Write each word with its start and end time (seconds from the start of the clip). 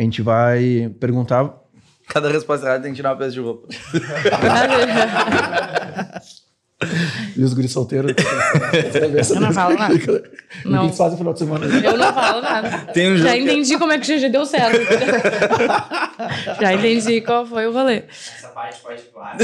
A 0.00 0.02
gente 0.02 0.22
vai 0.22 0.90
perguntar. 0.98 1.52
Cada 2.08 2.30
resposta 2.30 2.64
errada 2.64 2.82
tem 2.84 2.92
que 2.92 2.96
tirar 2.96 3.10
uma 3.10 3.16
peça 3.18 3.32
de 3.32 3.40
roupa. 3.40 3.68
E 7.36 7.42
os 7.44 7.52
guris 7.52 7.70
solteiros. 7.72 8.10
Eu 9.34 9.38
não 9.38 9.52
falo 9.52 9.74
nada. 9.76 9.94
Não. 10.64 10.86
O 10.86 10.90
que 10.90 10.96
fazem 10.96 11.12
no 11.12 11.18
final 11.18 11.32
de 11.34 11.38
semana? 11.40 11.66
Eu 11.66 11.98
não 11.98 12.14
falo 12.14 12.40
nada. 12.40 12.90
Tem 12.94 13.12
um 13.12 13.18
Já 13.18 13.32
que- 13.34 13.40
entendi 13.40 13.76
como 13.78 13.92
é 13.92 13.98
que 13.98 14.10
o 14.10 14.16
GG 14.18 14.30
deu 14.30 14.46
certo. 14.46 14.80
Já 16.58 16.72
entendi 16.72 17.20
qual 17.20 17.44
foi 17.44 17.66
o 17.66 17.72
rolê. 17.74 18.04
Essa 18.08 18.48
parte 18.48 18.80
pode 18.80 19.02
pular. 19.02 19.36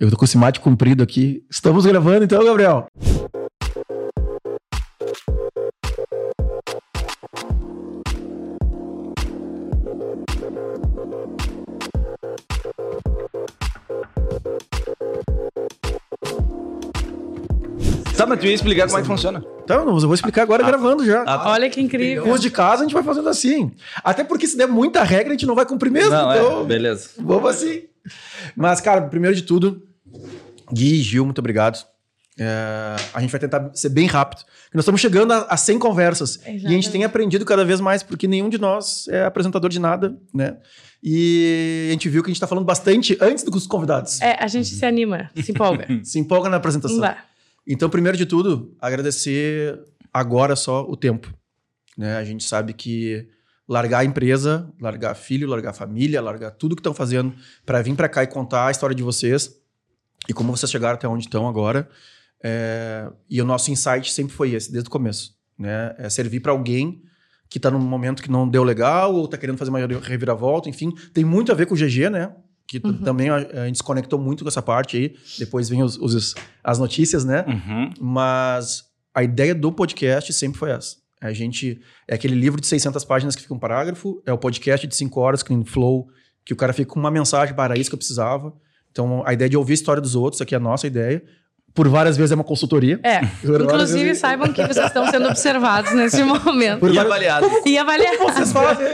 Eu 0.00 0.10
tô 0.10 0.16
com 0.16 0.24
esse 0.24 0.36
mate 0.36 0.58
comprido 0.58 1.04
aqui. 1.04 1.44
Estamos 1.48 1.86
gravando 1.86 2.24
então, 2.24 2.44
Gabriel. 2.44 2.88
Tá, 18.16 18.26
mas 18.26 18.38
tu 18.38 18.46
ia 18.46 18.54
explicar 18.54 18.86
como 18.86 18.98
é 18.98 19.02
que 19.02 19.08
funciona. 19.08 19.44
Então, 19.64 19.86
eu 19.88 20.00
vou 20.00 20.14
explicar 20.14 20.42
agora 20.42 20.62
gravando 20.62 21.04
já. 21.04 21.24
Ah, 21.26 21.50
Olha 21.50 21.68
que 21.68 21.80
incrível. 21.80 22.30
Os 22.30 22.40
de 22.40 22.50
casa 22.50 22.82
a 22.82 22.84
gente 22.84 22.94
vai 22.94 23.02
fazendo 23.02 23.28
assim. 23.28 23.72
Até 24.02 24.22
porque 24.22 24.46
se 24.46 24.56
der 24.56 24.68
muita 24.68 25.02
regra, 25.02 25.30
a 25.30 25.32
gente 25.32 25.46
não 25.46 25.54
vai 25.54 25.66
cumprir 25.66 25.90
mesmo. 25.90 26.10
Não, 26.10 26.32
então, 26.32 26.60
é, 26.62 26.64
beleza. 26.64 27.10
vamos 27.18 27.50
assim. 27.50 27.82
Mas, 28.54 28.80
cara, 28.80 29.02
primeiro 29.02 29.34
de 29.34 29.42
tudo, 29.42 29.82
Gui 30.72 31.00
e 31.00 31.02
Gil, 31.02 31.24
muito 31.24 31.38
obrigado. 31.38 31.84
É, 32.38 32.96
a 33.12 33.20
gente 33.20 33.30
vai 33.30 33.40
tentar 33.40 33.70
ser 33.74 33.88
bem 33.88 34.06
rápido. 34.06 34.40
Porque 34.40 34.76
nós 34.76 34.82
estamos 34.84 35.00
chegando 35.00 35.32
a, 35.32 35.46
a 35.48 35.56
100 35.56 35.78
conversas. 35.78 36.36
E 36.36 36.38
a 36.38 36.50
gente 36.50 36.56
Exatamente. 36.56 36.90
tem 36.90 37.04
aprendido 37.04 37.44
cada 37.44 37.64
vez 37.64 37.80
mais, 37.80 38.02
porque 38.02 38.26
nenhum 38.28 38.48
de 38.48 38.58
nós 38.58 39.06
é 39.08 39.24
apresentador 39.24 39.70
de 39.70 39.78
nada, 39.78 40.16
né? 40.32 40.56
E 41.02 41.86
a 41.88 41.92
gente 41.92 42.08
viu 42.08 42.22
que 42.22 42.28
a 42.28 42.30
gente 42.30 42.36
está 42.36 42.46
falando 42.46 42.64
bastante 42.64 43.16
antes 43.20 43.44
dos 43.44 43.66
convidados. 43.66 44.20
É, 44.20 44.36
a 44.40 44.46
gente 44.46 44.68
se 44.68 44.84
anima, 44.86 45.30
se 45.42 45.52
empolga. 45.52 45.86
Se 46.02 46.18
empolga 46.18 46.48
na 46.48 46.56
apresentação. 46.56 46.98
Dá. 46.98 47.18
Então, 47.66 47.88
primeiro 47.88 48.16
de 48.16 48.26
tudo, 48.26 48.76
agradecer 48.80 49.78
agora 50.12 50.54
só 50.54 50.82
o 50.82 50.96
tempo. 50.96 51.32
Né? 51.96 52.16
A 52.16 52.24
gente 52.24 52.44
sabe 52.44 52.72
que 52.72 53.28
largar 53.66 54.00
a 54.00 54.04
empresa, 54.04 54.70
largar 54.80 55.14
filho, 55.14 55.48
largar 55.48 55.72
família, 55.72 56.20
largar 56.20 56.50
tudo 56.50 56.76
que 56.76 56.80
estão 56.80 56.92
fazendo 56.92 57.34
para 57.64 57.80
vir 57.80 57.94
para 57.94 58.08
cá 58.08 58.22
e 58.22 58.26
contar 58.26 58.66
a 58.66 58.70
história 58.70 58.94
de 58.94 59.02
vocês 59.02 59.58
e 60.28 60.32
como 60.32 60.54
vocês 60.54 60.70
chegaram 60.70 60.94
até 60.94 61.08
onde 61.08 61.24
estão 61.24 61.48
agora. 61.48 61.88
É, 62.42 63.10
E 63.28 63.40
o 63.40 63.44
nosso 63.44 63.70
insight 63.70 64.12
sempre 64.12 64.34
foi 64.34 64.52
esse, 64.52 64.70
desde 64.70 64.88
o 64.88 64.90
começo. 64.90 65.34
Né? 65.58 65.94
É 65.98 66.10
servir 66.10 66.40
para 66.40 66.52
alguém 66.52 67.02
que 67.48 67.58
está 67.58 67.70
num 67.70 67.78
momento 67.78 68.22
que 68.22 68.30
não 68.30 68.48
deu 68.48 68.64
legal 68.64 69.14
ou 69.14 69.26
está 69.26 69.38
querendo 69.38 69.56
fazer 69.56 69.70
uma 69.70 69.78
reviravolta, 69.78 70.68
enfim. 70.68 70.92
Tem 71.12 71.24
muito 71.24 71.52
a 71.52 71.54
ver 71.54 71.66
com 71.66 71.74
o 71.74 71.76
GG, 71.76 72.10
né? 72.10 72.34
Que 72.66 72.80
t- 72.80 72.92
também 73.04 73.28
a, 73.28 73.36
a 73.36 73.66
gente 73.66 73.76
se 73.76 73.82
conectou 73.82 74.18
muito 74.18 74.42
com 74.44 74.48
essa 74.48 74.62
parte 74.62 74.96
aí. 74.96 75.14
Depois 75.38 75.68
vem 75.68 75.82
os, 75.82 75.96
os- 75.98 76.34
as 76.62 76.78
notícias, 76.78 77.24
né? 77.24 77.44
Uhum. 77.46 77.90
Mas 78.00 78.84
a 79.14 79.22
ideia 79.22 79.54
do 79.54 79.70
podcast 79.70 80.32
sempre 80.32 80.58
foi 80.58 80.70
essa. 80.70 80.96
A 81.20 81.32
gente 81.32 81.80
é 82.08 82.14
aquele 82.14 82.34
livro 82.34 82.60
de 82.60 82.66
600 82.66 83.04
páginas 83.04 83.34
que 83.36 83.42
fica 83.42 83.54
um 83.54 83.58
parágrafo, 83.58 84.22
é 84.26 84.32
o 84.32 84.38
podcast 84.38 84.86
de 84.86 84.94
5 84.94 85.20
horas 85.20 85.42
que 85.42 85.48
tem 85.48 85.64
flow, 85.64 86.08
que 86.44 86.52
o 86.52 86.56
cara 86.56 86.72
fica 86.72 86.90
com 86.92 87.00
uma 87.00 87.10
mensagem 87.10 87.54
para 87.54 87.78
isso 87.78 87.88
que 87.90 87.94
eu 87.94 87.98
precisava. 87.98 88.52
Então, 88.90 89.22
a 89.26 89.32
ideia 89.32 89.48
de 89.48 89.56
ouvir 89.56 89.72
a 89.72 89.74
história 89.74 90.00
dos 90.02 90.14
outros, 90.14 90.40
aqui 90.42 90.54
é 90.54 90.58
a 90.58 90.60
nossa 90.60 90.86
ideia. 90.86 91.22
Por 91.74 91.88
várias 91.88 92.16
vezes 92.16 92.30
é 92.30 92.34
uma 92.36 92.44
consultoria. 92.44 93.00
É, 93.02 93.20
inclusive 93.42 94.04
vezes- 94.04 94.18
saibam 94.20 94.52
que 94.52 94.64
vocês 94.64 94.86
estão 94.86 95.10
sendo 95.10 95.26
observados 95.28 95.92
nesse 95.92 96.22
momento. 96.24 96.78
Por 96.80 96.90
E 96.90 96.94
várias- 96.94 97.04
avaliado. 97.12 97.46
E 97.66 97.76
avaliar. 97.76 98.16
Vocês 98.18 98.52
fazem. 98.52 98.86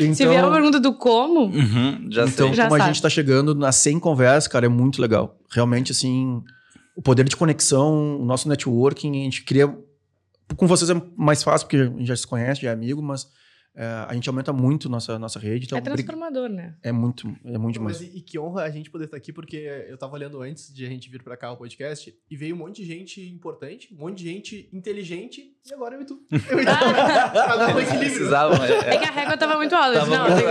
Então, 0.00 0.14
Se 0.14 0.26
vier 0.26 0.42
a 0.42 0.50
pergunta 0.50 0.80
do 0.80 0.94
como, 0.94 1.46
Uhum, 1.54 2.06
já 2.10 2.24
então 2.24 2.46
sei. 2.48 2.54
Já 2.54 2.64
como 2.64 2.76
a 2.76 2.78
sabe. 2.78 2.92
gente 2.94 3.02
tá 3.02 3.10
chegando 3.10 3.54
nas 3.54 3.76
100 3.76 3.98
conversas, 4.00 4.48
cara, 4.48 4.64
é 4.64 4.68
muito 4.70 5.02
legal. 5.02 5.36
Realmente, 5.52 5.92
assim, 5.92 6.42
o 6.96 7.02
poder 7.02 7.24
de 7.28 7.36
conexão, 7.36 8.18
o 8.20 8.24
nosso 8.24 8.48
networking, 8.48 9.10
a 9.20 9.24
gente 9.24 9.44
cria. 9.44 9.68
Com 10.56 10.66
vocês 10.66 10.88
é 10.88 10.94
mais 11.14 11.42
fácil, 11.42 11.66
porque 11.66 11.76
a 11.76 11.84
gente 11.84 12.06
já 12.06 12.16
se 12.16 12.26
conhece, 12.26 12.62
já 12.62 12.70
é 12.70 12.72
amigo, 12.72 13.02
mas 13.02 13.26
é, 13.74 13.84
a 13.84 14.14
gente 14.14 14.28
aumenta 14.28 14.52
muito 14.52 14.88
nossa, 14.88 15.18
nossa 15.18 15.38
rede. 15.38 15.66
Então, 15.66 15.78
é 15.78 15.80
transformador, 15.80 16.48
né? 16.48 16.76
é 16.82 16.90
muito, 16.90 17.28
é 17.44 17.58
muito 17.58 17.80
Mas 17.80 17.98
demais. 17.98 18.14
e, 18.14 18.18
e 18.18 18.22
que 18.22 18.38
honra 18.38 18.62
a 18.62 18.70
gente 18.70 18.90
poder 18.90 19.04
estar 19.04 19.16
aqui, 19.16 19.32
porque 19.32 19.56
eu 19.88 19.96
tava 19.96 20.14
olhando 20.14 20.40
antes 20.40 20.72
de 20.72 20.84
a 20.84 20.88
gente 20.88 21.08
vir 21.08 21.22
pra 21.22 21.36
cá 21.36 21.52
o 21.52 21.56
podcast 21.56 22.16
e 22.30 22.36
veio 22.36 22.54
um 22.54 22.58
monte 22.58 22.82
de 22.82 22.84
gente 22.84 23.20
importante, 23.28 23.92
um 23.94 23.98
monte 23.98 24.18
de 24.18 24.24
gente 24.24 24.68
inteligente 24.72 25.56
e 25.66 25.74
agora 25.74 25.96
eu 25.96 26.02
e 26.02 26.04
tu. 26.06 26.18
Eu 26.32 26.60
e 26.60 26.64
tu. 26.64 26.70
um 27.74 27.78
equilíbrio. 27.80 27.98
Precisavam, 27.98 28.64
é, 28.64 28.94
É 28.94 28.96
que 28.98 29.04
a 29.04 29.10
régua 29.10 29.36
tava 29.36 29.56
muito 29.56 29.74
alta. 29.74 29.98
Tava 29.98 30.16
não, 30.16 30.30
muito 30.30 30.44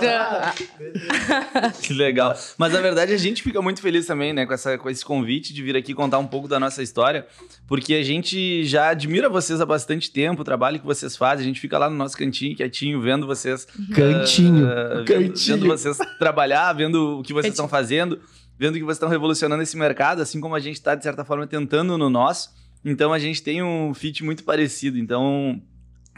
tem- 0.00 1.72
Que 1.82 1.92
legal. 1.92 2.34
Mas 2.56 2.72
na 2.72 2.80
verdade 2.80 3.12
a 3.12 3.16
gente 3.18 3.42
fica 3.42 3.60
muito 3.60 3.82
feliz 3.82 4.06
também, 4.06 4.32
né, 4.32 4.46
com, 4.46 4.52
essa, 4.54 4.78
com 4.78 4.88
esse 4.88 5.04
convite 5.04 5.52
de 5.52 5.62
vir 5.62 5.76
aqui 5.76 5.92
contar 5.94 6.18
um 6.18 6.26
pouco 6.26 6.48
da 6.48 6.58
nossa 6.58 6.82
história, 6.82 7.26
porque 7.66 7.94
a 7.94 8.02
gente 8.02 8.64
já 8.64 8.88
admira 8.88 9.28
vocês 9.28 9.60
há 9.60 9.66
bastante 9.66 10.10
tempo, 10.10 10.40
o 10.40 10.44
trabalho 10.44 10.80
que 10.80 10.86
vocês 10.86 11.16
fazem, 11.16 11.44
a 11.44 11.46
gente 11.46 11.60
fica 11.60 11.76
lá 11.78 11.90
no 11.90 11.96
nosso 11.96 12.16
cantinho, 12.16 12.56
quietinho, 12.56 13.00
vendo 13.00 13.26
vocês. 13.26 13.66
Cantinho. 13.94 14.66
ah, 14.66 14.94
vendo, 14.98 15.28
cantinho. 15.28 15.56
vendo 15.58 15.66
vocês 15.66 15.98
trabalhar, 16.18 16.72
vendo 16.72 17.18
o 17.18 17.22
que 17.22 17.34
vocês 17.34 17.52
estão 17.52 17.68
fazendo, 17.68 18.18
vendo 18.58 18.74
que 18.78 18.84
vocês 18.84 18.96
estão 18.96 19.08
revolucionando 19.08 19.62
esse 19.62 19.76
mercado, 19.76 20.22
assim 20.22 20.40
como 20.40 20.54
a 20.54 20.60
gente 20.60 20.76
está, 20.76 20.94
de 20.94 21.02
certa 21.02 21.24
forma, 21.24 21.46
tentando 21.46 21.98
no 21.98 22.08
nosso. 22.08 22.61
Então 22.84 23.12
a 23.12 23.18
gente 23.18 23.42
tem 23.42 23.62
um 23.62 23.92
fit 23.94 24.24
muito 24.24 24.44
parecido. 24.44 24.98
Então 24.98 25.60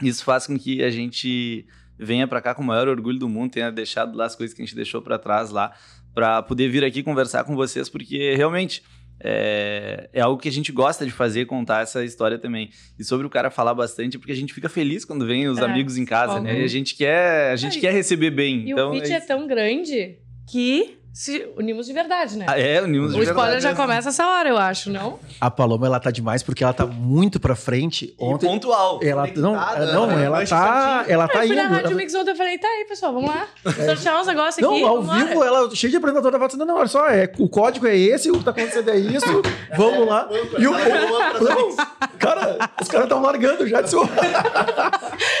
isso 0.01 0.23
faz 0.23 0.45
com 0.47 0.57
que 0.57 0.83
a 0.83 0.89
gente 0.89 1.65
venha 1.97 2.27
para 2.27 2.41
cá 2.41 2.53
com 2.53 2.61
o 2.61 2.65
maior 2.65 2.87
orgulho 2.87 3.17
do 3.19 3.29
mundo, 3.29 3.51
tenha 3.51 3.71
deixado 3.71 4.15
lá 4.17 4.25
as 4.25 4.35
coisas 4.35 4.53
que 4.53 4.61
a 4.61 4.65
gente 4.65 4.75
deixou 4.75 5.01
para 5.01 5.17
trás 5.17 5.49
lá, 5.49 5.71
para 6.13 6.41
poder 6.43 6.67
vir 6.69 6.83
aqui 6.83 7.01
conversar 7.01 7.43
com 7.45 7.55
vocês, 7.55 7.87
porque 7.87 8.35
realmente 8.35 8.83
é, 9.23 10.09
é 10.11 10.19
algo 10.19 10.41
que 10.41 10.49
a 10.49 10.51
gente 10.51 10.73
gosta 10.73 11.05
de 11.05 11.11
fazer, 11.11 11.45
contar 11.45 11.83
essa 11.83 12.03
história 12.03 12.37
também. 12.37 12.69
E 12.99 13.03
sobre 13.05 13.25
o 13.25 13.29
cara 13.29 13.49
falar 13.49 13.73
bastante, 13.73 14.17
porque 14.19 14.33
a 14.33 14.35
gente 14.35 14.53
fica 14.53 14.67
feliz 14.67 15.05
quando 15.05 15.25
vem 15.25 15.47
os 15.47 15.57
É, 15.57 15.63
amigos 15.63 15.97
em 15.97 16.03
casa, 16.03 16.33
óbvio. 16.33 16.51
né? 16.53 16.59
E 16.59 16.63
a 16.65 16.67
gente 16.67 16.95
quer, 16.95 17.51
a 17.51 17.55
gente 17.55 17.77
É, 17.77 17.81
quer 17.81 17.93
receber 17.93 18.31
bem. 18.31 18.67
E 18.67 18.71
então, 18.71 18.91
o 18.91 18.93
fit 18.93 19.11
é 19.11 19.15
é 19.15 19.21
tão 19.21 19.47
grande 19.47 20.17
que 20.51 20.97
se 21.15 21.47
unimos 21.57 21.85
de 21.87 21.93
verdade, 21.93 22.35
né? 22.37 22.45
Ah, 22.49 22.59
é, 22.59 22.81
unimos 22.81 23.13
de 23.13 23.19
o 23.21 23.23
spoiler 23.23 23.53
verdade. 23.53 23.73
já 23.73 23.81
começa 23.81 24.09
essa 24.09 24.27
hora, 24.27 24.49
eu 24.49 24.57
acho, 24.57 24.91
não? 24.91 25.17
A 25.39 25.49
Paloma, 25.49 25.85
ela 25.87 25.97
tá 25.97 26.11
demais 26.11 26.43
porque 26.43 26.61
ela 26.61 26.73
tá 26.73 26.85
muito 26.85 27.39
pra 27.39 27.55
frente. 27.55 28.13
E 28.19 28.23
Ontem. 28.23 28.45
pontual. 28.47 28.99
Ela 29.01 29.25
não, 29.33 29.53
Conectada, 29.55 29.93
não, 29.93 30.07
né? 30.07 30.25
ela 30.25 30.45
tá, 30.45 31.05
ela 31.07 31.27
tá 31.29 31.43
eu 31.43 31.47
fui 31.47 31.55
na 31.55 31.63
indo. 31.63 31.71
Rádio 31.73 31.87
Ela- 31.87 31.95
Mix 31.95 32.13
ontem 32.15 32.31
e 32.31 32.35
falei, 32.35 32.57
tá 32.57 32.67
aí, 32.67 32.85
pessoal, 32.85 33.13
vamos 33.13 33.29
lá. 33.29 33.47
Sortear 33.63 34.19
uns 34.19 34.27
negócios 34.27 34.57
aqui. 34.63 34.81
Não, 34.81 34.87
ao 34.89 35.01
vambora. 35.01 35.25
vivo, 35.25 35.43
ela 35.43 35.73
cheia 35.73 35.91
de 35.91 35.97
apresentadora, 35.97 36.35
ela 36.35 36.49
falando, 36.49 36.67
não, 36.67 36.75
olha 36.77 36.87
só, 36.87 37.07
é, 37.07 37.31
o 37.39 37.47
código 37.47 37.87
é 37.87 37.95
esse, 37.95 38.29
o 38.29 38.37
que 38.37 38.43
tá 38.43 38.51
acontecendo 38.51 38.89
é 38.89 38.97
isso, 38.97 39.25
vamos 39.77 40.05
lá. 40.07 40.27
E 40.59 40.67
o, 40.67 40.71
não, 40.71 41.75
cara, 42.19 42.57
os 42.81 42.87
caras 42.89 43.05
estão 43.05 43.21
largando 43.21 43.65
já 43.65 43.79
de 43.81 43.89
sua. 43.89 44.05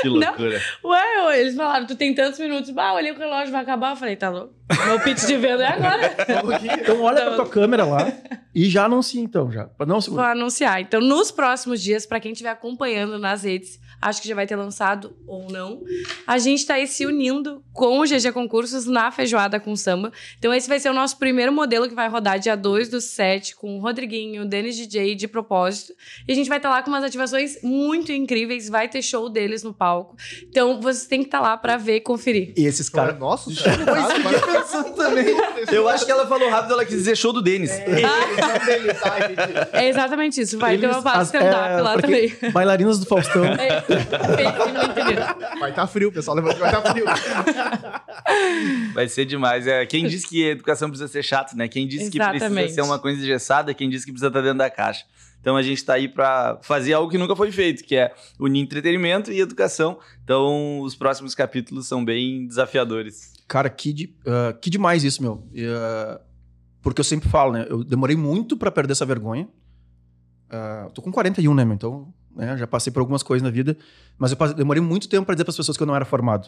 Que 0.01 0.07
loucura. 0.09 0.61
Ué, 0.83 1.39
eles 1.41 1.55
falaram, 1.55 1.85
tu 1.85 1.95
tem 1.95 2.13
tantos 2.13 2.39
minutos. 2.39 2.69
Bah, 2.69 2.93
olhei 2.93 3.11
o 3.11 3.17
relógio, 3.17 3.51
vai 3.51 3.61
acabar. 3.61 3.91
Eu 3.91 3.95
falei, 3.95 4.15
tá 4.15 4.29
louco. 4.29 4.53
Meu 4.85 4.99
pitch 4.99 5.25
de 5.25 5.35
venda 5.37 5.64
é 5.65 5.73
agora. 5.73 6.15
Então 6.85 7.01
olha 7.01 7.21
pra 7.25 7.35
tua 7.35 7.49
câmera 7.49 7.83
lá 7.85 8.11
e 8.53 8.69
já 8.69 8.85
anuncia 8.85 9.21
então, 9.21 9.51
já. 9.51 9.69
Não 9.85 9.99
Vou 9.99 10.19
anunciar. 10.19 10.81
Então, 10.81 11.01
nos 11.01 11.31
próximos 11.31 11.81
dias, 11.81 12.05
pra 12.05 12.19
quem 12.19 12.31
estiver 12.31 12.49
acompanhando 12.49 13.17
nas 13.19 13.43
redes, 13.43 13.79
acho 14.07 14.21
que 14.21 14.27
já 14.27 14.35
vai 14.35 14.45
ter 14.47 14.55
lançado 14.55 15.15
ou 15.27 15.47
não, 15.51 15.81
a 16.27 16.37
gente 16.37 16.65
tá 16.65 16.75
aí 16.75 16.87
se 16.87 17.05
unindo 17.05 17.63
com 17.73 17.99
o 17.99 18.03
GG 18.03 18.31
Concursos 18.33 18.85
na 18.85 19.11
Feijoada 19.11 19.59
com 19.59 19.75
Samba. 19.75 20.11
Então, 20.37 20.53
esse 20.53 20.67
vai 20.69 20.79
ser 20.79 20.89
o 20.89 20.93
nosso 20.93 21.17
primeiro 21.17 21.51
modelo 21.51 21.87
que 21.89 21.95
vai 21.95 22.07
rodar 22.07 22.39
dia 22.39 22.55
2 22.55 22.89
do 22.89 23.01
7 23.01 23.55
com 23.55 23.77
o 23.77 23.81
Rodriguinho, 23.81 24.43
o 24.43 24.45
Denis 24.45 24.75
DJ 24.77 25.15
de 25.15 25.27
propósito. 25.27 25.93
E 26.27 26.31
a 26.31 26.35
gente 26.35 26.47
vai 26.47 26.57
estar 26.57 26.69
lá 26.69 26.81
com 26.83 26.89
umas 26.89 27.03
ativações 27.03 27.57
muito 27.63 28.11
incríveis. 28.11 28.69
Vai 28.69 28.87
ter 28.87 29.01
show 29.01 29.29
deles 29.29 29.63
no 29.63 29.73
palco. 29.73 30.15
Então, 30.47 30.79
vocês 30.81 31.05
têm 31.07 31.19
que 31.21 31.27
estar 31.27 31.39
lá 31.41 31.57
pra 31.57 31.75
ver 31.77 31.97
e 31.97 32.01
conferir. 32.01 32.53
E 32.55 32.65
esses 32.65 32.87
Cara, 32.95 33.07
caras. 33.07 33.19
nossa, 33.19 33.49
pensando 33.51 34.93
também. 34.95 35.25
Eu 35.71 35.87
acho 35.89 36.05
que 36.05 36.11
ela 36.11 36.25
falou 36.27 36.49
rápido, 36.49 36.73
ela 36.73 36.85
quis 36.85 36.95
dizer 36.97 37.15
show 37.17 37.33
do 37.33 37.41
Denis. 37.41 37.71
É 39.73 39.87
exatamente 39.89 40.41
isso. 40.41 40.57
Vai 40.57 40.77
ter 40.77 40.85
eles- 40.85 40.95
uma 40.95 41.01
parte 41.03 41.19
as- 41.21 41.27
stand-up 41.27 41.69
é, 41.69 41.81
lá 41.81 41.97
também. 42.01 42.33
Bailarinas 42.53 42.99
do 42.99 43.05
Faustão. 43.05 43.43
É. 43.55 43.83
Vai 45.59 45.69
estar 45.71 45.87
frio, 45.87 46.11
pessoal. 46.11 46.35
Levanta 46.37 46.55
que 46.55 46.59
vai 46.61 46.69
estar 46.73 46.91
frio. 46.91 47.05
Vai 48.93 49.07
ser 49.07 49.25
demais. 49.25 49.67
É, 49.67 49.85
quem 49.85 50.07
disse 50.07 50.27
que 50.27 50.43
educação 50.47 50.89
precisa 50.89 51.07
ser 51.11 51.23
chato, 51.23 51.55
né? 51.55 51.67
Quem 51.67 51.87
disse 51.87 52.09
que 52.09 52.17
precisa 52.17 52.35
Exatamente. 52.45 52.73
ser 52.73 52.81
uma 52.81 52.97
coisa 52.97 53.21
engessada, 53.21 53.73
quem 53.73 53.89
disse 53.89 54.05
que 54.05 54.11
precisa 54.11 54.27
estar 54.29 54.41
dentro 54.41 54.57
da 54.57 54.69
caixa. 54.69 55.05
Então 55.41 55.55
a 55.55 55.61
gente 55.61 55.77
está 55.77 55.93
aí 55.93 56.07
para 56.07 56.57
fazer 56.63 56.93
algo 56.93 57.09
que 57.11 57.17
nunca 57.17 57.35
foi 57.35 57.51
feito, 57.51 57.83
que 57.83 57.95
é 57.95 58.11
unir 58.39 58.61
entretenimento 58.61 59.31
e 59.31 59.39
educação. 59.39 59.99
Então 60.23 60.79
os 60.79 60.95
próximos 60.95 61.35
capítulos 61.35 61.87
são 61.87 62.03
bem 62.03 62.47
desafiadores. 62.47 63.33
Cara, 63.47 63.69
que, 63.69 63.93
de- 63.93 64.15
ah, 64.25 64.53
que 64.59 64.69
demais 64.69 65.03
isso, 65.03 65.21
meu. 65.21 65.47
Ah, 65.69 66.19
porque 66.81 66.99
eu 67.01 67.05
sempre 67.05 67.29
falo, 67.29 67.51
né? 67.53 67.65
Eu 67.69 67.83
demorei 67.83 68.15
muito 68.15 68.57
pra 68.57 68.71
perder 68.71 68.93
essa 68.93 69.05
vergonha. 69.05 69.47
Ah, 70.49 70.87
tô 70.93 71.01
com 71.01 71.11
41, 71.11 71.53
né, 71.53 71.63
meu? 71.65 71.75
Então 71.75 72.13
né? 72.35 72.57
Já 72.57 72.67
passei 72.67 72.91
por 72.91 72.99
algumas 72.99 73.23
coisas 73.23 73.43
na 73.43 73.49
vida, 73.49 73.77
mas 74.17 74.31
eu 74.31 74.37
passei- 74.37 74.55
demorei 74.55 74.81
muito 74.81 75.07
tempo 75.07 75.25
para 75.25 75.35
dizer 75.35 75.43
para 75.45 75.51
as 75.51 75.57
pessoas 75.57 75.77
que 75.77 75.83
eu 75.83 75.87
não 75.87 75.95
era 75.95 76.05
formado. 76.05 76.47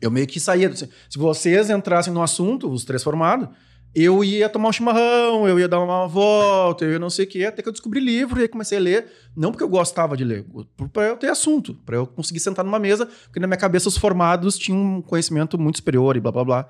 Eu 0.00 0.10
meio 0.10 0.26
que 0.26 0.40
saía. 0.40 0.74
Se 0.74 0.88
vocês 1.16 1.68
entrassem 1.70 2.12
no 2.12 2.22
assunto, 2.22 2.70
os 2.70 2.84
três 2.84 3.02
formados, 3.02 3.48
eu 3.94 4.24
ia 4.24 4.48
tomar 4.48 4.70
um 4.70 4.72
chimarrão, 4.72 5.46
eu 5.46 5.58
ia 5.58 5.68
dar 5.68 5.78
uma 5.80 6.06
volta, 6.08 6.84
eu 6.86 6.92
ia 6.92 6.98
não 6.98 7.10
sei 7.10 7.26
o 7.26 7.28
quê, 7.28 7.44
até 7.44 7.60
que 7.62 7.68
eu 7.68 7.72
descobri 7.72 8.00
livro 8.00 8.38
e 8.40 8.42
aí 8.42 8.48
comecei 8.48 8.78
a 8.78 8.80
ler. 8.80 9.06
Não 9.36 9.50
porque 9.50 9.62
eu 9.62 9.68
gostava 9.68 10.16
de 10.16 10.24
ler, 10.24 10.46
para 10.92 11.08
eu 11.08 11.16
ter 11.18 11.28
assunto, 11.28 11.74
para 11.84 11.96
eu 11.96 12.06
conseguir 12.06 12.40
sentar 12.40 12.64
numa 12.64 12.78
mesa, 12.78 13.04
porque 13.24 13.38
na 13.38 13.46
minha 13.46 13.58
cabeça 13.58 13.88
os 13.90 13.96
formados 13.98 14.56
tinham 14.56 14.78
um 14.96 15.02
conhecimento 15.02 15.58
muito 15.58 15.76
superior 15.76 16.16
e 16.16 16.20
blá 16.20 16.32
blá 16.32 16.44
blá, 16.44 16.68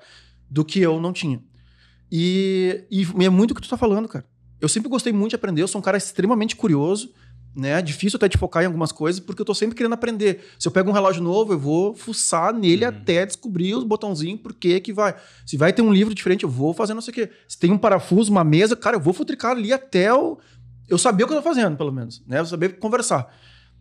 do 0.49 0.65
que 0.65 0.81
eu 0.81 0.99
não 0.99 1.13
tinha. 1.13 1.41
E, 2.11 2.83
e 2.91 3.07
é 3.25 3.29
muito 3.29 3.51
o 3.51 3.55
que 3.55 3.61
tu 3.61 3.69
tá 3.69 3.77
falando, 3.77 4.07
cara. 4.07 4.25
Eu 4.59 4.69
sempre 4.69 4.89
gostei 4.89 5.11
muito 5.11 5.29
de 5.31 5.35
aprender, 5.35 5.61
eu 5.61 5.67
sou 5.67 5.79
um 5.79 5.81
cara 5.83 5.97
extremamente 5.97 6.55
curioso, 6.55 7.11
né? 7.55 7.81
Difícil 7.81 8.17
até 8.17 8.27
de 8.27 8.37
focar 8.37 8.63
em 8.63 8.65
algumas 8.65 8.91
coisas, 8.91 9.19
porque 9.19 9.41
eu 9.41 9.45
tô 9.45 9.53
sempre 9.53 9.75
querendo 9.75 9.93
aprender. 9.93 10.43
Se 10.57 10.67
eu 10.67 10.71
pego 10.71 10.89
um 10.89 10.93
relógio 10.93 11.21
novo, 11.21 11.53
eu 11.53 11.59
vou 11.59 11.93
fuçar 11.93 12.53
nele 12.53 12.83
até 12.83 13.25
descobrir 13.25 13.75
os 13.75 13.83
botãozinhos, 13.83 14.41
por 14.41 14.53
que 14.53 14.79
que 14.79 14.91
vai. 14.91 15.15
Se 15.45 15.57
vai 15.57 15.71
ter 15.71 15.81
um 15.81 15.93
livro 15.93 16.13
diferente, 16.13 16.43
eu 16.43 16.49
vou 16.49 16.73
fazer 16.73 16.93
não 16.93 17.01
sei 17.01 17.11
o 17.11 17.15
quê. 17.15 17.29
Se 17.47 17.57
tem 17.57 17.71
um 17.71 17.77
parafuso, 17.77 18.31
uma 18.31 18.43
mesa, 18.43 18.75
cara, 18.75 18.95
eu 18.95 18.99
vou 18.99 19.13
futricar 19.13 19.51
ali 19.51 19.71
até 19.71 20.09
eu, 20.09 20.39
eu 20.89 20.97
saber 20.97 21.23
o 21.23 21.27
que 21.27 21.33
eu 21.33 21.37
tô 21.37 21.43
fazendo, 21.43 21.77
pelo 21.77 21.91
menos, 21.91 22.23
né? 22.27 22.39
Eu 22.39 22.45
saber 22.45 22.79
conversar. 22.79 23.33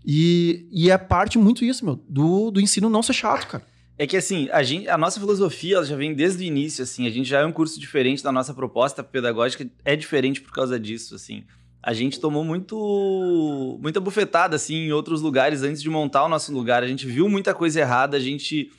E, 0.05 0.67
e 0.71 0.91
é 0.91 0.99
parte 0.99 1.39
muito 1.39 1.65
isso, 1.65 1.85
meu, 1.85 1.97
do, 2.09 2.51
do 2.51 2.61
ensino 2.61 2.91
não 2.91 3.03
ser 3.03 3.13
chato, 3.13 3.47
cara. 3.47 3.73
É 3.99 4.07
que 4.07 4.17
assim, 4.17 4.49
a, 4.51 4.63
gente, 4.63 4.89
a 4.89 4.99
nossa 4.99 5.21
filosofia 5.21 5.77
ela 5.77 5.85
já 5.85 5.95
vem 5.95 6.15
desde 6.15 6.43
o 6.43 6.47
início, 6.47 6.83
assim, 6.83 7.07
a 7.07 7.11
gente 7.11 7.29
já 7.29 7.41
é 7.41 7.47
um 7.47 7.53
curso 7.53 7.79
diferente 7.79 8.23
da 8.23 8.33
nossa 8.33 8.53
proposta 8.53 9.03
pedagógica, 9.03 9.69
é 9.85 9.95
diferente 9.95 10.41
por 10.41 10.53
causa 10.53 10.81
disso, 10.81 11.15
assim. 11.15 11.45
A 11.83 11.93
gente 11.93 12.21
tomou 12.21 12.45
muito 12.45 13.79
muita 13.83 13.99
bufetada 14.01 14.57
assim 14.57 14.75
em 14.87 14.93
outros 14.93 15.21
lugares 15.21 15.63
antes 15.63 15.83
de 15.83 15.91
montar 15.91 16.25
o 16.25 16.29
nosso 16.29 16.53
lugar. 16.53 16.83
A 16.83 16.87
gente 16.87 17.07
viu 17.07 17.29
muita 17.29 17.53
coisa 17.55 17.81
errada, 17.81 18.17
a 18.17 18.21
gente 18.21 18.71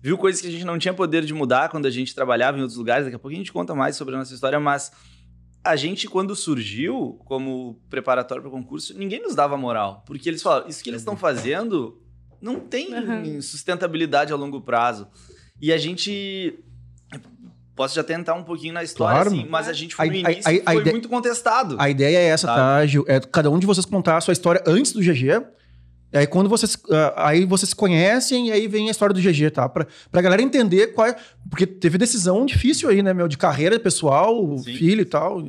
viu 0.00 0.16
coisas 0.16 0.40
que 0.40 0.46
a 0.46 0.50
gente 0.50 0.64
não 0.64 0.78
tinha 0.78 0.94
poder 0.94 1.24
de 1.24 1.34
mudar 1.34 1.68
quando 1.70 1.86
a 1.86 1.90
gente 1.90 2.14
trabalhava 2.14 2.58
em 2.58 2.60
outros 2.60 2.78
lugares. 2.78 3.04
Daqui 3.04 3.16
a 3.16 3.18
pouco 3.18 3.34
a 3.34 3.38
gente 3.38 3.52
conta 3.52 3.74
mais 3.74 3.96
sobre 3.96 4.14
a 4.14 4.18
nossa 4.18 4.32
história, 4.34 4.60
mas 4.60 4.92
a 5.64 5.76
gente, 5.76 6.08
quando 6.08 6.34
surgiu 6.34 7.20
como 7.24 7.80
preparatório 7.88 8.42
para 8.42 8.48
o 8.48 8.52
concurso, 8.52 8.96
ninguém 8.98 9.22
nos 9.22 9.34
dava 9.34 9.56
moral. 9.56 10.02
Porque 10.06 10.28
eles 10.28 10.42
falaram, 10.42 10.68
isso 10.68 10.82
que 10.82 10.90
eles 10.90 11.00
estão 11.02 11.16
fazendo 11.16 12.00
não 12.40 12.58
tem 12.58 12.92
Uhum. 12.92 13.40
sustentabilidade 13.40 14.32
a 14.32 14.36
longo 14.36 14.60
prazo. 14.60 15.06
E 15.60 15.72
a 15.72 15.78
gente. 15.78 16.58
Posso 17.74 17.94
já 17.94 18.04
tentar 18.04 18.34
um 18.34 18.42
pouquinho 18.42 18.74
na 18.74 18.82
história, 18.82 19.14
Claro. 19.22 19.30
assim, 19.36 19.46
mas 19.48 19.66
a 19.68 19.72
gente 19.72 19.94
foi 19.94 20.06
A- 20.06 20.10
no 20.10 20.16
início 20.16 20.42
a- 20.46 20.70
a 20.70 20.72
foi 20.74 20.82
ide- 20.82 20.90
muito 20.90 21.08
contestado. 21.08 21.76
A 21.78 21.88
ideia 21.88 22.18
é 22.18 22.24
essa, 22.26 22.46
Sabe? 22.46 22.58
tá, 22.58 22.86
Gil? 22.86 23.04
É 23.08 23.18
cada 23.20 23.50
um 23.50 23.58
de 23.58 23.66
vocês 23.66 23.86
contar 23.86 24.18
a 24.18 24.20
sua 24.20 24.32
história 24.32 24.62
antes 24.66 24.92
do 24.92 25.00
GG. 25.02 25.42
E 26.12 26.18
aí 26.18 26.26
quando 26.26 26.50
vocês. 26.50 26.76
ah, 26.90 27.28
aí 27.28 27.46
vocês 27.46 27.70
se 27.70 27.74
conhecem 27.74 28.48
e 28.48 28.52
aí 28.52 28.68
vem 28.68 28.88
a 28.88 28.90
história 28.90 29.14
do 29.14 29.20
GG, 29.22 29.50
tá? 29.50 29.66
Pra, 29.66 29.86
pra 30.10 30.20
galera 30.20 30.42
entender 30.42 30.88
qual 30.88 31.06
é. 31.06 31.16
Porque 31.48 31.66
teve 31.66 31.96
decisão 31.96 32.44
difícil 32.44 32.90
aí, 32.90 33.02
né, 33.02 33.14
meu? 33.14 33.26
De 33.26 33.38
carreira 33.38 33.80
pessoal, 33.80 34.58
Sim. 34.58 34.74
filho 34.74 35.00
e 35.00 35.06
tal. 35.06 35.42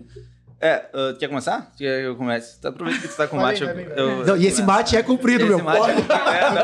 É, 0.66 0.86
ah, 0.94 1.14
quer 1.20 1.28
começar? 1.28 1.74
Quer 1.78 2.00
que 2.02 2.08
eu 2.08 2.16
comece? 2.16 2.58
Tá, 2.62 2.70
aproveita 2.70 3.02
que 3.02 3.08
tu 3.10 3.18
tá 3.18 3.28
com 3.28 3.36
Vai 3.36 3.48
mate. 3.48 3.64
eu- 3.64 3.68
vai 3.74 3.88
eu- 3.98 4.26
Não, 4.26 4.38
e 4.38 4.46
esse 4.48 4.62
mate 4.64 4.96
é 4.96 5.04
comprido, 5.04 5.44
Esse 5.44 5.50
meu. 5.56 5.62
mate- 5.62 5.80
Pode- 5.80 6.00
é, 6.00 6.06
dá, 6.06 6.64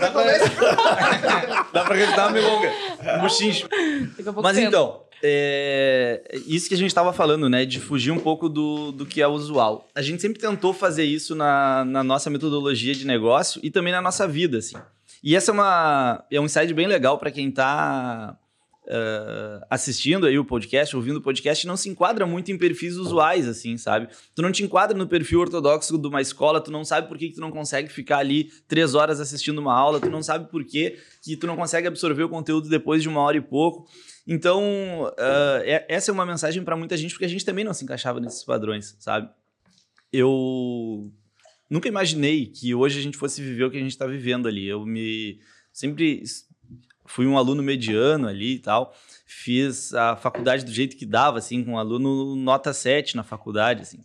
Tá 0.00 0.10
pra, 0.10 0.24
né? 0.24 0.38
Dá 1.72 1.84
pra 1.84 1.94
acreditar 1.94 2.26
uma 2.28 2.30
milonga. 2.30 2.72
Um 3.16 3.20
buchincho. 3.20 3.68
Daqui 3.68 4.20
a 4.20 4.24
pouco 4.24 4.42
Mas 4.42 4.56
tenta. 4.56 4.68
então, 4.68 5.02
é, 5.22 6.22
isso 6.46 6.68
que 6.68 6.74
a 6.74 6.78
gente 6.78 6.88
estava 6.88 7.12
falando, 7.12 7.50
né? 7.50 7.66
De 7.66 7.78
fugir 7.80 8.10
um 8.12 8.18
pouco 8.18 8.48
do, 8.48 8.92
do 8.92 9.04
que 9.04 9.20
é 9.20 9.26
usual. 9.26 9.86
A 9.94 10.00
gente 10.00 10.22
sempre 10.22 10.40
tentou 10.40 10.72
fazer 10.72 11.04
isso 11.04 11.34
na, 11.34 11.84
na 11.84 12.02
nossa 12.02 12.30
metodologia 12.30 12.94
de 12.94 13.06
negócio 13.06 13.60
e 13.62 13.70
também 13.70 13.92
na 13.92 14.00
nossa 14.00 14.26
vida, 14.26 14.56
assim. 14.58 14.76
E 15.22 15.36
essa 15.36 15.50
é, 15.50 15.54
uma, 15.54 16.24
é 16.32 16.40
um 16.40 16.46
insight 16.46 16.72
bem 16.74 16.86
legal 16.86 17.18
para 17.18 17.30
quem 17.30 17.50
está 18.92 19.66
assistindo 19.70 20.26
aí 20.26 20.38
o 20.38 20.44
podcast, 20.44 20.94
ouvindo 20.94 21.16
o 21.16 21.22
podcast, 21.22 21.66
não 21.66 21.76
se 21.76 21.88
enquadra 21.88 22.26
muito 22.26 22.52
em 22.52 22.58
perfis 22.58 22.96
usuais, 22.96 23.48
assim, 23.48 23.76
sabe? 23.76 24.08
Tu 24.34 24.42
não 24.42 24.52
te 24.52 24.62
enquadra 24.62 24.96
no 24.96 25.06
perfil 25.06 25.40
ortodoxo 25.40 25.96
de 25.96 26.08
uma 26.08 26.20
escola, 26.20 26.60
tu 26.60 26.70
não 26.70 26.84
sabe 26.84 27.08
por 27.08 27.16
que, 27.16 27.28
que 27.28 27.34
tu 27.34 27.40
não 27.40 27.50
consegue 27.50 27.88
ficar 27.88 28.18
ali 28.18 28.50
três 28.68 28.94
horas 28.94 29.20
assistindo 29.20 29.58
uma 29.58 29.74
aula, 29.74 30.00
tu 30.00 30.10
não 30.10 30.22
sabe 30.22 30.50
por 30.50 30.64
que, 30.64 30.98
que 31.22 31.36
tu 31.36 31.46
não 31.46 31.56
consegue 31.56 31.88
absorver 31.88 32.24
o 32.24 32.28
conteúdo 32.28 32.68
depois 32.68 33.02
de 33.02 33.08
uma 33.08 33.20
hora 33.20 33.36
e 33.36 33.40
pouco. 33.40 33.88
Então, 34.26 34.62
ah, 35.18 35.60
é- 35.64 35.86
essa 35.88 36.10
é 36.10 36.12
uma 36.12 36.26
mensagem 36.26 36.62
para 36.62 36.76
muita 36.76 36.96
gente, 36.96 37.12
porque 37.12 37.24
a 37.24 37.28
gente 37.28 37.44
também 37.44 37.64
não 37.64 37.74
se 37.74 37.84
encaixava 37.84 38.20
nesses 38.20 38.44
padrões, 38.44 38.96
sabe? 39.00 39.28
Eu 40.12 41.10
nunca 41.70 41.88
imaginei 41.88 42.46
que 42.46 42.74
hoje 42.74 42.98
a 42.98 43.02
gente 43.02 43.16
fosse 43.16 43.40
viver 43.42 43.64
o 43.64 43.70
que 43.70 43.78
a 43.78 43.80
gente 43.80 43.92
está 43.92 44.06
vivendo 44.06 44.46
ali. 44.46 44.68
Eu 44.68 44.84
me 44.84 45.40
sempre 45.72 46.22
fui 47.06 47.26
um 47.26 47.36
aluno 47.36 47.62
mediano 47.62 48.28
ali 48.28 48.54
e 48.54 48.58
tal. 48.58 48.94
Fiz 49.26 49.94
a 49.94 50.16
faculdade 50.16 50.64
do 50.64 50.72
jeito 50.72 50.96
que 50.96 51.06
dava, 51.06 51.38
assim, 51.38 51.64
com 51.64 51.72
um 51.72 51.78
aluno 51.78 52.36
nota 52.36 52.72
7 52.72 53.16
na 53.16 53.22
faculdade, 53.22 53.82
assim. 53.82 53.98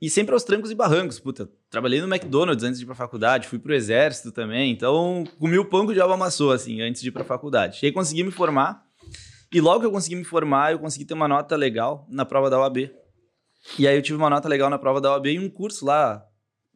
E 0.00 0.10
sempre 0.10 0.34
aos 0.34 0.42
trancos 0.42 0.70
e 0.70 0.74
barrancos. 0.74 1.20
Puta, 1.20 1.48
trabalhei 1.70 2.00
no 2.00 2.12
McDonald's 2.12 2.64
antes 2.64 2.78
de 2.78 2.84
ir 2.84 2.86
pra 2.86 2.94
faculdade, 2.94 3.46
fui 3.46 3.58
pro 3.58 3.74
exército 3.74 4.32
também. 4.32 4.72
Então, 4.72 5.24
comi 5.38 5.58
o 5.58 5.64
pão 5.64 5.86
que 5.86 5.92
o 5.92 5.94
diabo 5.94 6.12
amassou, 6.12 6.50
assim, 6.50 6.80
antes 6.80 7.00
de 7.00 7.08
ir 7.08 7.12
pra 7.12 7.22
faculdade. 7.22 7.78
E 7.82 7.86
aí 7.86 7.92
consegui 7.92 8.24
me 8.24 8.32
formar. 8.32 8.84
E 9.52 9.60
logo 9.60 9.80
que 9.80 9.86
eu 9.86 9.92
consegui 9.92 10.16
me 10.16 10.24
formar, 10.24 10.72
eu 10.72 10.78
consegui 10.78 11.04
ter 11.04 11.14
uma 11.14 11.28
nota 11.28 11.54
legal 11.54 12.06
na 12.08 12.24
prova 12.24 12.50
da 12.50 12.58
OAB. 12.58 12.90
E 13.78 13.86
aí 13.86 13.94
eu 13.94 14.02
tive 14.02 14.18
uma 14.18 14.30
nota 14.30 14.48
legal 14.48 14.68
na 14.68 14.78
prova 14.78 15.00
da 15.00 15.12
OAB 15.12 15.26
e 15.26 15.38
um 15.38 15.48
curso 15.48 15.84
lá, 15.84 16.24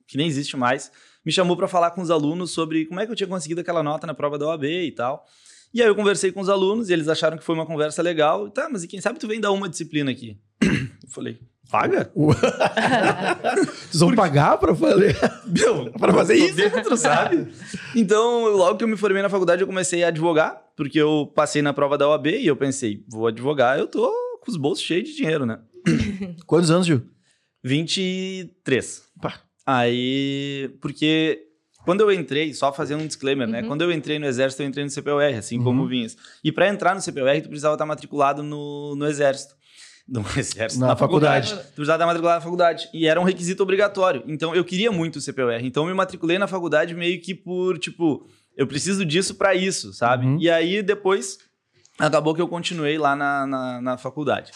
que 0.07 0.17
nem 0.17 0.29
existe 0.29 0.57
mais, 0.57 0.93
me 1.25 1.33
chamou 1.33 1.57
para 1.57 1.67
falar 1.67 1.91
com 1.91 2.01
os 2.01 2.11
alunos 2.11 2.53
sobre 2.53 2.87
como 2.87 3.01
é 3.01 3.07
que 3.07 3.11
eu 3.11 3.17
tinha 3.17 3.27
conseguido 3.27 3.61
aquela 3.61 3.83
nota 3.83 4.07
na 4.07 4.15
prova 4.15 4.39
da 4.39 4.47
OAB 4.47 4.65
e 4.65 4.93
tal. 4.93 5.27
E 5.77 5.83
aí 5.83 5.89
eu 5.89 5.95
conversei 5.95 6.33
com 6.33 6.41
os 6.41 6.49
alunos 6.49 6.89
e 6.89 6.95
eles 6.95 7.07
acharam 7.07 7.37
que 7.37 7.45
foi 7.45 7.55
uma 7.55 7.67
conversa 7.67 8.01
legal. 8.01 8.49
Tá, 8.49 8.67
mas 8.67 8.83
e 8.83 8.89
quem 8.89 8.99
sabe 8.99 9.19
tu 9.19 9.29
vem 9.29 9.39
dar 9.39 9.53
uma 9.53 9.69
disciplina 9.69 10.11
aqui? 10.11 10.39
Eu 10.63 11.11
falei, 11.11 11.39
paga? 11.71 12.11
Vocês 12.17 14.01
vão 14.01 14.15
pagar 14.15 14.57
pra 14.57 14.75
fazer? 14.75 15.15
Meu, 15.47 15.93
Pra 15.93 16.15
fazer 16.15 16.35
isso? 16.37 16.57
dentro, 16.57 16.97
sabe? 16.97 17.49
Então, 17.95 18.49
logo 18.57 18.79
que 18.79 18.85
eu 18.85 18.89
me 18.89 18.97
formei 18.97 19.21
na 19.21 19.29
faculdade, 19.29 19.61
eu 19.61 19.67
comecei 19.67 20.03
a 20.03 20.09
advogar, 20.09 20.63
porque 20.75 20.99
eu 20.99 21.31
passei 21.35 21.61
na 21.61 21.75
prova 21.75 21.99
da 21.99 22.09
OAB 22.09 22.27
e 22.29 22.47
eu 22.47 22.57
pensei, 22.57 23.05
vou 23.09 23.27
advogar, 23.27 23.79
eu 23.79 23.87
tô 23.87 24.11
com 24.41 24.51
os 24.51 24.57
bolsos 24.57 24.83
cheios 24.83 25.11
de 25.11 25.17
dinheiro, 25.17 25.45
né? 25.45 25.59
Quantos 26.47 26.71
anos, 26.71 26.87
Gil? 26.87 27.03
23. 27.63 29.03
Pá. 29.21 29.41
Aí, 29.67 30.71
porque 30.81 31.46
quando 31.87 32.01
eu 32.01 32.13
entrei, 32.13 32.53
só 32.53 32.73
fazendo 32.73 33.05
um 33.05 33.07
disclaimer, 33.07 33.47
né? 33.47 33.63
Quando 33.63 33.83
eu 33.83 33.93
entrei 33.93 34.19
no 34.19 34.27
exército, 34.27 34.63
eu 34.63 34.67
entrei 34.67 34.85
no 34.85 34.91
CPUR, 34.91 35.39
assim 35.39 35.63
como 35.63 35.85
o 35.85 35.87
Vinhas. 35.87 36.17
E 36.43 36.51
para 36.51 36.69
entrar 36.69 36.97
no 36.97 37.01
CPUR, 37.01 37.41
tu 37.41 37.49
precisava 37.49 37.77
estar 37.77 37.87
matriculado 37.87 38.43
no, 38.43 38.97
no 38.97 39.07
exército. 39.07 39.55
No 40.09 40.25
exército, 40.37 40.79
Na 40.79 40.95
faculdade. 40.95 41.51
Tu 41.51 41.75
precisava 41.75 41.97
estar 41.97 42.07
matriculado 42.07 42.39
na 42.39 42.41
faculdade. 42.41 42.89
E 42.95 43.09
era 43.09 43.21
um 43.21 43.25
requisito 43.25 43.65
obrigatório. 43.65 44.23
Então, 44.29 44.55
eu 44.55 44.65
queria 44.65 44.93
muito 44.93 45.17
o 45.17 45.21
CPUR. 45.21 45.59
Então, 45.63 45.83
eu 45.83 45.89
me 45.89 45.95
matriculei 45.95 46.39
na 46.39 46.47
faculdade 46.47 46.95
meio 46.95 47.21
que 47.21 47.35
por, 47.35 47.77
tipo, 47.77 48.25
eu 48.57 48.69
preciso 48.69 49.05
disso 49.05 49.35
para 49.35 49.53
isso, 49.57 49.93
sabe? 49.93 50.25
Uhum. 50.25 50.39
E 50.41 50.49
aí, 50.49 50.81
depois, 50.81 51.39
acabou 51.99 52.37
que 52.37 52.41
eu 52.41 52.47
continuei 52.47 52.97
lá 52.97 53.17
na, 53.17 53.49
na, 53.49 53.81
na 53.83 53.99
faculdade. 53.99 54.53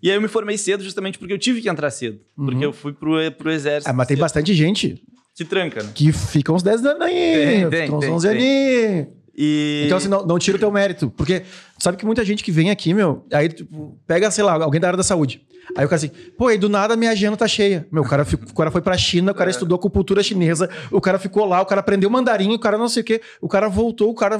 E 0.00 0.08
aí, 0.08 0.16
eu 0.16 0.22
me 0.22 0.28
formei 0.28 0.56
cedo 0.56 0.84
justamente 0.84 1.18
porque 1.18 1.32
eu 1.32 1.38
tive 1.38 1.60
que 1.60 1.68
entrar 1.68 1.90
cedo. 1.90 2.20
Porque 2.36 2.64
eu 2.64 2.72
fui 2.72 2.92
pro, 2.92 3.16
pro 3.32 3.50
exército. 3.50 3.90
Ah, 3.90 3.92
mas 3.92 4.06
tem 4.06 4.16
cedo. 4.16 4.22
bastante 4.22 4.54
gente 4.54 5.02
Que 5.34 5.44
tranca, 5.44 5.82
né? 5.82 5.90
que 5.94 6.12
fica 6.12 6.52
uns 6.52 6.62
10 6.62 6.84
anos 6.84 7.00
aí. 7.02 7.12
Tem, 7.14 7.70
tem, 7.70 7.82
fica 7.84 7.96
uns 7.96 8.00
tem, 8.00 8.10
11 8.10 8.28
tem. 8.28 8.36
aninhos. 8.36 9.06
E... 9.34 9.82
Então, 9.86 9.96
assim, 9.96 10.08
não, 10.08 10.26
não 10.26 10.38
tira 10.38 10.56
o 10.58 10.60
teu 10.60 10.70
mérito. 10.70 11.10
Porque 11.16 11.42
sabe 11.78 11.96
que 11.96 12.04
muita 12.04 12.22
gente 12.24 12.44
que 12.44 12.52
vem 12.52 12.70
aqui, 12.70 12.92
meu, 12.92 13.24
aí, 13.32 13.48
tipo, 13.48 13.98
pega, 14.06 14.30
sei 14.30 14.44
lá, 14.44 14.62
alguém 14.62 14.78
da 14.80 14.88
área 14.88 14.96
da 14.98 15.02
saúde. 15.02 15.42
Aí 15.74 15.86
o 15.86 15.88
cara 15.88 15.94
assim, 15.96 16.10
pô, 16.36 16.48
aí 16.48 16.58
do 16.58 16.68
nada 16.68 16.96
minha 16.96 17.12
agenda 17.12 17.36
tá 17.36 17.48
cheia. 17.48 17.86
Meu, 17.90 18.02
o 18.02 18.06
cara, 18.06 18.24
fico- 18.26 18.44
o 18.50 18.54
cara 18.54 18.70
foi 18.70 18.82
pra 18.82 18.96
China, 18.98 19.32
o 19.32 19.34
cara 19.34 19.48
estudou 19.48 19.76
acupuntura 19.76 20.22
chinesa, 20.22 20.68
o 20.90 21.00
cara 21.00 21.18
ficou 21.18 21.46
lá, 21.46 21.62
o 21.62 21.66
cara 21.66 21.80
aprendeu 21.80 22.10
mandarim, 22.10 22.52
o 22.52 22.58
cara 22.58 22.76
não 22.76 22.88
sei 22.88 23.00
o 23.00 23.04
quê, 23.04 23.22
o 23.40 23.48
cara 23.48 23.68
voltou, 23.68 24.10
o 24.10 24.14
cara 24.14 24.38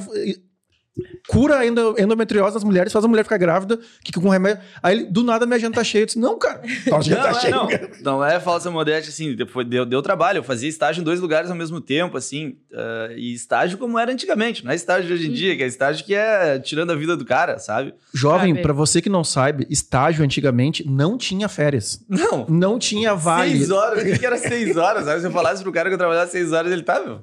cura 1.28 1.58
a 1.58 1.66
endo- 1.66 1.94
endometriose 1.98 2.54
das 2.54 2.64
mulheres, 2.64 2.92
faz 2.92 3.04
a 3.04 3.08
mulher 3.08 3.22
ficar 3.22 3.38
grávida, 3.38 3.78
que 4.04 4.12
com 4.12 4.28
remédio. 4.28 4.62
Aí 4.82 4.98
ele, 4.98 5.04
do 5.06 5.22
nada 5.22 5.46
minha 5.46 5.56
agenda 5.56 5.74
tá 5.76 5.84
cheia. 5.84 6.02
Eu 6.02 6.06
disse, 6.06 6.18
não, 6.18 6.38
cara, 6.38 6.60
tua 6.84 6.98
agenda 6.98 7.16
Não, 7.20 7.24
tá 7.24 7.30
é, 7.30 7.40
cheia. 7.40 7.54
não, 7.54 7.68
não 8.18 8.24
é 8.24 8.38
falsa 8.40 8.70
modéstia, 8.70 9.10
assim, 9.10 9.34
depois 9.34 9.66
deu, 9.66 9.86
deu 9.86 10.02
trabalho, 10.02 10.38
eu 10.38 10.42
fazia 10.42 10.68
estágio 10.68 11.00
em 11.00 11.04
dois 11.04 11.20
lugares 11.20 11.50
ao 11.50 11.56
mesmo 11.56 11.80
tempo, 11.80 12.16
assim, 12.16 12.56
ah, 12.74 13.08
e 13.16 13.32
estágio 13.32 13.78
como 13.78 13.98
era 13.98 14.12
antigamente, 14.12 14.64
não 14.64 14.72
é 14.72 14.74
estágio 14.74 15.06
de 15.06 15.12
hoje 15.14 15.28
em 15.30 15.32
dia, 15.32 15.56
que 15.56 15.62
é 15.62 15.66
estágio 15.66 16.04
que 16.04 16.14
é 16.14 16.58
tirando 16.58 16.90
a 16.90 16.94
vida 16.94 17.16
do 17.16 17.24
cara, 17.24 17.58
sabe? 17.58 17.94
Jovem, 18.12 18.54
pra 18.60 18.72
você 18.72 19.00
que 19.00 19.08
não 19.08 19.24
sabe, 19.24 19.66
estágio 19.70 20.24
antigamente 20.24 20.86
não 20.86 21.16
tinha 21.16 21.48
férias. 21.48 22.04
Não, 22.08 22.44
Não 22.48 22.78
tinha 22.78 23.14
vale. 23.14 23.50
seis 23.52 23.70
horas, 23.70 24.02
o 24.02 24.06
que, 24.06 24.18
que 24.18 24.26
era 24.26 24.36
seis 24.36 24.76
horas, 24.76 25.04
sabe? 25.06 25.20
Se 25.20 25.26
eu 25.26 25.30
falasse 25.30 25.62
pro 25.62 25.72
cara 25.72 25.88
que 25.88 25.94
eu 25.94 25.98
trabalhava 25.98 26.28
seis 26.30 26.52
horas, 26.52 26.70
ele 26.70 26.82
tá, 26.82 27.00
meu, 27.00 27.20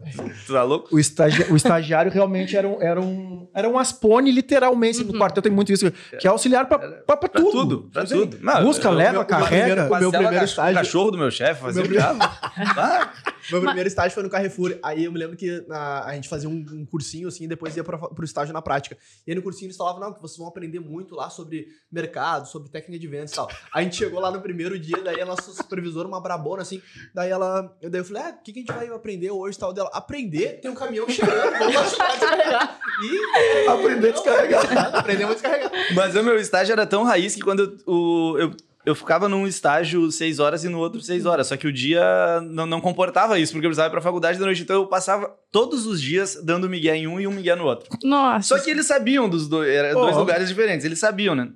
tu 0.47 0.53
tá 0.53 0.63
louco? 0.63 0.87
O, 0.95 0.99
estagi- 0.99 1.45
o 1.51 1.55
estagiário 1.55 2.11
realmente 2.11 2.55
era 2.57 2.67
um, 2.67 2.81
era 2.81 2.99
um. 3.01 3.47
Era 3.59 3.69
um 3.69 3.77
aspone, 3.77 4.31
literalmente, 4.31 5.03
no 5.03 5.17
quartel 5.17 5.41
tem 5.43 5.51
muito 5.51 5.71
isso, 5.71 5.91
que 6.19 6.25
é 6.27 6.29
auxiliar 6.29 6.67
pra, 6.67 6.79
pra, 6.79 7.17
pra 7.17 7.29
Pra 7.29 7.41
tudo. 7.41 7.51
tudo, 7.51 7.89
pra 7.91 8.05
tudo. 8.05 8.37
Não, 8.41 8.63
Busca, 8.63 8.87
eu- 8.87 8.91
leva, 8.93 9.11
meu- 9.13 9.25
carrega. 9.25 9.49
primeiro- 9.49 9.81
o 9.81 9.83
meu 9.83 9.89
Marcelo 9.89 10.11
primeiro 10.23 10.45
estágio- 10.45 10.75
cachorro 10.75 11.11
do 11.11 11.17
meu 11.17 11.29
chefe, 11.31 11.61
fazia 11.61 11.81
Meu 11.83 11.89
o 11.91 11.93
diabo. 11.93 12.19
Ah, 12.23 13.13
Meu 13.51 13.61
primeiro 13.61 13.87
estágio 13.87 14.11
foi 14.13 14.21
no 14.21 14.29
Carrefour. 14.29 14.77
Aí 14.83 15.05
eu 15.05 15.11
me 15.11 15.17
lembro 15.17 15.35
que 15.35 15.63
na- 15.67 16.03
a 16.05 16.13
gente 16.13 16.29
fazia 16.29 16.47
um, 16.47 16.63
um 16.71 16.85
cursinho 16.85 17.27
assim, 17.27 17.45
e 17.45 17.47
depois 17.47 17.75
ia 17.75 17.83
pra, 17.83 17.97
pro 17.97 18.23
estágio 18.23 18.53
na 18.53 18.61
prática. 18.61 18.95
E 19.25 19.31
aí 19.31 19.35
no 19.35 19.41
cursinho 19.41 19.67
eles 19.67 19.77
falavam, 19.77 19.99
não, 20.01 20.13
que 20.13 20.21
vocês 20.21 20.37
vão 20.37 20.47
aprender 20.47 20.79
muito 20.79 21.15
lá 21.15 21.31
sobre 21.31 21.65
mercado, 21.91 22.47
sobre 22.47 22.69
técnica 22.69 22.99
de 22.99 23.07
vendas 23.07 23.31
e 23.31 23.35
tal. 23.35 23.47
Aí 23.73 23.81
a 23.81 23.81
gente 23.83 23.95
chegou 23.95 24.19
lá 24.19 24.29
no 24.29 24.39
primeiro 24.39 24.77
dia, 24.77 25.01
daí 25.01 25.19
a 25.19 25.25
nossa 25.25 25.51
supervisora, 25.51 26.07
uma 26.07 26.21
brabona 26.21 26.61
assim, 26.61 26.79
daí 27.15 27.31
ela. 27.31 27.75
eu- 27.81 27.89
Daí 27.89 28.01
eu 28.01 28.05
falei, 28.05 28.21
ah, 28.23 28.37
o 28.39 28.43
que, 28.43 28.53
que 28.53 28.59
a 28.59 28.61
gente 28.61 28.71
vai 28.71 28.87
aprender 28.95 29.31
hoje 29.31 29.57
e 29.57 29.59
tal 29.59 29.73
dela? 29.73 29.89
Aprender, 29.93 30.59
tem 30.61 30.69
um 30.69 30.75
caminhão 30.75 31.09
chegando, 31.09 31.57
vamos 31.57 31.75
ajudar 31.75 32.05
a. 32.61 32.77
E 33.03 33.48
Aprender 33.69 34.09
a 34.09 34.11
descarregar. 34.11 34.95
aprendemos 34.95 35.31
a 35.31 35.33
descarregar. 35.35 35.71
Mas 35.95 36.15
o 36.15 36.23
meu 36.23 36.37
estágio 36.37 36.71
era 36.73 36.85
tão 36.85 37.03
raiz 37.03 37.35
que 37.35 37.41
quando 37.41 37.77
eu, 37.85 37.93
o- 37.93 38.37
eu, 38.37 38.51
eu 38.85 38.95
ficava 38.95 39.27
num 39.29 39.45
estágio 39.47 40.11
seis 40.11 40.39
horas 40.39 40.63
e 40.63 40.69
no 40.69 40.79
outro 40.79 41.01
seis 41.01 41.25
horas. 41.25 41.47
Só 41.47 41.57
que 41.57 41.67
o 41.67 41.73
dia 41.73 42.01
não, 42.49 42.65
não 42.65 42.81
comportava 42.81 43.37
isso, 43.39 43.51
porque 43.53 43.65
eu 43.65 43.69
precisava 43.69 43.89
ir 43.89 43.91
pra 43.91 44.01
faculdade 44.01 44.39
da 44.39 44.45
noite. 44.45 44.61
Então 44.61 44.75
eu 44.77 44.87
passava 44.87 45.29
todos 45.51 45.85
os 45.85 46.01
dias 46.01 46.39
dando 46.43 46.69
migué 46.69 46.95
em 46.95 47.07
um 47.07 47.19
e 47.19 47.27
um 47.27 47.31
migué 47.31 47.55
no 47.55 47.65
outro. 47.65 47.89
Nossa. 48.03 48.47
Só 48.57 48.63
que 48.63 48.69
eles 48.69 48.85
sabiam 48.87 49.27
dos 49.29 49.47
dois, 49.47 49.69
eram 49.69 49.93
Pô, 49.99 50.01
dois 50.05 50.17
lugares 50.17 50.47
diferentes, 50.47 50.85
eles 50.85 50.99
sabiam, 50.99 51.35
né? 51.35 51.49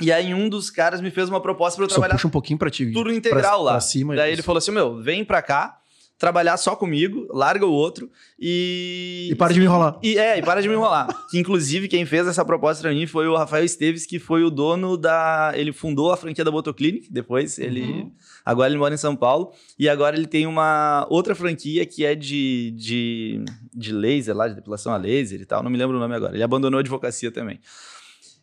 E 0.00 0.10
aí 0.10 0.34
um 0.34 0.48
dos 0.48 0.70
caras 0.70 1.00
me 1.00 1.10
fez 1.10 1.28
uma 1.28 1.40
proposta 1.40 1.76
pra 1.76 1.84
eu 1.84 1.88
Só 1.88 1.94
trabalhar 1.94 2.14
puxa 2.14 2.26
um 2.26 2.30
pouquinho 2.30 2.58
pra 2.58 2.68
ti. 2.68 2.90
turno 2.90 3.12
integral 3.12 3.42
pra, 3.42 3.56
lá. 3.56 3.70
Pra 3.72 3.80
cima. 3.80 4.16
Daí 4.16 4.30
isso. 4.32 4.40
ele 4.40 4.42
falou 4.42 4.58
assim: 4.58 4.72
meu, 4.72 5.00
vem 5.00 5.24
pra 5.24 5.40
cá, 5.40 5.76
trabalhar 6.24 6.56
só 6.56 6.74
comigo, 6.74 7.28
larga 7.30 7.66
o 7.66 7.70
outro 7.70 8.10
e. 8.38 9.28
E 9.30 9.34
para 9.34 9.52
de 9.52 9.60
me 9.60 9.66
enrolar. 9.66 9.98
E, 10.02 10.18
é, 10.18 10.38
e 10.38 10.42
para 10.42 10.62
de 10.62 10.68
me 10.68 10.74
enrolar. 10.74 11.06
inclusive, 11.34 11.86
quem 11.86 12.06
fez 12.06 12.26
essa 12.26 12.42
proposta 12.42 12.80
pra 12.80 12.92
mim 12.92 13.06
foi 13.06 13.28
o 13.28 13.36
Rafael 13.36 13.62
Esteves, 13.62 14.06
que 14.06 14.18
foi 14.18 14.42
o 14.42 14.48
dono 14.48 14.96
da. 14.96 15.52
Ele 15.54 15.70
fundou 15.70 16.10
a 16.10 16.16
franquia 16.16 16.42
da 16.42 16.50
Botoclinic, 16.50 17.12
depois 17.12 17.58
ele. 17.58 17.82
Uhum. 17.82 18.12
Agora 18.42 18.70
ele 18.70 18.78
mora 18.78 18.94
em 18.94 18.96
São 18.96 19.14
Paulo. 19.14 19.52
E 19.78 19.86
agora 19.86 20.16
ele 20.16 20.26
tem 20.26 20.46
uma 20.46 21.06
outra 21.10 21.34
franquia 21.34 21.84
que 21.84 22.06
é 22.06 22.14
de, 22.14 22.70
de, 22.70 23.44
de 23.74 23.92
laser 23.92 24.34
lá, 24.34 24.48
de 24.48 24.54
depilação 24.54 24.94
a 24.94 24.96
laser 24.96 25.42
e 25.42 25.44
tal. 25.44 25.62
Não 25.62 25.70
me 25.70 25.76
lembro 25.76 25.98
o 25.98 26.00
nome 26.00 26.14
agora. 26.14 26.34
Ele 26.34 26.42
abandonou 26.42 26.78
a 26.78 26.80
advocacia 26.80 27.30
também. 27.30 27.60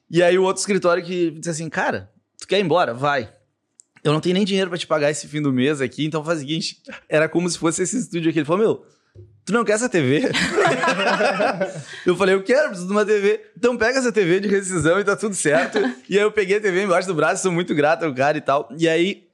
E 0.10 0.22
aí 0.22 0.38
o 0.38 0.44
outro 0.44 0.60
escritório 0.60 1.04
que 1.04 1.32
disse 1.32 1.50
assim, 1.50 1.70
cara, 1.70 2.12
tu 2.40 2.48
quer 2.48 2.60
ir 2.60 2.64
embora? 2.64 2.94
Vai. 2.94 3.41
Eu 4.04 4.12
não 4.14 4.20
tenho 4.20 4.34
nem 4.34 4.46
dinheiro 4.46 4.70
pra 4.70 4.80
te 4.80 4.88
pagar 4.88 5.12
esse 5.12 5.28
fim 5.28 5.42
do 5.42 5.54
mês 5.54 5.80
aqui, 5.82 6.06
então 6.06 6.24
faz 6.24 6.38
o 6.40 6.42
seguinte, 6.42 6.82
era 7.08 7.30
como 7.30 7.48
se 7.50 7.58
fosse 7.58 7.84
esse 7.84 7.98
estúdio 8.00 8.30
aqui. 8.30 8.40
Ele 8.40 8.46
falou, 8.46 8.62
meu, 8.62 8.86
tu 9.46 9.54
não 9.54 9.64
quer 9.64 9.74
essa 9.74 9.88
TV? 9.90 10.24
eu 12.06 12.16
falei, 12.16 12.36
eu 12.36 12.44
quero, 12.44 12.68
preciso 12.70 12.88
de 12.88 12.94
uma 12.94 13.06
TV. 13.06 13.42
Então 13.58 13.78
pega 13.78 14.00
essa 14.00 14.12
TV 14.12 14.40
de 14.40 14.48
rescisão 14.48 15.00
e 15.00 15.04
tá 15.04 15.16
tudo 15.16 15.36
certo. 15.36 15.78
e 16.10 16.18
aí 16.18 16.24
eu 16.24 16.32
peguei 16.32 16.58
a 16.58 16.62
TV 16.62 16.84
embaixo 16.84 17.08
do 17.08 17.14
braço, 17.14 17.44
sou 17.44 17.52
muito 17.52 17.74
grato 17.76 18.04
ao 18.06 18.14
cara 18.14 18.38
e 18.38 18.42
tal. 18.42 18.68
E 18.78 18.88
aí, 18.88 19.28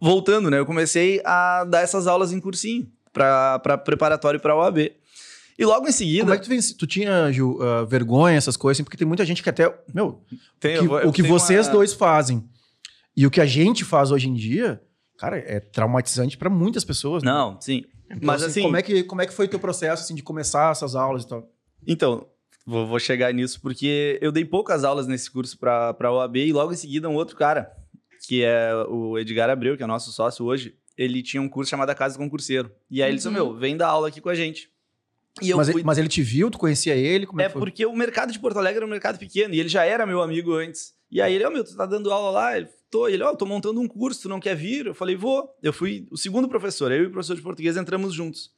voltando, 0.00 0.50
né, 0.50 0.58
eu 0.58 0.66
comecei 0.66 1.20
a 1.24 1.64
dar 1.64 1.80
essas 1.80 2.06
aulas 2.06 2.32
em 2.32 2.40
cursinho, 2.40 2.86
pra, 3.12 3.58
pra 3.58 3.76
preparatório 3.78 4.38
pra 4.40 4.54
OAB. 4.56 4.92
E 5.58 5.64
logo 5.66 5.86
em 5.86 5.92
seguida... 5.92 6.22
Como 6.22 6.34
é 6.34 6.38
que 6.38 6.44
tu, 6.44 6.48
venci- 6.48 6.74
tu 6.74 6.86
tinha, 6.86 7.30
Gil, 7.32 7.58
ah, 7.60 7.84
vergonha, 7.84 8.34
essas 8.38 8.56
coisas, 8.56 8.76
assim? 8.76 8.84
Porque 8.84 8.96
tem 8.96 9.06
muita 9.06 9.26
gente 9.26 9.42
que 9.42 9.50
até. 9.50 9.70
Meu, 9.92 10.22
Tem- 10.58 10.76
o 10.76 10.78
eu 10.78 10.82
que, 10.82 10.88
vou- 10.88 11.00
eu 11.00 11.08
o 11.08 11.12
que 11.12 11.22
vocês 11.22 11.66
uma- 11.66 11.72
dois 11.72 11.92
fazem 11.92 12.42
e 13.16 13.26
o 13.26 13.30
que 13.30 13.40
a 13.40 13.46
gente 13.46 13.84
faz 13.84 14.10
hoje 14.10 14.28
em 14.28 14.34
dia, 14.34 14.82
cara, 15.18 15.38
é 15.38 15.60
traumatizante 15.60 16.36
pra 16.36 16.48
muitas 16.50 16.84
pessoas. 16.84 17.22
né? 17.22 17.30
Não, 17.30 17.60
sim. 17.60 17.84
Então, 18.06 18.18
Mas 18.22 18.42
assim, 18.42 18.62
Como 18.62 18.76
é, 18.76 18.82
que, 18.82 19.02
como 19.04 19.22
é 19.22 19.26
que 19.26 19.32
foi 19.32 19.46
o 19.46 19.48
teu 19.48 19.60
processo, 19.60 20.02
assim, 20.02 20.14
de 20.14 20.22
começar 20.22 20.72
essas 20.72 20.94
aulas 20.96 21.22
e 21.22 21.28
tal? 21.28 21.48
Então, 21.86 22.26
vou, 22.66 22.86
vou 22.86 22.98
chegar 22.98 23.32
nisso 23.32 23.60
porque 23.60 24.18
eu 24.20 24.32
dei 24.32 24.44
poucas 24.44 24.82
aulas 24.84 25.06
nesse 25.06 25.30
curso 25.30 25.56
para 25.58 25.94
a 25.98 26.12
OAB 26.12 26.36
e 26.36 26.52
logo 26.52 26.72
em 26.72 26.76
seguida 26.76 27.08
um 27.08 27.14
outro 27.14 27.36
cara, 27.36 27.70
que 28.26 28.42
é 28.42 28.72
o 28.88 29.16
Edgar 29.18 29.48
Abreu, 29.48 29.76
que 29.76 29.82
é 29.82 29.86
nosso 29.86 30.10
sócio 30.12 30.44
hoje, 30.44 30.74
ele 30.96 31.22
tinha 31.22 31.40
um 31.40 31.48
curso 31.48 31.70
chamado 31.70 31.88
A 31.90 31.94
Casa 31.94 32.16
do 32.16 32.18
Concurseiro. 32.18 32.70
E 32.90 33.00
aí 33.02 33.10
ele 33.10 33.16
disse, 33.16 33.28
Uhum. 33.28 33.34
meu, 33.34 33.54
vem 33.56 33.76
dar 33.76 33.88
aula 33.88 34.08
aqui 34.08 34.20
com 34.20 34.28
a 34.28 34.34
gente. 34.34 34.68
E 35.40 35.48
eu 35.48 35.56
Mas, 35.56 35.68
fui... 35.68 35.76
ele, 35.80 35.86
mas 35.86 35.96
ele 35.96 36.08
te 36.08 36.20
viu, 36.20 36.50
tu 36.50 36.58
conhecia 36.58 36.94
ele? 36.96 37.24
Como 37.26 37.40
é, 37.40 37.44
É 37.44 37.48
porque 37.48 37.86
o 37.86 37.94
mercado 37.94 38.32
de 38.32 38.38
Porto 38.40 38.58
Alegre 38.58 38.78
era 38.78 38.86
um 38.86 38.90
mercado 38.90 39.18
pequeno 39.18 39.54
e 39.54 39.60
ele 39.60 39.68
já 39.68 39.84
era 39.84 40.04
meu 40.04 40.20
amigo 40.20 40.52
antes. 40.52 40.92
E 41.10 41.22
aí 41.22 41.34
ele, 41.34 41.44
ó, 41.44 41.50
meu, 41.50 41.62
tu 41.64 41.76
tá 41.76 41.86
dando 41.86 42.12
aula 42.12 42.30
lá? 42.30 42.56
Ele, 42.56 42.68
tô. 42.90 43.08
Ele, 43.08 43.22
ó, 43.22 43.34
tô 43.34 43.46
montando 43.46 43.80
um 43.80 43.88
curso, 43.88 44.22
tu 44.22 44.28
não 44.28 44.40
quer 44.40 44.54
vir? 44.56 44.86
Eu 44.86 44.94
falei, 44.94 45.16
vou. 45.16 45.48
Eu 45.62 45.72
fui 45.72 46.06
o 46.10 46.16
segundo 46.16 46.48
professor, 46.48 46.90
eu 46.92 47.04
e 47.04 47.06
o 47.06 47.10
professor 47.10 47.36
de 47.36 47.42
português 47.42 47.76
entramos 47.76 48.12
juntos. 48.14 48.50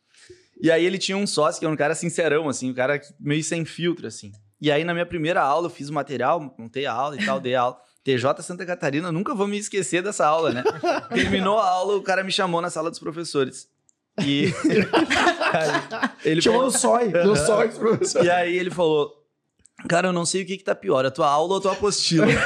E 0.61 0.71
aí 0.71 0.85
ele 0.85 0.99
tinha 0.99 1.17
um 1.17 1.27
sócio 1.27 1.59
que 1.59 1.65
era 1.65 1.73
um 1.73 1.77
cara 1.77 1.95
sincerão, 1.95 2.49
assim, 2.49 2.71
um 2.71 2.75
cara 2.75 3.01
meio 3.19 3.43
sem 3.43 3.65
filtro, 3.65 4.07
assim. 4.07 4.31
E 4.61 4.71
aí 4.71 4.85
na 4.85 4.93
minha 4.95 5.07
primeira 5.07 5.43
aula 5.43 5.67
eu 5.67 5.71
fiz 5.71 5.89
o 5.89 5.93
material, 5.93 6.55
montei 6.57 6.87
a 6.87 6.93
aula 6.93 7.21
e 7.21 7.25
tal, 7.25 7.41
dei 7.41 7.55
a 7.55 7.62
aula. 7.62 7.79
TJ 8.05 8.43
Santa 8.43 8.67
Catarina, 8.67 9.12
nunca 9.12 9.33
vou 9.33 9.47
me 9.47 9.57
esquecer 9.57 10.03
dessa 10.03 10.27
aula, 10.27 10.53
né? 10.53 10.65
Terminou 11.15 11.59
a 11.59 11.69
aula, 11.69 11.97
o 11.97 12.03
cara 12.03 12.25
me 12.25 12.33
chamou 12.33 12.61
na 12.61 12.69
sala 12.71 12.91
dos 12.91 12.99
professores. 12.99 13.69
E 14.25 14.53
ele 16.25 16.41
Chamou 16.43 16.65
no 16.65 16.71
sói, 16.71 17.09
no 17.09 17.35
sói, 17.37 17.69
professor. 17.69 18.25
e 18.25 18.31
aí 18.31 18.57
ele 18.57 18.71
falou: 18.71 19.22
Cara, 19.88 20.09
eu 20.09 20.12
não 20.12 20.25
sei 20.25 20.43
o 20.43 20.47
que, 20.47 20.57
que 20.57 20.64
tá 20.64 20.75
pior, 20.75 21.05
a 21.05 21.11
tua 21.11 21.29
aula 21.29 21.55
ou 21.55 21.59
a 21.59 21.62
tua 21.62 21.73
apostila. 21.73 22.26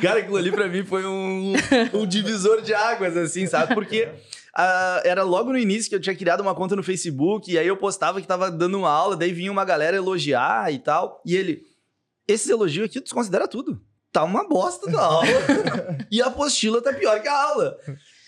Cara, 0.00 0.20
aquilo 0.20 0.36
ali 0.36 0.50
pra 0.50 0.68
mim 0.68 0.84
foi 0.84 1.04
um, 1.06 1.52
um 1.92 2.06
divisor 2.06 2.60
de 2.62 2.74
águas, 2.74 3.16
assim, 3.16 3.46
sabe? 3.46 3.74
Porque 3.74 4.08
ah, 4.54 5.02
era 5.04 5.22
logo 5.22 5.50
no 5.50 5.58
início 5.58 5.88
que 5.88 5.96
eu 5.96 6.00
tinha 6.00 6.14
criado 6.14 6.40
uma 6.40 6.54
conta 6.54 6.76
no 6.76 6.82
Facebook, 6.82 7.50
e 7.50 7.58
aí 7.58 7.66
eu 7.66 7.76
postava 7.76 8.20
que 8.20 8.26
tava 8.26 8.50
dando 8.50 8.78
uma 8.78 8.90
aula, 8.90 9.16
daí 9.16 9.32
vinha 9.32 9.50
uma 9.50 9.64
galera 9.64 9.96
elogiar 9.96 10.72
e 10.72 10.78
tal. 10.78 11.20
E 11.24 11.34
ele, 11.36 11.62
esses 12.28 12.48
elogios 12.48 12.86
aqui, 12.86 13.00
tu 13.00 13.04
desconsidera 13.04 13.48
tudo. 13.48 13.80
Tá 14.12 14.22
uma 14.22 14.48
bosta 14.48 14.88
tua 14.90 15.02
aula. 15.02 15.26
e 16.10 16.22
a 16.22 16.26
apostila 16.26 16.80
tá 16.80 16.92
pior 16.92 17.20
que 17.20 17.26
a 17.26 17.42
aula. 17.42 17.76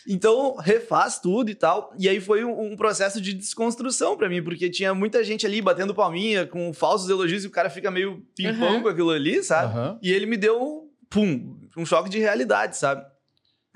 Então, 0.09 0.55
refaz 0.57 1.19
tudo 1.19 1.51
e 1.51 1.55
tal. 1.55 1.93
E 1.99 2.09
aí 2.09 2.21
foi 2.21 2.45
um, 2.45 2.73
um 2.73 2.77
processo 2.77 3.21
de 3.21 3.33
desconstrução 3.35 4.17
pra 4.17 4.29
mim, 4.29 4.43
porque 4.43 4.71
tinha 4.71 4.95
muita 4.95 5.25
gente 5.25 5.45
ali 5.45 5.61
batendo 5.61 5.95
palminha 5.95 6.47
com 6.47 6.73
falsos 6.73 7.09
elogios 7.11 7.45
e 7.45 7.49
o 7.49 7.51
cara 7.51 7.69
fica 7.69 7.91
meio 7.91 8.25
pimpão 8.37 8.77
Uhum. 8.77 8.83
com 8.83 8.89
aquilo 8.89 9.11
ali, 9.11 9.43
sabe? 9.43 9.73
Aham. 9.75 9.99
E 10.01 10.13
ele 10.13 10.27
me 10.27 10.37
deu, 10.37 10.91
pum, 11.11 11.59
um 11.77 11.85
choque 11.85 12.09
de 12.09 12.19
realidade, 12.19 12.77
sabe? 12.77 13.05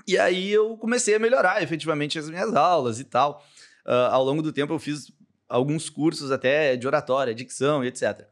E 0.07 0.17
aí 0.17 0.49
eu 0.51 0.77
comecei 0.77 1.13
a 1.15 1.19
melhorar 1.19 1.61
efetivamente 1.61 2.17
as 2.17 2.29
minhas 2.29 2.55
aulas 2.55 2.99
e 2.99 3.03
tal. 3.03 3.43
Ah, 3.85 4.09
ao 4.13 4.23
longo 4.23 4.41
do 4.41 4.51
tempo 4.53 4.73
eu 4.73 4.79
fiz 4.79 5.11
alguns 5.49 5.89
cursos 5.89 6.31
até 6.31 6.75
de 6.77 6.87
oratória, 6.87 7.35
dicção 7.35 7.83
e 7.83 7.87
etc. 7.87 8.25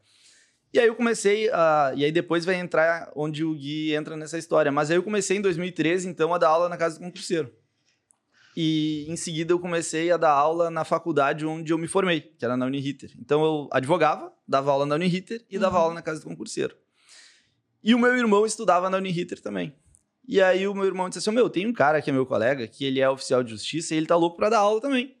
E 0.72 0.78
aí 0.78 0.86
eu 0.86 0.94
comecei 0.94 1.50
a... 1.50 1.92
E 1.96 2.04
aí 2.04 2.12
depois 2.12 2.44
vai 2.44 2.54
entrar 2.54 3.10
onde 3.14 3.44
o 3.44 3.54
Gui 3.54 3.92
entra 3.94 4.16
nessa 4.16 4.38
história. 4.38 4.70
Mas 4.72 4.90
aí 4.90 4.96
eu 4.96 5.02
comecei 5.02 5.36
em 5.36 5.40
2013, 5.42 6.08
então, 6.08 6.32
a 6.32 6.38
dar 6.38 6.48
aula 6.48 6.68
na 6.68 6.76
casa 6.76 6.96
do 6.98 7.04
concurseiro. 7.04 7.52
E 8.62 9.06
em 9.08 9.16
seguida 9.16 9.52
eu 9.54 9.58
comecei 9.58 10.10
a 10.12 10.18
dar 10.18 10.32
aula 10.32 10.70
na 10.70 10.84
faculdade 10.84 11.46
onde 11.46 11.72
eu 11.72 11.78
me 11.78 11.88
formei, 11.88 12.20
que 12.20 12.44
era 12.44 12.58
na 12.58 12.66
Uniriter. 12.66 13.10
Então 13.18 13.42
eu 13.42 13.68
advogava, 13.72 14.30
dava 14.46 14.70
aula 14.70 14.84
na 14.84 14.96
Uniriter 14.96 15.42
e 15.48 15.58
dava 15.58 15.76
Uhum. 15.78 15.82
aula 15.84 15.94
na 15.94 16.02
casa 16.02 16.20
do 16.20 16.26
concurseiro. 16.26 16.76
E 17.82 17.94
o 17.94 17.98
meu 17.98 18.14
irmão 18.14 18.44
estudava 18.44 18.90
na 18.90 18.98
Uniriter 18.98 19.40
também. 19.40 19.72
E 20.28 20.42
aí 20.42 20.68
o 20.68 20.74
meu 20.74 20.84
irmão 20.84 21.08
disse 21.08 21.20
assim: 21.20 21.30
Meu, 21.30 21.48
tem 21.48 21.66
um 21.66 21.72
cara 21.72 22.02
que 22.02 22.10
é 22.10 22.12
meu 22.12 22.26
colega, 22.26 22.66
que 22.68 22.84
ele 22.84 23.00
é 23.00 23.08
oficial 23.08 23.42
de 23.42 23.50
justiça 23.52 23.94
e 23.94 23.96
ele 23.96 24.06
tá 24.06 24.14
louco 24.14 24.36
pra 24.36 24.50
dar 24.50 24.58
aula 24.58 24.78
também. 24.78 25.16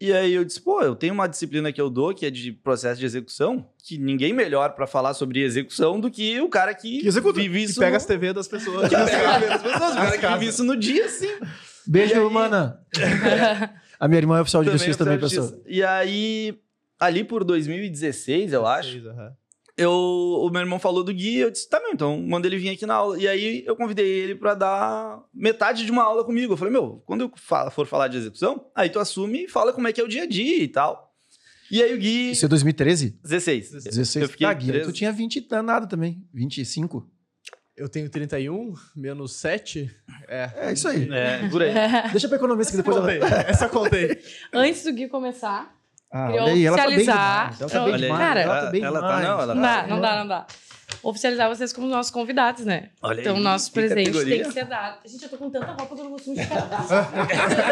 E 0.00 0.10
aí 0.12 0.32
eu 0.32 0.44
disse: 0.44 0.60
Pô, 0.60 0.80
eu 0.82 0.94
tenho 0.96 1.12
uma 1.12 1.26
disciplina 1.26 1.70
que 1.72 1.80
eu 1.80 1.90
dou, 1.90 2.14
que 2.14 2.24
é 2.24 2.30
de 2.30 2.50
processo 2.52 2.98
de 2.98 3.04
execução, 3.06 3.68
que 3.84 3.98
ninguém 3.98 4.32
melhor 4.32 4.70
pra 4.74 4.86
falar 4.86 5.12
sobre 5.12 5.42
execução 5.42 6.00
do 6.00 6.10
que 6.10 6.40
o 6.40 6.48
cara 6.48 6.74
que, 6.74 7.00
Que 7.00 7.08
executa. 7.08 7.38
vive 7.40 7.60
E 7.60 7.64
isso. 7.64 7.78
pega 7.78 7.90
no- 7.92 7.96
as 7.98 8.06
TV 8.06 8.32
das 8.32 8.48
pessoas. 8.48 8.88
que 8.88 8.94
pega 8.96 9.30
a 9.34 9.38
vida 9.38 9.48
das 9.58 9.62
pessoas, 9.62 9.92
o 9.92 9.96
cara 9.96 10.18
que 10.18 10.26
vive 10.38 10.46
isso 10.46 10.64
no 10.64 10.76
dia, 10.76 11.08
sim. 11.08 11.28
Beijo, 11.86 12.14
aí- 12.26 12.32
mana. 12.32 12.80
A 13.98 14.06
minha 14.08 14.18
irmã 14.18 14.38
é 14.38 14.42
oficial 14.42 14.62
de 14.62 14.70
justiça 14.70 14.98
também, 14.98 15.16
oficial 15.16 15.46
de 15.46 15.52
pessoal. 15.52 15.64
justiça. 15.64 15.78
E 15.78 15.82
aí, 15.82 16.58
ali 17.00 17.24
por 17.24 17.42
2016, 17.44 18.52
eu 18.52 18.66
acho, 18.66 19.00
eu, 19.76 19.90
o 19.90 20.50
meu 20.50 20.60
irmão 20.60 20.78
falou 20.78 21.02
do 21.04 21.12
Gui, 21.14 21.36
eu 21.38 21.50
disse, 21.50 21.68
tá, 21.68 21.80
meu, 21.80 21.92
então 21.92 22.20
manda 22.22 22.46
ele 22.46 22.58
vir 22.58 22.70
aqui 22.70 22.84
na 22.86 22.94
aula. 22.94 23.18
E 23.18 23.26
aí 23.28 23.62
eu 23.66 23.74
convidei 23.76 24.06
ele 24.06 24.34
pra 24.34 24.54
dar 24.54 25.20
metade 25.34 25.84
de 25.84 25.90
uma 25.90 26.02
aula 26.02 26.24
comigo. 26.24 26.52
Eu 26.52 26.56
falei, 26.56 26.72
meu, 26.72 27.02
quando 27.06 27.22
eu 27.22 27.32
for 27.70 27.86
falar 27.86 28.08
de 28.08 28.16
execução, 28.18 28.66
aí 28.74 28.88
tu 28.90 28.98
assume 28.98 29.44
e 29.44 29.48
fala 29.48 29.72
como 29.72 29.86
é 29.88 29.92
que 29.92 30.00
é 30.00 30.04
o 30.04 30.08
dia 30.08 30.22
a 30.24 30.26
dia 30.26 30.62
e 30.62 30.68
tal. 30.68 31.14
E 31.70 31.82
aí 31.82 31.92
o 31.94 31.98
Gui... 31.98 32.30
Isso 32.30 32.44
é 32.44 32.48
2013? 32.48 33.18
16. 33.22 33.70
16. 33.70 34.16
Eu 34.22 34.28
fiquei 34.28 34.46
Ah, 34.46 34.52
Gui, 34.54 34.66
13. 34.68 34.84
tu 34.86 34.92
tinha 34.92 35.10
20 35.12 35.36
e 35.36 35.62
nada 35.62 35.86
também. 35.86 36.22
25? 36.32 37.10
Eu 37.76 37.88
tenho 37.90 38.08
31, 38.08 38.72
menos 38.96 39.36
7. 39.36 39.90
É. 40.28 40.50
É 40.56 40.72
isso 40.72 40.88
aí. 40.88 41.08
É, 41.12 41.46
por 41.50 41.62
aí. 41.62 41.72
Deixa 42.10 42.26
pra 42.26 42.38
economista 42.38 42.70
que 42.72 42.76
depois 42.78 42.96
Contei. 42.96 43.18
ela... 43.18 43.28
Essa 43.46 43.66
eu 43.66 43.68
contei. 43.70 44.18
Antes 44.52 44.82
do 44.84 44.92
Gui 44.94 45.08
começar, 45.08 45.74
Ah, 46.10 46.26
Queria 46.28 46.42
olha 46.42 46.52
aí, 46.54 46.64
ela 46.66 46.76
tá 46.76 46.86
bem 46.86 46.94
oficializar. 46.96 47.50
demais. 47.52 47.60
Ela 47.60 47.70
tá 47.70 47.84
bem 47.84 47.96
demais. 47.96 48.20
ela- 48.22 48.40
Ela 48.40 48.60
tá 48.62 48.70
bem 48.70 48.82
ela 48.84 49.00
tá- 49.00 49.20
não, 49.20 49.40
ela 49.40 49.54
não 49.54 49.62
tá- 49.62 49.82
dá, 49.82 49.86
não 49.88 50.00
dá, 50.00 50.16
não 50.20 50.26
dá. 50.28 50.46
oficializar 51.02 51.48
vocês 51.48 51.72
como 51.72 51.86
nossos 51.88 52.10
convidados, 52.12 52.64
né? 52.64 52.88
Olha 53.02 53.20
então, 53.20 53.36
aí, 53.36 53.42
nosso 53.42 53.66
que 53.68 53.74
presente 53.74 54.06
categoria. 54.06 54.36
tem 54.36 54.44
que 54.46 54.52
ser 54.52 54.64
dado. 54.64 54.98
Gente, 55.04 55.22
eu 55.24 55.28
tô 55.28 55.36
com 55.36 55.50
tanta 55.50 55.66
roupa 55.66 55.94
que 55.94 56.00
eu 56.00 56.04
não 56.04 56.10
consigo 56.12 56.36
ficar. 56.40 56.86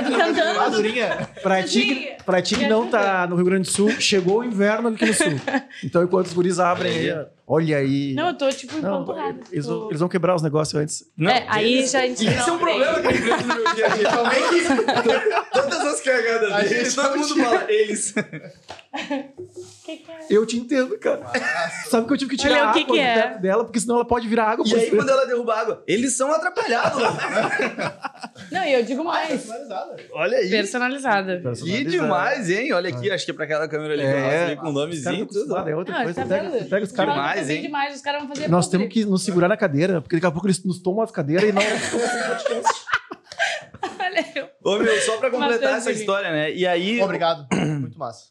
eu 0.04 0.10
tô 0.10 0.18
tentando. 0.18 0.56
Madurinha. 0.58 1.28
Pra 1.42 1.62
ti, 1.62 1.80
que- 1.82 2.16
pra 2.24 2.42
ti 2.42 2.56
que 2.56 2.66
não 2.66 2.88
tá 2.90 3.26
no 3.26 3.36
Rio 3.36 3.44
Grande 3.46 3.68
do 3.68 3.72
Sul, 3.72 3.90
chegou 4.00 4.40
o 4.40 4.44
inverno 4.44 4.88
aqui 4.90 5.06
no 5.06 5.14
Sul. 5.14 5.24
Então, 5.82 6.02
enquanto 6.02 6.26
os 6.26 6.32
guris 6.34 6.58
abrem 6.58 6.92
aí, 7.10 7.26
olha 7.46 7.76
aí. 7.78 8.14
Não, 8.14 8.28
eu 8.28 8.34
tô, 8.34 8.48
tipo, 8.50 8.74
Não, 8.78 9.02
empanturrada. 9.02 9.40
eles, 9.52 9.66
Tô- 9.66 9.78
vão, 9.80 9.88
eles 9.90 10.00
vão 10.00 10.08
quebrar 10.08 10.34
os 10.34 10.42
negócios 10.42 10.74
antes. 10.80 11.04
Não, 11.16 11.30
É, 11.30 11.44
aí 11.48 11.86
já 11.86 12.00
a 12.00 12.02
gente. 12.02 12.26
Esse 12.26 12.48
é 12.48 12.52
um 12.52 12.58
problema 12.58 13.00
que 13.00 13.06
eu 13.06 13.10
enfrento 13.10 13.46
no 13.46 13.54
meu 13.54 13.74
dia 13.74 13.86
a 13.86 13.88
dia. 13.96 15.44
Todas 15.52 15.80
as 15.80 16.00
cagadas 16.00 16.52
A 16.52 16.60
deles, 16.60 16.92
gente 16.92 16.94
todo 16.96 17.10
não 17.10 17.16
mundo 17.18 17.34
tinha. 17.34 17.44
fala, 17.44 17.64
eles. 17.72 18.14
Que 19.84 19.96
que 19.98 20.10
é? 20.10 20.14
Eu 20.30 20.46
te 20.46 20.56
entendo, 20.56 20.98
cara. 20.98 21.20
Sabe 21.90 22.06
que 22.06 22.12
eu 22.12 22.16
tive 22.16 22.30
que 22.30 22.36
tirar 22.36 22.68
Olha, 22.68 22.72
que 22.72 22.80
água 22.84 22.94
que 22.94 23.00
é? 23.00 23.14
perto 23.14 23.40
dela, 23.42 23.64
porque 23.64 23.80
senão 23.80 23.96
ela 23.96 24.04
pode 24.04 24.26
virar 24.28 24.44
água. 24.50 24.64
E 24.66 24.74
aí, 24.74 24.80
você. 24.90 24.96
quando 24.96 25.08
ela 25.10 25.26
derruba 25.26 25.54
água, 25.54 25.82
eles 25.86 26.16
são 26.16 26.32
atrapalhados. 26.32 27.02
Não, 28.50 28.64
e 28.64 28.72
eu 28.72 28.82
digo 28.84 29.04
mais. 29.04 29.28
Personalizada. 29.28 29.96
Olha 30.12 30.38
aí. 30.38 30.50
Personalizada. 30.50 31.42
Que 31.62 31.84
demais, 31.84 32.48
hein? 32.50 32.72
Olha 32.72 32.88
aqui, 32.90 33.10
acho 33.10 33.24
que 33.24 33.30
é 33.30 33.34
pra 33.34 33.44
aquela 33.44 33.68
câmera 33.68 33.94
ali 33.94 34.02
que 34.02 34.08
eu 34.08 34.20
mostro 34.20 34.42
ali 34.44 34.56
com 34.56 34.68
o 34.68 34.72
nomezinho 34.72 35.24
e 35.24 35.26
tudo. 35.26 35.56
É 35.58 35.76
outra 35.76 35.94
Não, 35.98 36.04
coisa. 36.04 36.22
tá 36.22 36.26
Pega, 36.28 36.64
pega 36.64 36.84
os 36.84 36.92
caras. 36.92 37.14
Demais, 37.34 37.46
também 37.46 37.56
hein? 37.56 37.62
demais, 37.62 37.96
os 37.96 38.00
caras 38.00 38.22
vão 38.22 38.34
fazer 38.34 38.48
Nós 38.48 38.68
temos 38.68 38.88
que 38.88 39.04
nos 39.04 39.22
segurar 39.22 39.48
na 39.48 39.56
cadeira, 39.56 40.00
porque 40.00 40.16
daqui 40.16 40.26
a 40.26 40.30
pouco 40.30 40.46
eles 40.46 40.62
nos 40.64 40.80
tomam 40.80 41.02
as 41.02 41.10
cadeiras 41.10 41.48
e 41.48 41.52
não. 41.52 41.62
Olha 44.00 44.26
eu. 44.34 44.48
Ô, 44.62 44.78
meu, 44.78 45.00
só 45.00 45.18
pra 45.18 45.30
completar 45.30 45.78
essa 45.78 45.92
história, 45.92 46.30
né? 46.30 46.54
E 46.54 46.66
aí, 46.66 47.00
Obrigado. 47.02 47.46
Muito 47.52 47.98
massa. 47.98 48.28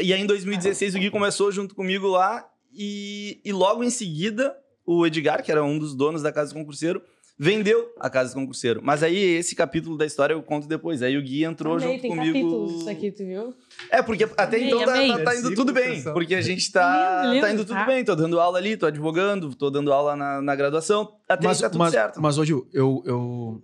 e 0.00 0.12
aí 0.12 0.20
em 0.20 0.26
2016 0.26 0.94
o 0.94 0.98
Gui 0.98 1.10
começou 1.10 1.50
junto 1.52 1.74
comigo 1.74 2.08
lá 2.08 2.46
e, 2.72 3.40
e 3.44 3.52
logo 3.52 3.82
em 3.82 3.90
seguida 3.90 4.56
o 4.84 5.06
Edgar, 5.06 5.42
que 5.42 5.50
era 5.50 5.64
um 5.64 5.78
dos 5.78 5.94
donos 5.94 6.22
da 6.22 6.32
Casa 6.32 6.52
do 6.52 6.58
Concurseiro, 6.58 7.02
vendeu 7.38 7.92
a 8.00 8.08
Casa 8.08 8.32
do 8.32 8.40
Concurseiro. 8.40 8.80
Mas 8.82 9.02
aí 9.02 9.16
esse 9.16 9.54
capítulo 9.54 9.96
da 9.96 10.06
história 10.06 10.32
eu 10.34 10.42
conto 10.42 10.66
depois. 10.66 11.02
Aí 11.02 11.16
o 11.16 11.22
Gui 11.22 11.44
entrou 11.44 11.74
Amei, 11.76 11.88
junto 11.88 12.00
tem 12.02 12.10
comigo. 12.10 12.32
capítulos 12.32 12.80
isso 12.80 12.90
aqui, 12.90 13.10
tu 13.10 13.24
viu? 13.24 13.54
É, 13.90 14.02
porque 14.02 14.24
até 14.24 14.56
Amei, 14.56 14.66
então 14.68 14.84
tá, 14.84 14.94
amei. 14.94 15.08
tá- 15.08 15.24
tá 15.24 15.36
indo 15.36 15.54
tudo 15.54 15.72
bem. 15.72 16.02
Porque 16.02 16.34
a 16.34 16.40
gente 16.40 16.72
tá, 16.72 17.20
Lindo, 17.22 17.34
lindo, 17.34 17.46
tá 17.46 17.52
indo 17.52 17.64
tudo 17.64 17.76
tá? 17.76 17.84
bem. 17.86 18.04
Tô 18.04 18.14
dando 18.14 18.40
aula 18.40 18.58
ali, 18.58 18.76
tô 18.76 18.86
advogando, 18.86 19.54
tô 19.54 19.70
dando 19.70 19.92
aula 19.92 20.16
na, 20.16 20.40
na 20.40 20.56
graduação. 20.56 21.12
Até 21.28 21.46
mas, 21.46 21.60
tá 21.60 21.68
tudo 21.68 21.78
mas, 21.78 21.92
certo. 21.92 22.20
mas 22.20 22.38
hoje 22.38 22.52
eu, 22.72 23.02
eu. 23.04 23.62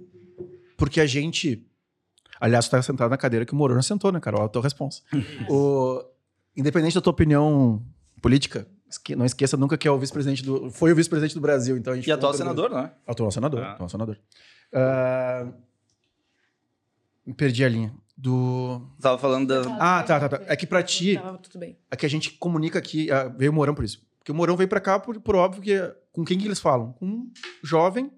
Porque 0.76 1.00
a 1.00 1.06
gente. 1.06 1.64
Aliás, 2.40 2.66
tu 2.66 2.72
tá 2.72 2.82
sentado 2.82 3.08
na 3.08 3.16
cadeira 3.16 3.46
que 3.46 3.52
o 3.52 3.56
Morona 3.56 3.82
sentou, 3.82 4.10
né, 4.10 4.18
cara? 4.18 4.36
Olha 4.36 4.46
a 4.46 4.48
tua 4.48 4.62
responsa. 4.62 5.00
o, 5.48 6.02
independente 6.56 6.94
da 6.94 7.00
tua 7.00 7.12
opinião 7.12 7.80
política, 8.20 8.66
não 9.16 9.24
esqueça 9.26 9.56
nunca 9.56 9.76
que 9.78 9.86
é 9.86 9.90
o 9.90 9.98
vice-presidente 9.98 10.42
do. 10.44 10.70
Foi 10.70 10.92
o 10.92 10.96
vice-presidente 10.96 11.34
do 11.34 11.40
Brasil, 11.40 11.76
então 11.76 11.92
a 11.92 11.96
gente. 11.96 12.08
E 12.08 12.12
atual 12.12 12.34
senador, 12.34 12.70
não 12.70 12.78
é? 12.80 12.92
Atual 13.06 13.30
senador. 13.30 13.62
Ah. 13.62 13.72
Atual 13.72 13.88
senador. 13.88 14.18
Me 17.26 17.32
perdi 17.34 17.64
a 17.64 17.68
linha. 17.68 17.94
Do. 18.16 18.82
Tava 19.00 19.18
falando 19.18 19.48
da. 19.48 19.62
Ah, 19.80 20.02
tá, 20.02 20.20
tá, 20.20 20.28
tá. 20.28 20.40
É 20.46 20.54
que 20.54 20.66
pra 20.66 20.82
ti- 20.82 21.14
Tava 21.16 21.38
tudo 21.38 21.58
bem. 21.58 21.76
É 21.90 21.96
que 21.96 22.04
a 22.06 22.08
gente 22.08 22.30
comunica 22.32 22.78
aqui. 22.78 23.10
ah, 23.10 23.24
veio 23.28 23.50
o 23.50 23.54
Morão 23.54 23.74
por 23.74 23.84
isso. 23.84 24.04
Porque 24.18 24.30
o 24.30 24.34
Morão 24.34 24.56
veio 24.56 24.68
pra 24.68 24.80
cá 24.80 24.98
por, 24.98 25.18
por 25.20 25.34
óbvio 25.34 25.62
que. 25.62 25.72
é- 25.72 25.96
Com 26.12 26.24
quem 26.24 26.38
que 26.38 26.44
eles 26.46 26.60
falam? 26.60 26.92
Com 26.92 27.06
um 27.06 27.32
jovem, 27.62 28.10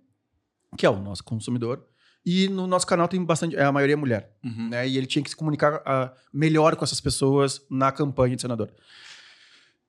que 0.77 0.85
é 0.85 0.91
o 0.91 0.99
nosso 0.99 1.23
consumidor. 1.23 1.87
E 2.27 2.49
no 2.49 2.67
nosso 2.67 2.87
canal 2.87 3.07
tem 3.07 3.23
bastante. 3.25 3.55
É 3.57 3.63
a 3.65 3.71
maioria 3.73 3.97
mulher. 3.97 4.35
Uhum. 4.45 4.69
Né? 4.71 4.89
E 4.89 4.97
ele 4.99 5.07
tinha 5.07 5.23
que 5.23 5.31
se 5.31 5.37
comunicar 5.37 5.81
ah, 5.87 6.13
melhor 6.33 6.75
com 6.77 6.85
essas 6.85 7.01
pessoas 7.01 7.63
na 7.71 7.93
campanha 7.93 8.35
de 8.35 8.43
senador. 8.43 8.71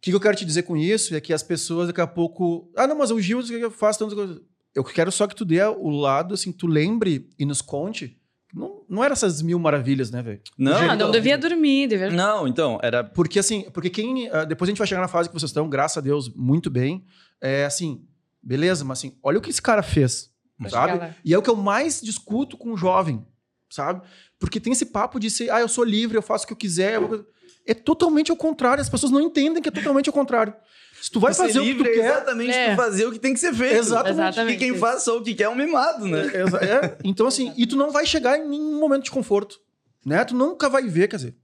O 0.06 0.08
que, 0.08 0.12
que 0.12 0.16
eu 0.16 0.20
quero 0.22 0.38
te 0.38 0.46
dizer 0.46 0.64
com 0.64 0.78
isso 0.78 1.16
é 1.16 1.20
que 1.22 1.34
as 1.34 1.42
pessoas 1.42 1.88
daqui 1.88 2.00
a 2.00 2.06
pouco. 2.06 2.72
Ah, 2.78 2.86
não, 2.86 2.96
mas 2.96 3.10
o 3.10 3.20
Gil, 3.20 3.40
o 3.40 3.44
que 3.44 3.54
eu 3.54 3.72
faço 3.72 3.98
tantas 3.98 4.14
coisas. 4.14 4.40
Eu 4.76 4.84
quero 4.84 5.12
só 5.12 5.26
que 5.26 5.36
tu 5.36 5.44
dê 5.44 5.64
o 5.64 5.90
lado, 5.90 6.34
assim, 6.36 6.52
tu 6.52 6.68
lembre 6.68 7.28
e 7.40 7.46
nos 7.46 7.60
conte. 7.62 8.16
Não, 8.54 8.84
não 8.88 9.04
era 9.04 9.14
essas 9.14 9.42
mil 9.42 9.58
maravilhas, 9.58 10.12
né, 10.12 10.22
velho? 10.22 10.42
Não, 10.58 10.88
Não, 10.88 10.96
não 10.96 11.12
devia 11.12 11.38
dormir, 11.38 11.88
devia... 11.88 12.12
Não, 12.12 12.48
então, 12.48 12.78
era. 12.84 13.04
Porque 13.04 13.40
assim, 13.40 13.64
porque 13.74 13.90
quem. 13.90 14.30
ah, 14.30 14.46
depois 14.46 14.68
a 14.68 14.72
gente 14.72 14.78
vai 14.78 14.86
chegar 14.88 15.02
na 15.02 15.08
fase 15.08 15.28
que 15.28 15.34
vocês 15.34 15.50
estão, 15.50 15.68
graças 15.68 15.98
a 15.98 16.02
Deus, 16.02 16.30
muito 16.36 16.70
bem. 16.70 17.04
É 17.42 17.66
assim, 17.66 18.06
beleza, 18.44 18.86
mas 18.86 19.00
assim, 19.00 19.18
olha 19.24 19.40
o 19.40 19.42
que 19.42 19.50
esse 19.50 19.62
cara 19.62 19.82
fez. 19.82 20.30
Sabe? 20.70 21.16
E 21.26 21.34
é 21.34 21.38
o 21.38 21.42
que 21.42 21.50
eu 21.50 21.56
mais 21.56 22.00
discuto 22.00 22.56
com 22.58 22.72
o 22.72 22.78
jovem, 22.78 23.26
sabe? 23.70 24.02
Porque 24.40 24.60
tem 24.60 24.72
esse 24.72 24.86
papo 24.86 25.20
de 25.20 25.30
ser, 25.30 25.50
ah, 25.50 25.60
eu 25.60 25.68
sou 25.68 25.84
livre, 25.84 26.16
eu 26.18 26.22
faço 26.22 26.46
o 26.46 26.48
que 26.48 26.54
eu 26.54 26.58
quiser. 26.58 26.94
eu 26.96 27.08
vou- 27.08 27.26
É 27.66 27.74
totalmente 27.74 28.30
ao 28.32 28.38
contrário, 28.38 28.82
as 28.82 28.90
pessoas 28.90 29.12
não 29.12 29.20
entendem 29.22 29.62
que 29.62 29.70
é 29.70 29.72
totalmente 29.72 30.08
ao 30.10 30.14
contrário. 30.14 30.54
Se 31.02 31.12
tu 31.12 31.20
vai 31.20 31.34
Ser 31.34 31.44
fazer 31.44 31.60
o 31.60 31.64
que 31.64 31.76
tu 31.76 31.82
é 31.86 31.90
quer. 31.94 32.06
exatamente 32.06 32.52
É. 32.52 32.70
tu 32.72 32.76
fazer 32.78 33.06
o 33.06 33.12
que 33.12 33.20
tem 33.20 33.34
que 33.34 33.40
ser 33.40 33.54
feito. 33.54 33.76
Exatamente. 33.76 34.20
Exatamente. 34.22 34.56
E 34.56 34.58
quem 34.58 34.78
faz 34.78 35.04
só 35.04 35.18
o 35.18 35.24
que 35.24 35.34
quer 35.36 35.44
é 35.44 35.50
um 35.50 35.56
mimado, 35.56 36.08
né? 36.08 36.22
É, 36.28 36.66
é, 36.86 36.98
então, 37.04 37.28
assim, 37.28 37.54
e 37.58 37.66
tu 37.68 37.76
não 37.76 37.92
vai 37.92 38.06
chegar 38.06 38.38
em 38.40 38.48
nenhum 38.48 38.80
momento 38.80 39.04
de 39.04 39.12
conforto. 39.12 39.60
Né? 40.06 40.24
Tu 40.26 40.36
nunca 40.36 40.70
vai 40.70 40.84
ver, 40.88 41.08
quer 41.08 41.18
dizer, 41.18 41.36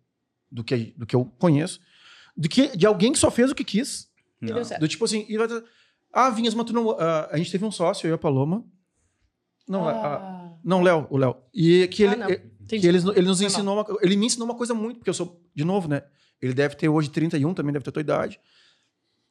do 0.51 0.63
que, 0.63 0.93
do 0.97 1.05
que 1.05 1.15
eu 1.15 1.25
conheço, 1.37 1.79
de, 2.37 2.47
que, 2.49 2.75
de 2.75 2.85
alguém 2.85 3.11
que 3.11 3.19
só 3.19 3.29
fez 3.29 3.51
o 3.51 3.55
que 3.55 3.63
quis. 3.63 4.07
Não. 4.39 4.55
deu 4.55 4.65
certo. 4.65 4.79
Do 4.81 4.87
tipo 4.87 5.05
assim, 5.05 5.25
e 5.29 5.37
vai 5.37 5.47
dizer, 5.47 5.63
ah, 6.13 6.29
Vinhas, 6.29 6.53
mas 6.55 6.65
tu 6.65 6.73
não. 6.73 6.91
ah, 6.99 7.27
a 7.31 7.37
gente 7.37 7.51
teve 7.51 7.65
um 7.65 7.71
sócio, 7.71 8.07
eu 8.07 8.11
e 8.11 8.13
a 8.13 8.17
Paloma. 8.17 8.63
Não, 9.67 9.87
a- 9.87 9.91
Ah, 10.17 10.49
não, 10.63 10.81
Léo, 10.81 11.07
o 11.09 11.17
Léo. 11.17 11.35
E 11.53 11.87
que 11.89 12.03
ele, 12.03 12.13
Ah, 12.15 12.17
não. 12.17 12.29
e- 12.31 12.50
entendi. 12.77 12.81
que 12.81 12.87
eles, 12.87 13.03
ele 13.17 13.27
nos 13.27 13.37
Foi 13.37 13.47
ensinou 13.47 13.75
uma, 13.75 13.97
Ele 14.01 14.15
me 14.15 14.25
ensinou 14.25 14.47
uma 14.47 14.55
coisa 14.55 14.73
muito, 14.73 14.97
porque 14.97 15.09
eu 15.09 15.13
sou, 15.13 15.41
de 15.53 15.63
novo, 15.63 15.87
né? 15.87 16.03
Ele 16.41 16.53
deve 16.53 16.75
ter 16.75 16.89
hoje 16.89 17.09
31, 17.09 17.53
também 17.53 17.71
deve 17.73 17.83
ter 17.83 17.89
a 17.89 17.93
tua 17.93 18.01
idade. 18.01 18.39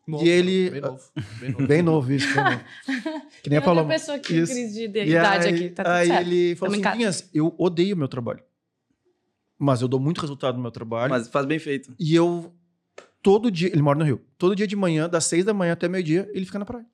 Novo, 0.06 0.24
E 0.24 0.28
ele- 0.28 0.70
Bem 0.70 0.80
novo. 0.80 1.02
Bem 1.40 1.50
novo. 1.52 1.66
Bem 1.66 1.82
novo, 1.82 2.12
isso. 2.12 2.34
Bem 2.34 2.44
novo. 2.44 2.64
Que 3.42 3.48
nem 3.50 3.58
a 3.58 3.62
Paloma. 3.62 3.88
pessoa 3.88 4.16
aqui, 4.18 4.36
Isso. 4.36 4.52
crise 4.52 4.72
de, 4.74 4.88
de 4.88 4.98
E 5.00 5.10
idade 5.10 5.46
aí, 5.48 5.54
aqui, 5.54 5.68
tá 5.70 5.82
tudo 5.84 5.92
aí 5.92 6.08
certo. 6.08 6.26
ele 6.26 6.56
falou 6.56 6.70
Tamo 6.70 6.74
assim: 6.74 6.82
casa. 6.82 6.96
Vinhas, 6.96 7.30
eu 7.32 7.54
odeio 7.56 7.94
o 7.94 7.98
meu 7.98 8.08
trabalho. 8.08 8.42
Mas 9.58 9.80
eu 9.82 9.88
dou 9.88 9.98
muito 10.00 10.20
resultado 10.20 10.56
no 10.56 10.62
meu 10.62 10.70
trabalho. 10.70 11.10
Mas 11.10 11.28
faz 11.28 11.46
bem 11.46 11.58
feito. 11.58 11.94
E 11.98 12.14
eu, 12.14 12.52
todo 13.22 13.50
dia, 13.50 13.68
ele 13.68 13.80
mora 13.82 13.98
no 13.98 14.04
Rio, 14.04 14.20
todo 14.38 14.54
dia 14.56 14.66
de 14.66 14.76
manhã, 14.76 15.08
das 15.08 15.24
seis 15.24 15.44
da 15.44 15.54
manhã 15.54 15.72
até 15.72 15.88
meio-dia, 15.88 16.28
ele 16.34 16.44
fica 16.44 16.58
na 16.58 16.64
praia. 16.66 16.84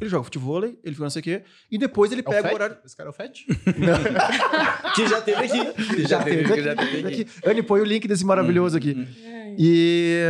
Ele 0.00 0.10
joga 0.10 0.24
futebol, 0.24 0.64
ele 0.64 0.76
fica 0.84 1.02
não 1.02 1.10
sei 1.10 1.20
o 1.20 1.22
quê, 1.22 1.42
e 1.70 1.78
depois 1.78 2.10
ele 2.10 2.20
É 2.20 2.28
o 2.28 2.30
pega 2.30 2.40
o, 2.40 2.42
Fett? 2.42 2.54
horário. 2.54 2.76
Esse 2.84 2.96
cara 2.96 3.08
é 3.08 3.10
o 3.10 3.12
Fett? 3.12 3.46
Que 4.94 5.06
já 5.08 5.20
teve 5.20 5.44
aqui. 5.44 5.72
Que 5.94 6.06
já, 6.06 6.22
teve, 6.22 6.44
que 6.54 6.62
já 6.62 6.76
teve 6.76 7.06
aqui. 7.08 7.22
aqui. 7.22 7.26
Anne, 7.44 7.62
põe 7.62 7.80
o 7.80 7.84
link 7.84 8.06
desse 8.06 8.24
maravilhoso 8.24 8.76
aqui. 8.76 8.92
Hum, 8.96 9.06
Ai. 9.24 9.56
E, 9.58 10.22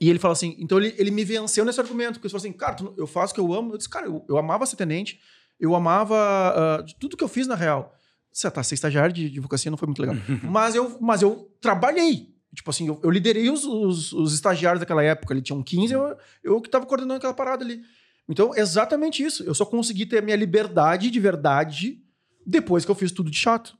e 0.00 0.10
ele 0.10 0.18
fala 0.18 0.32
assim, 0.32 0.56
então 0.58 0.78
ele, 0.78 0.94
ele 0.98 1.10
me 1.10 1.24
venceu 1.24 1.64
nesse 1.64 1.80
argumento, 1.80 2.14
porque 2.14 2.26
ele 2.26 2.30
falou 2.32 2.40
assim, 2.46 2.52
cara, 2.52 2.74
tu- 2.74 2.94
eu 2.96 3.06
faço 3.06 3.32
o 3.32 3.34
que 3.34 3.40
eu 3.40 3.52
amo. 3.52 3.72
Eu 3.72 3.78
disse, 3.78 3.88
cara, 3.88 4.06
eu, 4.06 4.24
eu 4.28 4.36
amava 4.36 4.66
ser 4.66 4.76
tenente, 4.76 5.18
eu 5.58 5.74
amava 5.74 6.82
de 6.86 6.94
tudo 6.98 7.16
que 7.16 7.24
eu 7.24 7.28
fiz 7.28 7.46
na 7.46 7.54
real. 7.54 7.94
Você 8.32 8.50
tá, 8.50 8.62
ser 8.62 8.74
estagiário 8.74 9.14
de 9.14 9.26
advocacia 9.26 9.70
não 9.70 9.78
foi 9.78 9.86
muito 9.86 10.00
legal. 10.02 10.16
mas, 10.42 10.74
eu, 10.74 10.98
mas 11.00 11.22
eu 11.22 11.50
trabalhei. 11.60 12.34
Tipo 12.54 12.70
assim, 12.70 12.86
eu, 12.88 13.00
eu 13.02 13.10
liderei 13.10 13.50
os, 13.50 13.64
os, 13.64 14.12
os 14.12 14.32
estagiários 14.34 14.80
daquela 14.80 15.02
época. 15.02 15.32
Ele 15.34 15.42
tinha 15.42 15.56
um 15.56 15.62
15, 15.62 15.92
eu, 15.92 16.16
eu 16.42 16.60
que 16.60 16.68
tava 16.68 16.86
coordenando 16.86 17.18
aquela 17.18 17.34
parada 17.34 17.64
ali. 17.64 17.80
Então, 18.28 18.54
exatamente 18.54 19.22
isso. 19.22 19.42
Eu 19.44 19.54
só 19.54 19.64
consegui 19.66 20.06
ter 20.06 20.18
a 20.18 20.22
minha 20.22 20.36
liberdade 20.36 21.10
de 21.10 21.20
verdade 21.20 22.00
depois 22.46 22.84
que 22.84 22.90
eu 22.90 22.94
fiz 22.94 23.12
tudo 23.12 23.30
de 23.30 23.36
chato. 23.38 23.76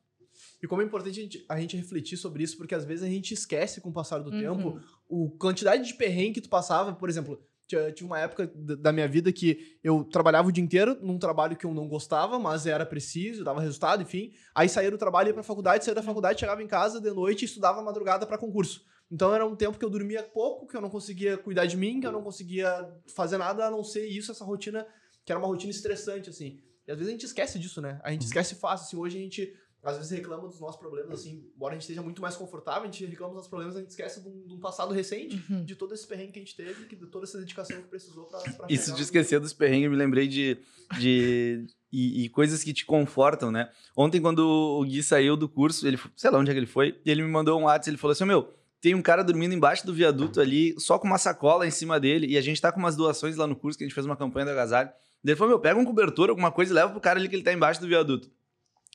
E 0.62 0.66
como 0.66 0.80
é 0.80 0.84
importante 0.84 1.18
a 1.18 1.22
gente, 1.22 1.44
a 1.48 1.60
gente 1.60 1.76
refletir 1.76 2.16
sobre 2.16 2.42
isso, 2.42 2.56
porque 2.56 2.74
às 2.74 2.84
vezes 2.84 3.04
a 3.04 3.08
gente 3.08 3.34
esquece 3.34 3.80
com 3.80 3.90
o 3.90 3.92
passar 3.92 4.18
do 4.20 4.30
Uhum. 4.30 4.40
tempo 4.40 4.80
o 5.06 5.30
quantidade 5.30 5.86
de 5.86 5.94
perrengue 5.94 6.34
que 6.34 6.40
tu 6.42 6.48
passava. 6.48 6.94
Por 6.94 7.08
exemplo, 7.10 7.38
tinha, 7.66 8.06
uma 8.06 8.18
época 8.18 8.50
da 8.54 8.92
minha 8.92 9.06
vida 9.08 9.30
que 9.32 9.76
eu 9.82 10.04
trabalhava 10.04 10.48
o 10.48 10.52
dia 10.52 10.64
inteiro 10.64 10.96
num 11.02 11.18
trabalho 11.18 11.56
que 11.56 11.66
eu 11.66 11.74
não 11.74 11.86
gostava, 11.88 12.38
mas 12.38 12.66
era 12.66 12.86
preciso, 12.86 13.44
dava 13.44 13.60
resultado, 13.60 14.02
enfim. 14.02 14.32
Aí 14.54 14.68
saía 14.68 14.90
do 14.90 14.98
trabalho, 14.98 15.28
ia 15.28 15.34
pra 15.34 15.42
faculdade, 15.42 15.84
saía 15.84 15.94
da 15.94 16.02
faculdade, 16.02 16.40
chegava 16.40 16.62
em 16.62 16.66
casa 16.66 17.00
de 17.00 17.10
noite 17.10 17.42
e 17.42 17.44
estudava 17.44 17.82
madrugada 17.82 18.26
pra 18.26 18.38
concurso. 18.38 18.82
Então 19.14 19.32
era 19.32 19.46
um 19.46 19.54
tempo 19.54 19.78
que 19.78 19.84
eu 19.84 19.90
dormia 19.90 20.24
pouco, 20.24 20.66
que 20.66 20.76
eu 20.76 20.80
não 20.80 20.90
conseguia 20.90 21.38
cuidar 21.38 21.66
de 21.66 21.76
mim, 21.76 22.00
que 22.00 22.06
eu 22.06 22.10
não 22.12 22.20
conseguia 22.22 22.68
fazer 23.14 23.38
nada 23.38 23.66
a 23.66 23.70
não 23.70 23.84
ser 23.84 24.04
isso, 24.06 24.32
essa 24.32 24.44
rotina, 24.44 24.84
que 25.24 25.30
era 25.30 25.38
uma 25.38 25.46
rotina 25.46 25.70
estressante, 25.70 26.28
assim. 26.28 26.58
E 26.86 26.90
às 26.90 26.98
vezes 26.98 27.08
a 27.08 27.12
gente 27.12 27.24
esquece 27.26 27.56
disso, 27.60 27.80
né? 27.80 28.00
A 28.02 28.10
gente 28.10 28.26
esquece 28.26 28.56
fácil, 28.56 28.86
assim. 28.86 28.96
Hoje 28.96 29.16
a 29.16 29.20
gente 29.20 29.54
às 29.84 29.96
vezes 29.98 30.10
reclama 30.10 30.48
dos 30.48 30.58
nossos 30.58 30.80
problemas, 30.80 31.20
assim, 31.20 31.44
embora 31.54 31.72
a 31.72 31.74
gente 31.74 31.82
esteja 31.82 32.00
muito 32.02 32.20
mais 32.22 32.34
confortável, 32.36 32.82
a 32.82 32.86
gente 32.86 33.04
reclama 33.04 33.32
dos 33.32 33.36
nossos 33.36 33.50
problemas, 33.50 33.76
a 33.76 33.80
gente 33.80 33.90
esquece 33.90 34.20
de 34.20 34.28
um, 34.28 34.46
de 34.46 34.54
um 34.54 34.58
passado 34.58 34.92
recente, 34.94 35.40
Uhum. 35.48 35.62
de 35.64 35.76
todo 35.76 35.92
esse 35.94 36.06
perrengue 36.08 36.32
que 36.32 36.38
a 36.38 36.42
gente 36.42 36.56
teve, 36.56 36.86
que 36.86 36.96
de 36.96 37.06
toda 37.06 37.24
essa 37.26 37.38
dedicação 37.38 37.76
que 37.82 37.88
precisou 37.88 38.24
pra, 38.24 38.40
pra 38.40 38.66
Isso 38.70 38.94
de 38.94 39.02
esquecer 39.02 39.38
dos 39.38 39.52
perrengues, 39.52 39.90
me 39.90 39.96
lembrei 39.96 40.26
de. 40.26 40.56
de 40.98 41.66
e, 41.92 42.24
e 42.24 42.28
coisas 42.30 42.64
que 42.64 42.72
te 42.72 42.84
confortam, 42.84 43.52
né? 43.52 43.70
Ontem, 43.96 44.20
quando 44.20 44.40
o 44.40 44.82
Gui 44.84 45.02
saiu 45.02 45.36
do 45.36 45.48
curso, 45.48 45.86
ele, 45.86 45.98
sei 46.16 46.30
lá 46.30 46.38
onde 46.38 46.50
é 46.50 46.54
que 46.54 46.58
ele 46.58 46.66
foi, 46.66 46.98
e 47.04 47.10
ele 47.10 47.22
me 47.22 47.28
mandou 47.28 47.60
um 47.60 47.64
WhatsApp, 47.64 47.90
ele 47.90 47.98
falou 47.98 48.12
assim: 48.12 48.24
Meu, 48.24 48.48
tem 48.84 48.94
um 48.94 49.00
cara 49.00 49.24
dormindo 49.24 49.54
embaixo 49.54 49.86
do 49.86 49.94
viaduto 49.94 50.42
ali, 50.42 50.74
só 50.78 50.98
com 50.98 51.06
uma 51.06 51.16
sacola 51.16 51.66
em 51.66 51.70
cima 51.70 51.98
dele, 51.98 52.26
e 52.26 52.36
a 52.36 52.42
gente 52.42 52.60
tá 52.60 52.70
com 52.70 52.78
umas 52.78 52.94
doações 52.94 53.34
lá 53.34 53.46
no 53.46 53.56
curso, 53.56 53.78
que 53.78 53.84
a 53.84 53.86
gente 53.86 53.94
fez 53.94 54.04
uma 54.04 54.14
campanha 54.14 54.44
do 54.44 54.50
agasalho. 54.50 54.90
Ele 55.24 55.34
falou: 55.34 55.52
Meu, 55.52 55.58
pega 55.58 55.80
um 55.80 55.86
cobertor, 55.86 56.28
alguma 56.28 56.52
coisa 56.52 56.70
e 56.70 56.74
leva 56.74 56.90
pro 56.90 57.00
cara 57.00 57.18
ali 57.18 57.26
que 57.26 57.34
ele 57.34 57.42
tá 57.42 57.50
embaixo 57.50 57.80
do 57.80 57.88
viaduto. 57.88 58.30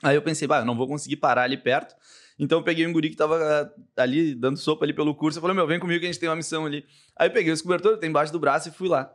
Aí 0.03 0.15
eu 0.15 0.21
pensei, 0.21 0.47
bah, 0.47 0.59
eu 0.59 0.65
não 0.65 0.77
vou 0.77 0.87
conseguir 0.87 1.15
parar 1.15 1.41
ali 1.41 1.57
perto. 1.57 1.95
Então 2.37 2.59
eu 2.59 2.63
peguei 2.63 2.85
um 2.85 2.93
guri 2.93 3.09
que 3.09 3.15
tava 3.15 3.35
ah, 3.97 4.03
ali 4.03 4.35
dando 4.35 4.57
sopa 4.57 4.85
ali 4.85 4.93
pelo 4.93 5.15
curso. 5.15 5.39
Eu 5.39 5.41
falei, 5.41 5.55
meu, 5.55 5.65
vem 5.65 5.79
comigo 5.79 5.99
que 5.99 6.05
a 6.05 6.11
gente 6.11 6.19
tem 6.19 6.29
uma 6.29 6.35
missão 6.35 6.67
ali. 6.67 6.85
Aí 7.17 7.27
eu 7.27 7.33
peguei 7.33 7.51
os 7.51 7.59
cobertores, 7.59 7.99
tem 7.99 8.11
embaixo 8.11 8.31
do 8.31 8.39
braço 8.39 8.69
e 8.69 8.71
fui 8.71 8.87
lá. 8.87 9.11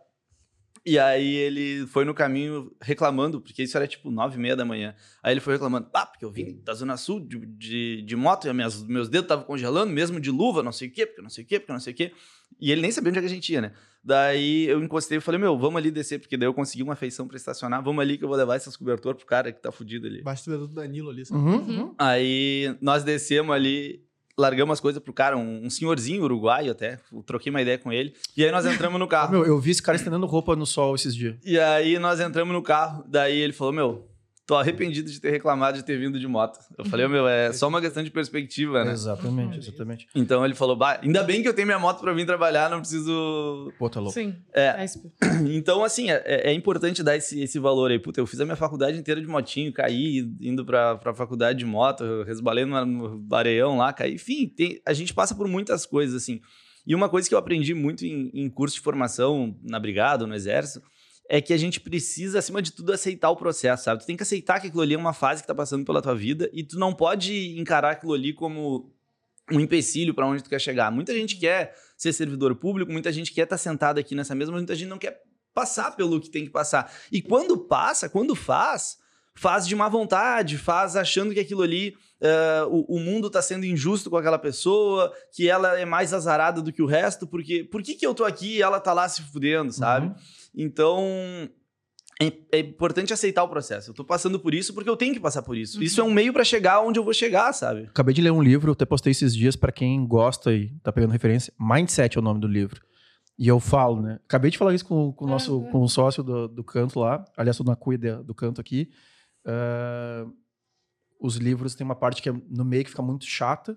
E 0.87 0.99
aí 0.99 1.35
ele 1.35 1.87
foi 1.87 2.05
no 2.05 2.12
caminho 2.12 2.70
reclamando, 2.81 3.40
porque 3.40 3.62
isso 3.62 3.75
era 3.77 3.87
tipo 3.87 4.11
nove 4.11 4.37
e 4.37 4.38
meia 4.38 4.55
da 4.55 4.64
manhã. 4.66 4.94
Aí 5.23 5.33
ele 5.33 5.40
foi 5.40 5.55
reclamando, 5.55 5.88
ah, 5.94 6.05
porque 6.05 6.25
eu 6.25 6.31
vim 6.31 6.61
da 6.62 6.75
Zona 6.75 6.97
Sul 6.99 7.20
de, 7.20 7.38
de, 7.38 8.03
de 8.03 8.16
moto 8.16 8.47
e 8.47 8.53
minhas, 8.53 8.83
meus 8.83 9.09
dedos 9.09 9.25
estavam 9.25 9.44
congelando, 9.44 9.90
mesmo 9.90 10.20
de 10.20 10.31
luva, 10.31 10.62
não 10.62 10.73
sei 10.73 10.88
o 10.88 10.90
quê, 10.90 11.07
porque 11.07 11.23
não 11.23 11.31
sei 11.31 11.42
o 11.42 11.47
quê, 11.47 11.59
porque 11.59 11.73
não 11.73 11.81
sei 11.81 11.92
o 11.94 11.97
quê. 11.97 12.12
E 12.61 12.70
ele 12.70 12.83
nem 12.83 12.90
sabia 12.90 13.09
onde 13.09 13.18
é 13.18 13.23
que 13.23 13.27
a 13.27 13.31
gente 13.31 13.51
ia, 13.51 13.62
né? 13.62 13.73
Daí 14.03 14.66
eu 14.66 14.83
encostei 14.83 15.16
e 15.16 15.20
falei, 15.23 15.40
meu, 15.40 15.59
vamos 15.59 15.77
ali 15.79 15.90
descer, 15.90 16.18
porque 16.20 16.37
daí 16.37 16.47
eu 16.47 16.53
consegui 16.53 16.83
uma 16.83 16.94
feição 16.94 17.27
pra 17.27 17.38
estacionar, 17.38 17.83
vamos 17.83 18.03
ali 18.03 18.18
que 18.18 18.25
eu 18.25 18.29
vou 18.29 18.37
levar 18.37 18.55
esses 18.57 18.77
cobertores 18.77 19.16
pro 19.16 19.27
cara 19.27 19.51
que 19.51 19.62
tá 19.62 19.73
fudido 19.73 20.07
ali. 20.07 20.20
Baixo 20.23 20.51
do 20.51 20.68
Danilo 20.68 21.09
ali, 21.09 21.25
sabe? 21.25 21.40
Uhum, 21.40 21.55
Uhum. 21.57 21.81
uhum. 21.81 21.94
Aí 21.99 22.77
nós 22.83 23.03
descemos 23.03 23.55
ali, 23.57 24.05
largamos 24.38 24.75
as 24.75 24.81
coisas 24.81 25.03
pro 25.03 25.12
cara, 25.12 25.37
um, 25.37 25.64
um 25.64 25.70
senhorzinho 25.70 26.25
uruguaio 26.25 26.73
até, 26.73 26.99
troquei 27.25 27.51
uma 27.51 27.62
ideia 27.62 27.79
com 27.79 27.92
ele. 27.92 28.14
E 28.37 28.44
aí 28.44 28.51
nós 28.51 28.66
entramos 28.66 28.99
no 28.99 29.07
carro. 29.07 29.33
meu, 29.33 29.44
eu 29.44 29.59
vi 29.59 29.70
esse 29.70 29.83
cara 29.83 29.97
estendendo 29.97 30.27
roupa 30.27 30.57
no 30.57 30.66
sol 30.66 30.94
esses 30.94 31.14
dias. 31.14 31.37
E 31.44 31.59
aí 31.59 31.99
nós 31.99 32.20
entramos 32.20 32.53
no 32.53 32.62
carro, 32.62 33.05
daí 33.07 33.37
ele 33.37 33.53
falou, 33.53 33.73
meu, 33.73 34.09
tô 34.47 34.57
arrependido 34.57 35.11
de 35.11 35.21
ter 35.21 35.31
reclamado 35.31 35.79
de 35.79 35.85
ter 35.85 35.99
vindo 35.99 36.19
de 36.21 36.27
moto. 36.29 36.59
Eu 36.77 36.85
falei, 36.85 37.09
meu, 37.09 37.27
é 37.27 37.53
só 37.53 37.67
uma 37.69 37.81
questão 37.81 38.03
de 38.03 38.11
perspectiva, 38.11 38.85
né? 38.85 38.93
Exatamente, 38.93 39.59
exatamente. 39.59 40.07
Então 40.15 40.45
ele 40.45 40.55
falou, 40.55 40.77
bah, 40.77 41.01
ainda 41.03 41.23
bem 41.23 41.43
que 41.43 41.49
eu 41.49 41.55
tenho 41.55 41.67
minha 41.67 41.79
moto 41.79 42.01
pra 42.01 42.13
vir 42.13 42.27
trabalhar, 42.27 42.69
não 42.71 42.81
preciso... 42.81 43.73
Pô, 43.79 43.89
tá 43.89 44.01
louco. 44.01 44.15
Sim. 44.15 44.37
É. 44.53 44.85
Exp- 44.85 45.07
Então, 45.49 45.83
assim, 45.85 46.11
é, 46.11 46.23
é 46.25 46.53
importante 46.53 47.03
dar 47.03 47.17
esse, 47.17 47.41
esse 47.43 47.59
valor 47.59 47.91
aí. 47.91 47.99
Puta, 47.99 48.21
eu 48.21 48.27
fiz 48.27 48.41
a 48.41 48.45
minha 48.45 48.57
faculdade 48.57 48.99
inteira 48.99 49.21
de 49.21 49.27
motinho, 49.27 49.73
caí 49.73 50.19
indo 50.41 50.65
pra, 50.65 50.97
pra 50.97 51.15
faculdade 51.15 51.59
de 51.59 51.65
moto, 51.65 52.23
resbalei 52.25 52.65
no, 52.65 52.85
no 52.85 53.35
areião 53.35 53.79
lá, 53.79 53.93
caí. 53.93 54.15
Enfim, 54.15 54.47
tem- 54.49 54.81
a 54.87 54.93
gente 54.93 55.15
passa 55.15 55.35
por 55.35 55.49
muitas 55.49 55.87
coisas, 55.87 56.15
assim. 56.23 56.41
E 56.87 56.95
uma 56.95 57.09
coisa 57.09 57.27
que 57.27 57.35
eu 57.35 57.39
aprendi 57.39 57.73
muito 57.73 58.05
em, 58.05 58.31
em 58.35 58.51
curso 58.51 58.77
de 58.77 58.83
formação 58.83 59.57
na 59.63 59.81
Brigada, 59.81 60.27
no 60.27 60.35
Exército, 60.35 60.85
é 61.29 61.41
que 61.41 61.53
a 61.53 61.57
gente 61.57 61.81
precisa, 61.81 62.39
acima 62.39 62.61
de 62.61 62.73
tudo, 62.73 62.93
aceitar 62.93 63.31
o 63.31 63.37
processo, 63.37 63.85
sabe? 63.85 64.03
Tu 64.03 64.07
tem 64.07 64.17
que 64.17 64.23
aceitar 64.23 64.61
que 64.61 64.67
aquilo 64.67 64.83
ali 64.83 64.95
é 64.95 64.99
uma 64.99 65.15
fase 65.15 65.43
que 65.43 65.47
tá 65.47 65.55
passando 65.55 65.85
pela 65.85 66.03
tua 66.03 66.15
vida 66.15 66.51
e 66.53 66.63
tu 66.63 66.79
não 66.79 66.93
pode 66.93 67.59
encarar 67.59 67.93
aquilo 67.93 68.13
ali 68.13 68.33
como 68.33 68.93
um 69.51 69.61
empecilho 69.61 70.15
para 70.15 70.27
onde 70.27 70.43
tu 70.43 70.51
quer 70.51 70.61
chegar. 70.61 70.91
Muita 70.91 71.15
gente 71.15 71.37
quer 71.37 71.75
ser 71.97 72.13
servidor 72.13 72.55
público, 72.57 72.93
muita 72.93 73.13
gente 73.13 73.33
quer 73.33 73.45
estar 73.45 73.59
sentado 73.59 73.99
aqui 73.99 74.15
nessa 74.15 74.35
mesa, 74.35 74.51
mas 74.51 74.61
muita 74.61 74.75
gente 74.75 74.89
não 74.89 74.99
quer 74.99 75.23
passar 75.55 75.95
pelo 75.97 76.21
que 76.21 76.31
tem 76.31 76.45
que 76.45 76.51
passar. 76.51 76.93
E 77.11 77.23
quando 77.23 77.57
passa, 77.57 78.09
quando 78.09 78.35
faz, 78.35 78.99
faz 79.35 79.67
de 79.67 79.75
má 79.75 79.89
vontade, 79.89 80.59
faz 80.59 80.97
achando 80.97 81.33
que 81.33 81.41
aquilo 81.41 81.63
ali, 81.63 81.95
eh, 82.21 82.65
o, 82.69 82.97
o 82.97 83.01
mundo 83.01 83.31
tá 83.31 83.41
sendo 83.41 83.65
injusto 83.65 84.11
com 84.11 84.17
aquela 84.17 84.39
pessoa, 84.39 85.13
que 85.33 85.49
ela 85.49 85.79
é 85.79 85.85
mais 85.85 86.13
azarada 86.13 86.61
do 86.61 86.73
que 86.73 86.83
o 86.83 86.87
resto, 86.87 87.27
porque 87.27 87.65
por 87.65 87.83
que, 87.83 87.95
que 87.95 88.07
eu 88.07 88.15
tô 88.15 88.25
aqui 88.25 88.57
e 88.57 88.63
ela 88.63 88.81
tá 88.81 88.93
lá 88.93 89.09
se 89.09 89.23
fudendo, 89.23 89.73
sabe? 89.73 90.09
Uhum. 90.09 90.15
Então. 90.55 91.03
É, 92.23 92.33
é 92.53 92.59
importante 92.61 93.12
aceitar 93.12 93.43
o 93.43 93.49
processo. 93.49 93.90
Eu 93.90 93.95
tô 93.95 94.05
passando 94.05 94.38
por 94.38 94.55
isso 94.55 94.73
porque 94.73 94.88
eu 94.88 94.97
tenho 94.97 95.12
que 95.12 95.19
passar 95.19 95.43
por 95.43 95.57
isso. 95.57 95.83
Isso 95.83 96.01
é 96.01 96.05
um 96.05 96.12
meio 96.12 96.33
para 96.33 96.45
chegar 96.45 96.81
onde 96.81 96.97
eu 96.99 97.03
vou 97.03 97.12
chegar, 97.12 97.53
sabe? 97.53 97.87
Acabei 97.88 98.14
de 98.14 98.23
ler 98.23 98.31
um 98.31 98.40
livro, 98.40 98.69
eu 98.69 98.73
até 98.73 98.85
postei 98.85 99.11
esses 99.11 99.35
dias 99.35 99.57
pra 99.57 99.73
quem 99.73 100.07
gosta 100.07 100.53
e 100.55 100.69
tá 100.81 100.93
pegando 100.93 101.11
referência. 101.11 101.53
Mindset 101.59 102.17
é 102.17 102.21
o 102.21 102.23
nome 102.23 102.38
do 102.40 102.47
livro. 102.47 102.81
E 103.37 103.49
eu 103.49 103.59
falo, 103.59 104.01
né? 104.01 104.21
Acabei 104.25 104.49
de 104.49 104.57
falar 104.57 104.73
isso 104.73 104.87
com, 104.87 105.12
com 105.12 105.25
o 105.25 105.29
nosso 105.29 105.59
Uhum. 105.59 105.71
com 105.73 105.83
o 105.83 105.88
sócio 105.88 106.23
do, 106.23 106.47
do 106.47 106.62
canto 106.62 107.01
lá. 107.01 107.25
Aliás, 107.37 107.59
eu 107.59 107.64
não 107.64 107.75
cuida 107.75 108.23
do 108.23 108.33
canto 108.33 108.61
aqui. 108.61 108.90
Ah, 109.45 110.25
os 111.21 111.35
livros 111.37 111.75
tem 111.75 111.85
uma 111.85 111.97
parte 111.97 112.23
que 112.23 112.29
é 112.29 112.33
no 112.49 112.64
meio 112.64 112.85
que 112.85 112.90
fica 112.90 113.03
muito 113.03 113.25
chata. 113.27 113.77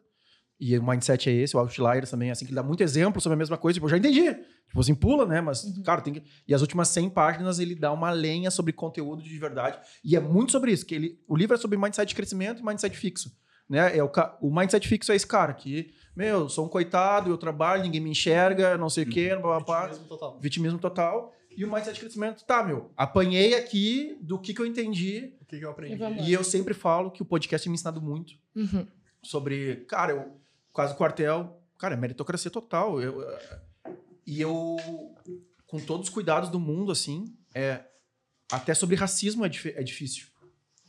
E 0.60 0.78
o 0.78 0.84
mindset 0.84 1.30
é 1.30 1.34
esse, 1.34 1.56
o 1.56 1.60
Outliers 1.60 2.10
também, 2.10 2.32
assim, 2.32 2.44
que 2.44 2.50
ele 2.52 2.56
dá 2.56 2.64
muito 2.64 2.82
exemplo 2.82 3.22
sobre 3.22 3.36
a 3.36 3.38
mesma 3.38 3.58
coisa. 3.58 3.76
Tipo, 3.76 3.86
eu 3.86 3.90
já 3.92 3.98
entendi. 3.98 4.24
Tipo 4.68 4.80
assim, 4.80 4.96
pula, 4.96 5.26
né? 5.26 5.40
Mas, 5.40 5.64
Uhum. 5.64 5.84
cara, 5.84 6.02
tem 6.02 6.14
que. 6.16 6.24
E 6.48 6.54
as 6.54 6.62
últimas 6.62 6.88
100 6.88 7.12
páginas 7.12 7.60
ele 7.60 7.76
dá 7.76 7.92
uma 7.92 8.10
lenha 8.10 8.50
sobre 8.50 8.74
conteúdo 8.74 9.22
de 9.22 9.38
verdade. 9.38 9.78
E 10.04 10.16
é 10.16 10.20
muito 10.20 10.52
sobre 10.52 10.72
isso, 10.72 10.86
que 10.86 10.96
ele, 10.96 11.20
o 11.28 11.36
livro 11.36 11.56
é 11.56 11.60
sobre 11.60 11.78
mindset 11.78 12.10
de 12.10 12.16
crescimento 12.16 12.60
e 12.62 12.66
mindset 12.66 12.98
fixo. 12.98 13.32
Né? 13.70 13.98
É 13.98 14.02
o, 14.02 14.10
ca- 14.10 14.36
o 14.42 14.50
mindset 14.54 14.88
fixo 14.88 15.12
é 15.12 15.16
esse 15.16 15.28
cara 15.28 15.54
que, 15.54 15.92
meu, 16.16 16.40
eu 16.40 16.50
sou 16.50 16.66
um 16.66 16.70
coitado, 16.70 17.30
eu 17.30 17.38
trabalho, 17.38 17.84
ninguém 17.84 18.02
me 18.02 18.10
enxerga, 18.10 18.78
não 18.78 18.90
sei 18.90 19.04
o 19.04 19.10
quê, 19.10 19.36
blá, 19.36 19.60
blá, 19.60 19.60
blá, 19.60 19.88
Mesmo 19.90 20.06
total. 20.06 20.40
vitimismo 20.40 20.80
total. 20.80 21.34
E 21.56 21.66
o 21.66 21.72
mindset 21.72 21.94
de 21.96 22.00
crescimento, 22.00 22.44
tá, 22.46 22.64
meu, 22.64 22.92
apanhei 22.98 23.54
aqui 23.56 24.18
do 24.22 24.40
que, 24.40 24.54
que 24.54 24.62
eu 24.62 24.66
entendi. 24.66 25.34
O 25.42 25.46
que, 25.46 25.60
que 25.60 25.66
eu 25.66 25.70
aprendi? 25.70 26.02
E. 26.22 26.30
E 26.30 26.34
eu 26.34 26.44
sempre 26.44 26.74
falo 26.74 27.12
que 27.12 27.22
o 27.22 27.26
podcast 27.26 27.64
tem 27.64 27.70
me 27.72 27.76
ensinado 27.76 28.02
muito 28.02 28.34
Uhum. 28.56 28.88
sobre, 29.22 29.78
cara, 29.88 30.14
eu 30.14 30.40
quase 30.78 30.94
o 30.94 30.96
quartel, 30.96 31.60
cara, 31.80 31.96
é 31.96 31.98
meritocracia 31.98 32.52
total. 32.52 33.02
Eu, 33.02 33.20
eh, 33.28 33.62
e 34.28 34.40
eu, 34.40 34.78
com 35.66 35.80
todos 35.80 36.08
os 36.08 36.14
cuidados 36.14 36.50
do 36.52 36.60
mundo, 36.60 36.92
assim, 36.92 37.36
é, 37.56 37.84
até 38.52 38.76
sobre 38.76 38.96
racismo 38.96 39.44
é, 39.44 39.50
é 39.76 39.82
difícil. 39.82 40.28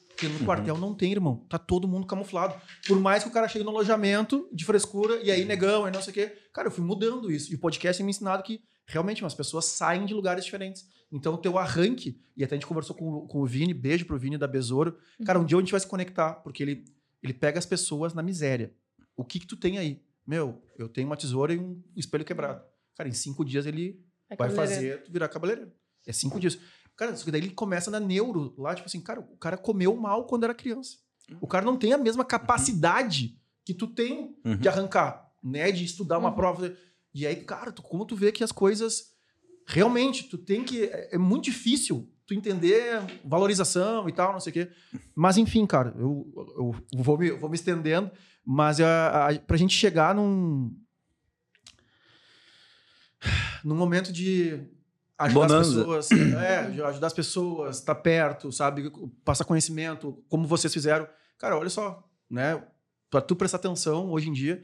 Porque 0.09 0.29
no 0.29 0.40
Uhum. 0.40 0.44
quartel 0.44 0.77
não 0.77 0.94
tem, 0.94 1.12
irmão. 1.12 1.46
Tá 1.48 1.59
todo 1.59 1.88
mundo 1.88 2.07
camuflado. 2.07 2.55
Por 2.87 3.01
mais 3.01 3.22
que 3.22 3.31
o 3.31 3.33
cara 3.33 3.48
chegue 3.48 3.64
no 3.64 3.70
alojamento 3.70 4.46
de 4.53 4.62
frescura 4.66 5.16
e 5.22 5.31
aí 5.31 5.44
negão 5.46 5.88
e 5.88 5.90
não 5.90 6.03
sei 6.03 6.11
o 6.11 6.14
quê. 6.14 6.37
Cara, 6.53 6.66
eu 6.68 6.72
fui 6.72 6.85
mudando 6.85 7.31
isso. 7.31 7.51
E 7.51 7.55
o 7.55 7.59
podcast 7.59 7.96
tem 7.98 8.05
me 8.05 8.11
ensinado 8.11 8.42
que 8.42 8.61
realmente 8.87 9.24
as 9.24 9.33
pessoas 9.35 9.64
saem 9.64 10.05
de 10.05 10.12
lugares 10.12 10.44
diferentes. 10.44 10.87
Então 11.11 11.33
o 11.33 11.38
teu 11.38 11.57
arranque, 11.57 12.20
e 12.37 12.44
até 12.44 12.55
a 12.55 12.59
gente 12.59 12.66
conversou 12.66 12.94
com, 12.94 13.09
o- 13.11 13.27
com 13.27 13.40
o 13.40 13.46
Vini, 13.46 13.72
beijo 13.72 14.05
pro 14.05 14.18
Vini 14.18 14.37
da 14.37 14.46
Besouro. 14.46 14.98
Cara, 15.24 15.38
um 15.38 15.44
dia 15.46 15.57
a 15.57 15.61
gente 15.61 15.70
vai 15.70 15.81
se 15.81 15.87
conectar, 15.87 16.35
porque 16.42 16.62
ele, 16.62 16.85
ele 17.22 17.33
pega 17.33 17.59
as 17.59 17.64
pessoas 17.66 18.12
na 18.12 18.22
miséria. 18.22 18.74
O 19.18 19.24
que 19.24 19.40
que 19.40 19.46
tu 19.46 19.57
tem 19.57 19.76
aí? 19.78 20.00
Meu, 20.26 20.62
eu 20.78 20.88
tenho 20.88 21.07
uma 21.09 21.16
tesoura 21.16 21.52
e 21.52 21.59
um 21.59 21.83
espelho 21.96 22.24
quebrado. 22.24 22.62
Cara, 22.94 23.09
em 23.09 23.12
cinco 23.12 23.44
dias 23.44 23.66
ele 23.66 24.00
É 24.31 24.37
vai 24.37 24.48
fazer 24.50 25.02
tu 25.02 25.11
virar 25.12 25.28
cabeleireiro. 25.28 25.72
É 26.07 26.12
cinco 26.12 26.38
dias. 26.38 26.59
Cara, 26.96 27.12
daí 27.12 27.40
ele 27.40 27.50
começa 27.50 27.90
na 27.90 27.98
neuro, 28.00 28.54
lá, 28.57 28.74
tipo 28.74 28.87
assim, 28.87 29.00
cara, 29.00 29.20
o 29.20 29.37
cara 29.37 29.57
comeu 29.57 29.94
mal 29.96 30.24
quando 30.26 30.44
era 30.44 30.54
criança. 30.54 30.98
O 31.40 31.46
cara 31.46 31.64
não 31.64 31.76
tem 31.76 31.92
a 31.92 31.98
mesma 31.98 32.24
capacidade 32.24 33.38
que 33.64 33.74
tu 33.74 33.87
tem 33.87 34.37
Uhum. 34.44 34.57
de 34.57 34.68
arrancar, 34.68 35.31
né? 35.42 35.70
De 35.72 35.85
estudar 35.85 36.18
uma 36.18 36.31
Uhum. 36.31 36.35
prova. 36.37 36.76
E 37.14 37.26
aí, 37.26 37.37
cara, 37.37 37.72
tu, 37.72 37.83
como 37.83 38.04
tu 38.07 38.14
vê 38.16 38.31
que 38.33 38.44
as 38.44 38.52
coisas. 38.52 39.12
Realmente, 39.66 40.24
tu 40.24 40.38
tem 40.38 40.64
que. 40.64 40.85
É, 40.85 41.14
é 41.16 41.18
muito 41.18 41.44
difícil 41.44 42.09
tu 42.26 42.35
entender 42.35 43.00
valorização 43.24 44.09
e 44.09 44.12
tal, 44.12 44.33
não 44.33 44.40
sei 44.40 44.50
o 44.50 44.54
quê. 44.54 44.70
Mas, 45.14 45.37
enfim, 45.38 45.66
cara, 45.66 45.94
eu, 45.98 46.31
eu 46.92 47.02
vou, 47.02 47.16
me, 47.18 47.31
vou 47.33 47.48
me 47.50 47.54
estendendo, 47.57 48.11
mas 48.50 48.80
a, 48.80 49.28
a, 49.28 49.38
pra 49.40 49.58
gente 49.58 49.74
chegar 49.74 50.14
num. 50.14 50.74
num 53.62 53.74
momento 53.74 54.11
de 54.12 54.58
ajudar 55.18 55.44
as 55.46 55.52
Bonanza. 55.66 55.78
pessoas. 55.80 56.11
é, 56.12 56.58
ajudar 56.84 57.06
as 57.08 57.12
pessoas, 57.12 57.76
estar 57.78 57.94
perto, 57.96 58.50
sabe? 58.50 58.90
Passar 59.24 59.44
conhecimento, 59.44 60.22
como 60.30 60.46
vocês 60.46 60.72
fizeram. 60.72 61.06
Cara, 61.37 61.58
olha 61.58 61.68
só, 61.68 62.02
né? 62.30 62.62
Pra 63.11 63.20
tu 63.20 63.37
prestar 63.37 63.58
atenção 63.58 64.11
hoje 64.11 64.30
em 64.30 64.32
dia, 64.32 64.62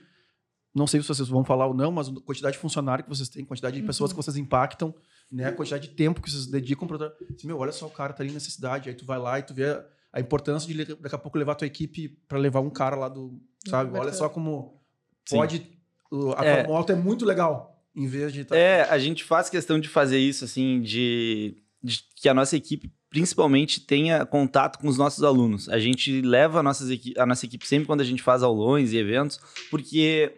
não 0.74 0.86
sei 0.86 1.02
se 1.02 1.08
vocês 1.08 1.28
vão 1.28 1.44
falar 1.44 1.66
ou 1.66 1.74
não, 1.74 1.92
mas 1.92 2.08
a 2.08 2.12
quantidade 2.24 2.54
de 2.56 2.60
funcionário 2.62 3.04
que 3.04 3.10
vocês 3.10 3.28
têm, 3.28 3.44
quantidade 3.44 3.74
de 3.76 3.82
Uhum. 3.82 3.86
pessoas 3.86 4.12
que 4.12 4.16
vocês 4.16 4.36
impactam, 4.36 4.94
né? 5.30 5.46
A 5.48 5.52
quantidade 5.52 5.88
de 5.88 5.94
tempo 5.94 6.22
que 6.22 6.30
vocês 6.30 6.46
dedicam 6.46 6.86
para 6.88 7.06
assim, 7.36 7.46
meu, 7.46 7.58
olha 7.58 7.72
só, 7.72 7.86
o 7.86 7.90
cara 7.90 8.12
tá 8.14 8.22
ali 8.22 8.30
na 8.30 8.34
necessidade, 8.34 8.88
aí 8.88 8.94
tu 8.94 9.04
vai 9.04 9.18
lá 9.18 9.38
e 9.38 9.42
tu 9.42 9.52
vê 9.54 9.78
a, 10.14 10.20
importância 10.20 10.72
de 10.72 10.84
daqui 10.96 11.14
a 11.14 11.18
pouco 11.18 11.36
levar 11.38 11.52
a 11.52 11.56
tua 11.56 11.66
equipe 11.66 12.08
para 12.28 12.38
levar 12.38 12.60
um 12.60 12.70
cara 12.70 12.96
lá 12.96 13.08
do, 13.08 13.38
sabe? 13.68 13.98
Olha 13.98 14.12
só 14.12 14.28
como 14.28 14.80
Sim. 15.26 15.36
pode 15.36 15.66
o- 16.10 16.32
a 16.36 16.44
É. 16.44 16.66
moto 16.66 16.90
é 16.90 16.94
muito 16.94 17.24
legal 17.24 17.82
em 17.96 18.06
vez 18.06 18.32
de 18.32 18.44
tá- 18.44 18.56
É, 18.56 18.82
a 18.88 18.98
gente 18.98 19.24
faz 19.24 19.48
questão 19.50 19.78
de 19.80 19.88
fazer 19.88 20.18
isso, 20.18 20.44
assim, 20.44 20.80
de, 20.80 21.56
de 21.82 22.00
que 22.16 22.28
a 22.28 22.34
nossa 22.34 22.56
equipe 22.56 22.92
principalmente 23.10 23.80
tenha 23.80 24.26
contato 24.26 24.78
com 24.80 24.88
os 24.88 24.98
nossos 24.98 25.22
alunos. 25.22 25.68
A 25.68 25.78
gente 25.78 26.20
leva 26.20 26.58
a, 26.58 26.62
nossas 26.64 26.88
a 27.16 27.24
nossa 27.24 27.46
equipe 27.46 27.64
sempre 27.66 27.86
quando 27.86 28.00
a 28.00 28.04
gente 28.04 28.22
faz 28.22 28.42
aulões 28.42 28.92
e 28.92 28.96
eventos, 28.98 29.38
porque 29.70 30.32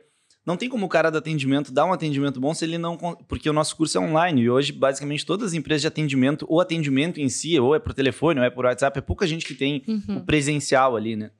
não 0.46 0.56
tem 0.56 0.68
como 0.68 0.86
o 0.86 0.88
cara 0.88 1.10
do 1.10 1.18
atendimento 1.18 1.72
dar 1.72 1.84
um 1.84 1.92
atendimento 1.92 2.38
bom 2.40 2.54
se 2.54 2.64
ele 2.64 2.78
não. 2.78 2.96
Porque 3.28 3.50
o 3.50 3.52
nosso 3.52 3.74
curso 3.76 3.98
é 3.98 4.00
online 4.00 4.42
e 4.42 4.50
hoje, 4.50 4.72
basicamente, 4.72 5.26
todas 5.26 5.48
as 5.48 5.54
empresas 5.54 5.80
de 5.82 5.88
atendimento, 5.88 6.46
ou 6.48 6.60
atendimento 6.60 7.20
em 7.20 7.28
si, 7.28 7.58
ou 7.58 7.74
é 7.74 7.78
por 7.80 7.92
telefone, 7.92 8.38
ou 8.38 8.46
é 8.46 8.50
por 8.50 8.64
WhatsApp, 8.64 8.96
é 8.98 9.02
pouca 9.02 9.26
gente 9.26 9.44
que 9.44 9.54
tem 9.54 9.82
Uhum. 9.88 10.18
o 10.18 10.20
presencial 10.24 10.94
ali, 10.96 11.16
né? 11.16 11.32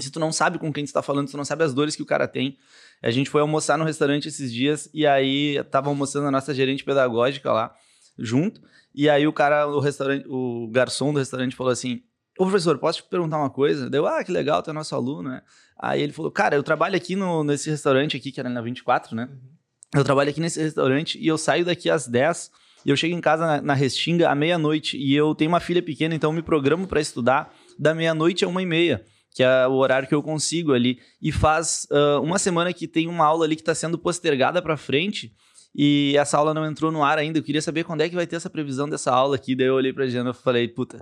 Se 0.00 0.10
tu 0.10 0.18
não 0.18 0.32
sabe 0.32 0.58
com 0.58 0.72
quem 0.72 0.84
tu 0.84 0.92
tá 0.92 1.02
falando, 1.02 1.26
se 1.26 1.32
tu 1.32 1.36
não 1.36 1.44
sabe 1.44 1.64
as 1.64 1.74
dores 1.74 1.94
que 1.96 2.02
o 2.02 2.06
cara 2.06 2.26
tem. 2.26 2.56
A 3.02 3.10
gente 3.10 3.28
foi 3.28 3.40
almoçar 3.40 3.76
no 3.76 3.84
restaurante 3.84 4.28
esses 4.28 4.52
dias 4.52 4.88
e 4.94 5.06
aí 5.06 5.62
tava 5.70 5.88
almoçando 5.88 6.26
a 6.28 6.30
nossa 6.30 6.54
gerente 6.54 6.84
pedagógica 6.84 7.52
lá, 7.52 7.74
junto. 8.18 8.60
E 8.94 9.08
aí 9.08 9.26
o 9.26 9.32
cara, 9.32 9.66
o 9.66 9.80
restaurante, 9.80 10.24
o 10.28 10.68
garçom 10.70 11.12
do 11.12 11.18
restaurante 11.18 11.56
falou 11.56 11.72
assim: 11.72 12.02
Ô 12.40 12.44
professor, 12.44 12.78
posso 12.78 13.02
te 13.02 13.04
perguntar 13.06 13.36
uma 13.36 13.50
coisa? 13.50 13.90
Deu, 13.90 14.06
ah, 14.06 14.24
que 14.24 14.32
legal, 14.32 14.62
tu 14.62 14.70
é 14.70 14.72
nosso 14.72 14.94
aluno, 14.94 15.28
né? 15.28 15.42
Aí 15.78 16.00
ele 16.00 16.10
falou: 16.10 16.30
Cara, 16.30 16.56
eu 16.56 16.62
trabalho 16.62 16.96
aqui 16.96 17.14
no, 17.14 17.44
nesse 17.44 17.68
restaurante 17.68 18.16
aqui, 18.16 18.32
que 18.32 18.40
era 18.40 18.48
na 18.48 18.62
24, 18.62 19.14
né? 19.14 19.28
Eu 19.94 20.02
trabalho 20.02 20.30
aqui 20.30 20.40
nesse 20.40 20.58
restaurante 20.58 21.18
e 21.18 21.26
eu 21.26 21.36
saio 21.36 21.66
daqui 21.66 21.90
às 21.90 22.08
10 22.08 22.50
e 22.86 22.88
eu 22.88 22.96
chego 22.96 23.14
em 23.14 23.20
casa 23.20 23.46
na, 23.46 23.60
na 23.60 23.74
Restinga 23.74 24.30
à 24.30 24.34
meia-noite 24.34 24.96
e 24.96 25.14
eu 25.14 25.34
tenho 25.34 25.50
uma 25.50 25.60
filha 25.60 25.82
pequena, 25.82 26.14
então 26.14 26.30
eu 26.30 26.34
me 26.34 26.40
programo 26.40 26.86
para 26.86 26.98
estudar 26.98 27.54
da 27.78 27.94
meia-noite 27.94 28.42
a 28.42 28.48
uma 28.48 28.62
e 28.62 28.66
meia. 28.66 29.04
que 29.34 29.42
é 29.42 29.66
o 29.66 29.72
horário 29.72 30.08
que 30.08 30.14
eu 30.14 30.22
consigo 30.22 30.72
ali. 30.72 30.98
E 31.20 31.30
faz 31.30 31.86
uh, 31.90 32.22
uma 32.22 32.38
semana 32.38 32.72
que 32.72 32.88
tem 32.88 33.06
uma 33.06 33.26
aula 33.26 33.44
ali 33.44 33.54
que 33.54 33.60
está 33.60 33.74
sendo 33.74 33.98
postergada 33.98 34.62
para 34.62 34.78
frente 34.78 35.30
e 35.74 36.14
essa 36.16 36.38
aula 36.38 36.54
não 36.54 36.64
entrou 36.64 36.90
no 36.90 37.04
ar 37.04 37.18
ainda. 37.18 37.38
Eu 37.38 37.42
queria 37.42 37.60
saber 37.60 37.84
quando 37.84 38.00
é 38.00 38.08
que 38.08 38.14
vai 38.14 38.26
ter 38.26 38.36
essa 38.36 38.48
previsão 38.48 38.88
dessa 38.88 39.12
aula 39.12 39.36
aqui. 39.36 39.54
Daí 39.54 39.66
eu 39.66 39.74
olhei 39.74 39.92
pra 39.92 40.06
Jana 40.06 40.30
e 40.30 40.32
falei, 40.32 40.66
puta, 40.66 40.98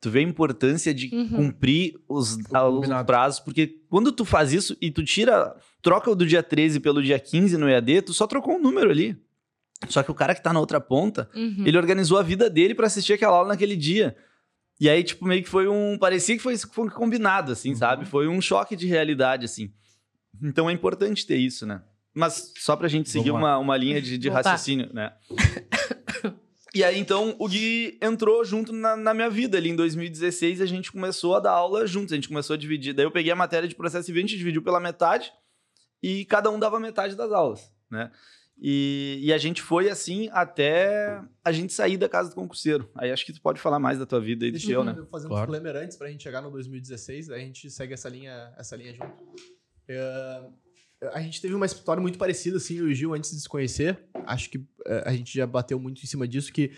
tu 0.00 0.10
vê 0.10 0.20
a 0.20 0.22
importância 0.22 0.94
de 0.94 1.14
uhum. 1.14 1.28
cumprir 1.28 1.94
os, 2.08 2.36
os, 2.36 3.02
prazos, 3.06 3.40
porque 3.40 3.80
quando 3.88 4.12
tu 4.12 4.24
faz 4.24 4.52
isso 4.52 4.76
e 4.80 4.90
tu 4.90 5.04
tira, 5.04 5.54
troca 5.82 6.10
o 6.10 6.14
do 6.14 6.26
dia 6.26 6.42
13 6.42 6.80
pelo 6.80 7.02
dia 7.02 7.18
15 7.18 7.56
no 7.56 7.68
EAD, 7.68 8.02
tu 8.02 8.14
só 8.14 8.26
trocou 8.26 8.56
um 8.56 8.62
número 8.62 8.90
ali. 8.90 9.16
Só 9.88 10.02
que 10.02 10.10
o 10.10 10.14
cara 10.14 10.34
que 10.34 10.42
tá 10.42 10.52
na 10.52 10.60
outra 10.60 10.80
ponta, 10.80 11.30
uhum. 11.34 11.64
ele 11.64 11.78
organizou 11.78 12.18
a 12.18 12.22
vida 12.22 12.50
dele 12.50 12.74
para 12.74 12.86
assistir 12.86 13.12
aquela 13.12 13.36
aula 13.36 13.48
naquele 13.48 13.76
dia. 13.76 14.16
E 14.80 14.88
aí, 14.88 15.02
tipo, 15.02 15.24
meio 15.24 15.42
que 15.42 15.48
foi 15.48 15.68
um. 15.68 15.96
Parecia 15.98 16.36
que 16.36 16.42
foi, 16.42 16.56
foi 16.56 16.90
combinado, 16.90 17.52
assim, 17.52 17.70
uhum. 17.70 17.76
sabe? 17.76 18.04
Foi 18.04 18.28
um 18.28 18.40
choque 18.40 18.76
de 18.76 18.86
realidade, 18.86 19.44
assim. 19.44 19.72
Então 20.42 20.68
é 20.68 20.72
importante 20.72 21.26
ter 21.26 21.36
isso, 21.36 21.66
né? 21.66 21.82
Mas 22.14 22.52
só 22.58 22.74
pra 22.74 22.88
gente 22.88 23.08
seguir 23.08 23.30
uma, 23.30 23.58
uma 23.58 23.76
linha 23.76 24.00
de, 24.02 24.18
de 24.18 24.28
raciocínio, 24.28 24.90
né? 24.92 25.12
E 26.78 26.84
aí, 26.84 26.96
então, 26.96 27.34
o 27.40 27.48
Gui 27.48 27.98
entrou 28.00 28.44
junto 28.44 28.72
na, 28.72 28.96
na, 28.96 29.12
minha 29.12 29.28
vida 29.28 29.58
ali 29.58 29.68
em 29.68 29.74
2016 29.74 30.60
e 30.60 30.62
a 30.62 30.66
gente 30.66 30.92
começou 30.92 31.34
a 31.34 31.40
dar 31.40 31.50
aula 31.50 31.84
juntos, 31.84 32.12
a 32.12 32.14
gente 32.14 32.28
começou 32.28 32.54
a 32.54 32.56
dividir. 32.56 32.94
Daí 32.94 33.04
eu 33.04 33.10
peguei 33.10 33.32
a 33.32 33.34
matéria 33.34 33.68
de 33.68 33.74
processo 33.74 34.06
civil, 34.06 34.20
a 34.20 34.26
gente 34.28 34.38
dividiu 34.38 34.62
pela 34.62 34.78
metade 34.78 35.32
e 36.00 36.24
cada 36.26 36.50
um 36.50 36.56
dava 36.56 36.78
metade 36.78 37.16
das 37.16 37.32
aulas, 37.32 37.68
né? 37.90 38.12
E, 38.56 39.18
e, 39.22 39.32
a 39.32 39.38
gente 39.38 39.60
foi 39.60 39.90
assim 39.90 40.28
até 40.30 41.20
a 41.44 41.50
gente 41.50 41.72
sair 41.72 41.96
da 41.96 42.08
casa 42.08 42.28
do 42.28 42.36
concurseiro. 42.36 42.88
Aí 42.94 43.10
acho 43.10 43.26
que 43.26 43.32
tu 43.32 43.42
pode 43.42 43.60
falar 43.60 43.80
mais 43.80 43.98
da 43.98 44.06
tua 44.06 44.20
vida 44.20 44.46
e 44.46 44.52
do 44.52 44.60
teu, 44.60 44.84
né? 44.84 44.94
Fazer 45.10 45.26
um 45.26 45.30
claro. 45.30 45.50
disclaimer 45.50 45.82
antes 45.82 45.96
pra 45.96 46.08
gente 46.08 46.22
chegar 46.22 46.40
no 46.40 46.50
2016, 46.52 47.30
aí 47.30 47.42
a 47.42 47.44
gente 47.44 47.68
segue 47.72 47.94
essa 47.94 48.08
linha, 48.08 48.54
essa 48.56 48.76
linha 48.76 48.94
junto. 48.94 49.24
Uh, 49.90 50.52
a 51.12 51.20
gente 51.20 51.40
teve 51.40 51.54
uma 51.54 51.66
história 51.66 52.00
muito 52.00 52.18
parecida, 52.18 52.56
assim, 52.56 52.78
eu 52.78 52.88
e 52.88 52.92
o 52.92 52.94
Gil, 52.94 53.14
antes 53.14 53.30
de 53.30 53.40
se 53.40 53.48
conhecer. 53.48 53.98
Acho 54.26 54.50
que 54.50 54.58
uh, 54.58 54.66
a 55.04 55.12
gente 55.12 55.32
já 55.32 55.46
bateu 55.46 55.78
muito 55.78 56.02
em 56.02 56.06
cima 56.06 56.26
disso, 56.26 56.52
que 56.52 56.72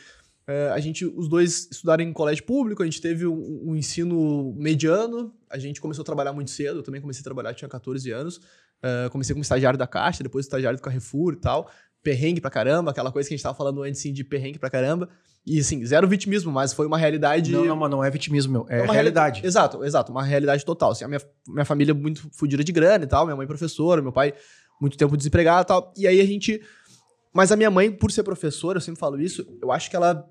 uh, 0.48 0.72
a 0.74 0.80
gente, 0.80 1.04
os 1.04 1.28
dois 1.28 1.68
estudaram 1.70 2.04
em 2.04 2.12
colégio 2.12 2.44
público, 2.44 2.82
a 2.82 2.84
gente 2.84 3.00
teve 3.00 3.26
um, 3.26 3.70
um, 3.70 3.76
ensino 3.76 4.54
mediano, 4.56 5.34
a 5.48 5.58
gente 5.58 5.80
começou 5.80 6.02
a 6.02 6.04
trabalhar 6.04 6.32
muito 6.32 6.50
cedo, 6.50 6.80
eu 6.80 6.82
também 6.82 7.00
comecei 7.00 7.20
a 7.20 7.24
trabalhar, 7.24 7.54
tinha 7.54 7.68
14 7.68 8.10
anos. 8.10 8.36
Uh, 8.36 9.10
comecei 9.10 9.34
como 9.34 9.42
estagiário 9.42 9.78
da 9.78 9.86
Caixa, 9.86 10.22
depois 10.22 10.46
estagiário 10.46 10.78
do 10.78 10.82
Carrefour 10.82 11.34
e 11.34 11.36
tal. 11.36 11.70
Perrengue 12.02 12.40
pra 12.40 12.50
caramba, 12.50 12.90
aquela 12.90 13.12
coisa 13.12 13.28
que 13.28 13.34
a 13.34 13.36
gente 13.36 13.42
tava 13.42 13.56
falando 13.56 13.82
antes, 13.82 14.00
assim, 14.00 14.12
de 14.12 14.24
perrengue 14.24 14.58
pra 14.58 14.70
caramba. 14.70 15.08
E, 15.46 15.58
assim, 15.58 15.84
zero 15.84 16.06
vitimismo, 16.06 16.52
mas 16.52 16.72
foi 16.72 16.86
uma 16.86 16.98
realidade... 16.98 17.52
Não, 17.52 17.64
não, 17.64 17.76
mas 17.76 17.90
não 17.90 18.04
é 18.04 18.10
vitimismo, 18.10 18.52
meu. 18.52 18.66
É, 18.68 18.80
é 18.80 18.82
uma 18.82 18.92
realidade. 18.92 19.44
Exato, 19.44 19.84
exato. 19.84 20.12
Uma 20.12 20.22
realidade 20.22 20.64
total. 20.64 20.92
Assim, 20.92 21.04
a 21.04 21.08
minha, 21.08 21.20
minha 21.48 21.64
família 21.64 21.92
é 21.92 21.94
muito 21.94 22.28
fodida 22.32 22.62
de 22.62 22.72
grana 22.72 23.04
e 23.04 23.06
tal, 23.06 23.24
minha 23.24 23.36
mãe 23.36 23.44
é 23.44 23.46
professora, 23.46 24.02
meu 24.02 24.12
pai 24.12 24.34
muito 24.80 24.96
tempo 24.96 25.16
desempregado 25.16 25.62
e 25.62 25.66
tal. 25.66 25.94
E 25.96 26.06
aí 26.06 26.20
a 26.20 26.26
gente... 26.26 26.60
Mas 27.32 27.52
a 27.52 27.56
minha 27.56 27.70
mãe, 27.70 27.92
por 27.92 28.10
ser 28.10 28.22
professora, 28.22 28.78
eu 28.78 28.80
sempre 28.80 28.98
falo 28.98 29.20
isso, 29.20 29.46
eu 29.62 29.70
acho 29.70 29.88
que 29.88 29.94
ela 29.94 30.26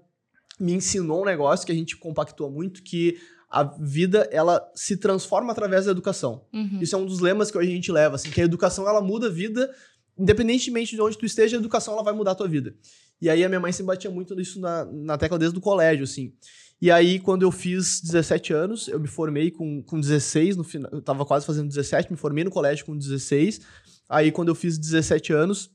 me 0.60 0.74
ensinou 0.74 1.22
um 1.22 1.26
negócio 1.26 1.66
que 1.66 1.72
a 1.72 1.76
gente 1.76 1.96
compactua 1.96 2.50
muito, 2.50 2.84
que 2.84 3.18
a 3.50 3.64
vida 3.64 4.28
ela 4.32 4.62
se 4.76 4.98
transforma 4.98 5.52
através 5.52 5.86
da 5.86 5.92
educação. 5.92 6.46
Uhum. 6.54 6.80
Isso 6.82 6.96
é 6.96 7.00
um 7.00 7.06
dos 7.06 7.20
lemas 7.20 7.50
que 7.50 7.58
a 7.58 7.64
gente 7.64 7.92
leva, 7.92 8.16
assim, 8.16 8.30
que 8.30 8.42
a 8.42 8.44
educação 8.44 8.88
ela 8.88 9.02
muda 9.02 9.28
a 9.28 9.30
vida, 9.30 9.72
independentemente 10.20 10.96
de 10.96 11.02
onde 11.02 11.18
tu 11.18 11.26
esteja, 11.26 11.58
a 11.58 11.60
educação 11.60 11.94
ela 11.94 12.04
vai 12.04 12.14
mudar 12.14 12.32
a 12.32 12.36
tua 12.36 12.48
vida. 12.48 12.76
E 13.22 13.30
aí 13.30 13.44
a 13.44 13.50
minha 13.50 13.60
mãe 13.60 13.72
sempre 13.72 13.88
batia 13.88 14.12
muito 14.12 14.36
nisso 14.36 14.60
na, 14.60 14.86
na 14.86 15.18
tecla 15.18 15.38
desde 15.38 15.58
o 15.58 15.62
colégio, 15.62 16.04
assim. 16.04 16.34
E 16.82 16.90
aí, 16.90 17.20
quando 17.20 17.42
eu 17.42 17.52
fiz 17.52 18.00
17 18.00 18.54
anos, 18.54 18.88
eu 18.88 19.00
me 19.00 19.08
formei 19.08 19.52
com, 19.52 19.84
com 19.84 20.00
16, 20.00 20.56
no 20.56 20.64
final, 20.64 20.90
eu 20.94 21.02
tava 21.02 21.26
quase 21.26 21.46
fazendo 21.46 21.68
17, 21.68 22.10
me 22.10 22.18
formei 22.18 22.44
no 22.46 22.50
colégio 22.50 22.86
com 22.86 22.98
16. 22.98 23.60
Aí, 24.08 24.32
quando 24.32 24.48
eu 24.48 24.56
fiz 24.56 24.78
17 24.78 25.34
anos, 25.34 25.66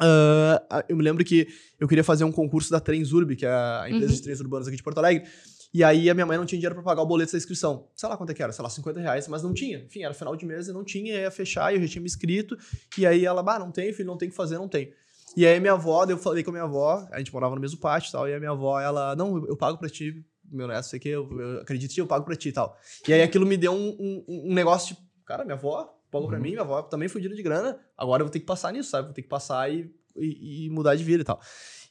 uh, 0.00 0.82
eu 0.88 0.96
me 0.96 1.02
lembro 1.02 1.22
que 1.24 1.46
eu 1.78 1.86
queria 1.86 2.02
fazer 2.02 2.24
um 2.24 2.32
concurso 2.32 2.70
da 2.70 2.80
Transurb, 2.80 3.36
que 3.36 3.44
é 3.44 3.50
a 3.50 3.84
empresa 3.88 4.06
uhum. 4.06 4.16
de 4.16 4.22
trens 4.22 4.40
urbanos 4.40 4.66
aqui 4.66 4.78
de 4.78 4.82
Porto 4.82 4.96
Alegre. 4.96 5.28
E 5.72 5.84
aí 5.84 6.10
a 6.10 6.14
minha 6.14 6.26
mãe 6.26 6.36
não 6.36 6.44
tinha 6.44 6.58
dinheiro 6.58 6.74
para 6.74 6.82
pagar 6.82 7.02
o 7.02 7.06
boleto 7.06 7.32
da 7.32 7.38
inscrição. 7.38 7.88
Sei 7.94 8.08
lá 8.08 8.16
quanto 8.16 8.30
é 8.30 8.34
que 8.34 8.42
era, 8.42 8.52
sei 8.52 8.62
lá, 8.62 8.68
50 8.68 9.00
reais, 9.00 9.28
mas 9.28 9.42
não 9.42 9.54
tinha. 9.54 9.78
Enfim, 9.78 10.02
era 10.02 10.12
final 10.12 10.34
de 10.34 10.44
mês 10.44 10.66
e 10.68 10.72
não 10.72 10.84
tinha, 10.84 11.14
ia 11.14 11.30
fechar, 11.30 11.72
e 11.72 11.76
eu 11.76 11.82
já 11.82 11.88
tinha 11.88 12.02
me 12.02 12.08
inscrito. 12.08 12.56
E 12.98 13.06
aí 13.06 13.24
ela, 13.24 13.42
bah, 13.42 13.58
não 13.58 13.70
tem, 13.70 13.92
filho, 13.92 14.08
não 14.08 14.16
tem 14.16 14.28
o 14.28 14.30
que 14.30 14.36
fazer, 14.36 14.58
não 14.58 14.68
tem. 14.68 14.92
E 15.36 15.46
aí 15.46 15.60
minha 15.60 15.74
avó, 15.74 16.04
eu 16.06 16.18
falei 16.18 16.42
com 16.42 16.50
a 16.50 16.52
minha 16.52 16.64
avó, 16.64 17.06
a 17.12 17.18
gente 17.18 17.32
morava 17.32 17.54
no 17.54 17.60
mesmo 17.60 17.78
pátio 17.78 18.08
e 18.08 18.12
tal, 18.12 18.28
e 18.28 18.34
a 18.34 18.38
minha 18.38 18.50
avó, 18.50 18.80
ela, 18.80 19.14
não, 19.14 19.46
eu 19.46 19.56
pago 19.56 19.78
pra 19.78 19.88
ti, 19.88 20.24
meu 20.50 20.66
neto, 20.66 20.84
sei 20.84 20.98
que, 20.98 21.08
eu, 21.08 21.30
eu 21.38 21.60
acredito 21.60 21.94
que 21.94 22.00
eu 22.00 22.06
pago 22.06 22.24
pra 22.24 22.34
ti 22.34 22.48
e 22.48 22.52
tal. 22.52 22.76
E 23.06 23.12
aí 23.12 23.22
aquilo 23.22 23.46
me 23.46 23.56
deu 23.56 23.72
um, 23.72 23.96
um, 24.00 24.50
um 24.50 24.54
negócio 24.54 24.94
tipo, 24.94 25.06
cara, 25.24 25.44
minha 25.44 25.54
avó 25.54 25.96
pagou 26.10 26.26
uhum. 26.26 26.30
pra 26.30 26.40
mim, 26.40 26.50
minha 26.50 26.62
avó 26.62 26.82
também 26.82 27.08
foi 27.08 27.20
de 27.20 27.42
grana, 27.42 27.78
agora 27.96 28.22
eu 28.22 28.26
vou 28.26 28.32
ter 28.32 28.40
que 28.40 28.46
passar 28.46 28.72
nisso, 28.72 28.90
sabe? 28.90 29.06
Vou 29.06 29.14
ter 29.14 29.22
que 29.22 29.28
passar 29.28 29.72
e, 29.72 29.94
e, 30.16 30.66
e 30.66 30.70
mudar 30.70 30.96
de 30.96 31.04
vida 31.04 31.22
e 31.22 31.24
tal. 31.24 31.40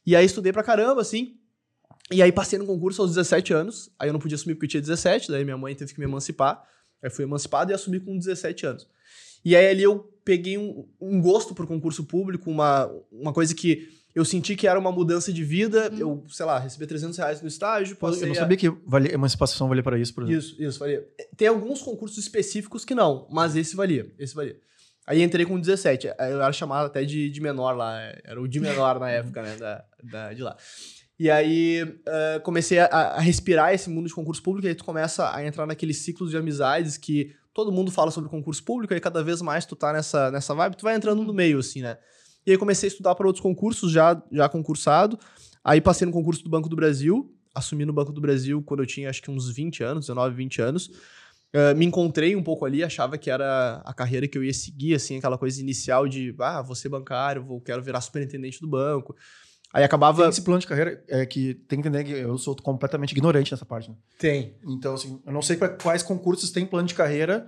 E 0.05 0.15
aí 0.15 0.25
estudei 0.25 0.51
pra 0.51 0.63
caramba, 0.63 0.99
assim, 0.99 1.38
e 2.11 2.21
aí 2.21 2.31
passei 2.31 2.57
no 2.57 2.65
concurso 2.65 3.01
aos 3.01 3.11
17 3.11 3.53
anos, 3.53 3.91
aí 3.99 4.09
eu 4.09 4.13
não 4.13 4.19
podia 4.19 4.35
assumir 4.35 4.55
porque 4.55 4.65
eu 4.65 4.69
tinha 4.69 4.81
17, 4.81 5.31
daí 5.31 5.43
minha 5.43 5.57
mãe 5.57 5.75
teve 5.75 5.93
que 5.93 5.99
me 5.99 6.05
emancipar, 6.05 6.63
aí 7.01 7.09
fui 7.09 7.23
emancipado 7.23 7.71
e 7.71 7.73
assumi 7.73 7.99
com 7.99 8.17
17 8.17 8.65
anos. 8.65 8.87
E 9.43 9.55
aí 9.55 9.67
ali 9.67 9.83
eu 9.83 9.99
peguei 10.25 10.57
um, 10.57 10.87
um 10.99 11.21
gosto 11.21 11.53
por 11.53 11.65
concurso 11.65 12.03
público, 12.03 12.49
uma, 12.49 12.91
uma 13.11 13.31
coisa 13.33 13.55
que 13.55 13.87
eu 14.13 14.25
senti 14.25 14.55
que 14.55 14.67
era 14.67 14.77
uma 14.77 14.91
mudança 14.91 15.31
de 15.31 15.43
vida. 15.43 15.89
Hum. 15.93 15.97
Eu, 15.97 16.25
sei 16.29 16.45
lá, 16.45 16.59
recebi 16.59 16.85
300 16.85 17.17
reais 17.17 17.41
no 17.41 17.47
estágio. 17.47 17.97
Eu 18.01 18.27
não 18.27 18.35
sabia 18.35 18.55
a... 18.55 18.59
que 18.59 18.69
valia, 18.85 19.13
emancipação 19.13 19.67
valia 19.67 19.83
para 19.83 19.97
isso, 19.97 20.13
por 20.13 20.23
exemplo. 20.23 20.39
Isso, 20.39 20.61
isso, 20.61 20.79
valia. 20.79 21.07
Tem 21.37 21.47
alguns 21.47 21.81
concursos 21.81 22.17
específicos 22.17 22.83
que 22.83 22.95
não, 22.95 23.27
mas 23.31 23.55
esse 23.55 23.75
valia. 23.75 24.11
Esse 24.17 24.35
valia. 24.35 24.59
Aí 25.05 25.23
entrei 25.23 25.45
com 25.45 25.59
17. 25.59 26.07
Eu 26.07 26.41
era 26.41 26.51
chamado 26.51 26.87
até 26.87 27.03
de, 27.03 27.29
de 27.29 27.41
menor 27.41 27.73
lá. 27.73 27.99
Era 28.23 28.41
o 28.41 28.47
de 28.47 28.59
menor 28.59 28.99
na 28.99 29.09
época, 29.09 29.41
né? 29.41 29.55
Da, 29.55 29.85
da, 30.03 30.33
de 30.33 30.41
lá. 30.41 30.55
E 31.19 31.29
aí 31.29 31.83
uh, 31.83 32.39
comecei 32.43 32.79
a, 32.79 32.85
a, 32.85 33.19
respirar 33.19 33.73
esse 33.73 33.89
mundo 33.89 34.07
de 34.07 34.13
concurso 34.13 34.41
público, 34.41 34.65
e 34.65 34.69
aí 34.69 34.75
tu 34.75 34.85
começa 34.85 35.35
a 35.35 35.45
entrar 35.45 35.65
naqueles 35.65 35.97
ciclos 35.97 36.31
de 36.31 36.37
amizades 36.37 36.95
que 36.95 37.35
todo 37.53 37.73
mundo 37.73 37.91
fala 37.91 38.09
sobre 38.09 38.29
concurso 38.29 38.63
público, 38.63 38.93
e 38.93 38.99
cada 39.01 39.21
vez 39.21 39.41
mais 39.41 39.65
tu 39.65 39.75
tá 39.75 39.91
nessa, 39.91 40.31
nessa 40.31 40.55
vibe, 40.55 40.77
tu 40.77 40.83
vai 40.83 40.95
entrando 40.95 41.21
no 41.21 41.33
meio, 41.33 41.59
assim, 41.59 41.81
né? 41.81 41.97
E 42.45 42.51
aí 42.51 42.57
comecei 42.57 42.87
a 42.87 42.91
estudar 42.91 43.15
para 43.15 43.27
outros 43.27 43.43
concursos, 43.43 43.91
já, 43.91 44.21
já 44.31 44.47
concursado. 44.47 45.19
Aí 45.61 45.81
passei 45.81 46.05
no 46.05 46.13
concurso 46.13 46.41
do 46.41 46.49
Banco 46.49 46.69
do 46.69 46.75
Brasil, 46.75 47.35
assumi 47.53 47.85
no 47.85 47.91
Banco 47.91 48.13
do 48.13 48.21
Brasil 48.21 48.63
quando 48.63 48.81
eu 48.81 48.87
tinha 48.87 49.09
acho 49.09 49.21
que 49.21 49.29
uns 49.29 49.51
20 49.51 49.83
anos, 49.83 50.05
19, 50.05 50.35
20 50.35 50.61
anos. 50.61 50.87
Uh, 51.53 51.75
me 51.75 51.85
encontrei 51.85 52.35
um 52.35 52.43
pouco 52.43 52.63
ali, 52.63 52.81
achava 52.81 53.17
que 53.17 53.29
era 53.29 53.81
a 53.83 53.93
carreira 53.93 54.27
que 54.27 54.37
eu 54.37 54.43
ia 54.43 54.53
seguir, 54.53 54.93
assim, 54.93 55.17
aquela 55.17 55.37
coisa 55.37 55.59
inicial 55.59 56.07
de, 56.07 56.33
ah, 56.39 56.61
vou 56.61 56.75
ser 56.75 56.89
bancário, 56.89 57.43
vou, 57.43 57.59
quero 57.59 57.83
virar 57.83 57.99
superintendente 58.01 58.61
do 58.61 58.67
banco. 58.67 59.15
Aí 59.73 59.83
acabava. 59.83 60.21
Tem 60.21 60.29
esse 60.29 60.41
plano 60.41 60.59
de 60.59 60.67
carreira 60.67 61.03
é 61.07 61.25
que 61.25 61.53
tem 61.53 61.81
que 61.81 61.87
entender 61.87 62.03
que 62.03 62.11
eu 62.11 62.37
sou 62.37 62.55
completamente 62.55 63.11
ignorante 63.11 63.51
nessa 63.51 63.65
parte. 63.65 63.89
Né? 63.89 63.95
Tem. 64.17 64.55
Então, 64.67 64.95
assim, 64.95 65.21
eu 65.25 65.31
não 65.31 65.41
sei 65.41 65.57
para 65.57 65.69
quais 65.69 66.01
concursos 66.01 66.51
tem 66.51 66.65
plano 66.65 66.87
de 66.87 66.95
carreira, 66.95 67.47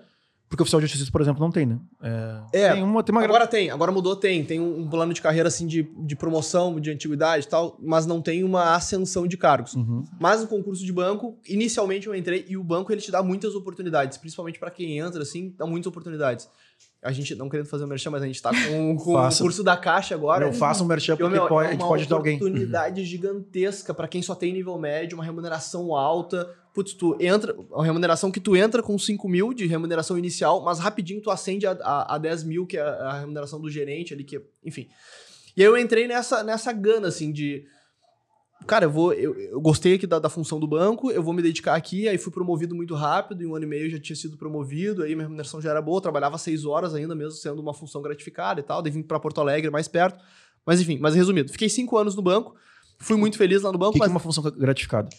porque 0.52 0.62
o 0.62 0.64
oficial 0.64 0.82
de 0.82 0.88
justiça, 0.88 1.10
por 1.10 1.22
exemplo, 1.22 1.40
não 1.40 1.50
tem, 1.50 1.66
né? 1.66 1.80
É. 2.04 2.66
é 2.66 2.74
tem 2.74 2.84
uma, 2.84 3.02
tem 3.02 3.16
uma... 3.16 3.24
Agora 3.24 3.48
tem, 3.48 3.70
agora 3.70 3.90
mudou, 3.90 4.18
tem. 4.18 4.44
Tem 4.44 4.60
um 4.60 4.86
plano 4.90 5.14
de 5.14 5.22
carreira 5.22 5.48
assim 5.48 5.66
de, 5.66 5.84
de 6.00 6.14
promoção, 6.14 6.78
de 6.78 6.92
antiguidade 6.92 7.46
e 7.46 7.50
tal, 7.50 7.78
mas 7.82 8.06
não 8.06 8.22
tem 8.22 8.44
uma 8.44 8.76
ascensão 8.76 9.26
de 9.26 9.38
cargos. 9.38 9.76
Uhum. 9.76 10.04
Mas 10.20 10.42
no 10.42 10.48
concurso 10.50 10.86
de 10.86 10.92
banco, 10.92 11.40
inicialmente 11.48 12.06
eu 12.08 12.14
entrei 12.14 12.46
e 12.50 12.58
o 12.58 12.64
banco 12.66 12.92
ele 12.92 13.00
te 13.00 13.10
dá 13.10 13.24
muitas 13.24 13.56
oportunidades, 13.56 14.18
principalmente 14.18 14.60
para 14.60 14.70
quem 14.70 15.00
entra, 15.00 15.22
assim, 15.22 15.56
dá 15.58 15.66
muitas 15.66 15.88
oportunidades. 15.88 16.50
A 17.04 17.12
gente, 17.12 17.34
não 17.34 17.50
querendo 17.50 17.66
fazer 17.66 17.84
um 17.84 17.88
merchan, 17.88 18.12
mas 18.12 18.22
a 18.22 18.28
gente 18.28 18.40
tá 18.40 18.52
com, 18.52 18.96
com 18.98 19.16
o 19.16 19.38
curso 19.38 19.64
da 19.64 19.76
Caixa 19.76 20.14
agora. 20.14 20.46
Eu 20.46 20.54
faço 20.54 20.84
um 20.84 20.88
merchan 20.88 21.18
porque 21.18 21.34
meu, 21.34 21.48
pode, 21.48 21.66
é 21.66 21.70
a 21.70 21.72
gente 21.72 21.82
pode 21.82 22.02
ajudar 22.02 22.16
alguém. 22.18 22.38
uma 22.38 22.46
oportunidade 22.46 23.04
gigantesca 23.06 23.94
para 23.94 24.08
quem 24.08 24.22
só 24.22 24.36
tem 24.36 24.54
nível 24.54 24.78
médio, 24.78 25.18
uma 25.18 25.24
remuneração 25.24 25.96
alta. 25.96 26.48
Putz, 26.74 26.94
tu 26.94 27.18
entra, 27.20 27.56
a 27.74 27.84
remuneração 27.84 28.32
que 28.32 28.40
tu 28.40 28.56
entra 28.56 28.84
com 28.84 28.98
5 28.98 29.28
mil 29.28 29.54
de 29.54 29.66
remuneração 29.66 30.18
inicial, 30.18 30.64
mas 30.64 30.80
rapidinho 30.80 31.22
tu 31.22 31.32
acende 31.32 31.66
a, 31.66 31.72
a, 31.72 32.16
a 32.16 32.18
10 32.18 32.44
mil, 32.44 32.68
que 32.68 32.78
é 32.78 32.82
a 32.82 33.20
remuneração 33.20 33.60
do 33.60 33.70
gerente 33.70 34.14
ali, 34.14 34.24
que, 34.24 34.40
enfim. 34.64 34.88
E 35.58 35.62
aí 35.62 35.68
eu 35.68 35.78
entrei 35.78 36.08
nessa, 36.08 36.44
nessa 36.44 36.72
gana, 36.72 37.08
assim, 37.08 37.32
de 37.32 37.66
cara, 38.66 38.86
eu 38.86 38.92
vou. 38.92 39.14
Eu, 39.14 39.38
eu 39.40 39.62
gostei 39.62 39.96
aqui 39.96 40.08
da, 40.08 40.20
da, 40.20 40.30
função 40.30 40.60
do 40.60 40.68
banco, 40.68 41.12
eu 41.12 41.22
vou 41.22 41.34
me 41.34 41.42
dedicar 41.42 41.76
aqui. 41.76 42.08
Aí 42.08 42.18
fui 42.18 42.32
promovido 42.32 42.76
muito 42.76 42.96
rápido, 42.96 43.44
em 43.44 43.48
um 43.48 43.56
ano 43.56 43.66
e 43.66 43.68
meio 43.68 43.90
já 43.90 44.00
tinha 44.00 44.16
sido 44.16 44.38
promovido, 44.38 45.04
aí 45.04 45.16
minha 45.16 45.26
remuneração 45.26 45.62
já 45.62 45.72
era 45.72 45.82
boa, 45.82 46.02
trabalhava 46.02 46.38
seis 46.38 46.66
horas 46.66 46.94
ainda, 46.94 47.16
mesmo 47.16 47.32
sendo 47.32 47.62
uma 47.62 47.74
função 47.74 48.02
gratificada 48.02 48.60
e 48.60 48.64
tal. 48.64 48.82
Daí 48.82 48.92
vim 48.92 49.02
para 49.02 49.20
Porto 49.20 49.42
Alegre 49.42 49.70
mais 49.70 49.88
perto. 49.88 50.24
Mas 50.66 50.80
enfim, 50.80 50.98
mas 51.00 51.16
resumido, 51.16 51.52
fiquei 51.52 51.70
cinco 51.70 51.98
anos 51.98 52.16
no 52.16 52.22
banco, 52.22 52.56
fui 53.00 53.18
muito 53.18 53.38
feliz 53.38 53.62
lá 53.62 53.72
no 53.72 53.78
banco. 53.78 53.92
O 53.92 53.94
que, 53.94 54.00
mas... 54.00 54.08
que 54.08 54.12
é 54.12 54.16
uma 54.16 54.20
função 54.20 54.44
gratificada? 54.44 55.10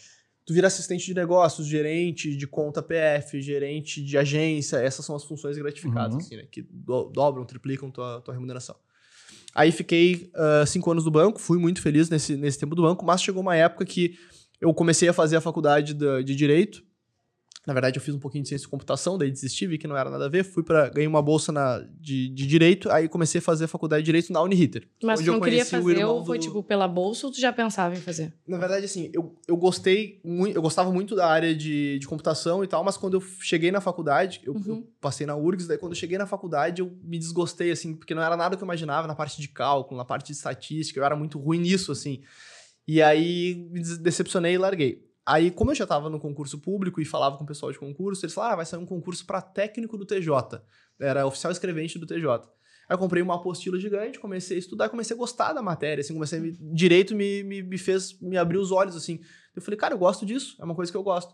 Tu 0.45 0.53
vira 0.53 0.67
assistente 0.67 1.07
de 1.07 1.15
negócios, 1.15 1.67
gerente 1.67 2.37
de 2.37 2.47
conta 2.47 2.83
PF, 2.83 3.41
gerente 3.41 4.03
de 4.03 4.19
agência, 4.19 4.77
essas 4.79 5.05
são 5.05 5.15
as 5.15 5.25
funções 5.25 5.57
gratificadas, 5.57 6.15
uhum. 6.15 6.21
assim, 6.21 6.37
né? 6.37 6.47
Que 6.51 6.63
do, 6.63 7.05
dobram, 7.05 7.45
triplicam 7.45 7.91
tua, 7.91 8.21
tua 8.21 8.35
remuneração. 8.35 8.77
Aí 9.55 9.71
fiquei 9.71 10.31
uh, 10.35 10.67
cinco 10.67 10.91
anos 10.91 11.05
no 11.05 11.11
banco, 11.11 11.41
fui 11.41 11.59
muito 11.59 11.81
feliz 11.83 12.09
nesse, 12.09 12.37
nesse 12.37 12.59
tempo 12.59 12.75
do 12.75 12.83
banco, 12.83 13.05
mas 13.05 13.23
chegou 13.23 13.43
uma 13.43 13.57
época 13.57 13.85
que 13.85 14.17
eu 14.61 14.73
comecei 14.73 15.09
a 15.09 15.13
fazer 15.13 15.37
a 15.37 15.41
faculdade 15.41 15.93
de, 15.93 16.25
de 16.25 16.35
Direito, 16.35 16.83
Na 17.65 17.73
verdade, 17.73 17.97
eu 17.97 18.03
fiz 18.03 18.13
um 18.13 18.19
pouquinho 18.19 18.43
de 18.43 18.49
ciência 18.49 18.65
de 18.67 18.71
computação, 18.71 19.17
daí 19.17 19.31
desisti, 19.31 19.69
vi 19.69 19.79
que 19.79 19.87
não 19.87 19.97
era 19.97 20.11
nada 20.11 20.27
a 20.27 20.29
ver. 20.29 20.43
Fui 20.43 20.65
para 20.65 20.89
ganhei 20.89 21.07
uma 21.07 21.23
bolsa 21.23 21.53
na, 21.53 21.79
de, 22.01 22.29
de 22.31 22.45
direito, 22.45 22.91
aí 22.91 23.09
comecei 23.09 23.39
a 23.39 23.43
fazer 23.43 23.69
faculdade 23.69 24.03
de 24.03 24.07
direito 24.07 24.33
na 24.33 24.43
Uniriter. 24.43 24.89
Mas 25.01 25.21
onde 25.21 25.27
tu 25.27 25.31
eu 25.31 25.35
não 25.35 25.41
queria 25.41 25.65
fazer 25.65 26.05
ou 26.05 26.25
foi 26.25 26.39
do- 26.39 26.43
tipo 26.43 26.61
pela 26.65 26.89
bolsa 26.89 27.25
ou 27.27 27.33
tu 27.33 27.41
já 27.41 27.53
pensava 27.53 27.95
em 27.95 28.01
fazer? 28.01 28.35
Na 28.49 28.59
verdade, 28.59 28.85
assim, 28.87 29.11
eu, 29.15 29.37
eu 29.47 29.57
gostei 29.57 30.21
muito, 30.25 30.57
eu 30.57 30.61
gostava 30.63 30.91
muito 30.93 31.15
da 31.15 31.29
área 31.29 31.55
de, 31.55 32.01
de 32.01 32.07
computação 32.09 32.65
e 32.65 32.67
tal, 32.67 32.83
mas 32.83 32.97
quando 32.97 33.15
eu 33.15 33.21
cheguei 33.21 33.71
na 33.71 33.81
faculdade, 33.81 34.41
eu, 34.45 34.55
Uhum. 34.55 34.63
eu 34.67 34.89
passei 35.01 35.25
na 35.25 35.37
URGS, 35.37 35.69
daí 35.69 35.79
quando 35.79 35.93
eu 35.93 35.97
cheguei 35.99 36.19
na 36.19 36.27
faculdade, 36.27 36.83
eu 36.83 36.93
me 37.05 37.17
desgostei, 37.17 37.71
assim, 37.71 37.95
porque 37.95 38.13
não 38.13 38.23
era 38.23 38.37
nada 38.37 38.57
que 38.57 38.63
eu 38.63 38.67
imaginava 38.67 39.07
na 39.07 39.15
parte 39.15 39.41
de 39.41 39.47
cálculo, 39.47 39.97
na 39.97 40.05
parte 40.05 40.27
de 40.27 40.33
estatística, 40.33 40.99
eu 40.99 41.05
era 41.05 41.15
muito 41.15 41.39
ruim 41.39 41.61
nisso, 41.61 41.93
assim. 41.93 42.23
E 42.89 43.01
aí 43.01 43.55
me 43.71 43.81
decepcionei 43.99 44.55
e 44.55 44.59
larguei. 44.59 45.05
Aí, 45.25 45.51
como 45.51 45.71
eu 45.71 45.75
já 45.75 45.87
tava 45.87 46.11
no 46.11 46.19
concurso 46.19 46.59
público 46.59 47.01
e 47.01 47.05
falava 47.05 47.37
com 47.37 47.45
o 47.45 47.47
pessoal 47.47 47.71
de 47.71 47.79
concurso, 47.79 48.25
eles 48.25 48.35
falaram, 48.35 48.55
ah, 48.55 48.57
vai 48.57 48.67
sair 48.67 48.81
um 48.81 48.87
concurso 48.87 49.25
para 49.25 49.41
técnico 49.41 49.97
do 49.97 50.05
TJ. 50.05 50.61
Era 51.01 51.27
oficial 51.27 51.53
escrevente 51.53 51.99
do 51.99 52.07
TJ. 52.07 52.27
Aí 52.89 52.95
eu 52.95 52.99
comprei 52.99 53.23
uma 53.23 53.37
apostila 53.37 53.79
gigante, 53.79 54.19
comecei 54.19 54.57
a 54.57 54.61
estudar, 54.61 54.89
comecei 54.89 55.15
a 55.15 55.19
gostar 55.19 55.53
da 55.53 55.63
matéria, 55.63 56.03
assim, 56.03 56.13
comecei 56.13 56.41
me, 56.41 56.53
direito 56.75 57.15
me, 57.15 57.43
me, 57.45 57.63
me 57.63 57.79
fez, 57.79 58.19
me 58.21 58.37
abriu 58.37 58.61
os 58.61 58.73
olhos, 58.73 58.97
assim. 58.97 59.21
Eu 59.55 59.63
falei, 59.63 59.79
cara, 59.79 59.95
eu 59.95 59.99
gosto 59.99 60.27
disso, 60.27 60.57
é 60.61 60.65
uma 60.65 60.75
coisa 60.75 60.91
que 60.91 60.99
eu 60.99 61.03
gosto. 61.03 61.33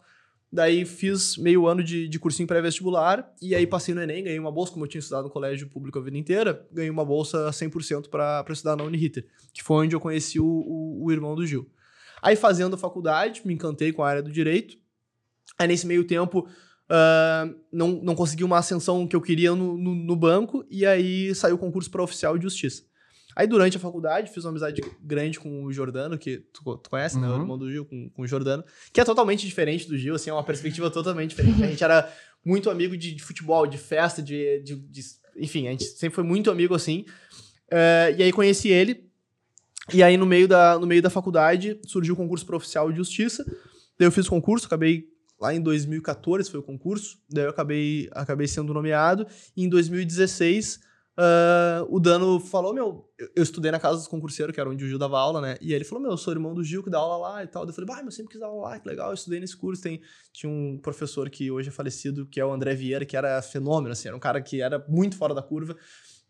Daí 0.53 0.85
fiz 0.85 1.37
meio 1.37 1.66
ano 1.66 1.83
de, 1.83 2.09
de 2.09 2.18
cursinho 2.18 2.46
pré-vestibular, 2.46 3.35
e 3.40 3.55
aí 3.55 3.66
passei 3.66 3.94
no 3.94 4.03
Enem, 4.03 4.24
ganhei 4.24 4.38
uma 4.38 4.53
bolsa, 4.53 4.72
como 4.72 4.85
eu 4.85 4.88
tinha 4.88 5.01
estudado 5.01 5.24
no 5.24 5.31
colégio 5.31 5.68
público 5.68 5.98
a 5.98 6.03
vida 6.03 6.16
inteira, 6.16 6.66
ganhei 6.72 6.90
uma 6.90 7.05
bolsa 7.05 7.51
100% 7.51 8.09
para 8.09 8.44
estudar 8.51 8.77
na 8.77 8.85
Uniriter, 8.85 9.27
que 9.53 9.62
foi 9.62 9.85
onde 9.85 9.94
eu 9.94 10.01
conheci 10.01 10.38
o, 10.38 10.46
o, 10.46 11.05
o 11.05 11.12
irmão 11.12 11.35
do 11.35 11.46
Gil. 11.46 11.70
Aí 12.23 12.37
fazendo 12.37 12.75
a 12.75 12.79
faculdade, 12.79 13.43
me 13.45 13.55
encantei 13.55 13.93
com 13.93 14.03
a 14.03 14.09
área 14.09 14.23
do 14.23 14.31
direito. 14.31 14.77
Aí 15.59 15.67
nesse 15.69 15.87
meio 15.87 16.05
tempo, 16.05 16.49
ah, 16.89 17.49
não, 17.73 17.89
não 18.03 18.15
consegui 18.15 18.45
uma 18.45 18.59
ascensão 18.59 19.07
que 19.07 19.15
eu 19.17 19.21
queria 19.21 19.55
no, 19.55 19.77
no, 19.77 19.95
no 19.95 20.17
banco, 20.17 20.65
e 20.71 20.85
aí 20.87 21.35
saiu 21.35 21.57
o 21.57 21.59
concurso 21.59 21.91
para 21.91 22.03
oficial 22.03 22.37
de 22.37 22.45
justiça. 22.45 22.83
Aí 23.37 23.47
durante 23.47 23.77
a 23.77 23.81
faculdade, 23.81 24.33
fiz 24.33 24.45
uma 24.45 24.51
amizade 24.51 24.81
grande 25.01 25.39
com 25.39 25.63
o 25.65 25.73
Jordano, 25.73 26.19
que 26.19 26.39
tu, 26.53 26.77
tu 26.79 26.91
conhece, 26.91 27.19
né? 27.21 27.29
O 27.29 27.31
Uhum. 27.35 27.41
irmão 27.41 27.59
do 27.59 27.71
Gil, 27.71 27.85
com, 27.85 28.11
com 28.11 28.23
o 28.23 28.27
Jordano, 28.27 28.65
que 28.93 29.01
é 29.01 29.05
totalmente 29.05 29.47
diferente 29.47 29.87
do 29.89 29.97
Gil, 29.97 30.15
assim, 30.17 30.29
é 30.31 30.33
uma 30.33 30.43
perspectiva 30.43 30.91
totalmente 30.91 31.31
diferente. 31.31 31.63
A 31.63 31.67
gente 31.69 31.85
era 31.85 32.13
muito 32.45 32.69
amigo 32.69 32.97
de, 32.97 33.15
de 33.15 33.23
futebol, 33.23 33.65
de 33.67 33.79
festa, 33.79 34.21
de, 34.21 34.61
de, 34.63 34.75
de- 34.77 35.03
Enfim, 35.37 35.69
a 35.69 35.71
gente 35.71 35.85
sempre 35.85 36.17
foi 36.17 36.25
muito 36.25 36.51
amigo, 36.51 36.75
assim. 36.75 37.05
Eh, 37.71 38.15
e 38.19 38.23
aí 38.25 38.33
conheci 38.33 38.71
ele, 38.71 39.08
e 39.92 40.03
aí, 40.03 40.16
no 40.16 40.27
meio 40.27 40.48
da, 40.48 40.79
no 40.79 40.87
meio 40.87 41.03
da 41.03 41.11
faculdade, 41.11 41.81
surgiu 41.87 42.14
o 42.14 42.16
concurso 42.16 42.44
para 42.44 42.57
oficial 42.57 42.90
de 42.90 42.96
justiça. 42.96 43.44
Daí 43.98 44.07
eu 44.07 44.12
fiz 44.12 44.27
o 44.27 44.31
concurso, 44.31 44.66
acabei 44.66 45.07
lá 45.40 45.55
em 45.55 45.61
2014, 45.61 46.51
foi 46.51 46.61
o 46.61 46.62
concurso. 46.62 47.18
Daí 47.29 47.44
eu 47.44 47.51
acabei, 47.51 48.09
acabei 48.12 48.46
sendo 48.46 48.74
nomeado. 48.74 49.27
E 49.57 49.64
em 49.64 49.68
2016, 49.68 50.81
ah, 51.20 51.85
o 51.88 51.98
Dano 51.98 52.38
falou: 52.38 52.72
Meu, 52.72 53.11
eu, 53.35 53.42
estudei 53.42 53.72
na 53.72 53.81
casa 53.81 53.96
dos 53.96 54.07
concurseiros, 54.07 54.55
que 54.55 54.61
era 54.61 54.70
onde 54.70 54.85
o 54.85 54.88
Gil 54.88 55.01
dava 55.01 55.18
aula, 55.18 55.40
né? 55.40 55.57
E 55.61 55.74
ele 55.74 55.85
falou: 55.85 56.01
Meu, 56.01 56.12
eu 56.12 56.16
sou 56.16 56.33
irmão 56.33 56.55
do 56.55 56.62
Gil 56.62 56.81
que 56.81 56.88
dá 56.88 56.98
aula 56.98 57.16
lá 57.16 57.42
e 57.42 57.46
tal. 57.48 57.66
Daí 57.66 57.70
eu 57.70 57.74
falei: 57.74 57.90
mas 57.90 58.05
eu 58.05 58.12
sempre 58.12 58.31
quis 58.31 58.40
dar 58.40 58.46
aula 58.46 58.68
lá, 58.68 58.79
que 58.79 58.88
legal. 58.88 59.09
Eu 59.09 59.14
estudei 59.14 59.40
nesse 59.40 59.57
curso. 59.57 59.83
Tem, 59.83 60.01
tinha 60.33 60.48
um 60.48 60.79
professor 60.81 61.29
que 61.29 61.51
hoje 61.51 61.70
é 61.70 61.72
falecido, 61.72 62.24
que 62.24 62.38
é 62.38 62.44
o 62.44 62.53
André 62.53 62.72
Vieira, 62.77 63.05
que 63.05 63.16
era 63.16 63.42
fenômeno, 63.42 63.92
assim, 63.92 64.07
era 64.07 64.16
um 64.16 64.20
cara 64.20 64.40
que 64.40 64.62
era 64.62 64.85
muito 64.88 65.16
fora 65.16 65.35
da 65.35 65.42
curva. 65.42 65.77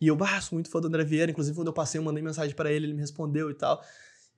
E 0.01 0.07
eu, 0.07 0.17
bah, 0.17 0.41
sou 0.41 0.57
muito 0.57 0.71
fã 0.71 0.81
do 0.81 0.87
André 0.89 1.05
Vieira. 1.05 1.31
Inclusive, 1.31 1.55
quando 1.57 1.69
eu 1.69 1.73
passei, 1.73 1.99
eu 1.99 2.05
mandei 2.05 2.23
mensagem 2.23 2.55
pra 2.55 2.71
ele, 2.71 2.87
ele 2.87 2.95
me 2.95 3.01
respondeu 3.01 3.51
e 3.51 3.55
tal. 3.55 3.83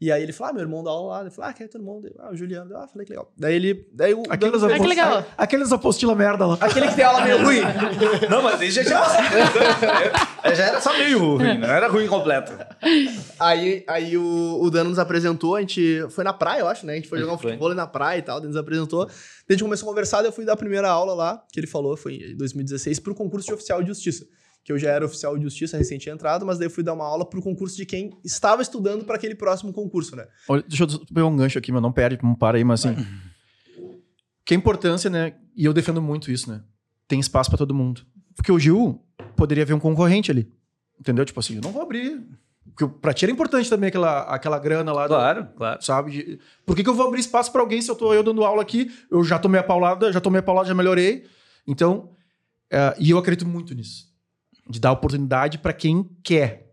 E 0.01 0.11
aí 0.11 0.23
ele 0.23 0.33
falou, 0.33 0.51
ah, 0.51 0.55
meu 0.55 0.63
irmão 0.63 0.83
dá 0.83 0.91
aula 0.91 1.13
lá. 1.13 1.21
Ele 1.21 1.31
falou, 1.31 1.51
ah, 1.51 1.53
quem 1.53 1.67
é 1.67 1.69
teu 1.69 1.79
irmão? 1.79 2.01
Daí, 2.01 2.11
Ah, 2.19 2.31
o 2.33 2.37
Juliano. 2.37 2.75
Ah, 2.75 2.89
falei 2.89 3.05
que 3.05 3.13
legal. 3.13 3.31
Daí 3.37 3.55
ele... 3.55 3.87
Daí 3.93 4.15
o 4.15 4.23
Aqueles, 4.31 4.65
Ah, 4.65 4.79
que 4.79 4.87
legal. 4.87 5.27
aqueles 5.37 5.71
apostila 5.73 6.15
merda 6.15 6.47
lá. 6.47 6.57
Aquele 6.59 6.89
que 6.89 6.95
tem 6.97 7.05
aula 7.05 7.21
meio 7.21 7.45
ruim. 7.45 7.61
Não, 8.31 8.43
mas 8.43 8.63
ele 8.63 8.71
já 8.71 8.83
tinha 8.83 8.99
passado. 8.99 10.55
já 10.57 10.65
era 10.65 10.81
só 10.81 10.97
meio 10.97 11.19
ruim, 11.19 11.59
não 11.59 11.69
era 11.69 11.87
ruim 11.89 12.07
completo. 12.07 12.51
Aí, 13.39 13.85
aí 13.87 14.17
o, 14.17 14.59
o 14.63 14.71
Dano 14.71 14.89
nos 14.89 14.99
apresentou, 14.99 15.57
a 15.57 15.61
gente 15.61 16.03
foi 16.09 16.25
na 16.25 16.33
praia, 16.33 16.61
eu 16.61 16.69
acho, 16.69 16.87
né? 16.87 16.95
A 16.95 16.97
gente 16.97 17.09
foi 17.09 17.19
jogar 17.19 17.35
um 17.35 17.39
futebol 17.39 17.75
na 17.75 17.87
praia 17.87 18.19
e 18.21 18.23
tal, 18.23 18.41
daí 18.41 18.49
nos 18.49 18.57
apresentou. 18.57 19.05
Daí 19.05 19.15
a 19.51 19.53
gente 19.53 19.63
começou 19.65 19.87
a 19.87 19.91
conversar, 19.91 20.19
daí 20.19 20.29
eu 20.29 20.33
fui 20.33 20.47
dar 20.47 20.55
a 20.55 20.57
primeira 20.57 20.89
aula 20.89 21.13
lá, 21.13 21.45
que 21.53 21.61
ele 21.61 21.67
falou, 21.67 21.95
foi 21.95 22.15
em 22.15 22.37
2016, 22.39 23.01
pro 23.01 23.15
concurso 23.15 23.47
de 23.49 23.53
oficial 23.53 23.83
de 23.83 23.89
justiça. 23.89 24.27
Que 24.63 24.73
eu 24.73 24.79
já 24.79 24.91
era 24.91 25.05
oficial 25.05 25.37
de 25.37 25.43
justiça, 25.45 25.83
tinha 25.83 26.15
entrado, 26.15 26.45
mas 26.45 26.59
daí 26.59 26.67
eu 26.67 26.71
fui 26.71 26.85
dar 26.85 26.93
uma 26.93 27.05
aula 27.05 27.25
pro 27.25 27.41
concurso 27.41 27.77
de 27.77 27.87
quem 27.87 28.11
estava 28.25 28.61
estudando 28.61 29.05
para 29.05 29.17
aquele 29.17 29.35
próximo 29.35 29.73
concurso, 29.73 30.15
né? 30.15 30.27
Olha, 30.49 30.63
deixa 30.69 30.85
eu 30.85 30.89
pegar 31.07 31.27
um 31.27 31.37
gancho 31.37 31.59
aqui, 31.59 31.73
meu. 31.73 31.81
Não 31.81 31.91
perde, 31.93 32.19
não 32.23 32.35
para 32.35 32.59
aí, 32.59 32.65
mas 32.65 32.85
assim. 32.85 32.97
Que 34.45 34.55
a 34.55 34.57
importância, 34.57 35.09
né? 35.09 35.35
E 35.57 35.65
eu 35.65 35.73
defendo 35.73 36.03
muito 36.03 36.31
isso, 36.31 36.51
né? 36.51 36.63
Tem 37.07 37.21
espaço 37.21 37.51
pra 37.51 37.59
todo 37.59 37.75
mundo. 37.75 38.03
Porque 38.35 38.51
o 38.51 38.59
Gil 38.59 39.01
poderia 39.37 39.65
ver 39.65 39.75
um 39.75 39.79
concorrente 39.79 40.31
ali. 40.31 40.51
Entendeu? 40.99 41.25
Tipo 41.25 41.41
assim, 41.41 41.57
eu 41.57 41.61
não 41.63 41.71
vou 41.73 41.83
abrir. 41.83 42.21
Porque 42.75 42.87
pra 43.01 43.13
ti 43.13 43.25
era 43.25 43.33
importante 43.33 43.69
também 43.71 43.89
aquela, 43.89 44.23
aquela 44.23 44.59
grana 44.59 44.93
lá. 44.93 45.07
do- 45.07 45.15
Claro, 45.15 45.49
claro. 45.57 45.83
sabe? 45.85 46.11
De- 46.11 46.39
Por 46.67 46.75
que, 46.75 46.83
que 46.83 46.89
eu 46.89 46.95
vou 46.95 47.07
abrir 47.07 47.21
espaço 47.21 47.53
pra 47.53 47.61
alguém 47.61 47.81
se 47.81 47.91
eu 47.91 47.95
tô 47.95 48.13
eu 48.13 48.23
dando 48.23 48.45
aula 48.45 48.63
aqui? 48.63 48.91
Eu 49.11 49.23
já 49.25 49.39
tomei 49.39 49.61
a 49.61 49.63
paulada, 49.65 50.13
já 50.13 50.21
tomei 50.21 50.41
a 50.41 50.43
paulada, 50.43 50.67
já 50.69 50.75
melhorei. 50.75 51.25
Então, 51.67 52.11
é, 52.71 52.97
e 52.99 53.11
eu 53.11 53.19
acredito 53.19 53.47
muito 53.49 53.75
nisso. 53.75 54.10
De 54.71 54.79
dar 54.81 54.93
oportunidade 54.93 55.59
pra 55.59 55.73
quem 55.73 56.09
quer. 56.23 56.69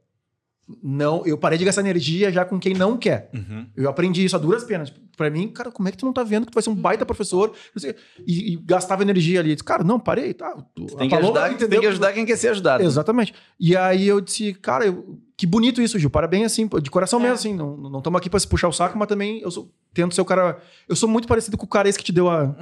Não, 0.83 1.25
eu 1.25 1.37
parei 1.37 1.57
de 1.57 1.63
gastar 1.63 1.79
energia 1.81 2.29
já 2.29 2.43
com 2.43 2.59
quem 2.59 2.73
não 2.73 2.97
quer. 2.97 3.29
Uhum. 3.33 3.67
Eu 3.75 3.89
aprendi 3.89 4.25
isso 4.25 4.35
a 4.35 4.39
duras 4.39 4.65
penas. 4.65 4.91
Pra 5.15 5.29
mim, 5.29 5.47
cara, 5.47 5.71
como 5.71 5.87
é 5.87 5.91
que 5.91 5.97
tu 5.97 6.05
não 6.05 6.11
tá 6.11 6.23
vendo 6.23 6.45
que 6.45 6.51
tu 6.51 6.55
vai 6.55 6.61
ser 6.61 6.69
um 6.69 6.75
baita 6.75 7.05
professor? 7.05 7.53
E, 8.27 8.53
e 8.53 8.55
gastava 8.57 9.01
energia 9.01 9.39
ali. 9.39 9.55
Cara, 9.55 9.81
não, 9.83 9.97
parei, 9.97 10.33
tá. 10.33 10.51
Tu, 10.75 10.85
Tem 10.97 11.07
que, 11.09 11.15
Paloma 11.15 11.39
ajudar, 11.39 11.47
entendeu 11.53 11.69
tem 11.69 11.79
que 11.79 11.87
ajudar 11.87 12.11
quem 12.13 12.25
quer 12.25 12.35
ser 12.37 12.49
ajudado. 12.49 12.83
Exatamente. 12.83 13.33
E 13.57 13.75
aí 13.77 14.05
eu 14.07 14.19
disse, 14.19 14.53
cara, 14.55 14.85
eu- 14.85 15.17
que 15.37 15.47
bonito 15.47 15.81
isso, 15.81 15.97
Gil. 15.97 16.09
Parabéns, 16.09 16.47
assim, 16.47 16.67
de 16.83 16.91
coração 16.91 17.19
É. 17.19 17.23
mesmo, 17.23 17.35
assim. 17.35 17.55
Não 17.55 17.97
estamos 17.99 18.17
aqui 18.19 18.29
pra 18.29 18.39
se 18.39 18.47
puxar 18.47 18.67
o 18.67 18.73
saco, 18.73 18.97
mas 18.97 19.07
também 19.07 19.39
eu 19.39 19.49
sou, 19.49 19.71
tento 19.93 20.13
ser 20.13 20.21
o 20.21 20.25
cara. 20.25 20.59
Eu 20.87 20.95
sou 20.97 21.07
muito 21.07 21.27
parecido 21.29 21.57
com 21.57 21.65
o 21.65 21.69
cara 21.69 21.87
esse 21.87 21.97
que 21.97 22.03
te 22.03 22.11
deu 22.11 22.29
a, 22.29 22.53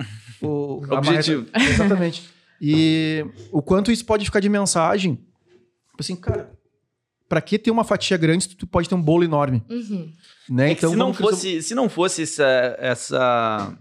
o 0.42 0.82
a 0.92 0.96
Objetivo. 1.00 1.48
marreta. 1.52 1.72
Exatamente. 1.74 2.35
E 2.62 3.26
o 3.52 3.62
quanto 3.62 3.92
isso 3.92 4.06
pode 4.06 4.26
ficar 4.26 4.40
de 4.40 4.50
mensagem. 4.50 5.16
Tipo 5.16 6.00
Assim, 6.00 6.16
cara, 6.16 6.52
pra 7.28 7.42
que 7.42 7.58
ter 7.58 7.72
uma 7.72 7.84
fatia 7.84 8.18
grande 8.18 8.46
se 8.46 8.56
tu 8.56 8.68
pode 8.68 8.88
ter 8.88 8.96
um 8.96 9.02
bolo 9.02 9.24
enorme? 9.24 9.64
Uhum. 9.70 10.12
Né? 10.50 10.72
É 10.72 10.76
que 10.76 10.88
se, 10.88 10.96
não 10.96 11.14
fosse, 11.14 11.62
se 11.62 11.76
não 11.76 11.90
fosse 11.90 12.24
essa. 12.24 12.76
essa... 12.80 13.78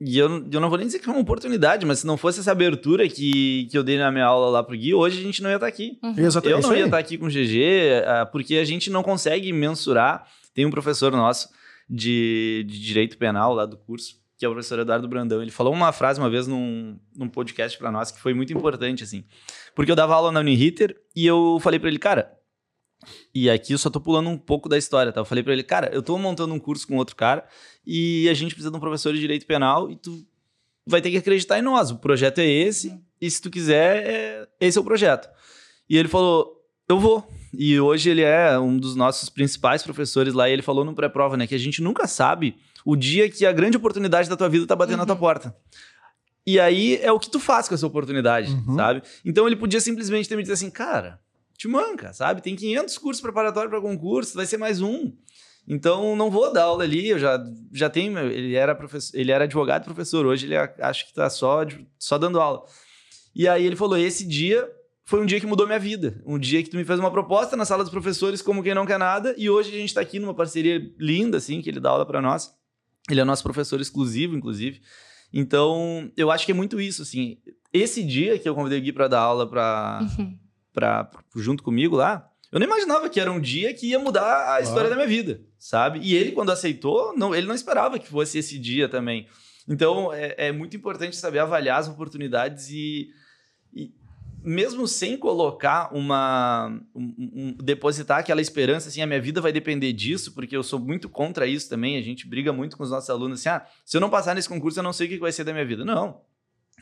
E 0.00 0.16
eu, 0.16 0.46
eu 0.52 0.60
não 0.60 0.68
vou 0.68 0.78
nem 0.78 0.86
dizer 0.86 1.00
que 1.00 1.08
é 1.08 1.12
uma 1.12 1.20
oportunidade, 1.20 1.84
mas 1.84 2.00
se 2.00 2.06
não 2.06 2.16
fosse 2.16 2.38
essa 2.38 2.52
abertura 2.52 3.08
que, 3.08 3.66
que 3.68 3.76
eu 3.76 3.82
dei 3.82 3.98
na 3.98 4.12
minha 4.12 4.26
aula 4.26 4.48
lá 4.48 4.62
pro 4.62 4.76
Gui, 4.76 4.94
hoje 4.94 5.18
a 5.18 5.22
gente 5.22 5.42
não 5.42 5.50
ia 5.50 5.56
estar 5.56 5.66
aqui. 5.66 5.98
Exatamente. 6.16 6.62
Eu 6.62 6.68
não 6.68 6.76
ia 6.76 6.84
estar 6.84 6.98
aqui 6.98 7.18
com 7.18 7.26
o 7.26 7.28
GG, 7.28 8.04
ah, 8.06 8.24
porque 8.26 8.56
a 8.56 8.64
gente 8.64 8.90
não 8.90 9.02
consegue 9.02 9.52
mensurar. 9.52 10.24
Tem 10.54 10.64
um 10.64 10.70
professor 10.70 11.10
nosso 11.10 11.48
de, 11.90 12.64
de 12.68 12.80
direito 12.80 13.18
penal 13.18 13.52
lá 13.54 13.66
do 13.66 13.76
curso, 13.76 14.14
que 14.38 14.46
é 14.46 14.48
o 14.48 14.52
professor 14.52 14.78
Eduardo 14.78 15.08
Brandão. 15.08 15.42
Ele 15.42 15.50
falou 15.50 15.72
uma 15.72 15.90
frase 15.90 16.20
uma 16.20 16.30
vez 16.30 16.46
num, 16.46 16.96
num 17.16 17.28
podcast 17.28 17.76
para 17.76 17.90
nós 17.90 18.12
que 18.12 18.20
foi 18.20 18.32
muito 18.32 18.52
importante, 18.52 19.02
assim. 19.02 19.24
Porque 19.74 19.90
eu 19.90 19.96
dava 19.96 20.14
aula 20.14 20.30
na 20.30 20.38
Uniriter 20.38 20.96
e 21.14 21.26
eu 21.26 21.58
falei 21.60 21.80
para 21.80 21.88
ele, 21.88 21.98
cara. 21.98 22.32
E 23.34 23.50
aqui 23.50 23.72
eu 23.72 23.78
só 23.78 23.90
tô 23.90 24.00
pulando 24.00 24.30
um 24.30 24.38
pouco 24.38 24.68
da 24.68 24.78
história, 24.78 25.12
tá? 25.12 25.20
Eu 25.20 25.24
falei 25.24 25.42
para 25.42 25.52
ele, 25.52 25.64
cara, 25.64 25.90
eu 25.92 26.02
tô 26.02 26.16
montando 26.16 26.54
um 26.54 26.58
curso 26.58 26.86
com 26.86 26.96
outro 26.96 27.16
cara 27.16 27.44
e 27.84 28.28
a 28.28 28.34
gente 28.34 28.54
precisa 28.54 28.70
de 28.70 28.76
um 28.76 28.80
professor 28.80 29.12
de 29.12 29.18
direito 29.18 29.44
penal 29.44 29.90
e 29.90 29.96
tu 29.96 30.24
vai 30.86 31.00
ter 31.00 31.10
que 31.10 31.16
acreditar 31.16 31.58
em 31.58 31.62
nós. 31.62 31.90
O 31.90 31.98
projeto 31.98 32.38
é 32.38 32.46
esse 32.46 32.96
e 33.20 33.28
se 33.28 33.42
tu 33.42 33.50
quiser, 33.50 34.06
é, 34.06 34.48
esse 34.60 34.78
é 34.78 34.80
o 34.80 34.84
projeto. 34.84 35.28
E 35.90 35.96
ele 35.96 36.08
falou, 36.08 36.64
eu 36.88 37.00
vou. 37.00 37.28
E 37.52 37.78
hoje 37.80 38.08
ele 38.08 38.22
é 38.22 38.58
um 38.58 38.76
dos 38.76 38.94
nossos 38.94 39.28
principais 39.28 39.82
professores 39.82 40.32
lá. 40.32 40.48
E 40.48 40.52
ele 40.52 40.62
falou 40.62 40.84
no 40.84 40.94
pré-prova, 40.94 41.36
né? 41.36 41.46
Que 41.46 41.54
a 41.54 41.58
gente 41.58 41.82
nunca 41.82 42.06
sabe 42.06 42.56
o 42.84 42.96
dia 42.96 43.28
que 43.30 43.44
a 43.46 43.52
grande 43.52 43.76
oportunidade 43.76 44.28
da 44.28 44.36
tua 44.36 44.48
vida 44.48 44.66
tá 44.66 44.76
batendo 44.76 44.98
na 44.98 45.06
tua 45.06 45.16
porta. 45.16 45.54
E 46.46 46.58
aí 46.58 46.96
é 47.02 47.12
o 47.12 47.18
que 47.18 47.30
tu 47.30 47.38
faz 47.38 47.68
com 47.68 47.74
essa 47.74 47.86
oportunidade, 47.86 48.50
Uhum. 48.52 48.74
sabe? 48.74 49.02
Então 49.24 49.46
ele 49.46 49.56
podia 49.56 49.80
simplesmente 49.80 50.28
ter 50.28 50.36
me 50.36 50.42
dito 50.42 50.52
assim, 50.52 50.70
cara, 50.70 51.20
te 51.56 51.68
manca, 51.68 52.12
sabe? 52.12 52.40
Tem 52.40 52.56
500 52.56 52.96
cursos 52.98 53.20
preparatórios 53.20 53.70
para 53.70 53.80
concurso, 53.80 54.34
vai 54.34 54.46
ser 54.46 54.56
mais 54.56 54.80
um. 54.80 55.12
Então 55.66 56.16
não 56.16 56.30
vou 56.30 56.50
dar 56.50 56.62
aula 56.62 56.84
ali, 56.84 57.08
eu 57.10 57.18
já, 57.18 57.38
já 57.72 57.90
tenho, 57.90 58.18
ele 58.18 58.54
era 58.54 58.74
professor, 58.74 59.18
ele 59.18 59.30
era 59.30 59.44
advogado 59.44 59.82
e 59.82 59.84
professor, 59.84 60.24
hoje 60.24 60.46
ele 60.46 60.56
acho 60.56 61.06
que 61.06 61.12
tá 61.12 61.28
só, 61.28 61.60
só 61.98 62.16
dando 62.16 62.40
aula. 62.40 62.64
E 63.34 63.46
aí 63.46 63.66
ele 63.66 63.76
falou: 63.76 63.98
esse 63.98 64.26
dia 64.26 64.66
foi 65.04 65.20
um 65.20 65.26
dia 65.26 65.38
que 65.38 65.46
mudou 65.46 65.66
minha 65.66 65.78
vida. 65.78 66.22
Um 66.24 66.38
dia 66.38 66.62
que 66.62 66.70
tu 66.70 66.76
me 66.78 66.84
fez 66.84 66.98
uma 66.98 67.10
proposta 67.10 67.54
na 67.56 67.66
sala 67.66 67.84
dos 67.84 67.90
professores, 67.90 68.40
como 68.40 68.62
quem 68.62 68.74
não 68.74 68.86
quer 68.86 68.98
nada, 68.98 69.34
e 69.36 69.50
hoje 69.50 69.68
a 69.68 69.78
gente 69.78 69.92
tá 69.92 70.00
aqui 70.00 70.18
numa 70.18 70.32
parceria 70.34 70.80
linda, 70.98 71.36
assim, 71.36 71.60
que 71.60 71.68
ele 71.68 71.80
dá 71.80 71.90
aula 71.90 72.06
para 72.06 72.22
nós. 72.22 72.50
Ele 73.08 73.20
é 73.20 73.24
nosso 73.24 73.42
professor 73.42 73.80
exclusivo, 73.80 74.36
inclusive. 74.36 74.80
Então, 75.32 76.10
eu 76.16 76.30
acho 76.30 76.44
que 76.46 76.52
é 76.52 76.54
muito 76.54 76.80
isso, 76.80 77.02
assim. 77.02 77.38
Esse 77.72 78.02
dia 78.02 78.38
que 78.38 78.48
eu 78.48 78.54
convidei 78.54 78.78
o 78.78 78.82
Gui 78.82 78.92
para 78.92 79.08
dar 79.08 79.20
aula 79.20 79.48
para 79.48 80.00
Uhum. 80.18 80.38
pra, 80.72 81.10
junto 81.36 81.62
comigo 81.62 81.96
lá, 81.96 82.28
eu 82.50 82.58
não 82.58 82.66
imaginava 82.66 83.08
que 83.10 83.20
era 83.20 83.30
um 83.30 83.40
dia 83.40 83.74
que 83.74 83.88
ia 83.88 83.98
mudar 83.98 84.54
a 84.54 84.60
história 84.60 84.88
da 84.88 84.96
minha 84.96 85.06
vida, 85.08 85.40
sabe? 85.58 86.00
E 86.02 86.14
ele, 86.14 86.32
quando 86.32 86.50
aceitou, 86.50 87.14
não, 87.16 87.34
ele 87.34 87.46
não 87.46 87.54
esperava 87.54 87.98
que 87.98 88.08
fosse 88.08 88.38
esse 88.38 88.58
dia 88.58 88.88
também. 88.88 89.26
Então, 89.68 90.10
é, 90.12 90.34
é 90.38 90.52
muito 90.52 90.74
importante 90.76 91.14
saber 91.14 91.40
avaliar 91.40 91.78
as 91.78 91.88
oportunidades 91.88 92.70
e 92.70 93.08
mesmo 94.48 94.88
sem 94.88 95.16
colocar 95.16 95.94
uma. 95.94 96.80
Um, 96.94 97.14
um, 97.18 97.56
depositar 97.62 98.20
aquela 98.20 98.40
esperança, 98.40 98.88
assim, 98.88 99.02
a 99.02 99.06
minha 99.06 99.20
vida 99.20 99.42
vai 99.42 99.52
depender 99.52 99.92
disso, 99.92 100.32
porque 100.32 100.56
eu 100.56 100.62
sou 100.62 100.78
muito 100.78 101.06
contra 101.08 101.46
isso 101.46 101.68
também. 101.68 101.98
A 101.98 102.02
gente 102.02 102.26
briga 102.26 102.50
muito 102.50 102.76
com 102.76 102.82
os 102.82 102.90
nossos 102.90 103.10
alunos 103.10 103.40
assim: 103.40 103.50
ah, 103.50 103.66
se 103.84 103.96
eu 103.96 104.00
não 104.00 104.08
passar 104.08 104.34
nesse 104.34 104.48
concurso, 104.48 104.78
eu 104.78 104.82
não 104.82 104.92
sei 104.92 105.06
o 105.06 105.10
que 105.10 105.18
vai 105.18 105.32
ser 105.32 105.44
da 105.44 105.52
minha 105.52 105.66
vida. 105.66 105.84
Não. 105.84 106.22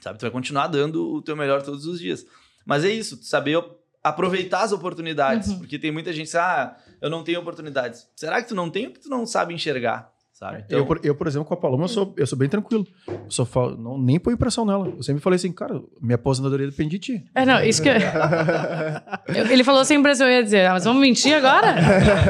Sabe, 0.00 0.18
tu 0.18 0.22
vai 0.22 0.30
continuar 0.30 0.68
dando 0.68 1.14
o 1.14 1.22
teu 1.22 1.34
melhor 1.34 1.62
todos 1.62 1.86
os 1.86 1.98
dias. 1.98 2.24
Mas 2.64 2.84
é 2.84 2.90
isso, 2.90 3.18
saber 3.22 3.62
aproveitar 4.02 4.62
as 4.62 4.70
oportunidades, 4.70 5.48
uhum. 5.48 5.58
porque 5.58 5.78
tem 5.78 5.90
muita 5.90 6.12
gente 6.12 6.30
que 6.30 6.36
ah, 6.36 6.76
eu 7.00 7.10
não 7.10 7.24
tenho 7.24 7.40
oportunidades. 7.40 8.08
Será 8.14 8.40
que 8.40 8.48
tu 8.48 8.54
não 8.54 8.70
tem 8.70 8.86
ou 8.86 8.92
que 8.92 9.00
tu 9.00 9.08
não 9.08 9.26
sabe 9.26 9.52
enxergar? 9.52 10.12
Sabe? 10.37 10.64
Então... 10.66 10.78
Eu, 10.78 10.84
por, 10.84 11.01
eu, 11.03 11.14
por 11.14 11.26
exemplo, 11.26 11.49
com 11.49 11.55
a 11.55 11.57
Paloma, 11.57 11.84
eu 11.84 11.89
sou, 11.89 12.12
eu 12.14 12.26
sou 12.26 12.39
bem 12.39 12.47
tranquilo. 12.47 12.87
Eu 13.09 13.30
só 13.30 13.47
falo, 13.47 13.74
não, 13.74 13.97
nem 13.97 14.20
ponho 14.20 14.37
pressão 14.37 14.66
nela. 14.66 14.87
Eu 14.95 15.03
sempre 15.03 15.22
falei 15.22 15.37
assim, 15.37 15.51
cara, 15.51 15.82
minha 15.99 16.16
aposentadoria 16.16 16.66
depende 16.66 16.91
de 16.91 16.99
ti. 16.99 17.24
É, 17.34 17.47
não, 17.47 17.64
isso 17.64 17.82
que. 17.82 17.89
eu, 17.89 17.95
ele 19.51 19.64
falou 19.64 19.82
sem 19.82 20.03
pressão, 20.03 20.26
eu 20.26 20.34
ia 20.34 20.45
dizer, 20.45 20.66
ah, 20.66 20.74
mas 20.74 20.84
vamos 20.84 21.01
mentir 21.01 21.34
agora? 21.34 21.74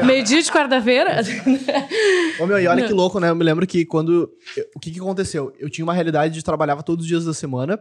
Meio-dia 0.05 0.41
de 0.41 0.49
quarta-feira? 0.49 1.17
Ô, 2.39 2.45
meu, 2.45 2.57
e 2.57 2.65
olha 2.67 2.79
não. 2.79 2.87
que 2.87 2.93
louco, 2.93 3.19
né? 3.19 3.29
Eu 3.29 3.35
me 3.35 3.43
lembro 3.43 3.67
que 3.67 3.85
quando. 3.85 4.31
O 4.73 4.79
que, 4.79 4.89
que 4.89 5.01
aconteceu? 5.01 5.53
Eu 5.59 5.69
tinha 5.69 5.83
uma 5.83 5.93
realidade 5.93 6.33
de 6.33 6.41
trabalhava 6.41 6.81
todos 6.83 7.03
os 7.03 7.09
dias 7.09 7.25
da 7.25 7.33
semana, 7.33 7.77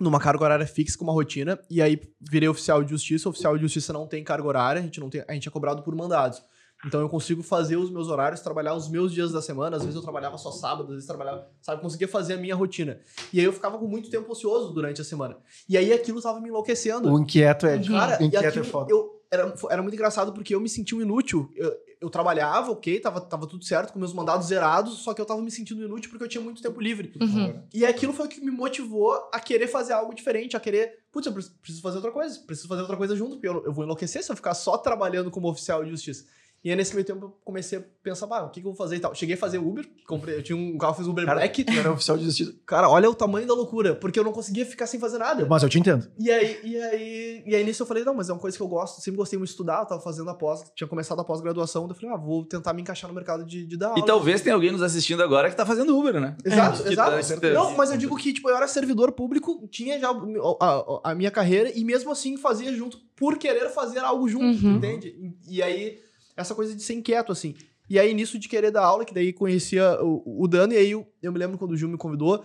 numa 0.00 0.18
carga 0.18 0.42
horária 0.42 0.66
fixa 0.66 0.98
com 0.98 1.04
uma 1.04 1.12
rotina, 1.12 1.56
e 1.70 1.80
aí 1.80 2.00
virei 2.20 2.48
oficial 2.48 2.82
de 2.82 2.90
justiça. 2.90 3.28
O 3.28 3.30
oficial 3.30 3.54
de 3.54 3.62
justiça 3.62 3.92
não 3.92 4.08
tem 4.08 4.24
carga 4.24 4.48
horária, 4.48 4.80
a 4.80 4.82
gente, 4.82 4.98
não 4.98 5.08
tem, 5.08 5.22
a 5.28 5.32
gente 5.32 5.46
é 5.46 5.50
cobrado 5.52 5.80
por 5.84 5.94
mandados. 5.94 6.42
Então 6.86 7.00
eu 7.00 7.08
consigo 7.08 7.42
fazer 7.42 7.76
os 7.76 7.90
meus 7.90 8.08
horários, 8.08 8.40
trabalhar 8.40 8.74
os 8.74 8.88
meus 8.88 9.12
dias 9.12 9.32
da 9.32 9.40
semana. 9.40 9.76
Às 9.76 9.82
vezes 9.82 9.96
eu 9.96 10.02
trabalhava 10.02 10.36
só 10.38 10.50
sábado, 10.50 10.84
às 10.84 10.90
vezes 10.90 11.06
trabalhava, 11.06 11.48
sabe? 11.60 11.80
Conseguia 11.80 12.08
fazer 12.08 12.34
a 12.34 12.36
minha 12.36 12.54
rotina. 12.54 13.00
E 13.32 13.40
aí 13.40 13.44
eu 13.46 13.52
ficava 13.52 13.78
com 13.78 13.86
muito 13.86 14.10
tempo 14.10 14.30
ocioso 14.30 14.72
durante 14.72 15.00
a 15.00 15.04
semana. 15.04 15.36
E 15.68 15.76
aí 15.76 15.92
aquilo 15.92 16.20
tava 16.20 16.40
me 16.40 16.48
enlouquecendo. 16.48 17.10
O 17.10 17.18
inquieto 17.18 17.66
é, 17.66 17.82
cara, 17.82 18.20
o 18.20 18.24
inquieto 18.24 18.58
é 18.58 18.64
foda. 18.64 18.90
Eu, 18.90 19.22
era, 19.30 19.54
era 19.70 19.82
muito 19.82 19.94
engraçado 19.94 20.32
porque 20.32 20.54
eu 20.54 20.60
me 20.60 20.68
sentia 20.68 20.96
um 20.96 21.00
inútil. 21.00 21.50
Eu, 21.56 21.74
eu 22.00 22.10
trabalhava, 22.10 22.70
ok, 22.70 23.00
tava, 23.00 23.20
tava 23.20 23.46
tudo 23.46 23.64
certo, 23.64 23.92
com 23.92 23.98
meus 23.98 24.12
mandados 24.12 24.48
zerados, 24.48 24.98
só 24.98 25.14
que 25.14 25.20
eu 25.20 25.24
tava 25.24 25.40
me 25.40 25.50
sentindo 25.50 25.82
inútil 25.82 26.10
porque 26.10 26.24
eu 26.24 26.28
tinha 26.28 26.42
muito 26.42 26.62
tempo 26.62 26.80
livre. 26.80 27.12
Uhum. 27.18 27.62
E 27.72 27.84
aquilo 27.86 28.12
foi 28.12 28.26
o 28.26 28.28
que 28.28 28.40
me 28.40 28.50
motivou 28.50 29.12
a 29.32 29.40
querer 29.40 29.68
fazer 29.68 29.94
algo 29.94 30.14
diferente, 30.14 30.54
a 30.54 30.60
querer, 30.60 30.98
putz, 31.10 31.26
eu 31.26 31.32
preciso 31.32 31.80
fazer 31.80 31.96
outra 31.96 32.12
coisa, 32.12 32.38
preciso 32.40 32.68
fazer 32.68 32.82
outra 32.82 32.96
coisa 32.96 33.16
junto, 33.16 33.36
porque 33.36 33.48
eu, 33.48 33.64
eu 33.64 33.72
vou 33.72 33.84
enlouquecer 33.84 34.22
se 34.22 34.30
eu 34.30 34.36
ficar 34.36 34.52
só 34.52 34.76
trabalhando 34.76 35.30
como 35.30 35.48
oficial 35.48 35.82
de 35.82 35.90
justiça. 35.90 36.26
E 36.64 36.70
aí, 36.70 36.76
nesse 36.76 36.94
meio 36.94 37.04
tempo, 37.04 37.26
eu 37.26 37.36
comecei 37.44 37.78
a 37.78 37.82
pensar, 38.02 38.26
ah, 38.30 38.44
o 38.44 38.48
que, 38.48 38.62
que 38.62 38.66
eu 38.66 38.72
vou 38.72 38.74
fazer 38.74 38.96
e 38.96 38.98
tal. 38.98 39.14
Cheguei 39.14 39.34
a 39.34 39.38
fazer 39.38 39.58
Uber, 39.58 39.86
comprei, 40.06 40.36
eu 40.36 40.42
tinha 40.42 40.56
um 40.56 40.78
carro, 40.78 40.94
fiz 40.94 41.06
Uber 41.06 41.26
cara, 41.26 41.40
Black. 41.40 41.66
era 41.78 41.92
oficial 41.92 42.16
de 42.16 42.24
justiça. 42.24 42.54
Cara, 42.64 42.88
olha 42.88 43.10
o 43.10 43.14
tamanho 43.14 43.46
da 43.46 43.52
loucura, 43.52 43.94
porque 43.94 44.18
eu 44.18 44.24
não 44.24 44.32
conseguia 44.32 44.64
ficar 44.64 44.86
sem 44.86 44.98
fazer 44.98 45.18
nada. 45.18 45.44
Mas 45.46 45.62
eu 45.62 45.68
te 45.68 45.78
entendo. 45.78 46.08
E 46.18 46.30
aí, 46.30 46.58
e 46.64 46.80
aí, 46.80 47.42
e 47.46 47.54
aí 47.54 47.62
nisso 47.62 47.82
eu 47.82 47.86
falei, 47.86 48.02
não, 48.02 48.14
mas 48.14 48.30
é 48.30 48.32
uma 48.32 48.38
coisa 48.38 48.56
que 48.56 48.62
eu 48.62 48.66
gosto, 48.66 49.02
sempre 49.02 49.18
gostei 49.18 49.38
muito 49.38 49.48
de 49.48 49.52
estudar, 49.52 49.80
eu 49.80 49.86
tava 49.86 50.00
fazendo 50.00 50.30
a 50.30 50.34
pós, 50.34 50.64
tinha 50.74 50.88
começado 50.88 51.20
a 51.20 51.24
pós-graduação, 51.24 51.86
eu 51.86 51.94
falei, 51.94 52.14
ah, 52.14 52.16
vou 52.16 52.46
tentar 52.46 52.72
me 52.72 52.80
encaixar 52.80 53.08
no 53.08 53.14
mercado 53.14 53.44
de, 53.44 53.66
de 53.66 53.76
dar 53.76 53.88
aula. 53.88 53.98
E 53.98 54.06
talvez 54.06 54.40
tenha 54.40 54.54
alguém 54.54 54.72
nos 54.72 54.80
assistindo 54.80 55.22
agora 55.22 55.50
que 55.50 55.56
tá 55.56 55.66
fazendo 55.66 55.94
Uber, 55.98 56.18
né? 56.18 56.34
Exato, 56.42 56.82
é, 56.88 56.92
exato. 56.92 57.40
Tá, 57.40 57.50
não, 57.50 57.76
mas 57.76 57.90
eu 57.90 57.98
digo 57.98 58.16
que, 58.16 58.32
tipo, 58.32 58.48
eu 58.48 58.56
era 58.56 58.66
servidor 58.66 59.12
público, 59.12 59.68
tinha 59.70 60.00
já 60.00 60.08
a, 60.08 60.66
a, 60.66 61.10
a 61.10 61.14
minha 61.14 61.30
carreira, 61.30 61.70
e 61.74 61.84
mesmo 61.84 62.10
assim 62.10 62.38
fazia 62.38 62.72
junto, 62.74 62.98
por 63.14 63.36
querer 63.36 63.68
fazer 63.68 63.98
algo 63.98 64.26
junto, 64.26 64.64
uhum. 64.64 64.76
entende? 64.76 65.08
E, 65.46 65.56
e 65.56 65.62
aí 65.62 66.04
essa 66.36 66.54
coisa 66.54 66.74
de 66.74 66.82
ser 66.82 66.94
inquieto, 66.94 67.32
assim. 67.32 67.54
E 67.88 67.98
aí, 67.98 68.14
nisso 68.14 68.38
de 68.38 68.48
querer 68.48 68.70
dar 68.70 68.84
aula, 68.84 69.04
que 69.04 69.12
daí 69.12 69.32
conhecia 69.32 70.02
o, 70.02 70.42
o 70.42 70.48
Dano, 70.48 70.72
e 70.72 70.76
aí 70.76 70.90
eu, 70.92 71.06
eu 71.22 71.32
me 71.32 71.38
lembro 71.38 71.58
quando 71.58 71.72
o 71.72 71.76
Gil 71.76 71.88
me 71.88 71.98
convidou, 71.98 72.44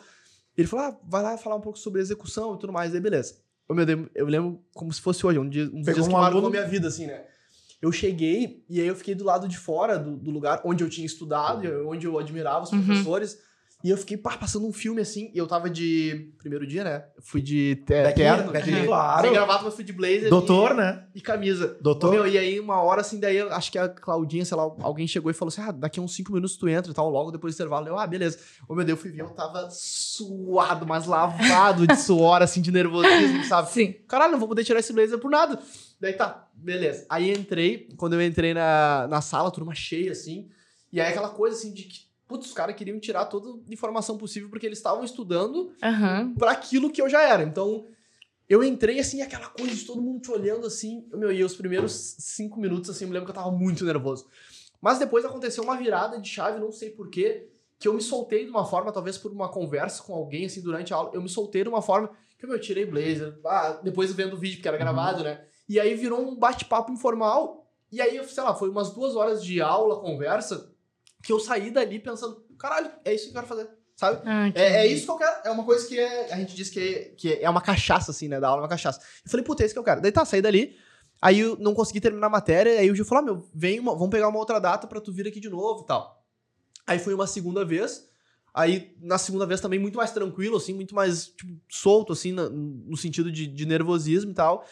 ele 0.57 0.67
falou: 0.67 0.85
ah, 0.85 0.99
vai 1.07 1.23
lá 1.23 1.37
falar 1.37 1.55
um 1.55 1.61
pouco 1.61 1.79
sobre 1.79 2.01
execução 2.01 2.55
e 2.55 2.59
tudo 2.59 2.73
mais. 2.73 2.93
Aí, 2.93 2.99
beleza. 2.99 3.35
Eu, 3.67 3.75
me, 3.75 4.09
eu 4.15 4.25
lembro 4.25 4.61
como 4.73 4.91
se 4.91 4.99
fosse 4.99 5.25
hoje, 5.25 5.39
um 5.39 5.47
dia, 5.47 5.69
um 5.73 5.81
dias 5.81 6.07
que 6.07 6.13
marcou 6.13 6.41
na 6.41 6.49
minha 6.49 6.65
vida, 6.65 6.87
assim, 6.87 7.05
né? 7.05 7.23
Eu 7.81 7.91
cheguei 7.91 8.65
e 8.67 8.81
aí 8.81 8.87
eu 8.87 8.95
fiquei 8.95 9.15
do 9.15 9.23
lado 9.23 9.47
de 9.47 9.57
fora 9.57 9.97
do, 9.97 10.17
do 10.17 10.31
lugar 10.31 10.61
onde 10.65 10.83
eu 10.83 10.89
tinha 10.89 11.05
estudado, 11.05 11.65
onde 11.87 12.05
eu 12.05 12.19
admirava 12.19 12.65
os 12.65 12.71
uhum. 12.71 12.83
professores. 12.83 13.39
E 13.81 13.89
eu 13.89 13.97
fiquei 13.97 14.17
pá, 14.17 14.35
passando 14.35 14.67
um 14.67 14.73
filme 14.73 14.99
assim, 14.99 15.31
e 15.33 15.37
eu 15.37 15.47
tava 15.47 15.69
de. 15.69 16.33
Primeiro 16.37 16.67
dia, 16.67 16.83
né? 16.83 17.05
fui 17.21 17.41
de 17.41 17.75
te 17.75 17.85
terno, 17.85 18.51
de, 18.51 18.85
claro. 18.85 19.21
sem 19.21 19.31
gravata, 19.31 19.63
mas 19.63 19.73
fui 19.73 19.85
de 19.85 19.93
blazer. 19.93 20.29
Doutor, 20.29 20.71
e, 20.71 20.73
né? 20.73 21.05
E 21.15 21.21
camisa. 21.21 21.77
Doutor. 21.79 22.11
meu, 22.11 22.27
e 22.27 22.37
aí, 22.37 22.59
uma 22.59 22.81
hora 22.81 22.99
assim, 22.99 23.21
daí 23.21 23.39
acho 23.39 23.71
que 23.71 23.77
a 23.77 23.87
Claudinha, 23.87 24.43
sei 24.43 24.57
lá, 24.57 24.63
alguém 24.81 25.07
chegou 25.07 25.31
e 25.31 25.33
falou 25.33 25.47
assim: 25.47 25.61
ah, 25.61 25.71
daqui 25.71 25.97
a 25.97 26.03
uns 26.03 26.13
cinco 26.13 26.33
minutos 26.33 26.57
tu 26.57 26.67
entra 26.67 26.91
e 26.91 26.95
tal, 26.95 27.09
logo 27.09 27.31
depois 27.31 27.55
do 27.55 27.57
intervalo. 27.57 27.87
Eu, 27.87 27.97
ah, 27.97 28.05
beleza. 28.05 28.37
Ô 28.67 28.75
meu 28.75 28.83
Deus, 28.83 28.97
eu 28.97 29.01
fui 29.01 29.11
ver, 29.11 29.21
eu 29.21 29.29
tava 29.29 29.69
suado, 29.71 30.85
mas 30.85 31.05
lavado 31.05 31.87
de 31.87 31.95
suor, 31.95 32.41
assim, 32.41 32.61
de 32.61 32.73
nervosismo, 32.73 33.45
sabe? 33.45 33.71
Sim. 33.71 33.95
Caralho, 34.09 34.33
não 34.33 34.39
vou 34.39 34.49
poder 34.49 34.65
tirar 34.65 34.81
esse 34.81 34.91
blazer 34.91 35.19
por 35.19 35.31
nada. 35.31 35.57
Daí 36.01 36.11
tá, 36.11 36.49
beleza. 36.53 37.05
Aí 37.09 37.31
entrei, 37.31 37.87
quando 37.95 38.13
eu 38.13 38.21
entrei 38.21 38.53
na, 38.53 39.07
na 39.09 39.21
sala, 39.21 39.49
turma 39.51 39.73
cheia, 39.73 40.11
assim. 40.11 40.49
E 40.91 40.99
aí 40.99 41.07
aquela 41.11 41.29
coisa 41.29 41.55
assim 41.55 41.73
de 41.73 41.83
que 41.83 42.08
putz, 42.29 42.45
os 42.45 42.53
caras 42.53 42.75
queriam 42.75 42.99
tirar 42.99 43.25
toda 43.25 43.49
a 43.49 43.73
informação 43.73 44.15
possível 44.15 44.49
porque 44.49 44.67
eles 44.67 44.77
estavam 44.77 45.03
estudando 45.03 45.73
uhum. 45.83 46.35
para 46.35 46.51
aquilo 46.51 46.91
que 46.91 47.01
eu 47.01 47.09
já 47.09 47.23
era. 47.23 47.41
Então, 47.41 47.87
eu 48.47 48.63
entrei 48.63 48.99
assim, 48.99 49.23
aquela 49.23 49.47
coisa 49.47 49.75
de 49.75 49.83
todo 49.83 49.99
mundo 49.99 50.21
te 50.21 50.31
olhando 50.31 50.67
assim. 50.67 51.09
Meu, 51.11 51.31
e 51.31 51.43
os 51.43 51.55
primeiros 51.55 51.91
cinco 52.19 52.59
minutos, 52.59 52.91
assim, 52.91 53.05
eu 53.05 53.07
me 53.07 53.13
lembro 53.15 53.25
que 53.25 53.31
eu 53.31 53.43
tava 53.43 53.51
muito 53.51 53.83
nervoso. 53.83 54.27
Mas 54.79 54.99
depois 54.99 55.25
aconteceu 55.25 55.63
uma 55.63 55.75
virada 55.75 56.19
de 56.21 56.29
chave, 56.29 56.59
não 56.59 56.71
sei 56.71 56.91
porquê, 56.91 57.49
que 57.79 57.87
eu 57.87 57.95
me 57.95 58.01
soltei 58.01 58.45
de 58.45 58.51
uma 58.51 58.63
forma, 58.63 58.91
talvez 58.91 59.17
por 59.17 59.31
uma 59.31 59.49
conversa 59.49 60.03
com 60.03 60.13
alguém, 60.13 60.45
assim, 60.45 60.61
durante 60.61 60.93
a 60.93 60.97
aula, 60.97 61.11
eu 61.13 61.21
me 61.21 61.29
soltei 61.29 61.63
de 61.63 61.69
uma 61.69 61.81
forma 61.81 62.11
que 62.37 62.45
eu, 62.45 62.59
tirei 62.61 62.85
blazer, 62.85 63.37
ah, 63.45 63.79
depois 63.83 64.13
vendo 64.13 64.33
o 64.35 64.37
vídeo, 64.37 64.57
porque 64.57 64.67
era 64.67 64.77
uhum. 64.77 64.83
gravado, 64.83 65.23
né? 65.23 65.43
E 65.67 65.79
aí 65.79 65.95
virou 65.95 66.21
um 66.21 66.35
bate-papo 66.35 66.91
informal. 66.91 67.67
E 67.91 67.99
aí, 67.99 68.23
sei 68.27 68.43
lá, 68.43 68.53
foi 68.53 68.69
umas 68.69 68.91
duas 68.91 69.15
horas 69.15 69.43
de 69.43 69.59
aula, 69.59 69.99
conversa, 69.99 70.71
que 71.23 71.31
eu 71.31 71.39
saí 71.39 71.71
dali 71.71 71.99
pensando, 71.99 72.45
caralho, 72.57 72.91
é 73.03 73.13
isso 73.13 73.25
que 73.25 73.29
eu 73.29 73.33
quero 73.35 73.47
fazer. 73.47 73.69
Sabe? 73.95 74.21
Ah, 74.25 74.49
é, 74.55 74.85
é, 74.85 74.87
isso 74.87 75.05
que 75.05 75.11
eu 75.11 75.17
quero. 75.17 75.41
É 75.43 75.51
uma 75.51 75.65
coisa 75.65 75.85
que 75.85 75.99
é, 75.99 76.31
a 76.31 76.37
gente 76.37 76.55
diz 76.55 76.69
que 76.69 76.79
é, 76.79 77.03
que 77.17 77.33
é 77.33 77.49
uma 77.49 77.59
cachaça, 77.61 78.11
assim, 78.11 78.29
né? 78.29 78.39
Da 78.39 78.47
aula 78.47 78.61
é 78.61 78.63
uma 78.63 78.69
cachaça. 78.69 79.01
Eu 79.25 79.29
falei, 79.29 79.45
puta, 79.45 79.61
é 79.61 79.65
isso 79.65 79.75
que 79.75 79.79
eu 79.79 79.83
quero. 79.83 79.99
Daí 79.99 80.11
tá, 80.11 80.23
saí 80.23 80.41
dali. 80.41 80.77
Aí 81.21 81.39
eu 81.41 81.57
não 81.57 81.73
consegui 81.73 81.99
terminar 81.99 82.27
a 82.27 82.29
matéria. 82.29 82.79
Aí 82.79 82.89
o 82.89 82.95
Gil 82.95 83.03
falou: 83.03 83.21
ah, 83.21 83.25
meu, 83.25 83.49
vem 83.53 83.77
uma, 83.77 83.91
vamos 83.93 84.09
pegar 84.09 84.29
uma 84.29 84.39
outra 84.39 84.57
data 84.57 84.87
pra 84.87 85.01
tu 85.01 85.11
vir 85.11 85.27
aqui 85.27 85.41
de 85.41 85.49
novo 85.49 85.83
e 85.83 85.85
tal. 85.85 86.23
Aí 86.87 86.97
foi 86.97 87.13
uma 87.13 87.27
segunda 87.27 87.65
vez. 87.65 88.07
Aí, 88.53 88.95
na 89.01 89.17
segunda 89.17 89.45
vez 89.45 89.61
também, 89.61 89.79
muito 89.79 89.97
mais 89.97 90.11
tranquilo, 90.11 90.57
assim, 90.57 90.73
muito 90.73 90.95
mais 90.95 91.27
tipo, 91.27 91.61
solto, 91.69 92.13
assim, 92.13 92.31
no, 92.31 92.49
no 92.49 92.97
sentido 92.97 93.31
de, 93.31 93.45
de 93.45 93.65
nervosismo 93.65 94.31
e 94.31 94.33
tal. 94.33 94.65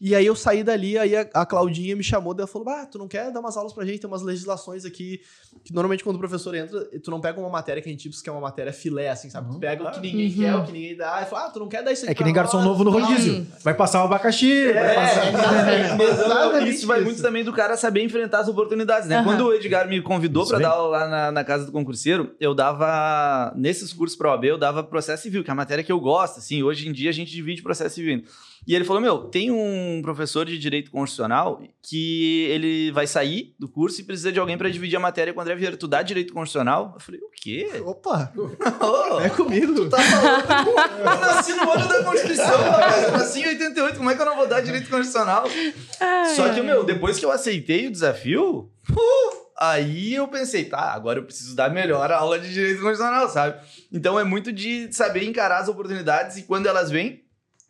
E 0.00 0.14
aí 0.14 0.26
eu 0.26 0.34
saí 0.34 0.64
dali, 0.64 0.98
aí 0.98 1.16
a, 1.16 1.20
a 1.32 1.46
Claudinha 1.46 1.94
me 1.94 2.02
chamou, 2.02 2.34
daí 2.34 2.42
ela 2.42 2.48
falou: 2.48 2.68
Ah, 2.68 2.84
tu 2.84 2.98
não 2.98 3.06
quer 3.06 3.30
dar 3.30 3.40
umas 3.40 3.56
aulas 3.56 3.72
pra 3.72 3.84
gente? 3.84 4.00
Tem 4.00 4.10
umas 4.10 4.22
legislações 4.22 4.84
aqui 4.84 5.20
que 5.64 5.72
normalmente 5.72 6.02
quando 6.02 6.16
o 6.16 6.18
professor 6.18 6.54
entra, 6.54 6.84
tu 7.02 7.10
não 7.10 7.20
pega 7.20 7.38
uma 7.40 7.48
matéria 7.48 7.80
que 7.80 7.88
a 7.88 7.92
gente 7.92 8.08
diz 8.08 8.20
que 8.20 8.28
é 8.28 8.32
uma 8.32 8.40
matéria 8.40 8.72
filé, 8.72 9.08
assim, 9.08 9.30
sabe? 9.30 9.48
Tu 9.48 9.54
uhum. 9.54 9.60
pega 9.60 9.84
o 9.84 9.90
que 9.92 10.00
ninguém 10.00 10.28
uhum. 10.28 10.34
quer, 10.34 10.54
o 10.56 10.64
que 10.64 10.72
ninguém 10.72 10.96
dá, 10.96 11.22
e 11.22 11.26
fala, 11.26 11.46
ah, 11.46 11.50
tu 11.50 11.60
não 11.60 11.68
quer 11.68 11.82
dar 11.82 11.92
isso 11.92 12.02
aqui. 12.02 12.12
É 12.12 12.14
que 12.14 12.24
nem 12.24 12.34
garçom 12.34 12.60
novo 12.60 12.82
no 12.82 12.90
rodízio. 12.90 13.46
Vai 13.62 13.72
passar 13.72 14.02
o 14.02 14.06
abacaxi. 14.06 14.52
É, 14.52 14.72
vai 14.72 14.94
passar... 14.94 16.00
exatamente. 16.00 16.70
isso 16.70 16.86
vai 16.86 17.00
muito 17.00 17.22
também 17.22 17.44
do 17.44 17.52
cara 17.52 17.76
saber 17.76 18.02
enfrentar 18.02 18.40
as 18.40 18.48
oportunidades, 18.48 19.08
né? 19.08 19.18
Uhum. 19.18 19.24
Quando 19.24 19.46
o 19.46 19.54
Edgar 19.54 19.88
me 19.88 20.02
convidou 20.02 20.46
para 20.46 20.58
dar 20.58 20.70
aula 20.70 20.98
lá 20.98 21.08
na, 21.08 21.32
na, 21.32 21.44
casa 21.44 21.66
do 21.66 21.72
concurseiro, 21.72 22.34
eu 22.40 22.54
dava, 22.54 23.54
nesses 23.56 23.92
cursos 23.92 24.18
pro 24.18 24.28
OAB, 24.28 24.44
eu 24.44 24.58
dava 24.58 24.82
processo 24.82 25.22
civil, 25.22 25.44
que 25.44 25.50
é 25.50 25.52
a 25.52 25.56
matéria 25.56 25.84
que 25.84 25.92
eu 25.92 26.00
gosto, 26.00 26.38
assim, 26.38 26.62
hoje 26.62 26.88
em 26.88 26.92
dia 26.92 27.10
a 27.10 27.12
gente 27.12 27.30
divide 27.30 27.62
processo 27.62 27.94
civil. 27.94 28.24
E 28.66 28.74
ele 28.74 28.84
falou: 28.84 29.00
Meu, 29.00 29.18
tem 29.18 29.50
um 29.50 30.00
professor 30.02 30.46
de 30.46 30.58
direito 30.58 30.90
constitucional 30.90 31.62
que 31.82 32.44
ele 32.50 32.90
vai 32.92 33.06
sair 33.06 33.54
do 33.58 33.68
curso 33.68 34.00
e 34.00 34.04
precisa 34.04 34.32
de 34.32 34.40
alguém 34.40 34.56
para 34.56 34.70
dividir 34.70 34.96
a 34.96 35.00
matéria 35.00 35.32
com 35.32 35.38
o 35.40 35.42
André 35.42 35.54
Vieira. 35.54 35.76
Tu 35.76 35.86
dá 35.86 36.02
direito 36.02 36.32
constitucional? 36.32 36.92
Eu 36.94 37.00
falei: 37.00 37.20
O 37.20 37.30
quê? 37.30 37.82
Opa! 37.84 38.32
oh, 38.80 39.20
é 39.20 39.28
comigo. 39.28 39.74
Tu 39.74 39.88
tá 39.90 39.98
falando? 39.98 40.68
eu 40.98 41.04
nasci 41.04 41.52
no 41.52 41.70
ano 41.70 41.88
da 41.88 42.04
Constituição, 42.04 42.62
rapaz. 42.62 43.02
Eu 43.04 43.12
nasci 43.12 43.40
em 43.40 43.48
88. 43.48 43.96
Como 43.98 44.10
é 44.10 44.14
que 44.14 44.22
eu 44.22 44.26
não 44.26 44.36
vou 44.36 44.48
dar 44.48 44.60
direito 44.60 44.88
constitucional? 44.88 45.44
Ai, 46.00 46.34
Só 46.34 46.48
que, 46.52 46.62
meu, 46.62 46.84
depois 46.84 47.18
que 47.18 47.24
eu 47.24 47.30
aceitei 47.30 47.86
o 47.86 47.92
desafio. 47.92 48.70
Uh, 48.90 49.44
aí 49.58 50.14
eu 50.14 50.28
pensei, 50.28 50.64
tá, 50.66 50.92
agora 50.92 51.18
eu 51.18 51.24
preciso 51.24 51.54
dar 51.54 51.70
melhor 51.70 52.10
a 52.10 52.18
aula 52.18 52.38
de 52.38 52.52
direito 52.52 52.80
constitucional, 52.80 53.28
sabe? 53.28 53.60
Então 53.92 54.18
é 54.18 54.24
muito 54.24 54.52
de 54.52 54.92
saber 54.92 55.24
encarar 55.24 55.58
as 55.58 55.68
oportunidades 55.68 56.36
e 56.36 56.42
quando 56.42 56.66
elas 56.66 56.90
vêm, 56.90 57.23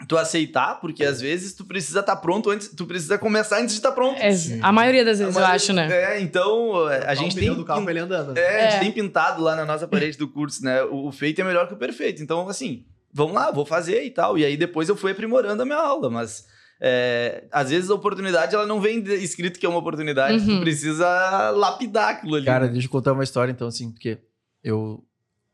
tu 0.09 0.16
aceitar, 0.16 0.80
porque 0.80 1.05
às 1.05 1.20
vezes 1.20 1.55
tu 1.55 1.64
precisa 1.64 2.01
estar 2.01 2.16
tá 2.16 2.20
pronto 2.20 2.51
antes, 2.51 2.68
tu 2.68 2.84
precisa 2.86 3.16
começar 3.16 3.61
antes 3.61 3.74
de 3.74 3.78
estar 3.78 3.90
tá 3.90 3.95
pronto. 3.95 4.18
É, 4.20 4.30
a 4.61 4.72
maioria 4.72 5.05
das 5.05 5.18
vezes, 5.18 5.34
maioria, 5.34 5.53
eu 5.53 5.57
acho, 5.57 5.72
né? 5.72 5.88
É, 5.90 6.20
então 6.20 6.86
a, 6.86 7.11
a 7.11 7.14
gente 7.14 7.34
tem 7.34 7.55
do 7.55 7.64
carro 7.64 7.88
ele 7.88 8.01
andando. 8.01 8.36
É, 8.36 8.42
é, 8.42 8.66
a 8.66 8.70
gente 8.70 8.80
tem 8.80 8.92
pintado 8.92 9.42
lá 9.42 9.57
na 9.57 9.64
nossa 9.64 9.86
parede 9.86 10.18
do 10.18 10.28
curso, 10.28 10.64
né? 10.64 10.82
O, 10.84 11.07
o, 11.07 11.12
feito 11.12 11.40
é 11.40 11.45
melhor 11.45 11.66
que 11.68 11.74
o 11.74 11.76
perfeito. 11.76 12.22
Então, 12.22 12.49
assim, 12.49 12.84
vamos 13.12 13.34
lá, 13.34 13.51
vou 13.51 13.64
fazer 13.64 14.05
e 14.05 14.11
tal. 14.11 14.36
E 14.36 14.45
aí 14.45 14.57
depois 14.57 14.88
eu 14.88 14.97
fui 14.97 15.12
aprimorando 15.12 15.62
a 15.62 15.64
minha 15.64 15.78
aula, 15.78 16.11
mas 16.11 16.45
é, 16.80 17.45
às 17.51 17.70
vezes 17.70 17.88
a 17.88 17.95
oportunidade 17.95 18.55
ela 18.55 18.66
não 18.66 18.80
vem 18.80 18.99
escrito 19.14 19.59
que 19.59 19.64
é 19.64 19.68
uma 19.68 19.78
oportunidade, 19.78 20.38
uhum. 20.38 20.59
tu 20.59 20.61
precisa 20.61 21.51
lapidar 21.51 22.11
aquilo 22.11 22.34
ali. 22.34 22.45
Cara, 22.45 22.68
deixa 22.68 22.86
eu 22.86 22.90
contar 22.90 23.12
uma 23.12 23.24
história 23.24 23.53
então, 23.53 23.68
assim, 23.68 23.90
porque 23.90 24.18
eu 24.62 25.03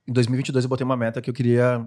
em 0.09 0.13
2022 0.13 0.65
eu 0.65 0.69
botei 0.69 0.85
uma 0.85 0.97
meta 0.97 1.21
que 1.21 1.31
eu 1.31 1.35
queria 1.35 1.87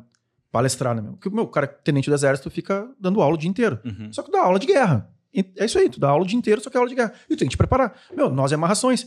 palestrar, 0.53 0.95
né, 0.95 1.01
meu? 1.01 1.13
Porque 1.13 1.27
o 1.27 1.31
meu 1.33 1.47
cara, 1.47 1.67
tenente 1.67 2.09
do 2.09 2.13
exército, 2.15 2.49
fica 2.49 2.87
dando 2.99 3.21
aula 3.21 3.35
o 3.35 3.37
dia 3.37 3.49
inteiro. 3.49 3.79
Uhum. 3.83 4.13
Só 4.13 4.21
que 4.23 4.31
dá 4.31 4.41
aula 4.43 4.59
de 4.59 4.67
guerra. 4.67 5.09
É 5.57 5.65
isso 5.65 5.79
aí, 5.79 5.89
tu 5.89 5.99
dá 5.99 6.09
aula 6.09 6.23
o 6.23 6.27
dia 6.27 6.37
inteiro, 6.37 6.61
só 6.61 6.69
que 6.69 6.77
é 6.77 6.79
aula 6.79 6.87
de 6.89 6.95
guerra. 6.95 7.11
E 7.27 7.35
tu 7.35 7.39
tem 7.39 7.47
que 7.47 7.55
te 7.55 7.57
preparar. 7.57 7.93
Meu, 8.15 8.29
nós 8.29 8.51
é 8.51 8.55
amarrações. 8.55 9.03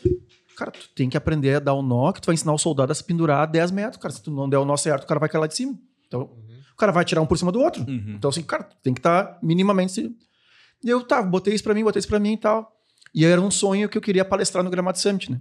Cara, 0.56 0.72
tu 0.72 0.88
tem 0.94 1.08
que 1.08 1.16
aprender 1.16 1.54
a 1.54 1.60
dar 1.60 1.74
o 1.74 1.82
nó, 1.82 2.10
que 2.12 2.20
tu 2.20 2.26
vai 2.26 2.34
ensinar 2.34 2.52
o 2.52 2.58
soldado 2.58 2.90
a 2.90 2.94
se 2.94 3.04
pendurar 3.04 3.42
a 3.42 3.46
10 3.46 3.70
metros. 3.70 4.02
Cara, 4.02 4.12
se 4.12 4.20
tu 4.22 4.30
não 4.32 4.48
der 4.48 4.58
o 4.58 4.64
nó 4.64 4.76
certo, 4.76 5.04
o 5.04 5.06
cara 5.06 5.20
vai 5.20 5.28
cair 5.28 5.40
lá 5.40 5.46
de 5.46 5.54
cima. 5.54 5.78
Então, 6.08 6.22
o 6.22 6.76
cara 6.76 6.90
vai 6.90 7.04
tirar 7.04 7.22
um 7.22 7.26
por 7.26 7.38
cima 7.38 7.52
do 7.52 7.60
outro. 7.60 7.82
Uhum. 7.88 8.14
Então, 8.18 8.28
assim, 8.28 8.42
cara, 8.42 8.64
tu 8.64 8.76
tem 8.82 8.92
que 8.92 8.98
estar 8.98 9.38
minimamente. 9.40 9.92
se- 9.92 10.16
E 10.82 10.88
eu, 10.90 11.04
tá, 11.04 11.22
botei 11.22 11.54
isso 11.54 11.62
pra 11.62 11.72
mim, 11.74 11.84
botei 11.84 12.00
isso 12.00 12.08
pra 12.08 12.18
mim 12.18 12.32
e 12.32 12.36
tal. 12.38 12.72
E 13.14 13.24
era 13.24 13.40
um 13.40 13.50
sonho 13.50 13.88
que 13.88 13.96
eu 13.96 14.02
queria 14.02 14.24
palestrar 14.24 14.64
no 14.64 14.70
Gramado 14.70 14.98
Summit, 14.98 15.30
né? 15.30 15.40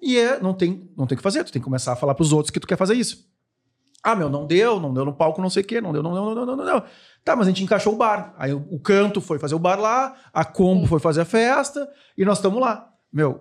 E 0.00 0.16
é, 0.18 0.38
não 0.40 0.54
tem, 0.54 0.88
não 0.96 1.06
tem 1.06 1.14
o 1.14 1.18
que 1.18 1.22
fazer, 1.22 1.42
tu 1.44 1.52
tem 1.52 1.60
que 1.60 1.64
começar 1.64 1.92
a 1.92 1.96
falar 1.96 2.14
pros 2.14 2.32
outros 2.32 2.50
que 2.50 2.58
tu 2.60 2.66
quer 2.66 2.76
fazer 2.76 2.94
isso. 2.94 3.26
Ah, 4.02 4.16
meu, 4.16 4.28
não 4.28 4.46
deu, 4.46 4.80
não 4.80 4.92
deu 4.92 5.04
no 5.04 5.12
palco, 5.14 5.40
não 5.40 5.48
sei 5.50 5.62
o 5.62 5.66
quê, 5.66 5.80
não 5.80 5.92
deu, 5.92 6.02
não 6.02 6.12
deu, 6.12 6.24
não 6.24 6.34
deu, 6.34 6.46
não 6.46 6.56
deu, 6.56 6.64
não 6.66 6.80
deu. 6.80 6.88
Tá, 7.24 7.36
mas 7.36 7.46
a 7.46 7.50
gente 7.50 7.62
encaixou 7.62 7.92
o 7.94 7.96
bar. 7.96 8.34
Aí 8.36 8.52
o, 8.52 8.58
o 8.70 8.80
canto 8.80 9.20
foi 9.20 9.38
fazer 9.38 9.54
o 9.54 9.58
bar 9.60 9.78
lá, 9.78 10.16
a 10.32 10.44
combo 10.44 10.86
foi 10.86 10.98
fazer 10.98 11.20
a 11.20 11.24
festa, 11.24 11.88
e 12.18 12.24
nós 12.24 12.38
estamos 12.38 12.60
lá. 12.60 12.90
Meu, 13.12 13.40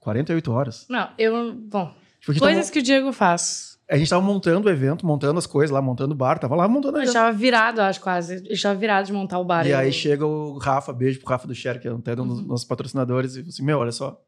48 0.00 0.52
horas. 0.52 0.86
Não, 0.88 1.08
eu. 1.16 1.54
Bom, 1.54 1.94
Tipo, 2.20 2.30
a 2.30 2.34
gente 2.34 2.40
coisas 2.42 2.64
tava- 2.66 2.72
que 2.72 2.78
o 2.78 2.82
Diego 2.82 3.12
faz. 3.12 3.78
a 3.90 3.96
gente 3.96 4.08
tava 4.10 4.22
montando 4.22 4.68
o 4.68 4.70
evento, 4.70 5.06
montando 5.06 5.38
as 5.38 5.46
coisas 5.46 5.70
lá, 5.72 5.80
montando 5.80 6.12
o 6.12 6.16
bar, 6.16 6.38
tava 6.38 6.54
lá 6.56 6.68
montando 6.68 6.94
o 6.94 6.98
Eu 6.98 7.02
evento. 7.04 7.08
estava 7.16 7.32
virado, 7.32 7.80
acho, 7.80 8.00
quase. 8.02 8.36
Eu 8.46 8.52
estava 8.52 8.74
virado 8.78 9.06
de 9.06 9.12
montar 9.14 9.38
o 9.38 9.44
bar. 9.44 9.66
E 9.66 9.72
aí 9.72 9.90
chega 9.92 10.26
o 10.26 10.58
Rafa, 10.58 10.92
beijo 10.92 11.20
pro 11.20 11.28
Rafa 11.30 11.46
do 11.48 11.54
Share, 11.54 11.78
que 11.78 11.88
é 11.88 11.90
até 11.90 12.12
um 12.20 12.26
dos 12.26 12.40
Uhum. 12.40 12.46
nossos 12.46 12.66
patrocinadores, 12.66 13.32
e 13.36 13.40
fala 13.40 13.48
assim: 13.48 13.62
Meu, 13.62 13.78
olha 13.78 13.92
só, 13.92 14.20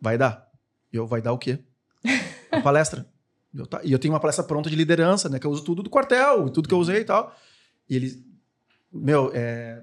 vai 0.00 0.16
dar. 0.16 0.46
E 0.92 0.96
eu, 0.96 1.06
vai 1.08 1.20
dar 1.20 1.32
o 1.32 1.38
quê? 1.38 1.58
A 2.52 2.60
palestra. 2.60 3.06
E 3.56 3.60
eu, 3.60 3.66
tá- 3.66 3.80
e 3.82 3.90
eu 3.92 3.98
tenho 3.98 4.12
uma 4.12 4.20
palestra 4.20 4.44
pronta 4.44 4.68
de 4.68 4.76
liderança, 4.76 5.28
né? 5.30 5.38
Que 5.38 5.46
eu 5.46 5.50
uso 5.50 5.64
tudo 5.64 5.82
do 5.82 5.88
quartel, 5.88 6.50
tudo 6.50 6.68
que 6.68 6.74
eu 6.74 6.78
usei 6.78 7.00
e 7.00 7.04
tal. 7.04 7.34
E 7.88 7.96
eles, 7.96 8.22
meu, 8.92 9.30
é. 9.34 9.82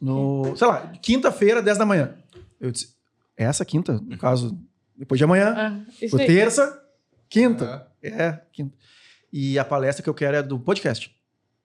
No, 0.00 0.54
sei 0.56 0.66
lá, 0.66 0.86
quinta-feira, 1.02 1.60
10 1.62 1.78
da 1.78 1.86
manhã. 1.86 2.14
Eu 2.60 2.70
disse: 2.70 2.94
"É 3.36 3.44
essa 3.44 3.64
quinta, 3.64 3.94
no 3.94 4.16
caso, 4.18 4.56
depois 4.96 5.18
de 5.18 5.24
amanhã. 5.24 5.54
Ah, 5.56 5.92
isso 6.00 6.10
Foi 6.10 6.20
aí. 6.22 6.26
terça, 6.26 6.80
quinta. 7.28 7.88
É, 8.02 8.40
quinta. 8.52 8.74
E 9.32 9.58
a 9.58 9.64
palestra 9.64 10.02
que 10.02 10.08
eu 10.10 10.14
quero 10.14 10.36
é 10.36 10.42
do 10.42 10.58
podcast. 10.58 11.12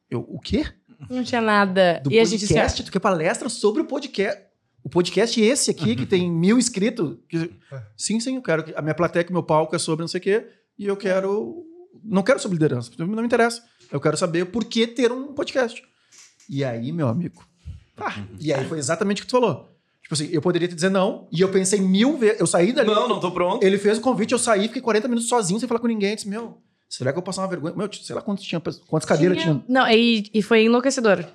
Eu, 0.09 0.21
o 0.29 0.39
quê? 0.39 0.65
Não 1.09 1.23
tinha 1.23 1.41
nada. 1.41 1.99
Do 2.03 2.11
e 2.11 2.19
a 2.19 2.23
gente 2.23 2.47
podcast? 2.47 2.83
Tu 2.83 2.91
quer 2.91 2.99
palestra 2.99 3.49
sobre 3.49 3.81
o 3.81 3.85
podcast? 3.85 4.41
O 4.83 4.89
podcast 4.89 5.39
esse 5.41 5.69
aqui, 5.69 5.95
que 5.95 6.05
tem 6.07 6.31
mil 6.31 6.57
inscritos. 6.57 7.17
que- 7.27 7.51
Sim, 7.95 8.19
sim, 8.19 8.35
eu 8.37 8.41
quero. 8.41 8.63
que- 8.63 8.73
A 8.75 8.81
minha 8.81 8.95
plateia, 8.95 9.23
que 9.23 9.33
meu 9.33 9.43
palco 9.43 9.75
é 9.75 9.79
sobre 9.79 10.01
não 10.03 10.07
sei 10.07 10.19
o 10.19 10.23
quê. 10.23 10.47
E 10.77 10.85
eu 10.85 10.95
quero. 10.95 11.65
Não 12.03 12.23
quero 12.23 12.39
sobre 12.39 12.55
liderança. 12.55 12.91
Não 12.97 13.07
me 13.07 13.21
interessa. 13.23 13.63
Eu 13.91 13.99
quero 13.99 14.17
saber 14.17 14.45
por 14.45 14.65
que 14.65 14.85
ter 14.87 15.11
um 15.11 15.33
podcast. 15.33 15.83
E 16.49 16.63
aí, 16.63 16.91
meu 16.91 17.07
amigo. 17.07 17.43
ah, 17.97 18.23
e 18.39 18.53
aí 18.53 18.65
foi 18.67 18.77
exatamente 18.77 19.21
o 19.21 19.25
que 19.25 19.29
tu 19.29 19.39
falou. 19.39 19.69
Tipo 20.01 20.13
assim, 20.13 20.29
eu 20.31 20.41
poderia 20.41 20.67
te 20.67 20.75
dizer 20.75 20.89
não. 20.89 21.27
E 21.31 21.41
eu 21.41 21.49
pensei 21.49 21.81
mil 21.81 22.17
vezes. 22.17 22.39
Eu 22.39 22.47
saí 22.47 22.71
dali. 22.71 22.87
Não, 22.87 23.09
não 23.09 23.19
tô 23.19 23.31
pronto. 23.31 23.61
Ele 23.63 23.77
fez 23.77 23.97
o 23.97 24.01
convite, 24.01 24.31
eu 24.31 24.39
saí, 24.39 24.67
fiquei 24.67 24.81
40 24.81 25.07
minutos 25.07 25.27
sozinho, 25.27 25.59
sem 25.59 25.67
falar 25.67 25.81
com 25.81 25.87
ninguém. 25.87 26.11
Eu 26.11 26.15
disse, 26.15 26.29
meu, 26.29 26.61
será 26.87 27.11
que 27.11 27.17
eu 27.17 27.21
vou 27.21 27.25
passar 27.25 27.41
uma 27.41 27.49
vergonha? 27.49 27.75
Meu, 27.75 27.91
sei 27.91 28.15
lá 28.15 28.21
quantos, 28.21 28.45
tinha, 28.45 28.61
quantas 28.61 29.07
cadeiras 29.07 29.41
tinha. 29.41 29.61
Não, 29.67 29.85
e, 29.89 30.29
e 30.33 30.41
foi 30.41 30.63
enlouquecedor. 30.63 31.25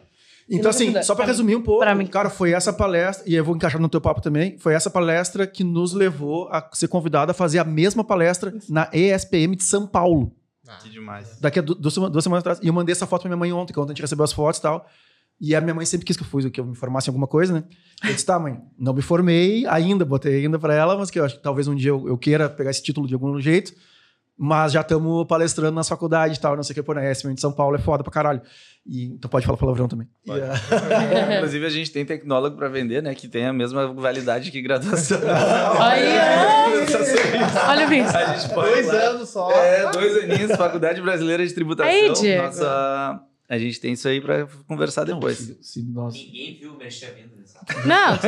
Então, 0.57 0.71
assim, 0.71 0.93
só 1.03 1.15
pra 1.15 1.25
Pra 1.25 1.33
resumir 1.33 1.57
um 1.57 1.63
pouco, 1.63 1.85
cara, 2.11 2.29
foi 2.31 2.53
essa 2.53 2.73
palestra, 2.73 3.25
e 3.29 3.35
eu 3.35 3.45
vou 3.45 3.55
encaixar 3.57 3.81
no 3.81 3.89
teu 3.89 4.01
papo 4.01 4.21
também, 4.21 4.59
foi 4.59 4.75
essa 4.75 4.91
palestra 4.91 5.47
que 5.47 5.65
nos 5.65 5.93
levou 5.93 6.49
a 6.51 6.69
ser 6.73 6.89
convidado 6.89 7.31
a 7.31 7.35
fazer 7.35 7.59
a 7.59 7.65
mesma 7.65 8.05
palestra 8.05 8.53
na 8.69 8.89
ESPM 8.93 9.57
de 9.57 9.65
São 9.65 9.87
Paulo, 9.87 10.33
Que 10.83 10.91
demais. 10.91 11.39
daqui 11.41 11.59
a 11.59 11.63
du- 11.63 11.75
duas, 11.75 11.95
duas 11.95 12.23
semanas 12.25 12.43
atrás. 12.43 12.59
E 12.63 12.67
eu 12.67 12.73
mandei 12.73 12.93
essa 12.93 13.07
foto 13.07 13.23
pra 13.23 13.29
minha 13.31 13.37
mãe 13.37 13.53
ontem, 13.53 13.73
que 13.73 13.81
ontem 13.81 13.91
a 13.91 13.95
gente 13.95 14.03
recebeu 14.03 14.25
as 14.25 14.33
fotos 14.33 14.59
e 14.59 14.63
tal. 14.63 14.87
E 15.41 15.57
a 15.57 15.61
minha 15.61 15.75
mãe 15.75 15.85
sempre 15.85 16.05
quis 16.07 16.17
que 16.17 16.23
eu 16.23 16.27
fosse, 16.27 16.51
que 16.51 16.61
eu 16.61 16.65
me 16.65 16.77
formasse 16.77 17.09
em 17.09 17.11
alguma 17.11 17.27
coisa, 17.27 17.53
né? 17.53 17.65
Eu 18.05 18.13
disse, 18.13 18.25
tá, 18.25 18.39
mãe, 18.39 18.61
não 18.79 18.93
me 18.95 19.03
formei 19.03 19.67
ainda, 19.67 20.05
botei 20.05 20.45
ainda 20.45 20.57
pra 20.59 20.73
ela, 20.75 20.97
mas 20.97 21.11
que 21.11 21.19
eu 21.19 21.25
acho 21.25 21.37
que 21.37 21.43
talvez 21.43 21.67
um 21.67 21.75
dia 21.75 21.91
eu, 21.91 22.07
eu 22.07 22.17
queira 22.17 22.49
pegar 22.49 22.71
esse 22.71 22.83
título 22.83 23.09
de 23.09 23.15
algum 23.15 23.41
jeito. 23.41 23.73
Mas 24.45 24.73
já 24.73 24.81
estamos 24.81 25.25
palestrando 25.29 25.73
nas 25.77 25.89
faculdades 25.89 26.37
e 26.37 26.41
tal, 26.41 26.57
não 26.57 26.65
sei 26.65 26.73
o 26.73 26.75
que, 26.75 26.83
pô, 26.83 26.93
na 26.93 27.09
ESPM 27.09 27.33
de 27.33 27.41
São 27.41 27.53
Paulo 27.53 27.77
é 27.77 27.79
foda 27.79 28.03
pra 28.03 28.13
caralho. 28.13 28.43
E, 28.85 29.05
então 29.05 29.31
pode 29.31 29.47
falar 29.47 29.57
palavrão 29.57 29.87
também. 29.87 30.09
E, 30.25 30.27
Pode. 30.27 30.43
ah, 30.43 30.55
Inclusive, 31.39 31.65
a 31.65 31.71
gente 31.71 31.93
tem 31.93 32.05
tecnólogo 32.05 32.57
pra 32.57 32.67
vender, 32.69 33.01
né? 33.05 33.15
Que 33.15 33.29
tem 33.29 33.47
a 33.47 33.53
mesma 33.53 33.93
validade 33.95 34.51
que 34.51 34.61
graduação. 34.61 35.21
Aí, 35.81 36.09
olha 37.69 37.87
o 37.87 37.89
Vince. 37.89 38.17
A 38.17 38.35
gente 38.37 38.53
pode 38.53 38.71
Dois 38.73 38.87
lá. 38.89 38.95
anos 38.95 39.29
só. 39.29 39.49
É, 39.53 39.91
dois 39.93 40.25
aninhos, 40.25 40.57
Faculdade 40.57 41.01
Brasileira 41.01 41.47
de 41.47 41.55
Tributação. 41.55 41.93
Aí, 41.93 42.13
Diego. 42.13 42.43
Nossa, 42.43 43.21
a 43.49 43.59
gente 43.59 43.81
tem 43.81 43.93
isso 43.93 44.09
aí 44.09 44.21
pra 44.21 44.49
conversar 44.67 45.05
depois. 45.05 45.39
se- 45.39 45.59
se 45.63 45.83
nós- 45.85 46.15
Ninguém 46.15 46.59
viu 46.59 46.75
mexer 46.77 47.07
a 47.07 47.11
venda 47.11 47.31
nessa. 47.39 47.61
Não, 47.87 48.19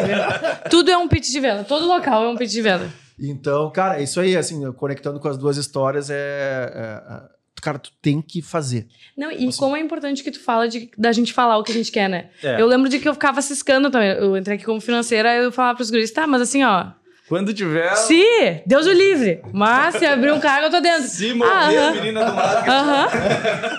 tudo 0.71 0.93
é 0.93 0.97
um 0.97 1.09
pitch 1.09 1.31
de 1.33 1.41
venda. 1.41 1.65
Todo 1.65 1.87
local 1.89 2.25
é 2.25 2.29
um 2.29 2.37
pitch 2.37 2.53
de 2.53 2.63
venda. 2.63 2.89
Então, 3.19 3.71
cara, 3.71 4.01
isso 4.01 4.19
aí, 4.21 4.37
assim, 4.37 4.71
conectando 4.73 5.21
com 5.21 5.29
as 5.29 5.39
duas 5.39 5.57
histórias, 5.57 6.11
é, 6.11 6.15
é- 6.17 7.15
é- 7.15 7.35
Cara, 7.63 7.79
tu 7.79 7.91
tem 8.03 8.21
que 8.21 8.43
fazer. 8.43 8.87
Não, 9.17 9.31
e 9.33 9.49
Assim. 9.49 9.59
como 9.59 9.75
é 9.75 9.81
importante 9.81 10.23
que 10.23 10.31
tu 10.31 10.39
fala 10.41 10.69
de, 10.69 10.91
da 10.99 11.13
gente 11.13 11.33
falar 11.33 11.57
o 11.57 11.63
que 11.63 11.73
a 11.73 11.75
gente 11.75 11.91
quer, 11.91 12.11
né? 12.11 12.29
É. 12.43 12.61
Eu 12.61 12.67
lembro 12.67 12.91
de 12.91 12.99
que 12.99 13.09
eu 13.09 13.15
ficava 13.15 13.41
ciscando 13.41 13.91
também. 13.91 14.11
Eu 14.11 14.37
entrei 14.37 14.57
aqui 14.57 14.67
como 14.67 14.81
financeira, 14.83 15.31
aí 15.31 15.43
eu 15.43 15.51
falava 15.51 15.77
pros 15.77 15.89
guris, 15.91 16.11
tá, 16.11 16.27
mas 16.27 16.43
assim, 16.43 16.63
ó. 16.63 16.89
Quando 17.27 17.55
tiver. 17.55 17.95
Se, 17.97 18.63
Deus 18.67 18.85
o 18.87 18.93
livre. 18.93 19.41
Mas 19.51 19.95
se 19.95 20.05
abrir 20.05 20.31
um 20.33 20.41
cargo, 20.41 20.67
eu 20.67 20.71
tô 20.71 20.81
dentro. 20.81 21.05
Se 21.09 21.33
morrer, 21.33 21.51
Ah, 21.51 21.59
a 21.61 21.69
aham. 21.71 21.93
menina 21.95 22.25
do 22.27 22.35
marketing. 22.35 22.71
Aham. 22.71 23.09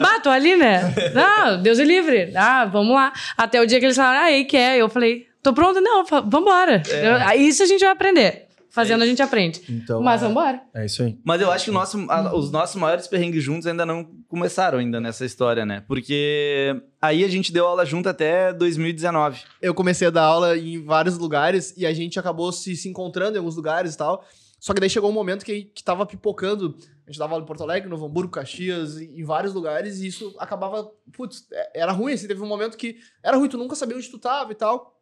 Bah, 0.01 0.19
tô 0.19 0.29
ali, 0.31 0.55
né? 0.55 0.81
Não, 1.13 1.61
Deus 1.61 1.77
o 1.77 1.83
livre. 1.83 2.31
Ah, 2.35 2.65
vamos 2.65 2.95
lá. 2.95 3.13
Até 3.37 3.61
o 3.61 3.67
dia 3.67 3.77
que 3.79 3.85
eles 3.85 3.97
falaram, 3.97 4.21
ah, 4.21 4.23
aí 4.23 4.45
quer. 4.45 4.79
Eu 4.79 4.89
falei, 4.89 5.27
tô 5.43 5.53
pronta? 5.53 5.79
Não, 5.79 6.03
vambora. 6.27 6.81
Eu- 6.89 7.39
Isso 7.39 7.61
a 7.61 7.67
gente 7.67 7.81
vai 7.81 7.91
aprender. 7.91 8.44
Fazendo 8.75 9.03
a 9.03 9.07
gente 9.07 9.21
aprende. 9.21 9.61
Então, 9.69 10.01
Mas 10.01 10.21
é, 10.21 10.27
vambora. 10.27 10.61
é 10.75 10.85
isso 10.85 11.01
aí. 11.01 11.17
Mas 11.23 11.41
eu 11.41 11.49
acho 11.49 11.65
que 11.65 11.71
o 11.71 11.73
nosso, 11.73 11.97
a- 12.09 12.35
os 12.35 12.51
nossos 12.51 12.75
maiores 12.75 13.07
perrengues 13.07 13.41
juntos 13.43 13.65
ainda 13.65 13.85
não 13.85 14.03
começaram 14.27 14.77
ainda 14.79 14.99
nessa 14.99 15.25
história, 15.25 15.65
né? 15.65 15.83
Porque 15.87 16.75
aí 17.01 17.23
a 17.23 17.27
gente 17.27 17.51
deu 17.53 17.65
aula 17.65 17.85
junto 17.85 18.09
até 18.09 18.51
2019. 18.53 19.41
eu 19.61 19.73
comecei 19.73 20.07
a 20.07 20.11
dar 20.11 20.23
aula 20.23 20.57
em 20.57 20.83
vários 20.83 21.17
lugares 21.17 21.73
e 21.77 21.85
a 21.85 21.93
gente 21.93 22.19
acabou 22.19 22.51
se, 22.51 22.75
se 22.75 22.89
encontrando 22.89 23.35
em 23.35 23.39
alguns 23.39 23.55
lugares 23.55 23.93
e 23.95 23.97
tal. 23.97 24.23
Só 24.59 24.73
que 24.73 24.79
daí 24.79 24.89
chegou 24.89 25.09
um 25.09 25.13
momento 25.13 25.45
que, 25.45 25.63
que 25.65 25.83
tava 25.83 26.05
pipocando. 26.05 26.75
A 27.07 27.11
gente 27.11 27.19
dava 27.19 27.33
aula 27.33 27.43
em 27.43 27.47
Porto 27.47 27.61
Alegre, 27.61 27.87
Novo 27.87 28.05
Hamburgo, 28.07 28.31
Caxias, 28.31 28.97
em 28.99 29.19
em 29.19 29.23
vários 29.23 29.53
lugares, 29.53 29.99
e 30.01 30.07
isso 30.07 30.35
acabava. 30.39 30.89
Putz, 31.13 31.45
é- 31.51 31.81
era 31.81 31.91
ruim, 31.91 32.13
assim. 32.13 32.27
Teve 32.27 32.41
um 32.41 32.47
momento 32.47 32.75
que 32.75 32.97
era 33.23 33.37
ruim, 33.37 33.47
tu 33.47 33.57
nunca 33.57 33.75
sabia 33.75 33.95
onde 33.95 34.09
tu 34.09 34.17
tava 34.17 34.51
e 34.51 34.55
tal. 34.55 34.94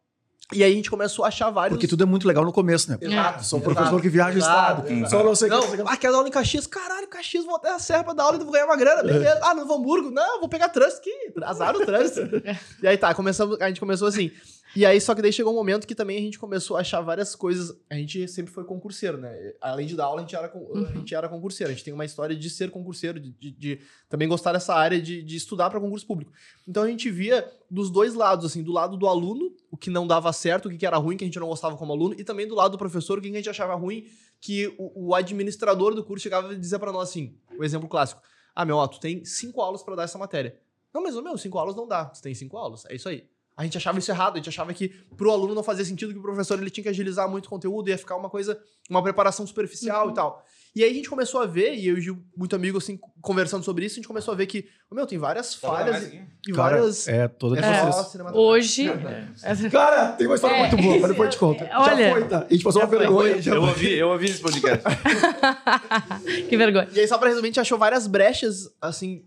E 0.54 0.64
aí 0.64 0.72
a 0.72 0.74
gente 0.74 0.90
começou 0.90 1.24
a 1.24 1.28
achar 1.28 1.50
vários. 1.50 1.76
Porque 1.76 1.88
tudo 1.88 2.02
é 2.02 2.06
muito 2.06 2.26
legal 2.26 2.44
no 2.44 2.52
começo, 2.52 2.90
né? 2.90 2.98
Exato, 3.00 3.44
Sou 3.44 3.58
um 3.58 3.62
exato, 3.62 3.74
professor 3.74 4.00
que 4.00 4.08
viaja 4.08 4.34
o 4.34 4.38
exato, 4.38 4.82
estado. 4.82 4.92
exato. 4.92 5.10
Só 5.10 5.24
não 5.24 5.34
sei 5.34 5.50
o 5.50 5.60
que, 5.60 5.82
o 5.82 5.88
ah, 5.88 5.96
quero 5.96 6.12
dar 6.12 6.18
aula 6.18 6.28
em 6.28 6.32
Caxias. 6.32 6.66
Caralho, 6.66 7.08
Caxias, 7.08 7.44
vou 7.44 7.56
até 7.56 7.70
a 7.70 7.78
Serra 7.78 8.04
pra 8.04 8.12
dar 8.12 8.24
aula 8.24 8.36
e 8.36 8.44
vou 8.44 8.52
ganhar 8.52 8.66
uma 8.66 8.76
grana. 8.76 9.02
Beleza. 9.02 9.40
Ah, 9.42 9.54
no 9.54 9.72
Hamburgo. 9.72 10.10
Não, 10.10 10.40
vou 10.40 10.48
pegar 10.48 10.68
trânsito 10.68 11.00
aqui. 11.00 11.32
Azar 11.42 11.74
o 11.74 11.84
trânsito. 11.84 12.42
e 12.82 12.86
aí 12.86 12.96
tá, 12.96 13.14
começamos, 13.14 13.60
a 13.60 13.68
gente 13.68 13.80
começou 13.80 14.08
assim. 14.08 14.30
E 14.76 14.84
aí, 14.84 15.00
só 15.00 15.14
que 15.14 15.22
daí 15.22 15.32
chegou 15.32 15.52
um 15.52 15.56
momento 15.56 15.86
que 15.86 15.94
também 15.94 16.16
a 16.18 16.20
gente 16.20 16.38
começou 16.38 16.76
a 16.76 16.80
achar 16.80 17.00
várias 17.00 17.36
coisas. 17.36 17.76
A 17.88 17.94
gente 17.94 18.26
sempre 18.26 18.52
foi 18.52 18.64
concurseiro, 18.64 19.16
né? 19.18 19.52
Além 19.60 19.86
de 19.86 19.94
dar 19.94 20.06
aula, 20.06 20.20
a 20.20 20.24
gente 20.24 20.34
era, 20.34 20.48
con- 20.48 20.66
a 20.74 20.92
gente 20.92 21.14
era 21.14 21.28
concurseiro. 21.28 21.70
A 21.72 21.74
gente 21.74 21.84
tem 21.84 21.94
uma 21.94 22.04
história 22.04 22.34
de 22.34 22.50
ser 22.50 22.70
concurseiro, 22.70 23.20
de, 23.20 23.30
de- 23.30 23.50
de 23.52 23.80
também 24.08 24.26
gostar 24.26 24.52
dessa 24.52 24.74
área 24.74 25.00
de, 25.00 25.22
de 25.22 25.36
estudar 25.36 25.70
para 25.70 25.78
concurso 25.78 26.04
público. 26.06 26.32
Então 26.66 26.82
a 26.82 26.88
gente 26.88 27.08
via 27.10 27.48
dos 27.70 27.88
dois 27.90 28.14
lados, 28.14 28.44
assim, 28.44 28.62
do 28.62 28.72
lado 28.72 28.96
do 28.96 29.06
aluno, 29.06 29.54
o 29.70 29.76
que 29.76 29.90
não 29.90 30.06
dava 30.06 30.32
certo, 30.32 30.66
o 30.68 30.76
que 30.76 30.84
era 30.84 30.96
ruim, 30.96 31.16
que 31.16 31.24
a 31.24 31.26
gente 31.26 31.38
não 31.38 31.48
gostava 31.48 31.76
como 31.76 31.92
aluno, 31.92 32.14
e 32.18 32.24
também 32.24 32.46
do 32.48 32.54
lado 32.54 32.72
do 32.72 32.78
professor, 32.78 33.18
o 33.18 33.22
que 33.22 33.28
a 33.28 33.32
gente 33.32 33.48
achava 33.50 33.74
ruim, 33.74 34.06
que 34.40 34.74
o, 34.76 35.08
o 35.10 35.14
administrador 35.14 35.94
do 35.94 36.02
curso 36.04 36.22
chegava 36.24 36.50
a 36.50 36.54
dizer 36.54 36.78
para 36.80 36.90
nós 36.92 37.10
assim, 37.10 37.36
o 37.58 37.62
exemplo 37.64 37.88
clássico, 37.88 38.20
ah, 38.54 38.64
meu, 38.64 38.76
ó, 38.76 38.86
tu 38.88 38.98
tem 39.00 39.24
cinco 39.24 39.60
aulas 39.60 39.82
para 39.82 39.94
dar 39.96 40.02
essa 40.04 40.18
matéria. 40.18 40.58
Não, 40.92 41.02
mas, 41.02 41.14
meu, 41.14 41.36
cinco 41.38 41.58
aulas 41.58 41.74
não 41.74 41.88
dá, 41.88 42.04
tu 42.06 42.20
tem 42.22 42.34
cinco 42.34 42.56
aulas, 42.56 42.84
é 42.86 42.94
isso 42.94 43.08
aí. 43.08 43.26
A 43.56 43.62
gente 43.62 43.76
achava 43.76 43.98
isso 43.98 44.10
errado, 44.10 44.34
a 44.34 44.36
gente 44.38 44.48
achava 44.48 44.74
que 44.74 44.88
pro 45.16 45.30
aluno 45.30 45.54
não 45.54 45.62
fazia 45.62 45.84
sentido 45.84 46.12
que 46.12 46.18
o 46.18 46.22
professor 46.22 46.58
ele 46.58 46.70
tinha 46.70 46.82
que 46.82 46.88
agilizar 46.88 47.28
muito 47.28 47.46
o 47.46 47.48
conteúdo, 47.48 47.88
ia 47.88 47.98
ficar 47.98 48.16
uma 48.16 48.28
coisa, 48.28 48.60
uma 48.90 49.02
preparação 49.02 49.46
superficial 49.46 50.10
e 50.10 50.14
tal. 50.14 50.44
E 50.76 50.82
aí 50.82 50.90
a 50.90 50.94
gente 50.94 51.08
começou 51.08 51.40
a 51.40 51.46
ver, 51.46 51.74
e 51.74 51.86
eu 51.86 51.94
e 51.96 51.98
o 51.98 52.02
Gil, 52.02 52.18
muito 52.36 52.56
amigo, 52.56 52.78
assim, 52.78 52.98
conversando 53.22 53.64
sobre 53.64 53.86
isso, 53.86 53.94
a 53.94 53.96
gente 53.98 54.08
começou 54.08 54.34
a 54.34 54.36
ver 54.36 54.46
que, 54.46 54.66
ô, 54.90 54.94
meu, 54.96 55.06
tem 55.06 55.16
várias 55.18 55.54
falhas 55.54 56.02
e, 56.12 56.20
e 56.48 56.52
Cara, 56.52 56.76
várias... 56.78 57.06
é 57.06 57.28
toda 57.28 57.60
É 57.60 57.64
é. 57.64 57.92
só 57.92 58.02
cinematográfica. 58.04 58.38
Hoje. 58.38 59.70
Cara, 59.70 60.12
tem 60.12 60.26
uma 60.26 60.34
história 60.34 60.56
É, 60.56 60.60
muito 60.68 60.76
boa, 60.82 60.98
mas 60.98 61.10
depois 61.12 61.26
eu 61.28 61.30
te 61.32 61.38
conto. 61.38 61.62
é- 61.62 61.70
olha, 61.78 62.08
já 62.08 62.12
foi, 62.12 62.24
tá? 62.28 62.46
A 62.50 62.52
gente 62.52 62.64
passou 62.64 62.82
uma 62.82 62.88
foi. 62.88 62.98
vergonha. 62.98 63.40
Já 63.40 63.54
Eu 63.54 63.60
foi. 63.60 63.70
ouvi, 63.70 63.92
eu 63.92 64.08
ouvi 64.08 64.24
esse 64.26 64.40
podcast. 64.40 64.82
que 66.48 66.56
vergonha. 66.56 66.88
E 66.92 67.00
aí, 67.00 67.06
só 67.08 67.18
pra 67.18 67.28
resumir, 67.28 67.46
a 67.46 67.50
gente 67.50 67.60
achou 67.60 67.78
várias 67.78 68.06
brechas, 68.06 68.68
assim, 68.80 69.24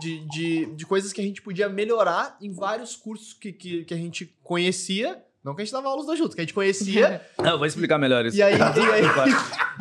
de, 0.00 0.26
de, 0.28 0.66
de 0.74 0.86
coisas 0.86 1.12
que 1.12 1.20
a 1.20 1.24
gente 1.24 1.42
podia 1.42 1.68
melhorar 1.68 2.36
em 2.40 2.52
vários 2.52 2.96
cursos 2.96 3.34
que, 3.34 3.52
que, 3.52 3.84
que 3.84 3.94
a 3.94 3.96
gente 3.98 4.34
conhecia, 4.42 5.22
Não 5.42 5.54
que 5.54 5.62
a 5.62 5.64
gente 5.64 5.72
dava 5.72 5.88
aula 5.88 6.00
os 6.00 6.06
dois 6.06 6.18
juntos, 6.18 6.34
que 6.34 6.40
a 6.40 6.44
gente 6.44 6.52
conhecia. 6.52 7.26
Não, 7.42 7.52
eu 7.52 7.58
vou 7.58 7.66
explicar 7.66 7.98
melhor 7.98 8.24
isso. 8.26 8.36
e 8.36 8.42
aí. 8.42 8.54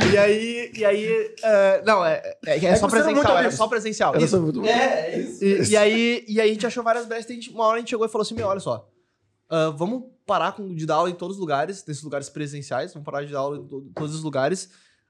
E 0.02 0.18
aí, 0.18 0.18
e 0.18 0.18
aí. 0.18 0.72
E 0.78 0.86
aí 0.86 1.36
eh, 1.44 1.82
não, 1.86 2.06
é, 2.06 2.38
é, 2.46 2.56
é 2.56 2.76
só 2.76 2.88
era 2.88 2.88
muito 2.88 2.90
presencial. 2.90 3.32
Era 3.34 3.40
honesto. 3.42 3.58
só 3.58 3.68
presencial. 3.68 4.14
Eu 4.16 4.22
Isso. 4.22 4.30
sou 4.30 4.42
muito- 4.42 4.66
É, 4.66 5.12
é 5.14 5.20
isso. 5.20 5.44
E, 5.44 5.72
e 5.72 5.78
aí, 5.78 6.26
e 6.26 6.40
aí 6.40 6.50
a 6.50 6.54
gente 6.54 6.66
achou 6.66 6.82
várias 6.84 7.06
brechas. 7.06 7.30
a 7.30 7.34
gente- 7.34 7.50
Uma 7.52 7.66
hora 7.66 7.76
a 7.76 7.80
gente 7.80 7.90
chegou 7.90 8.06
e 8.06 8.10
falou 8.10 8.22
assim: 8.24 8.34
meu, 8.34 8.48
olha 8.48 8.62
só. 8.62 8.88
ah, 9.50 9.72
vamos 9.76 10.04
parar 10.26 10.54
com, 10.54 10.74
de 10.74 10.86
dar 10.86 10.96
aula 10.96 11.10
em 11.10 11.16
todos 11.16 11.36
os 11.36 11.40
lugares, 11.42 11.84
nesses 11.86 12.02
lugares 12.04 12.30
presenciais, 12.30 12.94
vamos 12.94 13.06
parar 13.06 13.26
de 13.26 13.34
dar 13.34 13.40
aula 13.40 13.58
em 13.58 13.68
to- 13.68 13.92
todos 13.94 14.16
os 14.16 14.24
lugares. 14.24 14.70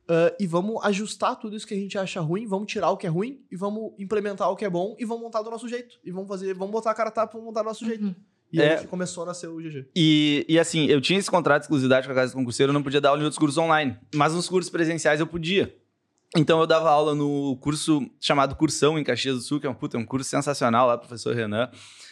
ah, 0.10 0.34
e 0.39 0.47
vamos 0.47 0.84
ajustar 0.84 1.36
tudo 1.39 1.56
isso 1.56 1.68
que 1.68 1.76
a 1.76 1.78
gente 1.78 1.95
acha 1.95 2.20
ruim, 2.20 2.47
vamos 2.47 2.72
tirar 2.72 2.89
o 2.89 2.97
que 2.97 3.06
é 3.06 3.10
ruim 3.10 3.45
e 3.52 3.56
vamos 3.56 3.93
implementar 4.00 4.50
o 4.50 4.56
que 4.56 4.66
é 4.66 4.70
bom 4.70 4.95
e 4.97 5.06
vamos 5.06 5.22
montar 5.22 5.43
do 5.43 5.52
nosso 5.52 5.68
jeito. 5.70 5.97
E 6.04 6.10
vamos 6.12 6.28
fazer, 6.28 6.56
vamos 6.56 6.72
botar 6.72 6.89
a 6.89 6.95
cara 6.95 7.12
tapa, 7.12 7.34
vamos 7.34 7.45
montar 7.45 7.62
do 7.62 7.68
nosso 7.68 7.86
jeito. 7.86 8.16
E 8.52 8.62
É. 8.62 8.74
aí 8.74 8.82
que 8.82 8.88
começou 8.88 9.24
a 9.24 9.28
nascer 9.28 9.47
o 9.47 9.58
GG. 9.58 9.86
E, 9.95 10.45
e 10.50 10.58
assim, 10.60 10.86
eu 10.88 11.00
tinha 11.00 11.20
esse 11.20 11.30
contrato 11.30 11.62
de 11.62 11.66
exclusividade 11.66 12.08
com 12.08 12.12
a 12.14 12.16
Casa 12.16 12.32
do 12.34 12.36
Concurseiro, 12.38 12.72
eu 12.72 12.74
não 12.74 12.82
podia 12.84 13.00
dar 13.00 13.10
aula 13.10 13.22
em 13.22 13.24
outros 13.24 13.38
cursos 13.39 13.58
online. 13.58 13.95
Mas 14.16 14.34
nos 14.34 14.47
cursos 14.50 14.70
presenciais 14.72 15.20
eu 15.20 15.28
podia. 15.28 15.76
Então 16.38 16.60
eu 16.60 16.68
dava 16.68 16.89
aula 16.89 17.16
no 17.16 17.58
curso 17.58 18.08
chamado 18.20 18.56
Cursão 18.56 18.97
em 19.00 19.04
Caxias 19.04 19.36
do 19.36 19.41
Sul, 19.41 19.60
que 19.60 19.66
é 19.66 19.70
um, 19.70 19.74
puta, 19.74 19.97
é 19.97 20.00
um 20.00 20.06
curso 20.06 20.30
sensacional 20.30 20.88
lá, 20.88 20.97
professor 20.97 21.36
Renan. 21.36 21.70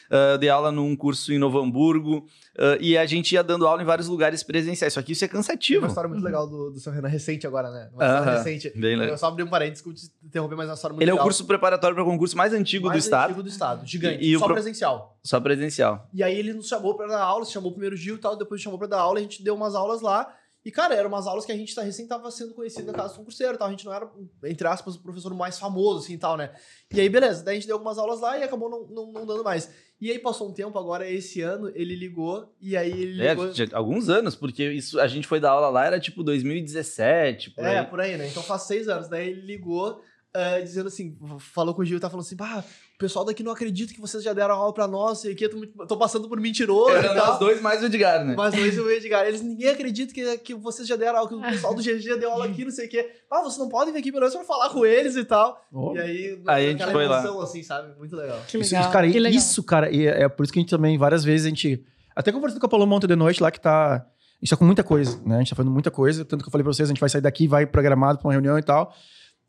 Ah, 0.10 0.38
dei 0.38 0.50
aula 0.50 0.72
num 0.72 0.96
curso 0.96 1.34
em 1.34 1.38
Novo 1.38 1.60
Hamburgo. 1.60 2.26
ah, 2.58 2.78
e 2.80 2.98
a 2.98 3.06
gente 3.06 3.34
ia 3.34 3.44
dando 3.44 3.68
aula 3.68 3.82
em 3.82 3.86
vários 3.86 4.08
lugares 4.08 4.42
presenciais. 4.44 4.94
Só 4.94 5.02
que 5.02 5.12
isso 5.12 5.24
é 5.26 5.28
cansativo. 5.28 5.82
uma 5.82 5.88
história 5.90 6.10
muito 6.10 6.24
legal 6.24 6.48
do, 6.48 6.72
do 6.72 6.80
seu 6.80 6.92
Renan 6.92 7.08
recente 7.08 7.46
agora, 7.46 7.70
né? 7.72 7.90
Uma 7.94 8.04
história 8.06 8.32
Aham, 8.32 8.38
recente. 8.44 8.70
bem 8.80 8.96
legal. 8.96 9.14
Eu 9.14 9.18
só 9.18 9.28
abri 9.28 9.44
um 9.44 9.48
parênteses, 9.48 9.84
desculpa 9.84 10.00
te 10.00 10.26
interromper, 10.28 10.56
mas 10.56 10.66
é 10.68 10.70
uma 10.70 10.76
história 10.76 10.94
muito 10.94 11.04
Ele 11.04 11.12
é 11.12 11.14
o 11.14 11.16
legal. 11.18 11.26
curso 11.26 11.46
preparatório 11.46 11.96
para 11.96 12.06
concurso 12.06 12.38
mais 12.38 12.54
antigo 12.54 12.88
mais 12.88 13.02
do 13.02 13.06
estado, 13.06 13.26
antigo 13.30 13.44
do 13.44 13.50
estado. 13.50 13.86
Gigante. 13.86 14.24
E- 14.24 14.30
e 14.30 14.36
o 14.36 14.40
só 14.40 14.46
pro- 14.46 14.54
presencial. 14.56 15.18
só 15.24 15.40
presencial. 15.40 16.08
E 16.14 16.24
aí 16.24 16.38
ele 16.38 16.54
nos 16.54 16.68
chamou 16.68 16.96
pra 16.96 17.08
dar 17.08 17.22
aula, 17.24 17.44
se 17.46 17.52
chamou 17.52 17.70
o 17.70 17.74
primeiro 17.74 17.96
dia 17.98 18.14
e 18.14 18.18
tal, 18.18 18.36
depois 18.36 18.62
chamou 18.62 18.78
pra 18.80 18.88
dar 18.88 19.00
aula, 19.00 19.20
a 19.20 19.22
gente 19.22 19.44
deu 19.44 19.56
umas 19.56 19.76
aulas 19.76 20.02
lá. 20.02 20.32
E, 20.66 20.72
cara, 20.72 20.94
eram 20.94 21.08
umas 21.08 21.26
aulas 21.28 21.46
que 21.46 21.52
a 21.54 21.56
gente 21.56 21.74
tá, 21.74 21.82
recém 21.82 22.06
tava 22.06 22.30
sendo 22.30 22.54
conhecido 22.54 22.88
na 22.88 22.94
casa 22.94 23.14
do 23.14 23.20
concurseiro 23.20 23.54
e 23.54 23.58
tal. 23.58 23.70
A 23.70 23.72
gente 23.72 23.86
não 23.86 23.94
era, 23.94 24.06
entre 24.44 24.68
aspas, 24.68 24.96
o 24.96 25.02
professor 25.02 25.34
mais 25.34 25.58
famoso, 25.58 26.00
assim 26.04 26.16
e 26.16 26.18
tal, 26.18 26.36
né? 26.36 26.52
E 26.94 27.00
aí, 27.00 27.08
beleza. 27.08 27.42
Daí 27.42 27.54
a 27.56 27.60
gente 27.60 27.68
deu 27.68 27.78
algumas 27.78 27.98
aulas 27.98 28.20
lá 28.20 28.38
e 28.38 28.44
acabou 28.44 28.70
não, 28.70 28.86
não, 28.88 29.12
não 29.14 29.26
dando 29.26 29.46
mais. 29.46 29.70
E 30.00 30.12
aí 30.12 30.20
passou 30.20 30.48
um 30.50 30.54
tempo, 30.54 30.78
agora 30.78 31.10
esse 31.10 31.42
ano, 31.42 31.72
ele 31.74 31.96
ligou 31.96 32.54
e 32.62 32.78
aí 32.78 32.92
ele 32.92 33.22
É, 33.26 33.32
ligou. 33.34 33.52
alguns 33.74 34.10
anos, 34.10 34.36
porque 34.36 34.64
isso, 34.72 35.00
a 35.00 35.08
gente 35.08 35.26
foi 35.28 35.40
dar 35.40 35.52
aula 35.52 35.70
lá, 35.70 35.86
era 35.88 36.00
tipo 36.00 36.24
2017, 36.24 37.52
por 37.52 37.64
É, 37.66 37.80
aí. 37.80 37.86
por 37.86 38.00
aí, 38.00 38.18
né? 38.18 38.28
Então 38.28 38.44
faz 38.44 38.64
seis 38.64 38.88
anos. 38.88 39.08
Daí 39.08 39.30
ele 39.30 39.42
ligou 39.42 40.02
eh, 40.34 40.62
dizendo 40.62 40.88
assim, 40.88 41.18
falou 41.40 41.74
com 41.74 41.82
o 41.82 41.86
Gil 41.86 41.98
e 41.98 42.00
tá 42.00 42.10
falando 42.12 42.26
assim, 42.26 42.36
bah, 42.36 42.64
o 42.98 43.00
pessoal 43.00 43.24
daqui 43.24 43.44
não 43.44 43.52
acredita 43.52 43.94
que 43.94 44.02
vocês 44.02 44.24
já 44.24 44.34
deram 44.34 44.56
aula 44.56 44.74
pra 44.74 44.88
nós, 44.88 45.24
e 45.24 45.30
aqui 45.30 45.44
eu 45.46 45.50
tô, 45.52 45.86
tô 45.86 45.98
passando 45.98 46.28
por 46.28 46.40
mentiroso 46.40 46.90
Era 46.90 47.12
e 47.14 47.16
tal. 47.16 47.28
nós 47.28 47.38
dois 47.40 47.62
mais 47.62 47.80
o 47.84 47.86
Edgar, 47.86 48.26
né? 48.26 48.34
Mas 48.36 48.56
Luiz 48.56 48.76
e 48.76 48.80
o 48.80 48.90
Edgar, 48.90 49.28
eles 49.28 49.40
ninguém 49.44 49.70
acredita 49.70 50.12
que, 50.12 50.38
que 50.40 50.56
vocês 50.56 50.88
já 50.88 50.96
deram 50.96 51.20
aula, 51.20 51.30
que 51.30 51.36
o 51.36 51.42
pessoal 51.42 51.76
do 51.76 51.82
GG 51.84 52.18
deu 52.20 52.32
aula 52.32 52.46
aqui, 52.46 52.66
não 52.66 52.72
sei 52.72 52.88
o 52.88 52.90
quê. 52.90 53.08
Ah, 53.30 53.42
vocês 53.44 53.60
não 53.60 53.70
podem 53.70 53.94
vir 53.94 54.00
aqui 54.00 54.12
pelo 54.12 54.22
menos 54.22 54.36
pra 54.36 54.44
falar 54.44 54.72
com 54.72 54.84
eles 54.84 55.16
e 55.16 55.24
tal. 55.24 55.64
Ó. 55.72 55.94
E 55.96 56.00
aí, 56.00 56.42
Aí 56.48 56.66
a 56.66 56.70
gente 56.72 56.82
aquela 56.82 56.92
foi 56.92 57.08
lá. 57.08 57.20
emoção, 57.20 57.42
assim, 57.42 57.62
sabe? 57.62 57.96
Muito 58.00 58.16
legal. 58.16 58.42
Que 58.48 58.58
Isso, 58.58 58.74
legal. 58.74 58.92
cara, 58.92 59.12
que 59.12 59.20
legal. 59.20 59.38
isso, 59.40 59.64
cara, 59.64 59.92
e 59.92 60.08
é 60.08 60.24
é 60.24 60.28
por 60.28 60.44
isso 60.44 60.52
que 60.52 60.58
a 60.58 60.62
gente 60.62 60.70
também, 60.72 60.98
várias 60.98 61.24
vezes, 61.24 61.46
a 61.46 61.50
gente. 61.50 61.86
Até 62.16 62.32
conversando 62.32 62.60
com 62.60 62.66
a 62.66 62.70
Paloma 62.70 62.96
ontem 62.96 63.06
de 63.06 63.16
noite 63.16 63.44
lá, 63.44 63.52
que 63.52 63.62
tá. 63.62 63.94
A 63.98 64.40
gente 64.44 64.50
tá 64.50 64.58
com 64.58 64.66
muita 64.66 64.84
coisa, 64.84 65.22
né? 65.24 65.36
A 65.36 65.40
gente 65.40 65.50
tá 65.52 65.56
fazendo 65.56 65.72
muita 65.72 65.92
coisa. 65.92 66.26
Tanto 66.26 66.44
que 66.44 66.48
eu 66.48 66.52
falei 66.52 66.64
pra 66.64 66.74
vocês, 66.74 66.90
a 66.90 66.92
gente 66.92 67.00
vai 67.00 67.10
sair 67.10 67.22
daqui, 67.22 67.48
vai 67.48 67.68
programado 67.68 68.18
pra 68.18 68.28
uma 68.28 68.34
reunião 68.34 68.58
e 68.58 68.64
tal. 68.64 68.92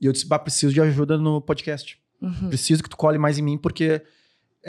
E 0.00 0.04
eu 0.06 0.12
disse, 0.12 0.26
bah, 0.26 0.38
preciso 0.38 0.72
de 0.72 0.80
ajuda 0.82 1.16
no 1.16 1.40
podcast. 1.40 1.98
Uhum. 2.20 2.48
Preciso 2.48 2.82
que 2.82 2.88
tu 2.90 2.96
cole 2.96 3.18
mais 3.18 3.38
em 3.38 3.42
mim, 3.42 3.58
porque. 3.58 4.02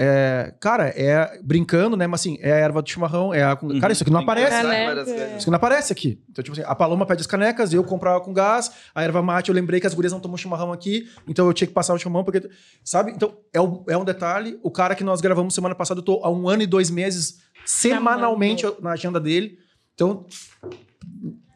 É, 0.02 0.54
cara, 0.62 0.88
é 0.90 1.42
brincando, 1.44 1.98
né? 1.98 2.06
Mas 2.06 2.22
assim, 2.22 2.38
é 2.42 2.54
a 2.54 2.56
erva 2.58 2.82
do 2.82 2.88
chimarrão, 2.90 3.34
é 3.34 3.44
a. 3.44 3.56
Cara, 3.82 3.92
isso 3.92 4.04
aqui 4.04 4.12
não 4.12 4.20
Uhum. 4.20 4.24
Aparece. 4.24 4.50
Caneca. 4.62 5.36
Isso 5.36 5.46
que 5.46 5.50
não 5.52 5.56
aparece 5.58 5.92
aqui. 5.92 6.22
Então, 6.30 6.44
tipo 6.44 6.54
assim, 6.58 6.64
a 6.66 6.76
Paloma 6.76 7.06
pede 7.08 7.22
as 7.22 7.28
canecas, 7.28 7.74
eu 7.74 7.84
comprava 7.84 8.22
com 8.22 8.32
gás, 8.32 8.72
a 8.94 9.04
erva 9.04 9.22
mate, 9.22 9.50
eu 9.50 9.56
lembrei 9.56 9.80
que 9.80 9.88
as 9.88 9.94
gurias 9.96 10.14
não 10.14 10.20
tomam 10.20 10.38
chimarrão 10.38 10.72
aqui, 10.72 11.10
então 11.28 11.48
eu 11.48 11.54
tinha 11.54 11.68
que 11.68 11.74
passar 11.74 11.96
o 11.96 11.98
chimarrão, 11.98 12.24
porque. 12.24 12.48
Sabe? 12.84 13.12
Então, 13.12 13.36
é, 13.52 13.60
o- 13.60 13.84
é 13.90 13.98
um 13.98 14.06
detalhe. 14.06 14.60
O 14.62 14.70
cara 14.72 14.94
que 14.96 15.04
nós 15.04 15.20
gravamos 15.22 15.56
semana 15.56 15.74
passada, 15.74 16.00
eu 16.00 16.06
tô 16.06 16.22
há 16.24 16.30
um 16.30 16.48
ano 16.48 16.62
e 16.62 16.68
dois 16.68 16.90
meses, 16.92 17.40
semanalmente, 17.66 18.66
na 18.82 18.92
agenda 18.92 19.20
dele. 19.20 19.58
Então, 19.96 20.26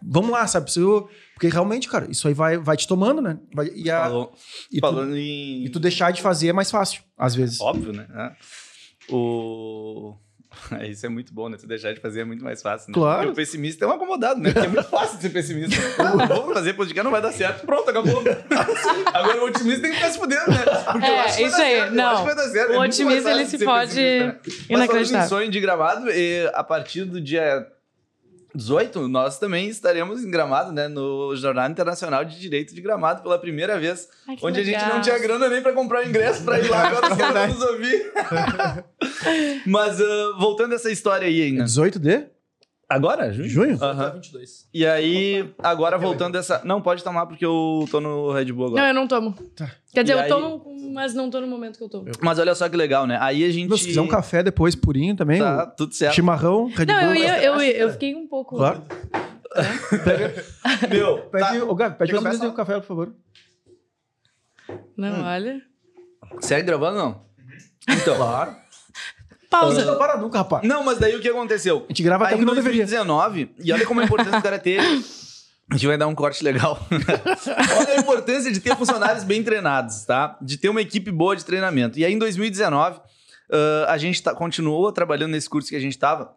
vamos 0.05 0.31
lá, 0.31 0.45
sabe? 0.47 0.65
Preciso. 0.65 1.07
Porque 1.33 1.47
realmente, 1.47 1.87
cara, 1.89 2.09
isso 2.09 2.27
aí 2.27 2.33
vai, 2.33 2.57
vai 2.57 2.77
te 2.77 2.87
tomando, 2.87 3.21
né? 3.21 3.37
Vai- 3.53 3.71
e, 3.75 3.89
a- 3.89 4.01
Falou- 4.03 4.33
e, 4.71 4.77
tu, 4.77 4.81
falando 4.81 5.17
em. 5.17 5.65
e 5.65 5.69
tu 5.69 5.79
deixar 5.79 6.11
de 6.11 6.21
fazer 6.21 6.47
é 6.49 6.53
mais 6.53 6.69
fácil, 6.71 7.01
às 7.17 7.33
vezes. 7.35 7.59
Óbvio, 7.61 7.91
né? 7.93 8.07
É. 8.15 9.13
O. 9.13 10.15
Isso 10.87 11.03
é 11.05 11.09
muito 11.09 11.33
bom, 11.33 11.49
né? 11.49 11.57
Tu 11.59 11.65
deixar 11.65 11.93
de 11.93 11.99
fazer 11.99 12.21
é 12.21 12.23
muito 12.23 12.43
mais 12.43 12.61
fácil, 12.61 12.89
né? 12.89 12.93
Claro. 12.93 13.17
Porque 13.21 13.31
o 13.31 13.35
pessimista 13.35 13.83
é 13.83 13.87
um 13.87 13.91
acomodado, 13.91 14.39
né? 14.39 14.51
Porque 14.53 14.67
é 14.67 14.69
muito 14.69 14.87
fácil 14.87 15.15
de 15.17 15.23
ser 15.23 15.29
pessimista. 15.31 15.75
Vamos 16.27 16.53
fazer 16.53 16.73
podcast, 16.73 17.03
não 17.03 17.09
vai 17.11 17.21
dar 17.21 17.31
certo. 17.31 17.65
Pronto, 17.65 17.89
acabou. 17.89 18.21
Agora 19.13 19.41
o 19.41 19.47
otimista 19.47 19.81
tem 19.81 19.89
que 19.91 19.97
ficar 19.97 20.11
se 20.11 20.19
fudendo, 20.19 20.51
né? 20.51 20.57
Porque 20.91 21.07
eu 21.07 21.13
É, 21.13 21.19
acho 21.21 21.37
que 21.37 21.41
vai 21.41 21.49
isso 21.49 21.57
dar 21.57 21.63
aí, 21.63 21.75
certo, 21.75 21.89
eu 21.89 21.95
não. 21.95 22.05
acho 22.05 22.19
que 22.21 22.25
vai 22.27 22.35
dar 22.35 22.49
certo. 22.51 22.69
O 22.69 22.73
É 22.73 22.79
otimista, 22.87 23.31
ele 23.31 23.45
se 23.45 23.65
pode 23.65 23.95
né? 23.99 24.39
Mas 24.69 24.85
falando 24.85 25.25
em 25.25 25.27
sonho 25.27 25.49
de 25.51 25.59
gramado, 25.59 26.09
e 26.11 26.47
a 26.53 26.63
partir 26.63 27.03
do 27.05 27.19
dia 27.19 27.65
18, 28.55 29.07
nós 29.07 29.39
também 29.39 29.67
estaremos 29.67 30.23
em 30.23 30.29
Gramado, 30.29 30.71
né? 30.71 30.87
No 30.87 31.35
Jornal 31.35 31.69
Internacional 31.69 32.23
de 32.23 32.39
Direito 32.39 32.73
de 32.75 32.81
Gramado 32.81 33.21
pela 33.23 33.37
primeira 33.39 33.79
vez. 33.79 34.07
Ai, 34.27 34.35
que 34.35 34.45
onde 34.45 34.59
a 34.59 34.63
gente 34.63 34.75
legal. 34.77 34.95
não 34.95 35.01
tinha 35.01 35.17
grana 35.17 35.49
nem 35.49 35.61
pra 35.61 35.73
comprar 35.73 36.03
o 36.05 36.07
ingresso 36.07 36.43
pra 36.43 36.59
ir 36.59 36.69
lá, 36.69 36.83
agora 36.87 37.11
os 37.11 37.17
caras 37.17 37.53
nos 37.53 37.63
ouvir. 37.63 38.11
Mas 39.65 39.99
ah, 39.99 40.35
voltando 40.39 40.73
a 40.73 40.75
essa 40.75 40.91
história 40.91 41.27
aí 41.27 41.41
É 41.41 41.45
ainda. 41.45 41.63
18 41.63 41.99
de 41.99 42.25
Agora? 42.95 43.31
Junho? 43.33 43.49
junho? 43.49 43.77
Dia 43.77 43.85
Aham. 43.87 44.09
22. 44.11 44.67
E 44.73 44.85
aí, 44.85 45.53
agora 45.59 45.97
voltando 45.97 46.37
essa. 46.37 46.61
Não, 46.63 46.81
pode 46.81 47.03
tomar 47.03 47.25
porque 47.25 47.45
eu 47.45 47.85
tô 47.89 47.99
no 47.99 48.31
Red 48.31 48.45
Bull 48.51 48.65
Não, 48.69 48.77
agora. 48.77 48.89
eu 48.89 48.93
não 48.93 49.07
tomo. 49.07 49.33
Tá. 49.55 49.71
Quer 49.93 50.03
dizer, 50.03 50.13
E 50.13 50.17
eu 50.17 50.21
aí- 50.23 50.29
tomo, 50.29 50.63
mas 50.93 51.13
não 51.13 51.29
tô 51.29 51.39
no 51.41 51.47
momento 51.47 51.77
que 51.77 51.83
eu 51.83 51.89
tomo. 51.89 52.05
Mas 52.21 52.39
olha 52.39 52.53
só 52.55 52.67
que 52.69 52.75
legal, 52.77 53.05
né? 53.07 53.17
Aí 53.21 53.43
a 53.43 53.49
gente. 53.51 53.75
Se 53.77 53.85
quiser 53.87 54.01
um 54.01 54.07
café 54.07 54.43
depois, 54.43 54.75
purinho 54.75 55.15
também, 55.15 55.39
Tá, 55.39 55.63
o 55.63 55.75
tudo 55.75 55.93
certo. 55.93 56.13
chimarrão, 56.15 56.65
Red 56.67 56.85
Não, 56.85 56.95
Bull. 56.99 57.09
eu, 57.09 57.15
ia, 57.15 57.43
eu, 57.43 57.61
eu 57.61 57.89
fiquei 57.91 58.15
um 58.15 58.27
pouco. 58.27 58.55
Claro. 58.57 58.81
Meu, 60.89 61.17
Pede, 61.29 61.61
ô, 61.61 61.75
Gabi, 61.75 61.97
pede 61.97 62.11
Quer 62.13 62.21
mais 62.21 62.37
café, 62.37 62.49
um 62.49 62.53
café, 62.53 62.73
por 62.79 62.85
favor. 62.87 63.13
Não, 64.97 65.09
Hum. 65.19 65.23
olha. 65.25 65.61
segue 66.41 66.63
gravando 66.65 66.97
não? 66.97 67.21
Então. 67.89 68.15
Claro. 68.15 68.55
Pausa. 69.59 69.85
Não 69.85 69.97
para 69.97 70.17
nunca, 70.17 70.37
rapaz. 70.39 70.67
Não, 70.67 70.83
mas 70.83 70.97
daí 70.97 71.15
o 71.15 71.19
que 71.21 71.29
aconteceu? 71.29 71.83
A 71.85 71.91
gente 71.91 72.03
grava 72.03 72.25
até 72.25 72.33
Aí 72.33 72.35
o 72.35 72.37
que 72.39 72.43
em 72.43 72.47
não 72.47 72.55
deveria. 72.55 72.85
2019, 72.85 73.51
e 73.63 73.71
olha 73.71 73.85
como 73.85 74.01
é 74.01 74.05
importante 74.05 74.37
o 74.37 74.41
cara 74.41 74.59
ter. 74.59 74.79
A 75.71 75.75
gente 75.75 75.87
vai 75.87 75.97
dar 75.97 76.07
um 76.07 76.13
corte 76.13 76.43
legal. 76.43 76.77
olha 76.91 77.93
a 77.93 77.97
importância 77.97 78.51
de 78.51 78.59
ter 78.59 78.75
funcionários 78.75 79.23
bem 79.23 79.41
treinados, 79.41 80.03
tá? 80.03 80.37
De 80.41 80.57
ter 80.57 80.67
uma 80.69 80.81
equipe 80.81 81.09
boa 81.09 81.35
de 81.35 81.43
treinamento. 81.45 81.97
E 81.97 82.03
aí 82.05 82.13
em 82.13 82.19
2019, 82.19 82.99
ah, 83.49 83.85
a 83.87 83.97
gente 83.97 84.21
tá- 84.21 84.35
continuou 84.35 84.91
trabalhando 84.91 85.31
nesse 85.31 85.49
curso 85.49 85.69
que 85.69 85.75
a 85.75 85.79
gente 85.79 85.97
tava. 85.97 86.35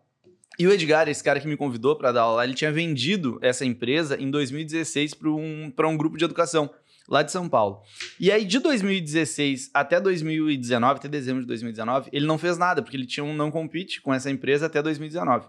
E 0.59 0.67
o 0.67 0.73
Edgar, 0.73 1.09
esse 1.09 1.23
cara 1.23 1.41
que 1.41 1.47
me 1.49 1.57
convidou 1.57 1.97
para 1.97 2.13
dar 2.13 2.23
aula 2.23 2.45
ele 2.45 2.55
tinha 2.55 2.73
vendido 2.73 3.39
essa 3.43 3.65
empresa 3.65 4.17
em 4.19 4.31
2016 4.31 5.13
para 5.15 5.29
um, 5.29 5.71
pra 5.75 5.89
um 5.89 5.97
grupo 5.97 6.17
de 6.17 6.25
educação 6.25 6.71
lá 7.09 7.23
de 7.23 7.31
São 7.33 7.49
Paulo. 7.49 7.81
E 8.21 8.31
aí, 8.33 8.45
de 8.45 8.59
2016 8.59 9.71
até 9.73 10.01
2019, 10.01 10.99
até 10.99 11.09
dezembro 11.09 11.43
de 11.43 11.47
2019, 11.49 12.11
ele 12.13 12.27
não 12.27 12.39
fez 12.39 12.59
nada, 12.59 12.83
porque 12.83 12.97
ele 12.97 13.07
tinha 13.07 13.25
um 13.25 13.35
não 13.35 13.51
compete 13.51 14.01
com 14.03 14.13
essa 14.13 14.31
empresa 14.31 14.67
até 14.67 14.83
2019. 14.83 15.47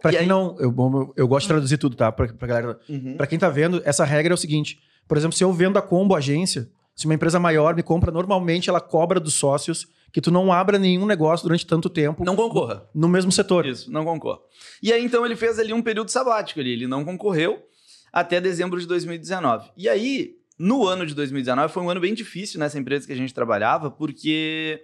Pra 0.00 0.10
E 0.10 0.14
quem 0.14 0.20
aí- 0.22 0.26
não. 0.26 0.56
Eu, 0.58 0.70
bom, 0.70 1.12
eu 1.16 1.28
gosto 1.28 1.44
de 1.44 1.48
traduzir 1.48 1.78
tudo, 1.78 1.96
tá? 1.96 2.10
Pra, 2.10 2.28
pra 2.32 2.48
galera. 2.48 2.80
Pra 3.16 3.26
quem 3.26 3.38
tá 3.38 3.48
vendo, 3.48 3.82
essa 3.84 4.04
regra 4.04 4.32
é 4.32 4.34
o 4.34 4.38
seguinte: 4.38 4.78
por 5.06 5.16
exemplo, 5.16 5.36
se 5.36 5.44
eu 5.44 5.52
vendo 5.52 5.76
a 5.78 5.82
Combo 5.82 6.14
Agência, 6.14 6.68
se 6.94 7.04
uma 7.04 7.14
empresa 7.14 7.38
maior 7.38 7.74
me 7.74 7.82
compra, 7.82 8.10
normalmente 8.10 8.70
ela 8.70 8.80
cobra 8.80 9.20
dos 9.20 9.34
sócios 9.34 9.86
que 10.12 10.20
tu 10.20 10.30
não 10.30 10.50
abra 10.50 10.78
nenhum 10.78 11.04
negócio 11.04 11.44
durante 11.44 11.66
tanto 11.66 11.90
tempo 11.90 12.24
Não 12.24 12.34
concorra. 12.34 12.88
no 12.94 13.06
mesmo 13.06 13.30
setor. 13.30 13.66
Isso, 13.66 13.90
não 13.92 14.02
concorra. 14.02 14.38
E 14.82 14.90
aí, 14.90 15.04
então, 15.04 15.26
ele 15.26 15.36
fez 15.36 15.58
ali 15.58 15.74
um 15.74 15.82
período 15.82 16.10
sabático 16.10 16.58
ali. 16.58 16.70
Ele 16.72 16.86
não 16.86 17.04
concorreu 17.04 17.62
até 18.10 18.40
dezembro 18.40 18.80
de 18.80 18.86
2019. 18.86 19.68
E 19.76 19.90
aí, 19.90 20.35
no 20.58 20.86
ano 20.86 21.06
de 21.06 21.14
2019, 21.14 21.72
foi 21.72 21.82
um 21.82 21.90
ano 21.90 22.00
bem 22.00 22.14
difícil 22.14 22.58
nessa 22.58 22.78
empresa 22.78 23.06
que 23.06 23.12
a 23.12 23.16
gente 23.16 23.34
trabalhava, 23.34 23.90
porque 23.90 24.82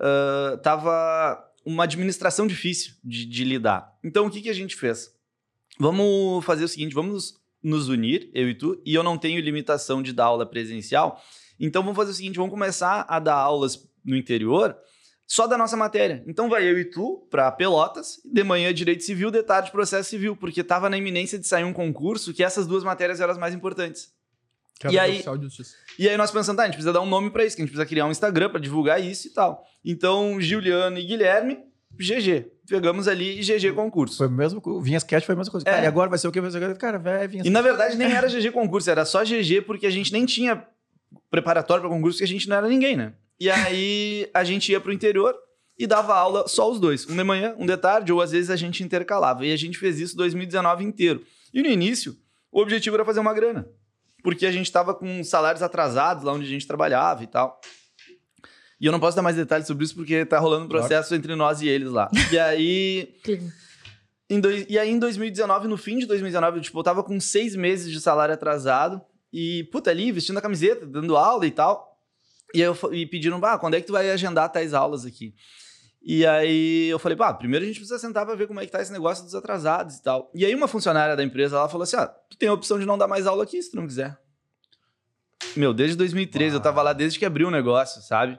ah, 0.00 0.58
tava 0.62 1.44
uma 1.64 1.84
administração 1.84 2.46
difícil 2.46 2.94
de, 3.04 3.26
de 3.26 3.44
lidar. 3.44 3.92
Então, 4.02 4.26
o 4.26 4.30
que, 4.30 4.40
que 4.40 4.48
a 4.48 4.54
gente 4.54 4.76
fez? 4.76 5.14
Vamos 5.78 6.44
fazer 6.44 6.64
o 6.64 6.68
seguinte, 6.68 6.94
vamos 6.94 7.38
nos 7.62 7.88
unir, 7.88 8.30
eu 8.32 8.48
e 8.48 8.54
tu, 8.54 8.80
e 8.84 8.94
eu 8.94 9.02
não 9.02 9.18
tenho 9.18 9.40
limitação 9.40 10.02
de 10.02 10.12
dar 10.12 10.26
aula 10.26 10.46
presencial, 10.46 11.22
então 11.58 11.82
vamos 11.82 11.96
fazer 11.96 12.12
o 12.12 12.14
seguinte, 12.14 12.36
vamos 12.36 12.52
começar 12.52 13.04
a 13.08 13.18
dar 13.18 13.34
aulas 13.34 13.88
no 14.04 14.16
interior 14.16 14.76
só 15.26 15.46
da 15.46 15.58
nossa 15.58 15.76
matéria. 15.76 16.24
Então 16.26 16.48
vai 16.48 16.64
eu 16.64 16.78
e 16.78 16.84
tu 16.84 17.26
para 17.30 17.50
Pelotas, 17.52 18.20
de 18.24 18.42
manhã 18.42 18.72
Direito 18.72 19.02
Civil, 19.02 19.30
de 19.30 19.42
tarde 19.42 19.70
Processo 19.70 20.08
Civil, 20.08 20.36
porque 20.36 20.60
estava 20.60 20.88
na 20.88 20.96
iminência 20.96 21.38
de 21.38 21.46
sair 21.46 21.64
um 21.64 21.72
concurso 21.72 22.32
que 22.32 22.42
essas 22.42 22.66
duas 22.66 22.82
matérias 22.82 23.20
eram 23.20 23.32
as 23.32 23.38
mais 23.38 23.52
importantes. 23.52 24.10
Que 24.78 24.86
é 24.86 24.90
E 24.92 24.98
a 24.98 25.02
aí- 25.02 25.12
oficial 25.14 25.36
de 25.36 25.44
justiça. 25.44 25.74
E 25.98 26.08
aí 26.08 26.16
nós 26.16 26.30
pensamos, 26.30 26.56
tá, 26.56 26.62
a 26.62 26.66
gente 26.66 26.74
precisa 26.74 26.92
dar 26.92 27.00
um 27.00 27.06
nome 27.06 27.30
para 27.30 27.44
isso, 27.44 27.56
que 27.56 27.62
a 27.62 27.64
gente 27.64 27.72
precisa 27.72 27.86
criar 27.88 28.06
um 28.06 28.10
Instagram 28.10 28.48
para 28.50 28.60
divulgar 28.60 29.02
isso 29.02 29.26
e 29.26 29.30
tal. 29.30 29.64
Então, 29.84 30.40
Juliano 30.40 30.98
e 30.98 31.04
Guilherme, 31.04 31.58
GG. 31.98 32.46
pegamos 32.68 33.08
ali 33.08 33.40
GG 33.42 33.72
concurso. 33.74 34.18
Foi 34.18 34.28
o 34.28 34.30
mesmo. 34.30 34.60
o 34.64 34.80
Vinhas 34.80 35.02
Cat 35.02 35.24
foi 35.26 35.34
a 35.34 35.38
mesma 35.38 35.50
coisa. 35.50 35.68
É. 35.68 35.72
Cara, 35.72 35.84
e 35.84 35.86
agora 35.88 36.08
vai 36.08 36.18
ser 36.18 36.28
o 36.28 36.32
que? 36.32 36.40
Vai 36.40 36.50
ser 36.50 36.62
o 36.62 36.68
quê? 36.68 36.78
Cara, 36.78 36.98
vai, 36.98 37.26
Vinhas 37.26 37.46
E 37.46 37.50
na 37.50 37.60
verdade 37.62 37.96
nem 37.96 38.12
era 38.12 38.28
GG 38.28 38.52
concurso, 38.52 38.88
era 38.90 39.04
só 39.04 39.24
GG 39.24 39.62
porque 39.66 39.86
a 39.86 39.90
gente 39.90 40.12
nem 40.12 40.24
tinha 40.24 40.64
preparatório 41.30 41.82
para 41.82 41.90
concurso, 41.90 42.18
porque 42.18 42.30
a 42.30 42.32
gente 42.32 42.48
não 42.48 42.56
era 42.56 42.68
ninguém, 42.68 42.96
né? 42.96 43.14
E 43.40 43.50
aí 43.50 44.28
a 44.34 44.44
gente 44.44 44.70
ia 44.70 44.80
pro 44.80 44.92
interior 44.92 45.34
e 45.78 45.86
dava 45.86 46.14
aula 46.14 46.46
só 46.48 46.70
os 46.70 46.78
dois, 46.80 47.08
um 47.08 47.16
de 47.16 47.24
manhã, 47.24 47.54
um 47.58 47.64
de 47.66 47.76
tarde, 47.76 48.12
ou 48.12 48.20
às 48.20 48.32
vezes 48.32 48.50
a 48.50 48.56
gente 48.56 48.82
intercalava. 48.82 49.46
E 49.46 49.52
a 49.52 49.56
gente 49.56 49.78
fez 49.78 49.98
isso 49.98 50.16
2019 50.16 50.84
inteiro. 50.84 51.22
E 51.54 51.62
no 51.62 51.68
início, 51.68 52.14
o 52.52 52.60
objetivo 52.60 52.96
era 52.96 53.04
fazer 53.04 53.20
uma 53.20 53.32
grana, 53.32 53.66
porque 54.28 54.44
a 54.44 54.52
gente 54.52 54.70
tava 54.70 54.94
com 54.94 55.24
salários 55.24 55.62
atrasados 55.62 56.22
lá 56.22 56.32
onde 56.34 56.44
a 56.44 56.48
gente 56.48 56.66
trabalhava 56.66 57.24
e 57.24 57.26
tal. 57.26 57.58
E 58.78 58.84
eu 58.86 58.92
não 58.92 59.00
posso 59.00 59.16
dar 59.16 59.22
mais 59.22 59.36
detalhes 59.36 59.66
sobre 59.66 59.84
isso 59.84 59.94
porque 59.94 60.24
tá 60.26 60.38
rolando 60.38 60.66
um 60.66 60.68
processo 60.68 61.14
entre 61.14 61.34
nós 61.34 61.62
e 61.62 61.68
eles 61.68 61.90
lá. 61.90 62.10
E 62.30 62.38
aí 62.38 63.14
em 64.30 64.38
dois- 64.40 64.66
e 64.68 64.78
aí, 64.78 64.90
em 64.90 64.98
2019, 64.98 65.66
no 65.66 65.78
fim 65.78 65.98
de 65.98 66.04
2019, 66.06 66.58
eu, 66.58 66.62
tipo, 66.62 66.78
eu 66.78 66.82
tava 66.82 67.02
com 67.02 67.18
seis 67.18 67.56
meses 67.56 67.90
de 67.90 67.98
salário 68.00 68.34
atrasado. 68.34 69.00
E, 69.32 69.64
puta, 69.72 69.90
ali, 69.90 70.12
vestindo 70.12 70.36
a 70.38 70.42
camiseta, 70.42 70.86
dando 70.86 71.16
aula 71.16 71.46
e 71.46 71.50
tal. 71.50 71.98
E 72.54 72.62
aí 72.62 72.68
eu 72.68 72.76
e 72.92 73.06
pediram, 73.06 73.42
ah, 73.44 73.58
quando 73.58 73.74
é 73.74 73.80
que 73.80 73.86
tu 73.86 73.92
vai 73.92 74.10
agendar 74.10 74.50
tais 74.52 74.74
aulas 74.74 75.04
aqui? 75.06 75.34
E 76.00 76.24
aí 76.24 76.88
eu 76.88 76.98
falei, 76.98 77.16
pá, 77.16 77.34
primeiro 77.34 77.64
a 77.64 77.68
gente 77.68 77.80
precisa 77.80 77.98
sentar 77.98 78.24
pra 78.24 78.34
ver 78.34 78.46
como 78.46 78.60
é 78.60 78.66
que 78.66 78.72
tá 78.72 78.80
esse 78.80 78.92
negócio 78.92 79.24
dos 79.24 79.34
atrasados 79.34 79.96
e 79.96 80.02
tal. 80.02 80.30
E 80.34 80.44
aí 80.44 80.54
uma 80.54 80.68
funcionária 80.68 81.16
da 81.16 81.24
empresa, 81.24 81.56
ela 81.56 81.68
falou 81.68 81.82
assim, 81.82 81.96
ah, 81.96 82.06
tu 82.06 82.36
tem 82.38 82.48
a 82.48 82.52
opção 82.52 82.78
de 82.78 82.86
não 82.86 82.96
dar 82.96 83.08
mais 83.08 83.26
aula 83.26 83.44
aqui, 83.44 83.60
se 83.60 83.70
tu 83.70 83.76
não 83.76 83.86
quiser. 83.86 84.18
Meu, 85.56 85.74
desde 85.74 85.96
2013, 85.96 86.56
eu 86.56 86.60
tava 86.60 86.82
lá 86.82 86.92
desde 86.92 87.18
que 87.18 87.24
abriu 87.24 87.48
o 87.48 87.50
negócio, 87.50 88.00
sabe? 88.02 88.38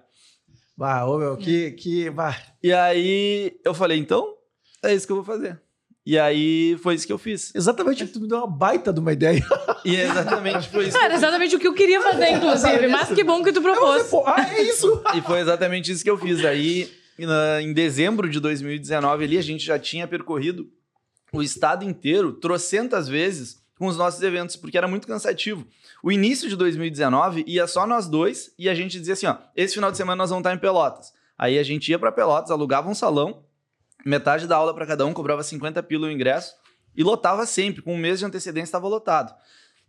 Ah, 0.80 1.06
ô, 1.06 1.18
meu, 1.18 1.36
que. 1.36 1.72
que 1.72 2.10
bah. 2.10 2.38
E 2.64 2.72
aí 2.72 3.60
eu 3.66 3.74
falei, 3.74 4.00
então, 4.00 4.36
é 4.82 4.94
isso 4.94 5.06
que 5.06 5.12
eu 5.12 5.18
vou 5.18 5.26
fazer. 5.26 5.62
E 6.06 6.18
aí 6.18 6.78
foi 6.82 6.96
isso 6.96 7.06
que 7.06 7.14
eu 7.14 7.18
fiz. 7.18 7.54
Exatamente, 7.54 8.08
tu 8.08 8.22
me 8.22 8.28
deu 8.28 8.38
uma 8.38 8.48
baita 8.48 8.92
de 8.92 9.00
uma 9.00 9.14
ideia. 9.14 9.44
E 9.86 9.96
é 9.96 10.04
exatamente 10.04 10.68
foi 10.68 10.90
isso. 10.90 10.98
Era 10.98 11.14
exatamente 11.14 11.56
o 11.56 11.60
que 11.60 11.66
eu 11.66 11.74
queria 11.74 12.02
fazer, 12.02 12.32
inclusive. 12.32 12.90
Mas 12.90 13.08
que 13.08 13.24
bom 13.24 13.42
que 13.42 13.54
tu 13.54 13.62
propôs. 13.62 14.08
Pô, 14.08 14.26
ah, 14.28 14.46
é 14.54 14.62
isso! 14.62 15.02
E 15.16 15.22
foi 15.22 15.40
exatamente 15.40 15.90
isso 15.90 16.04
que 16.04 16.10
eu 16.10 16.18
fiz. 16.18 16.44
Aí, 16.44 16.92
em 17.62 17.74
dezembro 17.74 18.30
de 18.30 18.40
2019, 18.40 19.24
ali, 19.24 19.38
a 19.38 19.42
gente 19.42 19.66
já 19.66 19.78
tinha 19.78 20.08
percorrido 20.08 20.72
o 21.32 21.42
estado 21.42 21.84
inteiro, 21.84 22.34
trocentas 22.34 23.08
vezes, 23.08 23.62
com 23.78 23.88
os 23.88 23.98
nossos 23.98 24.22
eventos, 24.22 24.56
porque 24.56 24.78
era 24.78 24.88
muito 24.88 25.08
cansativo. 25.08 25.66
O 26.04 26.12
início 26.12 26.50
de 26.50 26.56
2019 26.56 27.46
ia 27.48 27.66
só 27.66 27.88
nós 27.88 28.08
dois 28.08 28.54
e 28.58 28.68
a 28.68 28.76
gente 28.76 29.00
dizia 29.00 29.14
assim: 29.14 29.26
ó, 29.26 29.38
esse 29.56 29.76
final 29.76 29.90
de 29.90 29.98
semana 29.98 30.18
nós 30.18 30.30
vamos 30.30 30.42
estar 30.42 30.54
em 30.54 30.58
Pelotas. 30.58 31.14
Aí 31.38 31.58
a 31.58 31.64
gente 31.64 31.90
ia 31.90 31.98
para 31.98 32.12
Pelotas, 32.12 32.52
alugava 32.52 32.90
um 32.90 32.96
salão, 32.96 33.44
metade 34.06 34.48
da 34.48 34.58
aula 34.58 34.74
para 34.74 34.86
cada 34.86 35.06
um, 35.06 35.14
cobrava 35.14 35.42
50 35.42 35.82
pila 35.84 36.08
o 36.08 36.12
ingresso 36.12 36.56
e 36.96 37.04
lotava 37.04 37.46
sempre, 37.46 37.82
com 37.82 37.94
um 37.94 37.98
mês 37.98 38.20
de 38.20 38.26
antecedência 38.26 38.68
estava 38.68 38.88
lotado. 38.88 39.34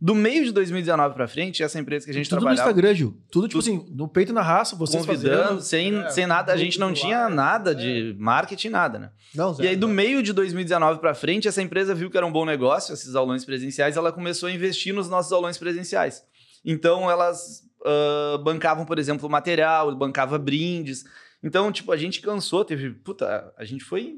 Do 0.01 0.14
meio 0.14 0.44
de 0.44 0.53
2019 0.53 1.14
para 1.14 1.28
frente, 1.28 1.62
essa 1.62 1.78
empresa 1.78 2.07
que 2.07 2.11
a 2.11 2.14
gente 2.14 2.28
Tudo 2.28 2.36
no 2.36 2.40
trabalhava 2.42 2.70
Instagram, 2.70 2.94
Gil. 2.94 3.18
Tudo, 3.30 3.48
tipo 3.48 3.62
Tudo- 3.62 3.76
assim, 3.82 3.94
no 3.94 4.09
peito 4.09 4.32
e 4.32 4.34
na 4.34 4.40
raça, 4.40 4.74
vocês 4.74 5.05
convidando, 5.05 5.42
fazendo. 5.42 5.61
sem, 5.61 5.94
É, 6.01 6.09
sem 6.09 6.26
nada. 6.26 6.53
A 6.53 6.57
gente 6.57 6.80
não 6.80 6.88
lá, 6.88 6.94
tinha 6.94 7.28
nada 7.28 7.72
é. 7.72 7.74
de 7.74 8.16
marketing, 8.18 8.70
nada, 8.70 8.98
né? 8.98 9.11
Não, 9.34 9.55
E 9.61 9.68
aí, 9.68 9.76
do 9.76 9.86
meio 9.86 10.22
de 10.22 10.32
2019 10.32 11.01
para 11.01 11.14
frente, 11.14 11.46
essa 11.46 11.61
empresa 11.61 11.94
viu 11.94 12.11
que 12.11 12.16
era 12.16 12.26
um 12.26 12.32
bom 12.32 12.46
negócio, 12.46 12.94
esses 12.94 13.14
aulões 13.14 13.44
presenciais, 13.44 13.96
ela 13.96 14.11
começou 14.11 14.48
a 14.48 14.53
investir 14.53 14.94
nos 14.94 15.09
nossos 15.09 15.32
aulões 15.32 15.59
presenciais. 15.59 16.22
Então, 16.64 17.11
elas 17.11 17.62
ah, 17.84 18.38
bancavam, 18.42 18.84
por 18.84 18.98
exemplo, 18.98 19.28
material, 19.28 19.94
bancava 19.94 20.38
brindes. 20.38 21.05
Então, 21.42 21.70
tipo, 21.72 21.90
a 21.92 21.96
gente 21.96 22.20
cansou, 22.20 22.64
teve... 22.64 22.90
Puta, 22.90 23.53
a 23.57 23.64
gente 23.64 23.84
foi... 23.84 24.16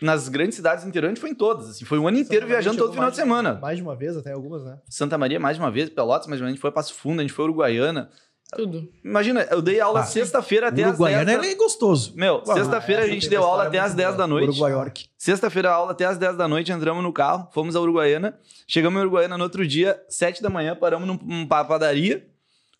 Nas 0.00 0.28
grandes 0.28 0.56
cidades 0.56 0.84
do 0.84 0.88
interior, 0.88 1.08
a 1.08 1.10
gente 1.10 1.20
foi 1.20 1.30
em 1.30 1.34
todas. 1.34 1.68
Assim, 1.70 1.84
foi 1.84 1.98
o 1.98 2.08
ano 2.08 2.18
inteiro 2.18 2.46
viajando 2.46 2.78
todo 2.78 2.92
final 2.92 3.10
de 3.10 3.16
semana. 3.16 3.58
Mais 3.60 3.76
de 3.76 3.82
uma 3.82 3.94
vez, 3.94 4.16
até 4.16 4.32
algumas, 4.32 4.64
né? 4.64 4.78
Santa 4.88 5.18
Maria, 5.18 5.38
mais 5.38 5.56
de 5.56 5.62
uma 5.62 5.70
vez, 5.70 5.88
Pelotas, 5.90 6.26
mais 6.26 6.40
uma 6.40 6.46
vez, 6.46 6.52
a 6.52 6.54
gente 6.54 6.60
foi 6.60 6.70
a 6.70 6.72
Passo 6.72 6.94
Fundo, 6.94 7.20
a 7.20 7.22
gente 7.22 7.32
foi 7.32 7.44
Uruguaiana. 7.44 8.08
Tudo. 8.56 8.88
Imagina, 9.04 9.46
eu 9.48 9.62
dei 9.62 9.78
aula 9.80 10.00
Ah, 10.00 10.04
sexta-feira 10.04 10.68
até 10.68 10.82
às 10.82 10.98
10 10.98 11.00
Uruguaiana 11.00 11.38
da... 11.38 11.46
é 11.46 11.54
gostoso. 11.54 12.12
Meu, 12.16 12.42
Ah, 12.48 12.54
sexta-feira 12.54 13.04
a 13.04 13.06
gente 13.06 13.28
deu 13.28 13.44
aula 13.44 13.64
até 13.68 13.78
às 13.78 13.92
muito 13.92 13.98
10 13.98 14.16
da 14.16 14.26
noite. 14.26 14.48
Uruguai 14.48 14.72
York. 14.72 15.04
Sexta-feira, 15.16 15.70
aula 15.70 15.92
até 15.92 16.04
às 16.04 16.18
10 16.18 16.36
da 16.36 16.48
noite, 16.48 16.72
entramos 16.72 17.00
no 17.02 17.12
carro, 17.12 17.48
fomos 17.52 17.76
a 17.76 17.80
Uruguaiana. 17.80 18.36
Chegamos 18.66 18.98
em 18.98 19.02
Uruguaiana 19.02 19.38
no 19.38 19.44
outro 19.44 19.64
dia, 19.64 20.02
7 20.08 20.42
da 20.42 20.50
manhã, 20.50 20.74
paramos 20.74 21.06
num- 21.06 21.20
numa 21.22 21.64
padaria, 21.64 22.26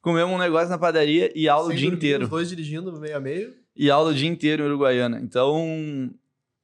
comemos 0.03 0.35
um 0.35 0.39
negócio 0.39 0.71
na 0.71 0.79
padaria 0.79 1.31
e 1.37 1.49
aula 1.49 1.69
Sem 1.69 1.75
o 1.77 1.79
dia 1.79 1.87
dormir, 1.91 1.97
inteiro. 1.99 2.25
Os 2.25 2.31
dois 2.31 2.49
dirigindo 2.49 2.93
meio 2.99 3.17
a 3.17 3.21
meio. 3.21 3.55
E 3.77 3.89
aula 3.89 4.11
o 4.11 4.15
dia 4.15 4.29
inteiro 4.29 4.65
em 4.65 4.67
Uruguaiana. 4.67 5.21
Então, 5.23 6.11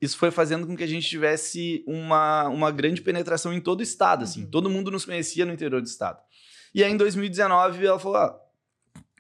isso 0.01 0.19
foi 0.19 0.31
fazendo 0.31 0.67
com 0.67 0.77
que 0.77 0.85
a 0.85 0.87
gente 0.87 1.09
tivesse 1.09 1.83
uma, 1.87 2.49
uma 2.49 2.71
grande 2.71 3.01
penetração 3.01 3.53
em 3.53 3.61
todo 3.61 3.81
o 3.81 3.83
estado, 3.83 4.25
assim. 4.25 4.45
Uhum. 4.45 4.51
Todo 4.51 4.71
mundo 4.71 4.91
nos 4.91 5.05
conhecia 5.05 5.47
no 5.47 5.53
interior 5.53 5.81
do 5.81 5.87
estado. 5.87 6.21
E 6.75 6.85
aí, 6.85 6.93
em 6.93 6.97
2019, 6.97 7.87
ela 7.87 7.99
falou, 7.99 8.19
ah, 8.19 8.39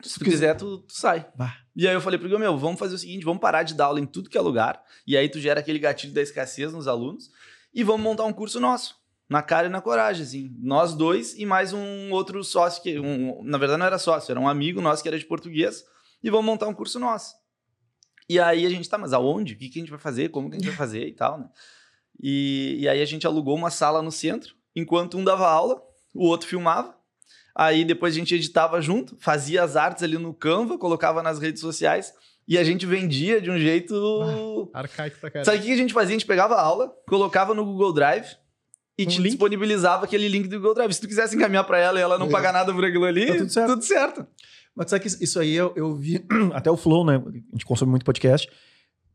se 0.02 0.18
tu 0.18 0.24
quiser, 0.24 0.54
tu, 0.54 0.78
tu 0.78 0.92
sai. 0.92 1.26
Bah. 1.34 1.56
E 1.74 1.86
aí 1.88 1.94
eu 1.94 2.00
falei 2.00 2.18
pro 2.18 2.28
Igor, 2.28 2.38
meu, 2.38 2.56
vamos 2.58 2.78
fazer 2.78 2.94
o 2.94 2.98
seguinte, 2.98 3.24
vamos 3.24 3.40
parar 3.40 3.62
de 3.62 3.74
dar 3.74 3.86
aula 3.86 4.00
em 4.00 4.06
tudo 4.06 4.28
que 4.28 4.36
é 4.36 4.40
lugar. 4.40 4.82
E 5.06 5.16
aí 5.16 5.28
tu 5.28 5.38
gera 5.40 5.60
aquele 5.60 5.78
gatilho 5.78 6.12
da 6.12 6.20
escassez 6.20 6.72
nos 6.72 6.86
alunos. 6.86 7.30
E 7.72 7.82
vamos 7.82 8.02
montar 8.02 8.24
um 8.24 8.32
curso 8.32 8.60
nosso. 8.60 8.96
Na 9.28 9.42
cara 9.42 9.66
e 9.66 9.70
na 9.70 9.80
coragem, 9.80 10.22
assim. 10.22 10.56
Nós 10.58 10.94
dois 10.94 11.34
e 11.36 11.44
mais 11.44 11.72
um 11.72 12.10
outro 12.12 12.42
sócio, 12.44 12.82
que 12.82 12.98
um, 12.98 13.42
na 13.44 13.58
verdade 13.58 13.78
não 13.78 13.86
era 13.86 13.98
sócio, 13.98 14.30
era 14.30 14.40
um 14.40 14.48
amigo 14.48 14.80
nosso 14.80 15.02
que 15.02 15.08
era 15.08 15.18
de 15.18 15.26
português. 15.26 15.84
E 16.22 16.30
vamos 16.30 16.46
montar 16.46 16.66
um 16.66 16.74
curso 16.74 16.98
nosso. 16.98 17.34
E 18.28 18.38
aí 18.40 18.66
a 18.66 18.70
gente, 18.70 18.88
tá, 18.88 18.98
mas 18.98 19.12
aonde? 19.12 19.54
O 19.54 19.56
que, 19.56 19.68
que 19.68 19.78
a 19.78 19.82
gente 19.82 19.90
vai 19.90 19.98
fazer? 20.00 20.28
Como 20.30 20.48
que 20.50 20.56
a 20.56 20.58
gente 20.58 20.68
vai 20.68 20.76
fazer 20.76 21.06
e 21.06 21.12
tal, 21.12 21.38
né? 21.38 21.46
E, 22.22 22.76
e 22.80 22.88
aí 22.88 23.00
a 23.00 23.04
gente 23.04 23.26
alugou 23.26 23.54
uma 23.54 23.70
sala 23.70 24.02
no 24.02 24.10
centro, 24.10 24.54
enquanto 24.74 25.16
um 25.18 25.24
dava 25.24 25.46
aula, 25.48 25.80
o 26.14 26.26
outro 26.26 26.48
filmava. 26.48 26.94
Aí 27.54 27.84
depois 27.84 28.14
a 28.14 28.18
gente 28.18 28.34
editava 28.34 28.80
junto, 28.80 29.16
fazia 29.20 29.62
as 29.62 29.76
artes 29.76 30.02
ali 30.02 30.18
no 30.18 30.34
Canva, 30.34 30.76
colocava 30.78 31.22
nas 31.22 31.38
redes 31.38 31.60
sociais 31.60 32.12
e 32.48 32.58
a 32.58 32.64
gente 32.64 32.84
vendia 32.84 33.40
de 33.40 33.50
um 33.50 33.58
jeito. 33.58 33.94
Arcaico 34.74 35.18
pra 35.20 35.30
caralho. 35.30 35.44
Sabe 35.46 35.58
o 35.58 35.62
que 35.62 35.72
a 35.72 35.76
gente 35.76 35.94
fazia? 35.94 36.14
A 36.16 36.18
gente 36.18 36.26
pegava 36.26 36.54
a 36.56 36.60
aula, 36.60 36.92
colocava 37.08 37.54
no 37.54 37.64
Google 37.64 37.92
Drive 37.92 38.26
e 38.98 39.04
Um 39.04 39.08
te 39.08 39.16
link? 39.18 39.30
disponibilizava 39.32 40.04
aquele 40.04 40.28
link 40.28 40.48
do 40.48 40.56
Google 40.56 40.74
Drive. 40.74 40.92
Se 40.94 41.00
tu 41.00 41.08
quisesse 41.08 41.36
encaminhar 41.36 41.64
pra 41.64 41.78
ela 41.78 41.98
e 41.98 42.02
ela 42.02 42.18
não 42.18 42.26
É. 42.26 42.30
pagar 42.30 42.52
nada 42.52 42.72
por 42.74 42.84
aquilo 42.84 43.04
ali, 43.04 43.26
Tá 43.26 43.36
tudo 43.38 43.50
certo. 43.52 43.70
Tudo 43.70 43.82
certo. 43.84 44.26
Mas 44.76 44.90
sabe 44.90 45.02
que 45.02 45.24
isso 45.24 45.40
aí 45.40 45.54
eu, 45.54 45.72
eu 45.74 45.94
vi 45.94 46.24
até 46.52 46.70
o 46.70 46.76
Flow, 46.76 47.04
né? 47.04 47.16
A 47.26 47.30
gente 47.56 47.64
consome 47.64 47.90
muito 47.90 48.04
podcast. 48.04 48.48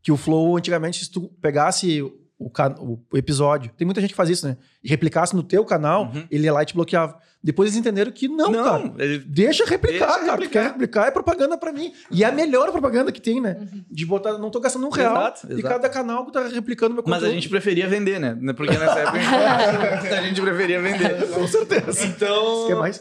Que 0.02 0.10
o 0.10 0.16
Flow, 0.16 0.56
antigamente, 0.56 1.04
se 1.04 1.10
tu 1.10 1.28
pegasse 1.40 2.02
o, 2.36 2.50
ca- 2.50 2.74
o- 2.80 3.00
episódio, 3.14 3.70
tem 3.76 3.84
muita 3.84 4.00
gente 4.00 4.10
que 4.10 4.16
faz 4.16 4.28
isso, 4.28 4.48
né? 4.48 4.56
E 4.82 4.88
replicasse 4.88 5.36
no 5.36 5.44
teu 5.44 5.64
canal, 5.64 6.10
Uhum. 6.12 6.24
ele 6.28 6.44
ia 6.46 6.52
lá 6.52 6.62
e 6.62 6.66
te 6.66 6.74
bloqueava. 6.74 7.16
Depois 7.44 7.68
eles 7.68 7.78
entenderam 7.78 8.10
que 8.10 8.26
não, 8.28 8.52
cara. 8.52 8.92
ele- 8.98 9.18
Deixa 9.20 9.64
replicar, 9.64 10.06
Deixa 10.06 10.06
cara. 10.20 10.22
Tu 10.24 10.30
replicar. 10.42 10.50
quer 10.62 10.68
replicar 10.72 11.06
é 11.06 11.10
propaganda 11.12 11.56
pra 11.58 11.72
mim. 11.72 11.92
E 12.10 12.22
é 12.24 12.26
a 12.26 12.32
melhor 12.32 12.70
propaganda 12.72 13.12
que 13.12 13.20
tem, 13.20 13.40
né? 13.40 13.68
De 13.90 14.04
botar, 14.06 14.38
não 14.38 14.50
tô 14.50 14.58
gastando 14.60 14.86
um 14.86 14.90
real. 14.90 15.16
Exato, 15.16 15.46
E 15.50 15.52
exato. 15.54 15.68
cada 15.68 15.88
canal 15.88 16.26
que 16.26 16.32
tá 16.32 16.46
replicando 16.48 16.94
meu 16.94 17.02
Mas 17.06 17.14
conteúdo. 17.14 17.30
a 17.30 17.34
gente 17.34 17.48
preferia 17.48 17.88
vender, 17.88 18.18
né? 18.20 18.36
Porque 18.56 18.76
nessa 18.76 18.98
época 18.98 19.18
a 20.18 20.22
gente 20.22 20.40
preferia 20.40 20.80
vender. 20.82 21.28
Com 21.32 21.46
certeza. 21.46 22.06
Então, 22.06 22.66
Quer 22.68 22.76
mais? 22.76 23.00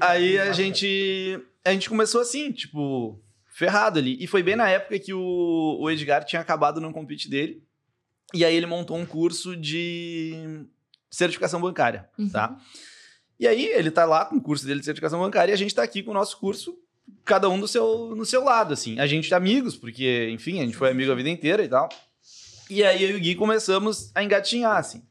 aí 0.00 0.38
a 0.38 0.52
gente, 0.52 1.38
a 1.68 1.72
gente 1.72 1.88
começou 1.88 2.20
assim, 2.20 2.52
tipo, 2.52 3.22
ferrado 3.50 3.98
ali. 3.98 4.16
E 4.20 4.26
foi 4.26 4.42
bem 4.42 4.56
na 4.56 4.68
época 4.68 4.98
que 4.98 5.12
o, 5.12 5.78
o 5.80 5.90
Edgar 5.90 6.24
tinha 6.24 6.40
acabado 6.40 6.80
no 6.80 6.92
compete 6.92 7.28
dele. 7.28 7.62
E 8.34 8.44
aí 8.44 8.54
ele 8.54 8.66
montou 8.66 8.96
um 8.96 9.06
curso 9.06 9.56
de 9.56 10.64
certificação 11.10 11.60
bancária, 11.60 12.08
Uhum. 12.18 12.28
tá? 12.28 12.58
E 13.40 13.46
aí 13.46 13.66
ele 13.66 13.90
tá 13.90 14.04
lá 14.04 14.24
com 14.24 14.36
o 14.36 14.40
curso 14.42 14.66
dele 14.66 14.80
de 14.80 14.84
certificação 14.84 15.20
bancária 15.20 15.52
e 15.52 15.54
a 15.54 15.58
gente 15.58 15.74
tá 15.74 15.82
aqui 15.82 16.02
com 16.02 16.10
o 16.10 16.14
nosso 16.14 16.38
curso, 16.38 16.76
cada 17.24 17.48
um 17.48 17.58
do 17.58 17.68
seu, 17.68 18.14
no 18.16 18.26
seu 18.26 18.42
lado, 18.44 18.74
assim. 18.74 18.98
A 18.98 19.06
gente 19.06 19.32
é 19.32 19.36
amigos, 19.36 19.76
porque, 19.76 20.28
enfim, 20.30 20.60
a 20.60 20.64
gente 20.64 20.76
foi 20.76 20.90
amigo 20.90 21.10
a 21.12 21.14
vida 21.14 21.30
inteira 21.30 21.62
e 21.64 21.68
tal. 21.68 21.88
E 22.68 22.82
aí 22.84 23.02
eu 23.02 23.10
e 23.10 23.14
o 23.14 23.20
Gui 23.20 23.34
começamos 23.34 24.10
a 24.14 24.22
engatinhar, 24.22 24.76
assim. 24.76 25.02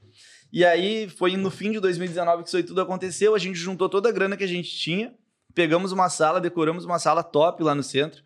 E 0.53 0.63
aí 0.63 1.09
foi 1.09 1.35
no 1.37 1.49
fim 1.49 1.71
de 1.71 1.79
2019 1.79 2.43
que 2.43 2.49
isso 2.49 2.57
aí 2.57 2.63
tudo 2.63 2.81
aconteceu. 2.81 3.33
A 3.33 3.39
gente 3.39 3.55
juntou 3.57 3.89
toda 3.89 4.09
a 4.09 4.11
grana 4.11 4.37
que 4.37 4.43
a 4.43 4.47
gente 4.47 4.69
tinha, 4.69 5.13
pegamos 5.57 5.91
uma 5.91 6.07
sala, 6.07 6.39
decoramos 6.39 6.85
uma 6.85 6.99
sala 6.99 7.23
top 7.23 7.63
lá 7.63 7.73
no 7.73 7.81
centro. 7.81 8.21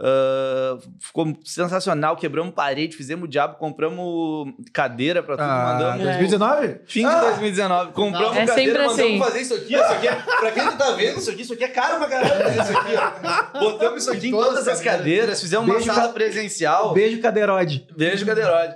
Ah, 0.00 0.76
ficou 1.00 1.38
sensacional, 1.44 2.16
quebramos 2.16 2.52
parede, 2.52 2.96
fizemos 2.96 3.26
o 3.26 3.28
diabo, 3.28 3.54
compramos 3.58 4.52
cadeira 4.72 5.22
pra 5.22 5.36
tudo, 5.36 5.46
Ah, 5.48 5.72
mandamos. 5.78 6.02
2019? 6.02 6.80
Fim 6.84 7.00
de 7.02 7.06
Ah, 7.14 7.20
2019, 7.20 7.92
compramos 7.92 8.36
É 8.36 8.44
cadeira, 8.44 8.54
sempre 8.54 8.86
mandamos 8.88 9.00
assim. 9.04 9.18
fazer 9.20 9.40
isso 9.42 9.54
aqui, 9.54 9.74
isso 9.74 9.84
aqui 9.92 10.08
é, 10.08 10.14
pra 10.16 10.50
quem 10.50 10.64
não 10.64 10.76
tá 10.76 10.90
vendo 10.90 11.18
isso 11.20 11.30
aqui, 11.30 11.42
isso 11.42 11.52
aqui 11.52 11.62
é 11.64 11.68
caro 11.68 11.98
pra 11.98 12.08
caralho 12.08 12.42
fazer 12.42 12.60
isso 12.60 12.76
aqui, 12.78 12.92
ó. 12.96 13.60
Botamos 13.60 14.02
isso 14.02 14.10
aqui 14.10 14.26
em 14.28 14.30
Todas 14.32 14.48
todas 14.48 14.66
as 14.68 14.74
as 14.78 14.80
cadeiras, 14.84 15.40
fizemos 15.40 15.64
uma 15.68 15.74
Beijo, 15.76 15.92
sala 15.94 16.08
ca- 16.08 16.12
presencial. 16.12 16.92
Beijo, 16.92 17.22
Cadeiroide. 17.22 17.86
Beijo, 17.96 18.26
Cadeiroide. 18.26 18.74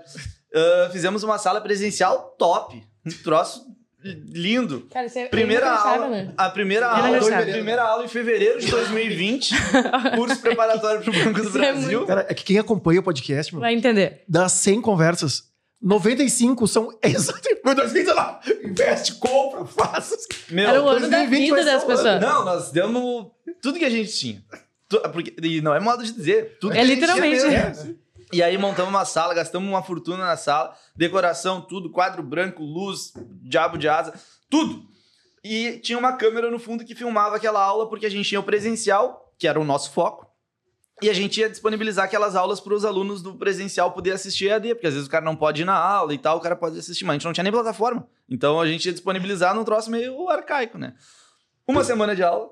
Ah, 0.54 0.88
fizemos 0.92 1.24
uma 1.24 1.36
sala 1.36 1.60
presencial 1.60 2.36
top. 2.38 2.80
Um 3.04 3.10
troço 3.24 3.66
lindo. 4.04 4.86
Cara, 4.90 5.06
isso 5.06 5.18
é 5.18 5.26
Primeira 5.26 5.70
aula, 5.70 6.08
né? 6.08 6.32
a 6.36 6.48
primeira 6.50 6.86
É 6.86 6.88
aula, 6.88 7.08
inacreditável. 7.08 7.52
primeira 7.54 7.82
aula 7.82 8.04
em 8.04 8.08
fevereiro 8.08 8.60
de 8.60 8.70
2020, 8.70 9.54
curso 10.16 10.40
preparatório 10.40 11.00
para 11.02 11.10
o 11.10 11.24
Banco 11.24 11.42
do 11.42 11.48
Isso 11.48 11.58
é 11.58 11.72
Brasil. 11.72 12.06
Cara, 12.06 12.26
é 12.28 12.34
que 12.34 12.44
quem 12.44 12.58
acompanha 12.58 13.00
o 13.00 13.02
podcast, 13.02 13.52
meu, 13.52 13.60
Vai 13.60 13.74
entender. 13.74 14.22
das 14.28 14.52
100 14.52 14.80
conversas, 14.80 15.44
95 15.82 16.66
são 16.66 16.96
exatamente. 17.02 17.60
Meu 17.64 17.74
Deus, 17.74 17.90
sei 17.92 18.04
lá, 18.14 18.40
investe, 18.64 19.14
compra, 19.14 19.64
faça. 19.64 20.16
Meu, 20.50 20.68
Era 20.68 20.82
o 20.82 20.88
ano 20.88 21.08
da 21.08 21.18
2020 21.18 21.50
vida 21.50 21.64
das 21.64 21.84
pessoas. 21.84 22.20
Não, 22.20 22.44
nós 22.44 22.70
demos 22.70 23.26
tudo 23.60 23.78
que 23.78 23.84
a 23.84 23.90
gente 23.90 24.12
tinha. 24.12 24.42
Porque, 25.12 25.34
e 25.42 25.60
não 25.60 25.74
é 25.74 25.80
modo 25.80 26.02
de 26.02 26.12
dizer. 26.12 26.56
Tudo 26.60 26.72
É 26.72 26.76
que 26.76 26.80
a 26.80 26.84
gente 26.86 27.00
tinha 27.04 27.14
literalmente. 27.26 27.98
E 28.32 28.42
aí 28.42 28.58
montamos 28.58 28.90
uma 28.90 29.04
sala, 29.04 29.32
gastamos 29.32 29.68
uma 29.68 29.82
fortuna 29.82 30.24
na 30.26 30.36
sala, 30.36 30.74
decoração, 30.94 31.62
tudo, 31.62 31.90
quadro 31.90 32.22
branco, 32.22 32.62
luz, 32.62 33.12
diabo 33.42 33.78
de 33.78 33.88
asa, 33.88 34.12
tudo. 34.50 34.86
E 35.42 35.78
tinha 35.78 35.98
uma 35.98 36.12
câmera 36.12 36.50
no 36.50 36.58
fundo 36.58 36.84
que 36.84 36.94
filmava 36.94 37.36
aquela 37.36 37.62
aula, 37.62 37.88
porque 37.88 38.04
a 38.04 38.10
gente 38.10 38.28
tinha 38.28 38.40
o 38.40 38.44
presencial, 38.44 39.32
que 39.38 39.48
era 39.48 39.58
o 39.58 39.64
nosso 39.64 39.92
foco, 39.92 40.28
e 41.00 41.08
a 41.08 41.12
gente 41.12 41.40
ia 41.40 41.48
disponibilizar 41.48 42.04
aquelas 42.04 42.34
aulas 42.34 42.60
para 42.60 42.74
os 42.74 42.84
alunos 42.84 43.22
do 43.22 43.34
presencial 43.34 43.92
poder 43.92 44.12
assistir 44.12 44.48
EAD, 44.48 44.74
porque 44.74 44.88
às 44.88 44.94
vezes 44.94 45.08
o 45.08 45.10
cara 45.10 45.24
não 45.24 45.36
pode 45.36 45.62
ir 45.62 45.64
na 45.64 45.76
aula 45.76 46.12
e 46.12 46.18
tal, 46.18 46.38
o 46.38 46.40
cara 46.40 46.56
pode 46.56 46.76
assistir, 46.78 47.04
mas 47.04 47.12
a 47.12 47.14
gente 47.14 47.24
não 47.24 47.32
tinha 47.32 47.44
nem 47.44 47.52
plataforma. 47.52 48.06
Então 48.28 48.60
a 48.60 48.66
gente 48.66 48.86
ia 48.86 48.92
disponibilizar 48.92 49.54
num 49.54 49.64
troço 49.64 49.90
meio 49.90 50.28
arcaico, 50.28 50.76
né? 50.76 50.94
Uma 51.66 51.84
semana 51.84 52.16
de 52.16 52.22
aula, 52.22 52.50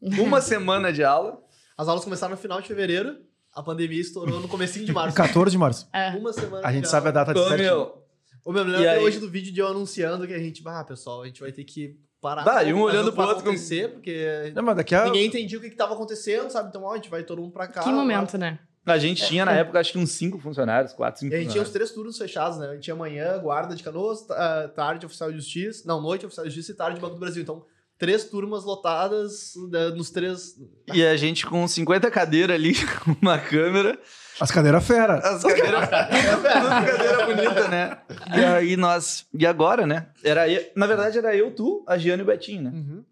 uma 0.00 0.40
semana 0.42 0.92
de 0.92 1.04
aula, 1.04 1.38
As 1.76 1.86
aulas 1.86 2.02
começaram 2.02 2.34
no 2.34 2.40
final 2.40 2.60
de 2.60 2.68
fevereiro, 2.68 3.18
a 3.54 3.62
pandemia 3.62 4.00
estourou 4.00 4.40
no 4.40 4.48
comecinho 4.48 4.84
de 4.86 4.92
março. 4.92 5.14
14 5.16 5.50
de 5.50 5.58
março. 5.58 5.88
É. 5.92 6.10
Uma 6.10 6.32
semana 6.32 6.66
A 6.66 6.72
gente 6.72 6.84
de 6.84 6.88
sabe 6.90 7.08
a 7.08 7.10
data 7.10 7.34
de 7.34 7.40
Ô, 7.40 7.48
certinho. 7.48 7.68
meu, 7.68 8.02
Ô, 8.44 8.52
meu, 8.52 8.64
me 8.64 8.72
lembro 8.72 8.88
aí? 8.90 8.98
hoje 9.04 9.18
do 9.20 9.28
vídeo 9.30 9.52
de 9.52 9.60
eu 9.60 9.68
anunciando 9.68 10.26
que 10.26 10.34
a 10.34 10.38
gente, 10.38 10.62
ah, 10.66 10.82
pessoal, 10.84 11.22
a 11.22 11.26
gente 11.26 11.40
vai 11.40 11.52
ter 11.52 11.64
que 11.64 11.96
parar. 12.20 12.44
Bah, 12.44 12.62
e 12.62 12.72
um 12.72 12.78
fazer 12.84 12.96
olhando 12.96 13.12
pro 13.12 13.22
outro 13.22 13.38
acontecer, 13.40 13.90
porque 13.92 14.52
Não, 14.54 14.62
mas 14.62 14.76
daqui 14.76 14.94
a. 14.94 15.04
ninguém 15.04 15.26
entendia 15.26 15.58
o 15.58 15.60
que, 15.60 15.70
que 15.70 15.76
tava 15.76 15.94
acontecendo, 15.94 16.50
sabe? 16.50 16.68
Então, 16.68 16.82
ó, 16.82 16.92
a 16.92 16.96
gente 16.96 17.10
vai 17.10 17.22
todo 17.22 17.40
mundo 17.40 17.52
pra 17.52 17.66
cá. 17.66 17.82
Que 17.82 17.90
momento, 17.90 18.38
né? 18.38 18.58
a 18.84 18.98
gente 18.98 19.24
tinha 19.26 19.44
na 19.44 19.52
época 19.52 19.78
acho 19.78 19.92
que 19.92 19.98
uns 19.98 20.10
cinco 20.10 20.40
funcionários, 20.40 20.92
quatro, 20.92 21.20
cinco 21.20 21.32
E 21.32 21.36
a 21.36 21.40
gente 21.40 21.52
tinha 21.52 21.62
os 21.62 21.70
três 21.70 21.92
turnos 21.92 22.18
fechados, 22.18 22.58
né? 22.58 22.68
A 22.68 22.74
gente 22.74 22.82
tinha 22.82 22.96
manhã, 22.96 23.38
guarda 23.38 23.76
de 23.76 23.82
canoas, 23.82 24.28
ah, 24.30 24.68
tarde, 24.74 25.06
oficial 25.06 25.30
de 25.30 25.36
justiça. 25.36 25.86
Não, 25.86 26.00
noite, 26.00 26.26
oficial 26.26 26.44
de 26.46 26.52
justiça 26.52 26.72
e 26.72 26.74
tarde, 26.76 27.00
Banco 27.00 27.14
do 27.14 27.20
Brasil. 27.20 27.42
Então, 27.42 27.64
três 28.02 28.24
turmas 28.24 28.64
lotadas 28.64 29.52
né, 29.70 29.90
nos 29.90 30.10
três. 30.10 30.56
E 30.92 31.04
a 31.06 31.16
gente 31.16 31.46
com 31.46 31.68
50 31.68 32.10
cadeiras 32.10 32.56
ali, 32.56 32.72
uma 33.22 33.38
câmera, 33.38 33.96
As 34.40 34.50
cadeiras 34.50 34.84
fera. 34.84 35.18
as 35.18 35.40
cadeiras, 35.40 35.86
cadeira 35.88 37.26
bonita, 37.26 37.68
né? 37.68 37.98
E 38.36 38.44
aí 38.44 38.76
nós, 38.76 39.24
e 39.32 39.46
agora, 39.46 39.86
né? 39.86 40.08
Era 40.24 40.48
eu, 40.48 40.64
na 40.74 40.88
verdade 40.88 41.16
era 41.16 41.36
eu, 41.36 41.54
tu, 41.54 41.84
a 41.86 41.96
Giane 41.96 42.22
e 42.22 42.24
o 42.24 42.26
Betinho, 42.26 42.62
né? 42.62 42.70
Uhum. 42.74 43.04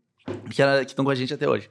Que 0.50 0.60
era- 0.60 0.84
que 0.84 0.90
estão 0.90 1.04
com 1.04 1.10
a 1.12 1.14
gente 1.14 1.32
até 1.32 1.48
hoje. 1.48 1.70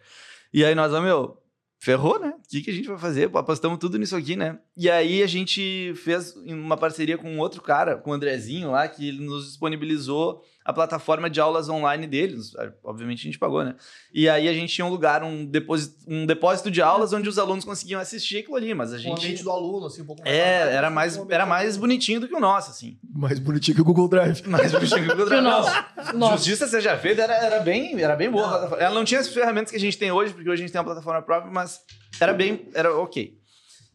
E 0.53 0.63
aí 0.63 0.73
nós, 0.73 0.93
ó, 0.93 1.01
meu, 1.01 1.37
ferrou, 1.77 2.19
né? 2.21 2.29
O 2.37 2.49
que, 2.49 2.61
que 2.61 2.71
a 2.71 2.73
gente 2.73 2.87
vai 2.87 2.97
fazer? 2.97 3.29
Pô, 3.29 3.37
apostamos 3.37 3.79
tudo 3.79 3.97
nisso 3.97 4.15
aqui, 4.15 4.37
né? 4.37 4.57
E 4.77 4.89
aí 4.89 5.21
a 5.21 5.27
gente 5.27 5.93
fez 5.97 6.33
uma 6.37 6.77
parceria 6.77 7.17
com 7.17 7.29
um 7.29 7.39
outro 7.39 7.61
cara, 7.61 7.97
com 7.97 8.11
o 8.11 8.13
Andrezinho 8.13 8.71
lá, 8.71 8.87
que 8.87 9.09
ele 9.09 9.25
nos 9.25 9.45
disponibilizou 9.47 10.41
a 10.69 10.73
plataforma 10.73 11.29
de 11.29 11.41
aulas 11.41 11.67
online 11.67 12.05
deles. 12.05 12.51
Obviamente 12.83 13.21
a 13.21 13.23
gente 13.23 13.39
pagou, 13.39 13.63
né? 13.63 13.75
E 14.13 14.29
aí 14.29 14.47
a 14.47 14.53
gente 14.53 14.71
tinha 14.71 14.85
um 14.85 14.89
lugar, 14.89 15.23
um 15.23 15.43
depósito, 15.43 15.95
um 16.07 16.27
depósito 16.27 16.69
de 16.69 16.79
aulas 16.79 17.11
onde 17.11 17.27
os 17.27 17.39
alunos 17.39 17.65
conseguiam 17.65 17.99
assistir 17.99 18.37
aquilo 18.37 18.55
ali, 18.55 18.71
mas 18.75 18.93
a 18.93 18.97
O 18.97 18.99
gente... 18.99 19.17
ambiente 19.17 19.43
do 19.43 19.49
aluno, 19.49 19.87
assim, 19.87 20.03
um 20.03 20.05
pouco 20.05 20.21
mais. 20.21 20.35
É, 20.35 20.75
era 20.75 20.91
mais, 20.91 21.17
Um 21.17 21.21
ambiente 21.21 21.33
era 21.33 21.45
mais 21.47 21.75
bonitinho 21.75 22.19
do 22.19 22.27
que 22.27 22.35
o 22.35 22.39
nosso, 22.39 22.69
assim. 22.69 22.99
Mais 23.03 23.39
bonitinho 23.39 23.73
que 23.73 23.81
o 23.81 23.83
Google 23.83 24.07
Drive. 24.07 24.43
Mais 24.47 24.71
bonitinho 24.71 25.05
que 25.05 25.11
o 25.11 25.27
Que 25.27 25.33
o 25.33 25.41
nosso. 25.41 25.71
Nosso. 26.13 26.37
Justiça 26.37 26.67
seja 26.67 26.95
feita, 26.97 27.23
era, 27.23 27.33
era 27.33 27.59
bem, 27.61 27.99
era 27.99 28.15
bem 28.15 28.29
boa. 28.29 28.77
Ela 28.79 28.93
não 28.93 29.03
tinha 29.03 29.19
as 29.19 29.27
ferramentas 29.27 29.71
que 29.71 29.77
a 29.77 29.79
gente 29.79 29.97
tem 29.97 30.11
hoje, 30.11 30.33
porque 30.33 30.47
hoje 30.47 30.61
a 30.61 30.65
gente 30.65 30.71
tem 30.71 30.79
uma 30.79 30.85
plataforma 30.85 31.21
própria, 31.23 31.51
mas 31.51 31.79
era 32.21 32.31
bem, 32.31 32.69
era 32.75 32.95
ok. 32.95 33.33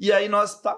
E 0.01 0.11
aí 0.11 0.29
nós, 0.29 0.61
tá, 0.61 0.77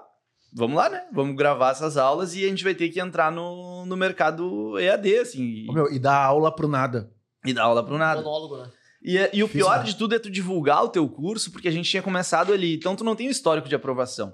vamos 0.53 0.75
lá, 0.77 0.89
né? 0.89 1.03
Vamos 1.13 1.35
gravar 1.35 1.71
essas 1.71 1.97
aulas 1.97 2.35
e 2.35 2.45
a 2.45 2.47
gente 2.47 2.63
vai 2.63 2.73
ter 2.75 2.89
que 2.89 2.99
entrar 2.99 3.31
no, 3.31 3.85
no 3.85 3.97
mercado 3.97 4.77
EAD, 4.79 5.17
assim, 5.19 5.43
e, 5.43 5.69
Ô, 5.69 5.73
meu, 5.73 5.91
e 5.91 5.99
dar 5.99 6.17
aula 6.23 6.53
pro 6.53 6.67
nada. 6.67 7.11
e 7.45 7.53
dar 7.53 7.63
aula 7.63 7.83
pro 7.85 7.97
nada. 7.97 8.21
Monólogo, 8.21 8.57
né? 8.57 8.69
E, 9.03 9.17
é- 9.17 9.29
e 9.33 9.43
o 9.43 9.47
Difícil, 9.47 9.65
pior 9.67 9.77
né? 9.79 9.83
de 9.85 9.95
tudo 9.95 10.15
é 10.15 10.19
tu 10.19 10.29
divulgar 10.29 10.83
o 10.83 10.89
teu 10.89 11.07
curso, 11.07 11.51
porque 11.51 11.67
a 11.67 11.71
gente 11.71 11.89
tinha 11.89 12.01
começado 12.03 12.51
ali, 12.51 12.75
então 12.75 12.95
tu 12.95 13.03
não 13.03 13.15
tem 13.15 13.27
o 13.27 13.31
histórico 13.31 13.69
de 13.69 13.75
aprovação. 13.75 14.33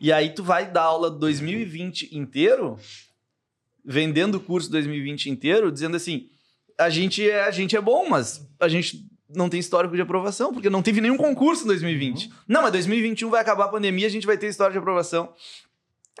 E 0.00 0.12
aí 0.12 0.30
tu 0.34 0.42
vai 0.42 0.70
dar 0.70 0.82
aula 0.82 1.10
2020 1.10 2.14
inteiro, 2.16 2.76
vendendo 3.84 4.36
o 4.36 4.40
curso 4.40 4.70
2020 4.70 5.30
inteiro, 5.30 5.70
dizendo 5.70 5.96
assim, 5.96 6.28
a 6.78 6.90
gente 6.90 7.28
é, 7.28 7.44
a 7.44 7.50
gente 7.50 7.76
é 7.76 7.80
bom, 7.80 8.08
mas 8.08 8.46
a 8.58 8.68
gente 8.68 9.06
não 9.34 9.48
tem 9.48 9.60
histórico 9.60 9.94
de 9.94 10.02
aprovação, 10.02 10.52
porque 10.52 10.70
não 10.70 10.82
teve 10.82 11.00
nenhum 11.00 11.16
concurso 11.16 11.64
em 11.64 11.66
2020. 11.66 12.30
Não, 12.48 12.62
mas 12.62 12.72
2021 12.72 13.30
vai 13.30 13.40
acabar 13.40 13.64
a 13.64 13.68
pandemia, 13.68 14.06
a 14.06 14.10
gente 14.10 14.26
vai 14.26 14.36
ter 14.36 14.48
história 14.48 14.72
de 14.72 14.78
aprovação. 14.78 15.32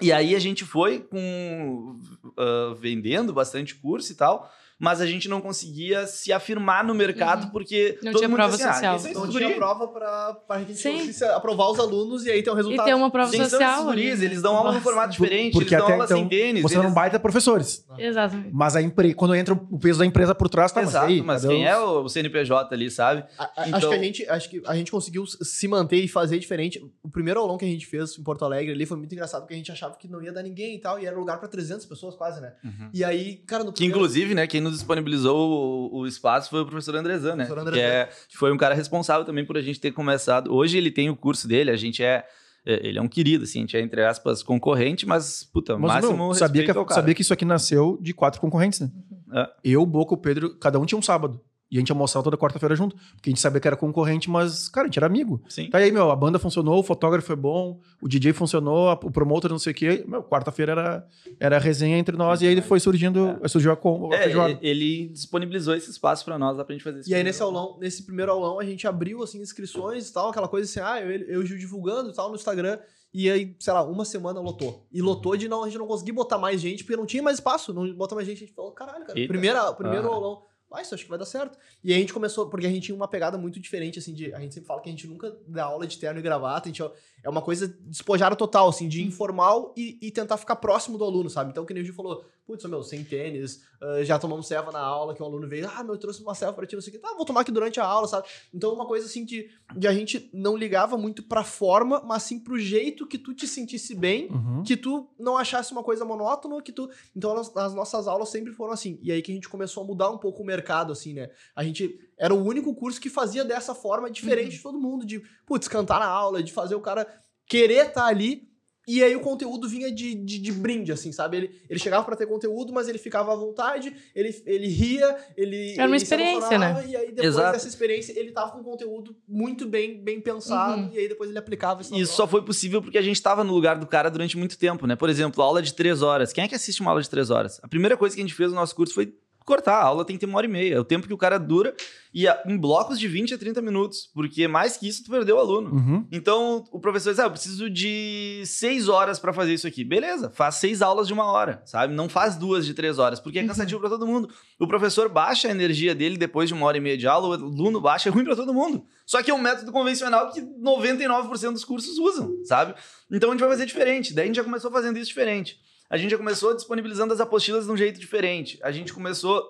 E 0.00 0.12
aí 0.12 0.34
a 0.34 0.38
gente 0.38 0.64
foi 0.64 1.00
com 1.00 1.96
ah, 2.36 2.74
vendendo 2.78 3.32
bastante 3.32 3.74
curso 3.74 4.12
e 4.12 4.14
tal, 4.14 4.50
mas 4.78 5.00
a 5.00 5.06
gente 5.06 5.28
não 5.28 5.40
conseguia 5.40 6.06
se 6.06 6.32
afirmar 6.32 6.84
no 6.84 6.94
mercado 6.94 7.44
Uhum. 7.44 7.50
porque 7.50 7.98
Não 8.02 8.12
todo 8.12 8.18
tinha 8.20 8.28
mundo 8.28 8.36
prova 8.38 8.50
dizia, 8.56 8.72
social. 8.72 8.96
Ah, 8.96 8.98
quem 9.02 9.12
são 9.12 9.22
Não 9.22 9.30
esses 9.30 9.46
tinha 9.46 9.56
prova 9.56 9.88
pra, 9.88 10.34
pra 10.46 10.58
gente 10.60 10.74
Sim. 10.74 11.24
aprovar 11.34 11.70
os 11.70 11.78
alunos 11.78 12.26
e 12.26 12.30
aí 12.30 12.42
ter 12.42 12.50
um 12.50 12.54
E 12.54 12.56
resultado. 12.56 12.86
ter 12.86 12.94
uma 12.94 13.10
prova 13.10 13.32
social. 13.32 13.84
guris? 13.84 14.20
Eles 14.20 14.42
dão 14.42 14.56
aula 14.56 14.72
num 14.72 14.80
formato 14.80 15.12
diferente, 15.12 15.52
Porque 15.52 15.74
eles 15.74 15.78
dão 15.78 15.84
até 15.86 15.92
aula 15.92 16.04
então 16.04 16.18
sem 16.18 16.28
tênis. 16.28 16.62
Você 16.62 16.74
eles... 16.74 16.84
não 16.84 16.92
baita 16.92 17.18
professores. 17.20 17.86
Exatamente. 17.98 18.50
Mas 18.52 18.76
a 18.76 18.82
empre... 18.82 19.14
quando 19.14 19.34
entra 19.34 19.54
o 19.54 19.78
peso 19.78 19.98
da 20.00 20.06
empresa 20.06 20.34
por 20.34 20.48
trás, 20.48 20.72
tá, 20.72 20.82
Exato, 20.82 21.06
mas, 21.06 21.14
aí, 21.14 21.22
mas 21.22 21.44
quem 21.46 21.62
os- 21.64 21.68
é 21.70 21.78
o 21.78 22.08
CNPJ 22.08 22.74
ali, 22.74 22.90
sabe? 22.90 23.24
A- 23.38 23.44
a- 23.56 23.68
Então- 23.68 23.78
Acho 23.78 23.88
que 23.88 23.94
a 23.94 23.98
gente, 24.02 24.28
acho 24.28 24.50
que 24.50 24.62
a 24.66 24.74
gente 24.76 24.90
conseguiu 24.90 25.24
se 25.26 25.68
manter 25.68 25.96
e 25.98 26.08
fazer 26.08 26.38
diferente. 26.38 26.80
O 27.02 27.08
primeiro 27.10 27.38
aulão 27.40 27.56
que 27.58 27.64
a 27.64 27.68
gente 27.68 27.86
fez 27.86 28.18
em 28.18 28.22
Porto 28.22 28.44
Alegre 28.44 28.72
ali 28.72 28.86
foi 28.86 28.96
muito 28.96 29.12
engraçado 29.12 29.42
porque 29.42 29.54
a 29.54 29.56
gente 29.56 29.70
achava 29.72 29.94
que 29.96 30.08
não 30.08 30.22
ia 30.22 30.32
dar 30.32 30.42
ninguém 30.42 30.74
e 30.76 30.80
tal, 30.80 30.98
e 30.98 31.06
era 31.06 31.16
lugar 31.16 31.38
pra 31.38 31.48
300 31.48 31.86
pessoas 31.86 32.14
quase, 32.16 32.40
né? 32.40 32.52
E 32.92 33.04
aí, 33.04 33.36
cara, 33.46 33.62
no 33.64 33.72
Que 33.72 33.78
primeiro- 33.78 33.98
inclusive, 33.98 34.34
né, 34.34 34.46
quem 34.46 34.60
nos 34.64 34.72
disponibilizou 34.74 35.90
o, 35.92 36.00
o 36.00 36.06
espaço 36.06 36.50
foi 36.50 36.62
o 36.62 36.66
professor 36.66 36.96
Andrezan, 36.96 37.36
né? 37.36 37.46
Professor 37.46 37.62
Que, 37.72 37.78
Andrezan. 37.78 37.86
é, 37.86 38.08
que 38.28 38.36
foi 38.36 38.52
um 38.52 38.56
cara 38.56 38.74
responsável 38.74 39.24
também 39.24 39.44
por 39.44 39.56
a 39.56 39.62
gente 39.62 39.78
ter 39.78 39.92
começado. 39.92 40.52
Hoje 40.52 40.76
ele 40.76 40.90
tem 40.90 41.08
o 41.10 41.16
curso 41.16 41.46
dele, 41.46 41.70
a 41.70 41.76
gente 41.76 42.02
é. 42.02 42.24
é, 42.66 42.86
Ele 42.86 42.98
é 42.98 43.02
um 43.02 43.08
querido, 43.08 43.44
assim, 43.44 43.58
a 43.58 43.62
gente 43.62 43.76
é, 43.76 43.80
entre 43.80 44.04
aspas, 44.04 44.42
concorrente, 44.42 45.06
mas, 45.06 45.44
puta, 45.52 45.78
Mas, 45.78 45.94
máximo 45.94 46.16
meu, 46.16 46.34
sabia, 46.34 46.64
que, 46.64 46.94
sabia 46.94 47.14
que 47.14 47.22
isso 47.22 47.32
aqui 47.32 47.44
nasceu 47.44 47.98
de 48.00 48.12
quatro 48.12 48.40
concorrentes, 48.40 48.80
né? 48.80 48.90
É. 49.32 49.48
Eu, 49.64 49.82
o 49.82 49.86
Boca, 49.86 50.14
o 50.14 50.16
Pedro, 50.16 50.56
cada 50.58 50.78
um 50.78 50.86
tinha 50.86 50.98
um 50.98 51.02
sábado. 51.02 51.40
E 51.70 51.76
a 51.76 51.80
gente 51.80 51.90
almoçava 51.90 52.22
toda 52.22 52.36
quarta-feira 52.36 52.76
junto. 52.76 52.94
Porque 53.16 53.28
a 53.28 53.30
gente 53.30 53.40
sabia 53.40 53.60
que 53.60 53.66
era 53.66 53.76
concorrente, 53.76 54.30
mas, 54.30 54.68
cara, 54.68 54.84
a 54.84 54.88
gente 54.88 54.98
era 54.98 55.06
amigo. 55.06 55.42
Sim. 55.48 55.70
Tá 55.70 55.78
aí, 55.78 55.90
meu, 55.90 56.10
a 56.10 56.14
banda 56.16 56.38
funcionou, 56.38 56.78
o 56.78 56.82
fotógrafo 56.82 57.26
foi 57.26 57.36
bom, 57.36 57.80
o 58.00 58.06
DJ 58.06 58.32
funcionou, 58.32 58.92
o 58.92 59.10
promotor 59.10 59.50
não 59.50 59.58
sei 59.58 59.72
o 59.72 59.74
quê. 59.74 60.04
Meu, 60.06 60.22
quarta-feira 60.22 60.72
era, 60.72 61.06
era 61.40 61.56
a 61.56 61.58
resenha 61.58 61.96
entre 61.98 62.16
nós 62.16 62.42
e 62.42 62.46
aí 62.46 62.60
foi 62.60 62.78
surgindo, 62.78 63.40
surgiu 63.48 63.72
a, 63.72 63.74
a 63.74 64.16
É, 64.16 64.22
feijoada. 64.24 64.58
ele 64.62 65.08
disponibilizou 65.08 65.74
esse 65.74 65.90
espaço 65.90 66.24
pra 66.24 66.38
nós 66.38 66.56
lá 66.56 66.64
pra 66.64 66.74
gente 66.74 66.84
fazer 66.84 67.00
esse 67.00 67.10
E 67.10 67.14
aí, 67.14 67.24
nesse 67.24 67.42
aulão, 67.42 67.76
nesse 67.80 68.04
primeiro 68.04 68.30
aulão, 68.30 68.60
a 68.60 68.64
gente 68.64 68.86
abriu, 68.86 69.22
assim, 69.22 69.40
inscrições 69.40 70.08
e 70.08 70.12
tal, 70.12 70.28
aquela 70.30 70.46
coisa 70.48 70.70
assim, 70.70 70.80
ah, 70.80 71.00
eu, 71.00 71.10
eu 71.26 71.42
e 71.42 71.46
Gil 71.46 71.58
divulgando 71.58 72.10
e 72.10 72.14
tal 72.14 72.28
no 72.28 72.36
Instagram. 72.36 72.78
E 73.12 73.30
aí, 73.30 73.56
sei 73.60 73.72
lá, 73.72 73.82
uma 73.84 74.04
semana 74.04 74.40
lotou. 74.40 74.86
E 74.92 75.00
lotou 75.00 75.36
de 75.36 75.48
não, 75.48 75.62
a 75.62 75.66
gente 75.68 75.78
não 75.78 75.86
conseguir 75.86 76.12
botar 76.12 76.36
mais 76.36 76.60
gente, 76.60 76.82
porque 76.84 76.96
não 76.96 77.06
tinha 77.06 77.22
mais 77.22 77.36
espaço. 77.38 77.72
Não 77.72 77.92
botar 77.94 78.16
mais 78.16 78.26
gente, 78.26 78.38
a 78.38 78.46
gente 78.46 78.54
falou, 78.54 78.72
caralho, 78.72 79.04
cara, 79.06 79.18
Eita. 79.18 79.32
primeira, 79.32 79.72
primeiro 79.72 80.08
Ah. 80.08 80.14
aulão. 80.14 80.42
Ah, 80.74 80.82
isso 80.82 80.94
acho 80.94 81.04
que 81.04 81.10
vai 81.10 81.18
dar 81.18 81.24
certo. 81.26 81.58
E 81.82 81.90
aí 81.92 81.96
a 81.98 82.00
gente 82.00 82.12
começou, 82.12 82.48
porque 82.48 82.66
a 82.66 82.70
gente 82.70 82.84
tinha 82.84 82.96
uma 82.96 83.08
pegada 83.08 83.36
muito 83.38 83.60
diferente, 83.60 83.98
assim, 83.98 84.12
de. 84.12 84.32
A 84.34 84.40
gente 84.40 84.54
sempre 84.54 84.66
fala 84.66 84.80
que 84.80 84.88
a 84.88 84.92
gente 84.92 85.06
nunca 85.06 85.36
dá 85.46 85.64
aula 85.64 85.86
de 85.86 85.98
terno 85.98 86.18
e 86.18 86.22
gravata, 86.22 86.68
a 86.68 86.72
gente 86.72 86.82
é 87.22 87.28
uma 87.28 87.40
coisa 87.42 87.68
despojada 87.80 88.36
total, 88.36 88.68
assim, 88.68 88.88
de 88.88 89.02
informal 89.02 89.72
e, 89.76 89.98
e 90.02 90.10
tentar 90.10 90.36
ficar 90.36 90.56
próximo 90.56 90.98
do 90.98 91.04
aluno, 91.04 91.30
sabe? 91.30 91.50
Então, 91.50 91.64
que 91.64 91.72
nem 91.72 91.82
o 91.82 91.86
Gil 91.86 91.94
falou, 91.94 92.24
putz, 92.46 92.62
meu, 92.66 92.82
sem 92.82 93.02
tênis, 93.02 93.62
ah, 93.80 94.04
já 94.04 94.18
tomamos 94.18 94.46
ceva 94.46 94.70
na 94.70 94.80
aula, 94.80 95.14
que 95.14 95.22
o 95.22 95.24
aluno 95.24 95.48
veio, 95.48 95.66
ah, 95.74 95.82
meu, 95.82 95.94
eu 95.94 95.98
trouxe 95.98 96.20
uma 96.22 96.34
ceva 96.34 96.52
pra 96.52 96.66
ti, 96.66 96.74
não 96.74 96.82
sei 96.82 96.94
o 96.94 97.00
que, 97.00 97.06
ah, 97.06 97.14
vou 97.16 97.24
tomar 97.24 97.40
aqui 97.40 97.50
durante 97.50 97.80
a 97.80 97.84
aula, 97.86 98.06
sabe? 98.06 98.26
Então, 98.52 98.72
uma 98.74 98.86
coisa 98.86 99.06
assim 99.06 99.24
de, 99.24 99.48
de 99.74 99.88
a 99.88 99.92
gente 99.94 100.28
não 100.34 100.54
ligava 100.54 100.98
muito 100.98 101.22
pra 101.22 101.42
forma, 101.42 102.02
mas 102.04 102.24
sim 102.24 102.38
pro 102.38 102.58
jeito 102.58 103.06
que 103.06 103.16
tu 103.16 103.32
te 103.34 103.46
sentisse 103.48 103.94
bem, 103.94 104.28
Uhum. 104.30 104.62
que 104.62 104.76
tu 104.76 105.08
não 105.18 105.38
achasse 105.38 105.72
uma 105.72 105.82
coisa 105.82 106.04
monótona, 106.04 106.60
que 106.60 106.72
tu. 106.72 106.90
Então, 107.16 107.36
as, 107.38 107.54
as 107.56 107.74
nossas 107.74 108.06
aulas 108.06 108.28
sempre 108.28 108.52
foram 108.52 108.72
assim. 108.72 108.98
E 109.02 109.10
aí 109.12 109.22
que 109.22 109.30
a 109.32 109.34
gente 109.34 109.48
começou 109.48 109.82
a 109.82 109.86
mudar 109.86 110.10
um 110.10 110.18
pouco 110.18 110.42
o 110.42 110.46
mercado, 110.46 110.63
assim, 110.72 111.14
né? 111.14 111.30
A 111.54 111.62
gente 111.64 111.98
era 112.18 112.34
o 112.34 112.44
único 112.44 112.74
curso 112.74 113.00
que 113.00 113.10
fazia 113.10 113.44
dessa 113.44 113.74
forma 113.74 114.10
diferente 114.10 114.56
de 114.56 114.62
todo 114.62 114.80
mundo, 114.80 115.04
de, 115.06 115.22
putz, 115.46 115.68
cantar 115.68 116.00
na 116.00 116.06
aula, 116.06 116.42
de 116.42 116.52
fazer 116.52 116.74
o 116.74 116.80
cara 116.80 117.06
querer 117.46 117.88
estar 117.88 118.06
ali. 118.06 118.48
E 118.86 119.02
aí 119.02 119.16
o 119.16 119.20
conteúdo 119.20 119.66
vinha 119.66 119.90
de, 119.90 120.14
de, 120.14 120.38
de 120.38 120.52
brinde, 120.52 120.92
assim, 120.92 121.10
sabe? 121.10 121.38
Ele, 121.38 121.60
ele 121.70 121.78
chegava 121.78 122.04
pra 122.04 122.14
ter 122.14 122.26
conteúdo, 122.26 122.70
mas 122.70 122.86
ele 122.86 122.98
ficava 122.98 123.32
à 123.32 123.34
vontade, 123.34 123.96
ele, 124.14 124.42
ele 124.44 124.68
ria, 124.68 125.16
ele. 125.38 125.72
Era 125.72 125.86
uma 125.86 125.96
ele 125.96 126.02
experiência, 126.04 126.58
né? 126.58 126.84
E 126.86 126.94
aí, 126.94 127.06
depois 127.06 127.28
Exato. 127.28 127.52
dessa 127.52 127.66
experiência, 127.66 128.12
ele 128.18 128.30
tava 128.30 128.52
com 128.52 128.62
conteúdo 128.62 129.16
muito 129.26 129.66
bem, 129.66 129.98
bem 130.04 130.20
pensado, 130.20 130.82
Uhum. 130.82 130.90
e 130.92 130.98
aí 130.98 131.08
depois 131.08 131.30
ele 131.30 131.38
aplicava 131.38 131.80
isso. 131.80 131.94
Isso 131.94 132.12
só 132.12 132.28
foi 132.28 132.42
possível 132.44 132.82
porque 132.82 132.98
a 132.98 133.02
gente 133.02 133.16
estava 133.16 133.42
no 133.42 133.54
lugar 133.54 133.78
do 133.78 133.86
cara 133.86 134.10
durante 134.10 134.36
muito 134.36 134.58
tempo, 134.58 134.86
né? 134.86 134.94
Por 134.94 135.08
exemplo, 135.08 135.42
aula 135.42 135.62
de 135.62 135.72
três 135.72 136.02
horas. 136.02 136.30
Quem 136.30 136.44
é 136.44 136.48
que 136.48 136.54
assiste 136.54 136.82
uma 136.82 136.90
aula 136.90 137.00
de 137.00 137.08
três 137.08 137.30
horas? 137.30 137.58
A 137.62 137.68
primeira 137.68 137.96
coisa 137.96 138.14
que 138.14 138.20
a 138.20 138.24
gente 138.24 138.34
fez 138.34 138.50
no 138.50 138.56
nosso 138.56 138.76
curso 138.76 138.92
foi 138.92 139.16
cortar. 139.44 139.76
A 139.76 139.84
aula 139.84 140.04
tem 140.04 140.16
que 140.16 140.20
ter 140.20 140.26
uma 140.26 140.38
hora 140.38 140.46
e 140.46 140.50
meia. 140.50 140.74
É 140.74 140.80
o 140.80 140.84
tempo 140.84 141.06
que 141.06 141.12
o 141.14 141.18
cara 141.18 141.38
dura 141.38 141.74
e 142.12 142.26
a- 142.28 142.42
em 142.46 142.56
blocos 142.56 142.98
de 142.98 143.06
20 143.08 143.34
a 143.34 143.38
30 143.38 143.60
minutos. 143.60 144.08
Porque 144.14 144.46
mais 144.48 144.76
que 144.76 144.88
isso, 144.88 145.04
tu 145.04 145.10
perdeu 145.10 145.36
o 145.36 145.38
aluno. 145.40 145.70
Uhum. 145.74 146.06
Então, 146.10 146.64
o 146.72 146.80
professor 146.80 147.10
diz, 147.10 147.18
ah, 147.18 147.24
eu 147.24 147.30
preciso 147.30 147.68
de 147.68 148.42
seis 148.46 148.88
horas 148.88 149.18
para 149.18 149.32
fazer 149.32 149.52
isso 149.54 149.66
aqui. 149.66 149.84
Beleza, 149.84 150.30
faz 150.30 150.56
seis 150.56 150.80
aulas 150.82 151.06
de 151.06 151.12
uma 151.12 151.24
hora, 151.30 151.62
sabe? 151.64 151.94
Não 151.94 152.08
faz 152.08 152.36
duas 152.36 152.64
de 152.64 152.74
três 152.74 152.98
horas, 152.98 153.20
porque 153.20 153.38
é 153.38 153.46
cansativo 153.46 153.80
para 153.80 153.90
todo 153.90 154.06
mundo. 154.06 154.28
O 154.58 154.66
professor 154.66 155.08
baixa 155.08 155.48
a 155.48 155.50
energia 155.50 155.94
dele 155.94 156.16
depois 156.16 156.48
de 156.48 156.54
uma 156.54 156.66
hora 156.66 156.76
e 156.78 156.80
meia 156.80 156.96
de 156.96 157.06
aula, 157.06 157.28
o 157.28 157.32
aluno 157.32 157.80
baixa, 157.80 158.08
é 158.08 158.12
ruim 158.12 158.24
para 158.24 158.36
todo 158.36 158.54
mundo. 158.54 158.84
Só 159.06 159.22
que 159.22 159.30
é 159.30 159.34
um 159.34 159.40
método 159.42 159.70
convencional 159.72 160.30
que 160.32 160.40
99% 160.40 161.52
dos 161.52 161.64
cursos 161.64 161.98
usam, 161.98 162.36
sabe? 162.44 162.74
Então, 163.10 163.28
a 163.30 163.32
gente 163.32 163.40
vai 163.40 163.50
fazer 163.50 163.66
diferente. 163.66 164.14
Daí, 164.14 164.24
a 164.24 164.26
gente 164.26 164.36
já 164.36 164.44
começou 164.44 164.70
fazendo 164.70 164.96
isso 164.98 165.08
diferente. 165.08 165.58
A 165.94 165.96
gente 165.96 166.10
já 166.10 166.18
começou 166.18 166.52
disponibilizando 166.56 167.14
as 167.14 167.20
apostilas 167.20 167.66
de 167.66 167.70
um 167.70 167.76
jeito 167.76 168.00
diferente. 168.00 168.58
A 168.64 168.72
gente 168.72 168.92
começou 168.92 169.48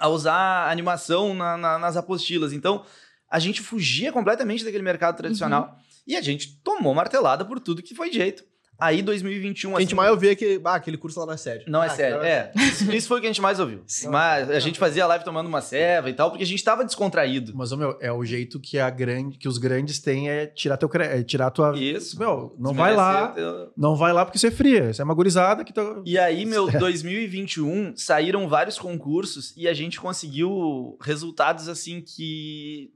a 0.00 0.08
usar 0.08 0.70
animação 0.70 1.34
na- 1.34 1.58
na- 1.58 1.78
nas 1.78 1.94
apostilas. 1.94 2.54
Então, 2.54 2.86
a 3.30 3.38
gente 3.38 3.60
fugia 3.60 4.10
completamente 4.10 4.64
daquele 4.64 4.82
mercado 4.82 5.14
tradicional 5.18 5.76
e 6.06 6.16
a 6.16 6.22
gente 6.22 6.58
tomou 6.62 6.94
martelada 6.94 7.44
por 7.44 7.60
tudo 7.60 7.82
que 7.82 7.94
foi 7.94 8.10
jeito. 8.10 8.42
Aí, 8.78 9.02
2021... 9.02 9.76
A 9.76 9.80
gente 9.80 9.88
assim, 9.88 9.94
mais 9.96 10.10
ouvia 10.10 10.34
que 10.34 10.60
ah, 10.64 10.74
aquele 10.74 10.96
curso 10.96 11.18
lá 11.20 11.26
não 11.26 11.32
é 11.34 11.36
sério. 11.36 11.62
Não 11.68 11.82
é 11.82 11.86
Ah, 11.86 11.90
sério, 11.90 12.16
cara, 12.16 12.28
é. 12.28 12.52
Isso, 12.56 12.92
isso 12.92 13.08
foi 13.08 13.18
o 13.18 13.20
que 13.20 13.26
a 13.26 13.30
gente 13.30 13.40
mais 13.40 13.60
ouviu. 13.60 13.82
Mas 14.10 14.50
a 14.50 14.58
gente 14.58 14.78
fazia 14.78 15.06
live 15.06 15.24
tomando 15.24 15.46
uma 15.46 15.60
ceva 15.60 16.10
e 16.10 16.12
tal, 16.12 16.30
porque 16.30 16.42
a 16.42 16.46
gente 16.46 16.62
tava 16.62 16.84
descontraído. 16.84 17.52
Mas, 17.54 17.70
ô, 17.72 17.76
meu, 17.76 17.96
é 18.00 18.10
o 18.12 18.24
jeito 18.24 18.58
que, 18.58 18.78
a 18.78 18.90
grande, 18.90 19.38
que 19.38 19.48
os 19.48 19.58
grandes 19.58 19.98
têm 20.00 20.28
é 20.28 20.46
tirar, 20.46 20.76
teu, 20.76 20.88
cre- 20.88 21.04
é 21.06 21.22
tirar 21.22 21.50
tua... 21.50 21.78
Isso. 21.78 22.18
Meu, 22.18 22.54
não 22.58 22.74
vai 22.74 22.94
lá, 22.96 23.28
teu- 23.28 23.72
não 23.76 23.94
vai 23.96 24.12
lá 24.12 24.24
porque 24.24 24.38
você 24.38 24.48
é 24.48 24.50
fria. 24.50 24.92
Você 24.92 25.00
é 25.00 25.04
uma 25.04 25.14
gurizada 25.14 25.64
que 25.64 25.72
tá... 25.72 25.82
E 26.04 26.18
aí, 26.18 26.44
meu, 26.44 26.68
2021 26.78 27.94
saíram 27.96 28.48
vários 28.48 28.78
concursos 28.78 29.54
e 29.56 29.68
a 29.68 29.74
gente 29.74 30.00
conseguiu 30.00 30.96
resultados 31.00 31.68
assim 31.68 32.00
que 32.00 32.90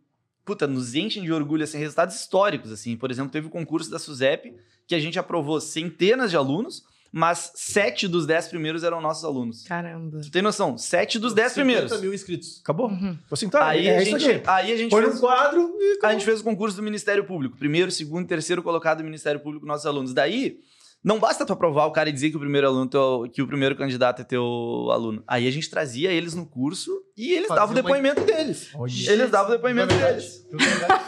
puta, 0.49 0.67
nos 0.67 0.95
enchem 0.95 1.23
de 1.23 1.31
orgulho, 1.31 1.63
assim, 1.63 1.77
resultados 1.77 2.17
históricos, 2.17 2.73
assim. 2.73 2.97
Por 2.97 3.11
exemplo, 3.11 3.31
teve 3.31 3.49
o 3.49 3.51
concurso 3.51 3.91
da 3.91 3.99
SUSEP, 3.99 4.55
que 4.87 4.95
a 4.95 4.99
gente 4.99 5.19
aprovou 5.19 5.61
centenas 5.61 6.31
de 6.31 6.39
alunos, 6.39 6.85
mas 7.13 7.53
sete 7.55 8.09
dos 8.09 8.25
dez 8.25 8.49
primeiros 8.49 8.83
eram 8.83 8.99
nossos 8.99 9.25
alunos. 9.25 9.65
Caramba. 9.65 10.23
Tu 10.23 10.31
tem 10.31 10.41
noção? 10.41 10.79
Sete 10.79 11.19
dos 11.19 11.35
dez 11.35 11.53
50 11.53 11.67
primeiros. 11.67 12.01
mil 12.01 12.15
inscritos. 12.15 12.61
Acabou. 12.63 12.89
Uhum. 12.89 13.19
Assim, 13.31 13.51
tá, 13.51 13.67
Aí, 13.69 13.89
é 13.89 13.99
a 13.99 14.03
isso 14.03 14.19
gente, 14.19 14.31
aqui. 14.37 14.49
aí 14.49 14.73
a 14.73 14.77
gente 14.79 14.91
Põe 14.91 15.03
fez... 15.03 15.15
no 15.17 15.21
quadro 15.21 15.71
e... 15.79 15.99
A 16.03 16.13
gente 16.13 16.25
fez 16.25 16.41
o 16.41 16.45
concurso 16.45 16.75
do 16.77 16.83
Ministério 16.83 17.25
Público. 17.25 17.59
Primeiro, 17.59 17.91
segundo, 17.91 18.27
terceiro 18.27 18.63
colocado 18.63 18.99
do 18.99 19.05
Ministério 19.05 19.41
Público, 19.41 19.67
nossos 19.67 19.85
alunos. 19.85 20.15
Daí, 20.15 20.61
não 21.05 21.19
basta 21.19 21.45
tu 21.47 21.53
aprovar 21.53 21.87
o 21.87 21.93
cara 21.93 22.09
e 22.09 22.13
dizer 22.13 22.31
que 22.31 22.37
o 22.37 22.41
primeiro 22.41 22.67
aluno, 22.67 22.89
teu- 22.89 23.29
que 23.33 23.41
o 23.43 23.47
primeiro 23.47 23.77
candidato 23.77 24.21
é 24.23 24.25
teu 24.25 24.43
aluno. 24.91 25.23
Aí 25.27 25.47
a 25.47 25.51
gente 25.51 25.71
trazia 25.71 26.11
eles 26.13 26.35
no 26.35 26.45
curso 26.47 26.91
e 27.17 27.33
eles 27.33 27.49
Fazia 27.49 27.61
davam 27.61 27.75
o 27.75 27.79
uma- 27.79 27.83
depoimento 27.83 28.21
deles. 28.25 28.69
Olha. 28.75 28.93
Eles 29.13 29.31
davam 29.31 29.53
o 29.53 29.55
depoimento 29.57 29.95
verdade, 29.95 30.17
deles. 30.17 30.47
na 30.53 30.65
verdade. 30.65 31.05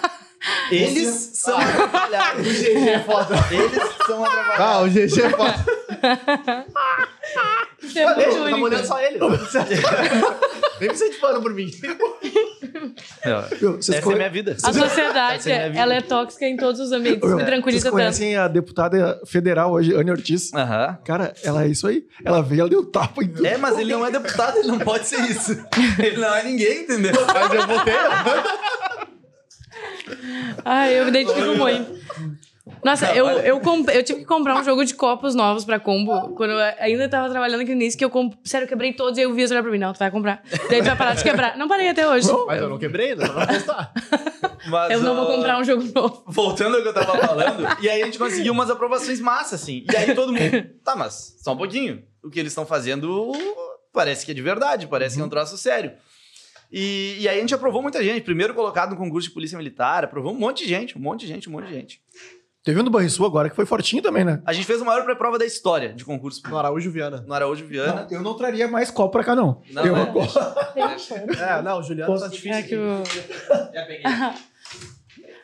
Eles 0.70 1.14
são 1.34 1.58
atrapalhados. 1.58 2.46
O 2.46 2.50
GG 2.50 2.88
é 2.88 3.00
foda. 3.00 3.34
Eles 3.50 3.82
são 4.06 4.24
atrapalhados. 4.24 4.60
Ah, 4.60 4.80
o 4.82 4.88
GG 4.88 5.22
é 5.22 5.30
foda. 5.30 5.79
É 6.02 6.64
Ah, 8.04 8.14
muito 8.14 8.18
deixa, 8.18 8.38
tá 8.38 8.44
único. 8.44 8.58
molhando 8.58 8.86
só 8.86 9.00
ele. 9.00 9.18
Nem 10.80 10.88
precisa 10.88 11.10
de 11.10 11.16
pano 11.16 11.42
por 11.42 11.52
mim. 11.52 11.70
Meu, 13.60 13.76
vocês 13.76 13.98
Essa 13.98 14.12
é 14.12 14.14
minha 14.14 14.30
vida. 14.30 14.56
A 14.62 14.72
sociedade, 14.72 15.50
é 15.50 15.54
minha 15.56 15.68
vida. 15.68 15.80
ela 15.80 15.94
é 15.94 16.00
tóxica 16.00 16.46
em 16.46 16.56
todos 16.56 16.80
os 16.80 16.92
ambientes. 16.92 17.28
Meu, 17.28 17.36
Me 17.38 17.44
tranquiliza 17.44 17.82
Vocês 17.82 17.84
tanto. 17.84 17.92
conhecem 17.92 18.36
a 18.36 18.48
deputada 18.48 19.20
federal 19.26 19.72
hoje, 19.72 19.94
Anne 19.94 20.10
Ortiz? 20.10 20.52
Aham. 20.54 20.98
Cara, 21.04 21.34
ela 21.44 21.64
é 21.64 21.68
isso 21.68 21.86
aí. 21.86 22.04
Ela 22.24 22.42
veio, 22.42 22.60
ela 22.62 22.70
deu 22.70 22.84
tapa 22.86 23.22
em 23.22 23.28
tudo. 23.28 23.46
É, 23.46 23.56
mas 23.58 23.78
ele 23.78 23.92
não 23.92 24.06
é 24.06 24.10
deputado, 24.10 24.56
ele 24.58 24.68
não 24.68 24.78
pode 24.78 25.06
ser 25.06 25.20
isso. 25.30 25.52
Ele 25.98 26.16
não 26.16 26.34
é 26.34 26.42
ninguém, 26.42 26.82
entendeu? 26.82 27.12
Mas 27.26 27.52
eu 27.52 27.66
voltei. 27.66 27.94
Ai, 30.64 30.98
eu 30.98 31.04
me 31.04 31.10
identifico 31.10 31.54
muito. 31.56 32.00
Nossa, 32.84 33.12
eu, 33.14 33.26
eu, 33.26 33.60
comp- 33.60 33.88
eu 33.88 34.02
tive 34.02 34.20
que 34.20 34.24
comprar 34.26 34.56
um 34.60 34.62
jogo 34.64 34.84
de 34.84 34.94
copos 34.94 35.34
novos 35.34 35.64
pra 35.64 35.80
combo. 35.80 36.34
Quando 36.34 36.50
eu 36.52 36.58
ainda 36.78 37.08
tava 37.08 37.28
trabalhando 37.30 37.60
aqui 37.62 37.70
no 37.74 37.80
início, 37.80 37.98
que 37.98 38.04
eu 38.04 38.10
comp... 38.10 38.34
Sério, 38.44 38.64
eu 38.64 38.68
quebrei 38.68 38.92
todos 38.92 39.18
e 39.18 39.22
aí 39.22 39.26
o 39.26 39.34
Vias 39.34 39.50
olhou 39.50 39.62
pra 39.62 39.72
mim. 39.72 39.78
Não, 39.78 39.92
tu 39.92 39.98
vai 39.98 40.10
comprar. 40.10 40.42
Daí 40.68 40.80
tu 40.80 40.84
vai 40.84 40.96
parar 40.96 41.14
de 41.14 41.22
quebrar. 41.22 41.56
Não 41.56 41.66
parei 41.66 41.88
até 41.88 42.06
hoje. 42.08 42.28
Mas 42.46 42.60
eu 42.60 42.68
não 42.68 42.78
quebrei, 42.78 43.14
não 43.14 43.32
vai 43.32 43.46
testar. 43.46 43.92
Mas, 44.68 44.92
Eu 44.92 45.00
não 45.02 45.16
vou 45.16 45.26
comprar 45.26 45.58
um 45.58 45.64
jogo 45.64 45.82
novo. 45.94 46.22
Voltando 46.26 46.76
ao 46.76 46.82
que 46.82 46.88
eu 46.88 46.94
tava 46.94 47.16
falando, 47.18 47.66
e 47.82 47.88
aí 47.88 48.02
a 48.02 48.04
gente 48.04 48.18
conseguiu 48.18 48.52
umas 48.52 48.70
aprovações 48.70 49.20
massa, 49.20 49.54
assim. 49.56 49.84
E 49.90 49.96
aí 49.96 50.14
todo 50.14 50.32
mundo, 50.32 50.70
tá, 50.84 50.94
mas 50.94 51.36
só 51.42 51.52
um 51.54 51.56
pouquinho. 51.56 52.04
O 52.22 52.28
que 52.30 52.38
eles 52.38 52.52
estão 52.52 52.66
fazendo 52.66 53.32
parece 53.92 54.24
que 54.24 54.32
é 54.32 54.34
de 54.34 54.42
verdade, 54.42 54.86
parece 54.86 55.16
que 55.16 55.22
é 55.22 55.24
um 55.24 55.28
troço 55.28 55.56
sério. 55.56 55.92
E, 56.70 57.16
e 57.20 57.28
aí 57.28 57.38
a 57.38 57.40
gente 57.40 57.54
aprovou 57.54 57.82
muita 57.82 58.02
gente. 58.04 58.20
Primeiro 58.22 58.54
colocado 58.54 58.90
no 58.90 58.96
concurso 58.96 59.28
de 59.28 59.34
polícia 59.34 59.58
militar, 59.58 60.04
aprovou 60.04 60.32
um 60.32 60.38
monte 60.38 60.62
de 60.62 60.68
gente, 60.68 60.96
um 60.96 61.00
monte 61.00 61.20
de 61.22 61.26
gente, 61.26 61.48
um 61.48 61.52
monte 61.52 61.66
de 61.66 61.74
gente. 61.74 62.00
Teve 62.62 62.78
um 62.78 62.84
do 62.84 62.90
Banrisul 62.90 63.24
agora 63.24 63.48
que 63.48 63.56
foi 63.56 63.64
fortinho 63.64 64.02
também, 64.02 64.22
né? 64.22 64.42
A 64.44 64.52
gente 64.52 64.66
fez 64.66 64.82
a 64.82 64.84
maior 64.84 65.02
pré-prova 65.04 65.38
da 65.38 65.46
história 65.46 65.94
de 65.94 66.04
concurso 66.04 66.42
No 66.46 66.58
Araújo 66.58 66.90
Viana. 66.90 67.24
no 67.26 67.32
Araújo 67.32 67.64
Viana. 67.66 68.06
Não, 68.10 68.18
eu 68.18 68.22
não 68.22 68.34
traria 68.34 68.68
mais 68.68 68.90
copo 68.90 69.12
pra 69.12 69.24
cá, 69.24 69.34
não. 69.34 69.62
Não, 69.72 69.84
eu 69.86 69.96
é. 69.96 70.04
gosto. 70.06 70.38
É, 70.38 71.62
não, 71.62 71.78
o 71.78 71.82
Juliano 71.82 72.20
tá 72.20 72.28
difícil. 72.28 72.52
É 72.52 72.62
que, 72.62 72.74
eu... 72.74 73.02
Já 73.74 73.86
peguei. 73.86 74.02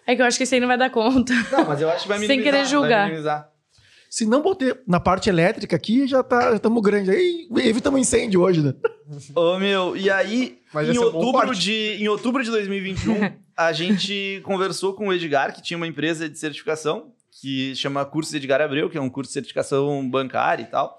é 0.06 0.14
que 0.14 0.20
eu 0.20 0.26
acho 0.26 0.36
que 0.36 0.42
esse 0.42 0.54
aí 0.54 0.60
não 0.60 0.68
vai 0.68 0.76
dar 0.76 0.90
conta. 0.90 1.32
Não, 1.52 1.64
mas 1.66 1.80
eu 1.80 1.88
acho 1.88 2.02
que 2.02 2.08
vai 2.08 2.18
Sem 2.18 2.28
minimizar. 2.28 2.52
querer 2.52 2.62
vai 2.64 2.70
julgar. 3.10 3.48
Se 4.10 4.24
não 4.26 4.42
botar 4.42 4.76
na 4.86 5.00
parte 5.00 5.28
elétrica 5.28 5.74
aqui, 5.74 6.06
já 6.06 6.22
tá, 6.22 6.50
já 6.50 6.56
estamos 6.56 6.82
grande. 6.82 7.10
Aí 7.10 7.48
evitamos 7.64 8.00
incêndio 8.00 8.42
hoje, 8.42 8.62
né? 8.62 8.74
Ô, 9.34 9.58
meu, 9.58 9.96
e 9.96 10.10
aí, 10.10 10.58
Mas 10.72 10.88
em, 10.88 10.96
é 10.96 11.00
outubro 11.00 11.54
de, 11.54 11.96
em 11.98 12.08
outubro 12.08 12.42
de 12.44 12.50
2021, 12.50 13.32
a 13.56 13.72
gente 13.72 14.40
conversou 14.44 14.94
com 14.94 15.08
o 15.08 15.12
Edgar, 15.12 15.54
que 15.54 15.62
tinha 15.62 15.76
uma 15.76 15.86
empresa 15.86 16.28
de 16.28 16.38
certificação, 16.38 17.12
que 17.40 17.74
chama 17.76 18.04
Curso 18.04 18.34
Edgar 18.36 18.60
Abreu, 18.60 18.88
que 18.90 18.98
é 18.98 19.00
um 19.00 19.10
curso 19.10 19.30
de 19.30 19.34
certificação 19.34 20.08
bancária 20.08 20.62
e 20.62 20.66
tal. 20.66 20.98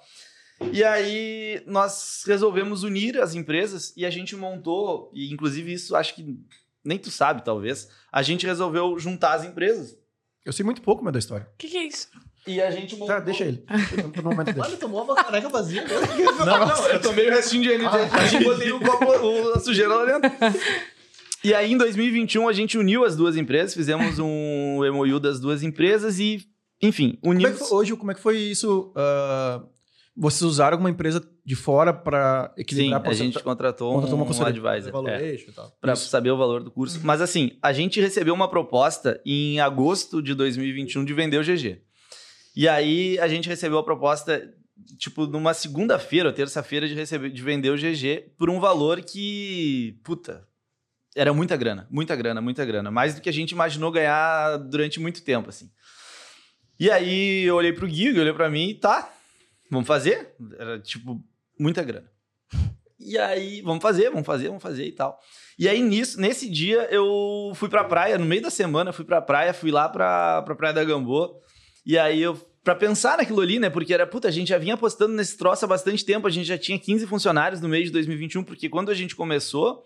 E 0.72 0.84
aí, 0.84 1.62
nós 1.68 2.24
resolvemos 2.26 2.84
unir 2.84 3.20
as 3.22 3.36
empresas 3.36 3.94
e 3.96 4.06
a 4.06 4.10
gente 4.10 4.36
montou, 4.36 5.12
e 5.14 5.32
inclusive 5.32 5.72
isso 5.74 5.96
acho 5.96 6.16
que 6.16 6.36
nem 6.84 6.98
tu 6.98 7.12
sabe, 7.12 7.44
talvez, 7.44 7.90
a 8.12 8.22
gente 8.24 8.46
resolveu 8.46 8.98
juntar 8.98 9.34
as 9.34 9.44
empresas. 9.44 9.96
Eu 10.46 10.54
sei 10.54 10.64
muito 10.66 10.82
pouco, 10.82 11.04
meu, 11.04 11.12
da 11.12 11.20
história. 11.20 11.48
O 11.54 11.58
que, 11.58 11.68
que 11.68 11.78
é 11.78 11.84
isso? 11.84 12.08
E 12.48 12.62
a 12.62 12.72
gente 12.72 12.94
montou... 12.96 13.08
Tá, 13.16 13.20
deixa 13.20 13.44
ele. 13.44 13.64
No 14.16 14.24
momento 14.24 14.46
dele. 14.48 14.60
Mano, 14.60 14.78
tomou 14.78 15.04
uma 15.04 15.16
caneca 15.16 15.50
vazia. 15.50 15.84
né? 15.84 15.90
Não, 16.40 16.66
não, 16.66 16.88
eu 16.88 17.02
tomei 17.02 17.28
o 17.28 17.32
restinho 17.32 17.64
de 17.64 17.70
energia 17.72 18.40
e 18.40 18.44
botei 18.44 18.72
o 18.72 18.80
copo, 18.80 19.06
o- 19.06 19.54
a 19.54 19.60
sujeira 19.60 19.94
lá 19.94 20.06
dentro. 20.20 20.32
E 21.44 21.54
aí, 21.54 21.72
em 21.72 21.78
2021, 21.78 22.48
a 22.48 22.54
gente 22.54 22.78
uniu 22.78 23.04
as 23.06 23.16
duas 23.16 23.36
empresas, 23.38 23.74
fizemos 23.74 24.18
um 24.20 24.80
MOU 24.94 25.20
das 25.20 25.40
duas 25.40 25.62
empresas 25.64 26.20
e, 26.20 26.46
enfim, 26.82 27.18
Como 27.22 27.34
é 27.34 27.38
que 27.38 27.46
unimos. 27.48 27.70
foi, 27.70 27.78
hoje, 27.78 27.96
como 27.96 28.12
é 28.12 28.16
que 28.16 28.22
foi 28.22 28.38
isso? 28.38 28.92
ah, 28.96 29.64
vocês 30.20 30.42
usaram 30.42 30.74
alguma 30.76 30.90
empresa 30.90 31.24
de 31.46 31.56
fora 31.56 31.94
Sim, 32.56 32.62
equilibrar 32.62 33.00
a 33.00 33.04
porcenta- 33.04 33.24
gente 33.34 33.44
contratou, 33.44 33.94
contratou 33.94 34.16
uma 34.18 34.26
um, 34.26 34.46
advisor. 34.46 35.08
É, 35.08 35.36
Isso. 35.36 36.10
saber 36.10 36.32
o 36.32 36.38
valor 36.38 36.64
do 36.64 36.72
curso. 36.72 37.00
Mas 37.04 37.22
assim, 37.22 37.52
a 37.62 37.72
gente 37.72 38.02
recebeu 38.02 38.34
uma 38.34 38.50
proposta 38.50 39.22
em 39.24 39.60
agosto 39.60 40.22
de 40.22 40.34
2021 40.34 41.06
de 41.06 41.14
vender 41.14 41.38
o 41.38 41.44
GG. 41.44 41.82
E 42.56 42.68
aí 42.68 43.20
a 43.20 43.28
gente 43.28 43.48
recebeu 43.48 43.78
a 43.78 43.84
proposta, 43.84 44.52
tipo, 44.98 45.28
numa 45.28 45.54
segunda-feira 45.54 46.30
ou 46.30 46.34
terça-feira 46.34 46.88
de, 46.88 46.96
receber, 46.96 47.30
de 47.30 47.42
vender 47.44 47.70
o 47.70 47.78
GG 47.78 48.32
por 48.40 48.50
um 48.50 48.60
valor 48.60 49.02
que, 49.02 50.00
puta, 50.04 50.48
era 51.18 51.34
muita 51.34 51.58
grana, 51.58 51.88
muita 51.90 52.16
grana, 52.16 52.40
muita 52.40 52.64
grana. 52.64 52.92
Mais 52.92 53.16
do 53.16 53.22
que 53.22 53.30
a 53.30 53.34
gente 53.34 53.52
imaginou 53.52 53.92
ganhar 53.92 54.58
durante 54.58 55.00
muito 55.00 55.24
tempo, 55.24 55.50
assim. 55.50 55.70
E 56.80 56.92
aí 56.92 57.44
eu 57.44 57.56
olhei 57.56 57.74
pro 57.74 57.88
Gui, 57.88 58.12
o 58.12 58.14
Gui 58.14 58.20
olhou 58.20 58.36
pra 58.36 58.50
mim 58.50 58.70
e 58.70 58.76
tá, 58.76 59.12
vamos 59.70 59.88
fazer? 59.88 60.36
Era, 60.60 60.80
tipo, 60.80 61.20
muita 61.60 61.84
grana. 61.84 62.10
E 63.00 63.18
aí, 63.18 63.62
vamos 63.62 63.82
fazer, 63.82 64.10
vamos 64.12 64.26
fazer, 64.26 64.48
vamos 64.48 64.62
fazer 64.62 64.86
e 64.86 64.92
tal. 64.92 65.20
E 65.58 65.68
aí, 65.68 65.82
nisso, 65.82 66.22
nesse 66.22 66.48
dia, 66.48 66.88
eu 66.92 67.52
fui 67.56 67.68
pra 67.68 67.84
praia, 67.84 68.18
no 68.18 68.26
meio 68.26 68.44
da 68.44 68.52
semana, 68.52 68.94
fui 68.94 69.06
pra 69.06 69.22
praia, 69.22 69.54
fui 69.54 69.72
lá 69.72 69.90
pra, 69.90 70.44
pra 70.44 70.56
Praia 70.56 70.74
da 70.74 70.84
Gambô. 70.84 71.42
E 71.84 71.98
aí, 71.98 72.22
eu, 72.22 72.36
pra 72.64 72.76
pensar 72.76 73.18
naquilo 73.18 73.42
ali, 73.42 73.58
né? 73.58 73.72
Porque 73.72 73.94
era, 73.94 74.06
puta, 74.06 74.28
a 74.28 74.32
gente 74.32 74.50
já 74.50 74.58
vinha 74.60 74.76
apostando 74.76 75.16
nesse 75.16 75.36
troço 75.36 75.66
há 75.66 75.68
bastante 75.68 76.06
tempo, 76.06 76.28
a 76.28 76.30
gente 76.30 76.46
já 76.46 76.58
tinha 76.58 76.78
15 76.78 77.08
funcionários 77.08 77.60
no 77.60 77.70
mês 77.70 77.86
de 77.86 77.92
2021, 77.92 78.44
porque 78.44 78.70
quando 78.70 78.92
a 78.92 78.94
gente 78.94 79.16
começou 79.16 79.84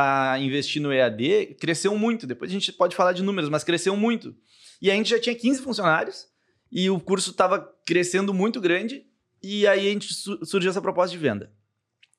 a 0.00 0.38
investir 0.38 0.80
no 0.80 0.92
EAD, 0.92 1.56
cresceu 1.60 1.96
muito. 1.98 2.26
Depois 2.26 2.50
a 2.50 2.54
gente 2.54 2.72
pode 2.72 2.94
falar 2.94 3.12
de 3.12 3.22
números, 3.22 3.50
mas 3.50 3.64
cresceu 3.64 3.96
muito. 3.96 4.34
E 4.80 4.90
a 4.90 4.94
gente 4.94 5.10
já 5.10 5.18
tinha 5.20 5.34
15 5.34 5.60
funcionários, 5.62 6.26
e 6.70 6.88
o 6.88 7.00
curso 7.00 7.32
tava 7.32 7.68
crescendo 7.86 8.32
muito 8.32 8.60
grande, 8.60 9.02
e 9.42 9.66
aí 9.66 9.88
a 9.88 9.92
gente 9.92 10.12
su- 10.14 10.38
surgiu 10.44 10.70
essa 10.70 10.80
proposta 10.80 11.10
de 11.10 11.18
venda. 11.18 11.50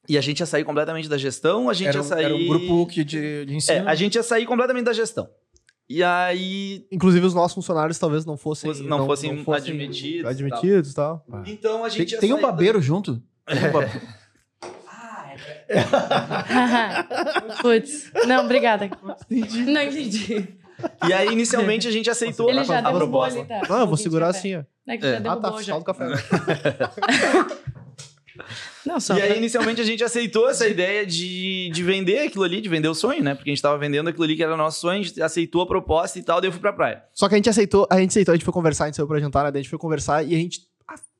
E 0.10 0.18
a 0.18 0.22
gente 0.22 0.40
ia 0.40 0.46
sair 0.46 0.64
completamente 0.64 1.08
da 1.08 1.18
gestão, 1.18 1.70
a 1.70 1.74
gente 1.74 1.88
Era, 1.90 1.98
ia 1.98 2.02
um- 2.02 2.04
sair. 2.04 2.26
era 2.26 2.36
um 2.36 2.48
grupo 2.48 2.88
que 2.88 3.04
de, 3.04 3.46
de 3.46 3.54
É, 3.54 3.56
ensino. 3.56 3.88
a 3.88 3.96
gente 3.96 4.16
ia 4.16 4.24
sair 4.24 4.46
completamente 4.46 4.86
da 4.86 4.94
gestão. 4.94 5.30
E 5.88 6.04
aí. 6.04 6.86
Inclusive, 6.92 7.26
os 7.26 7.34
nossos 7.34 7.56
funcionários 7.56 7.98
talvez 7.98 8.26
não 8.26 8.38
fossem... 8.38 8.70
Fosse- 8.72 8.84
não 8.84 9.06
fossem 9.06 9.44
admitidos 9.48 10.24
e 10.24 10.28
admitidos 10.28 10.92
e 10.92 10.96
tal. 10.96 11.26
Então 11.48 11.84
a 11.86 11.90
Tem, 11.90 12.00
gente 12.00 12.12
ia 12.14 12.20
tem 12.20 12.32
um 12.34 12.36
sair 12.38 12.42
da- 12.42 12.52
babeiro 12.52 12.82
junto? 12.82 13.22
Tem 13.48 13.58
um 13.58 13.72
babeiro. 13.72 14.02
Ah, 14.06 14.19
Putz. 17.62 18.12
Não, 18.28 18.46
obrigada. 18.46 18.90
Não 19.30 19.82
entendi. 19.82 20.48
E 21.08 21.14
aí, 21.14 21.30
inicialmente, 21.30 21.88
a 21.88 21.92
gente 21.92 22.10
aceitou 22.10 22.50
Ele 22.50 22.60
a, 22.60 22.64
já 22.64 22.78
a 22.80 22.82
derrubou 22.82 23.22
proposta. 23.24 23.40
ali, 23.40 23.48
tá? 23.48 23.62
Não, 23.70 23.80
eu 23.82 23.86
vou 23.86 23.94
Um 23.96 23.98
segurar 23.98 24.30
assim, 24.30 24.56
ó. 24.56 24.64
É 24.88 24.98
que 24.98 25.06
É. 25.06 25.12
já 25.12 25.18
Ah, 25.18 25.20
derrubou 25.20 25.52
tá. 25.52 25.62
já. 25.62 25.74
Só 25.74 25.80
do 25.80 25.86
café. 25.86 26.06
Não, 28.86 28.98
só 29.00 29.16
E 29.18 29.22
aí, 29.22 29.28
pra- 29.28 29.38
inicialmente, 29.38 29.82
a 29.82 29.84
gente 29.84 30.02
aceitou 30.04 30.50
essa 30.50 30.66
ideia 30.68 31.06
de, 31.06 31.70
de 31.72 31.84
vender 31.84 32.20
aquilo 32.20 32.46
ali, 32.46 32.62
de 32.62 32.70
vender 32.70 32.88
o 32.88 32.96
sonho, 32.96 33.22
né? 33.22 33.36
Porque 33.36 33.50
a 33.50 33.54
gente 33.54 33.62
tava 33.62 33.78
vendendo 33.78 34.08
aquilo 34.10 34.24
ali 34.24 34.36
que 34.38 34.42
era 34.44 34.56
nosso 34.56 34.80
sonho, 34.80 35.02
a 35.02 35.04
gente 35.04 35.22
aceitou 35.22 35.62
a 35.62 35.68
proposta 35.68 36.18
e 36.18 36.24
tal, 36.24 36.40
daí 36.40 36.48
eu 36.48 36.52
fui 36.54 36.62
pra 36.62 36.72
praia. 36.72 37.04
Só 37.14 37.28
que 37.28 37.36
a 37.36 37.38
gente 37.38 37.50
aceitou, 37.50 37.86
a 37.92 38.00
gente 38.00 38.12
aceitou, 38.12 38.32
a 38.32 38.36
gente 38.38 38.46
foi 38.46 38.54
conversar, 38.54 38.86
a 38.86 38.88
gente 38.88 38.96
saiu 38.96 39.08
pra 39.08 39.20
jantar, 39.20 39.44
né? 39.44 39.52
Daí 39.52 39.60
a 39.60 39.62
gente 39.64 39.70
foi 39.70 39.78
conversar 39.78 40.24
e 40.26 40.34
a 40.34 40.38
gente, 40.38 40.62
ah, 40.62 40.69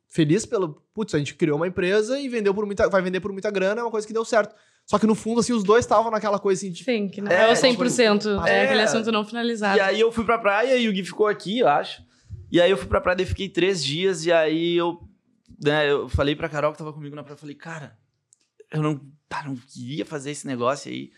feliz 0.10 0.46
pelo. 0.46 0.82
Putz, 0.94 1.16
a 1.16 1.18
gente 1.20 1.36
criou 1.36 1.58
uma 1.58 1.68
empresa 1.68 2.20
e 2.20 2.28
vendeu 2.28 2.54
por 2.54 2.66
muita. 2.66 2.90
Vai 2.90 3.02
vender 3.02 3.20
por 3.20 3.32
muita 3.32 3.50
grana, 3.50 3.82
é 3.82 3.84
uma 3.84 3.92
coisa 3.92 4.06
que 4.06 4.14
deu 4.14 4.26
certo. 4.26 4.54
Só 4.86 4.98
que 4.98 5.06
no 5.06 5.14
fundo, 5.14 5.40
assim, 5.40 5.54
os 5.54 5.64
dois 5.64 5.86
estavam 5.86 6.10
naquela 6.10 6.40
coisa 6.40 6.60
assim 6.60 6.72
de. 6.72 6.84
Sim, 6.84 7.08
que 7.08 7.22
não 7.22 7.32
É, 7.32 7.50
é, 7.50 7.54
o 7.54 7.56
100%. 7.56 8.20
tipo, 8.20 8.48
é 8.48 8.52
é. 8.52 8.66
aquele 8.66 8.82
assunto 8.82 9.12
não 9.12 9.24
finalizado. 9.24 9.78
E 9.78 9.82
aí 9.82 10.00
eu 10.00 10.12
fui 10.12 10.26
pra 10.26 10.40
praia 10.40 10.76
e 10.78 10.90
o 10.90 10.92
Gui 10.92 11.04
ficou 11.04 11.28
aqui, 11.28 11.60
eu 11.60 11.68
acho. 11.68 12.04
E 12.52 12.60
aí 12.60 12.72
eu 12.72 12.78
fui 12.78 12.88
pra 12.88 13.00
praia, 13.00 13.18
daí 13.18 13.26
fiquei 13.26 13.48
três 13.48 13.84
dias, 13.84 14.26
e 14.26 14.32
aí 14.32 14.76
eu, 14.76 15.00
né, 15.64 15.92
eu 15.92 16.10
falei 16.10 16.36
pra 16.36 16.50
Carol 16.50 16.72
que 16.72 16.80
tava 16.80 16.92
comigo 16.92 17.16
na 17.16 17.22
praia, 17.22 17.36
eu 17.36 17.40
falei, 17.40 17.54
cara, 17.54 17.96
eu 18.72 18.82
não, 18.82 19.00
tá, 19.28 19.44
não 19.44 19.56
queria 19.56 20.04
fazer 20.04 20.32
esse 20.32 20.48
negócio 20.48 20.92
aí. 20.92 21.12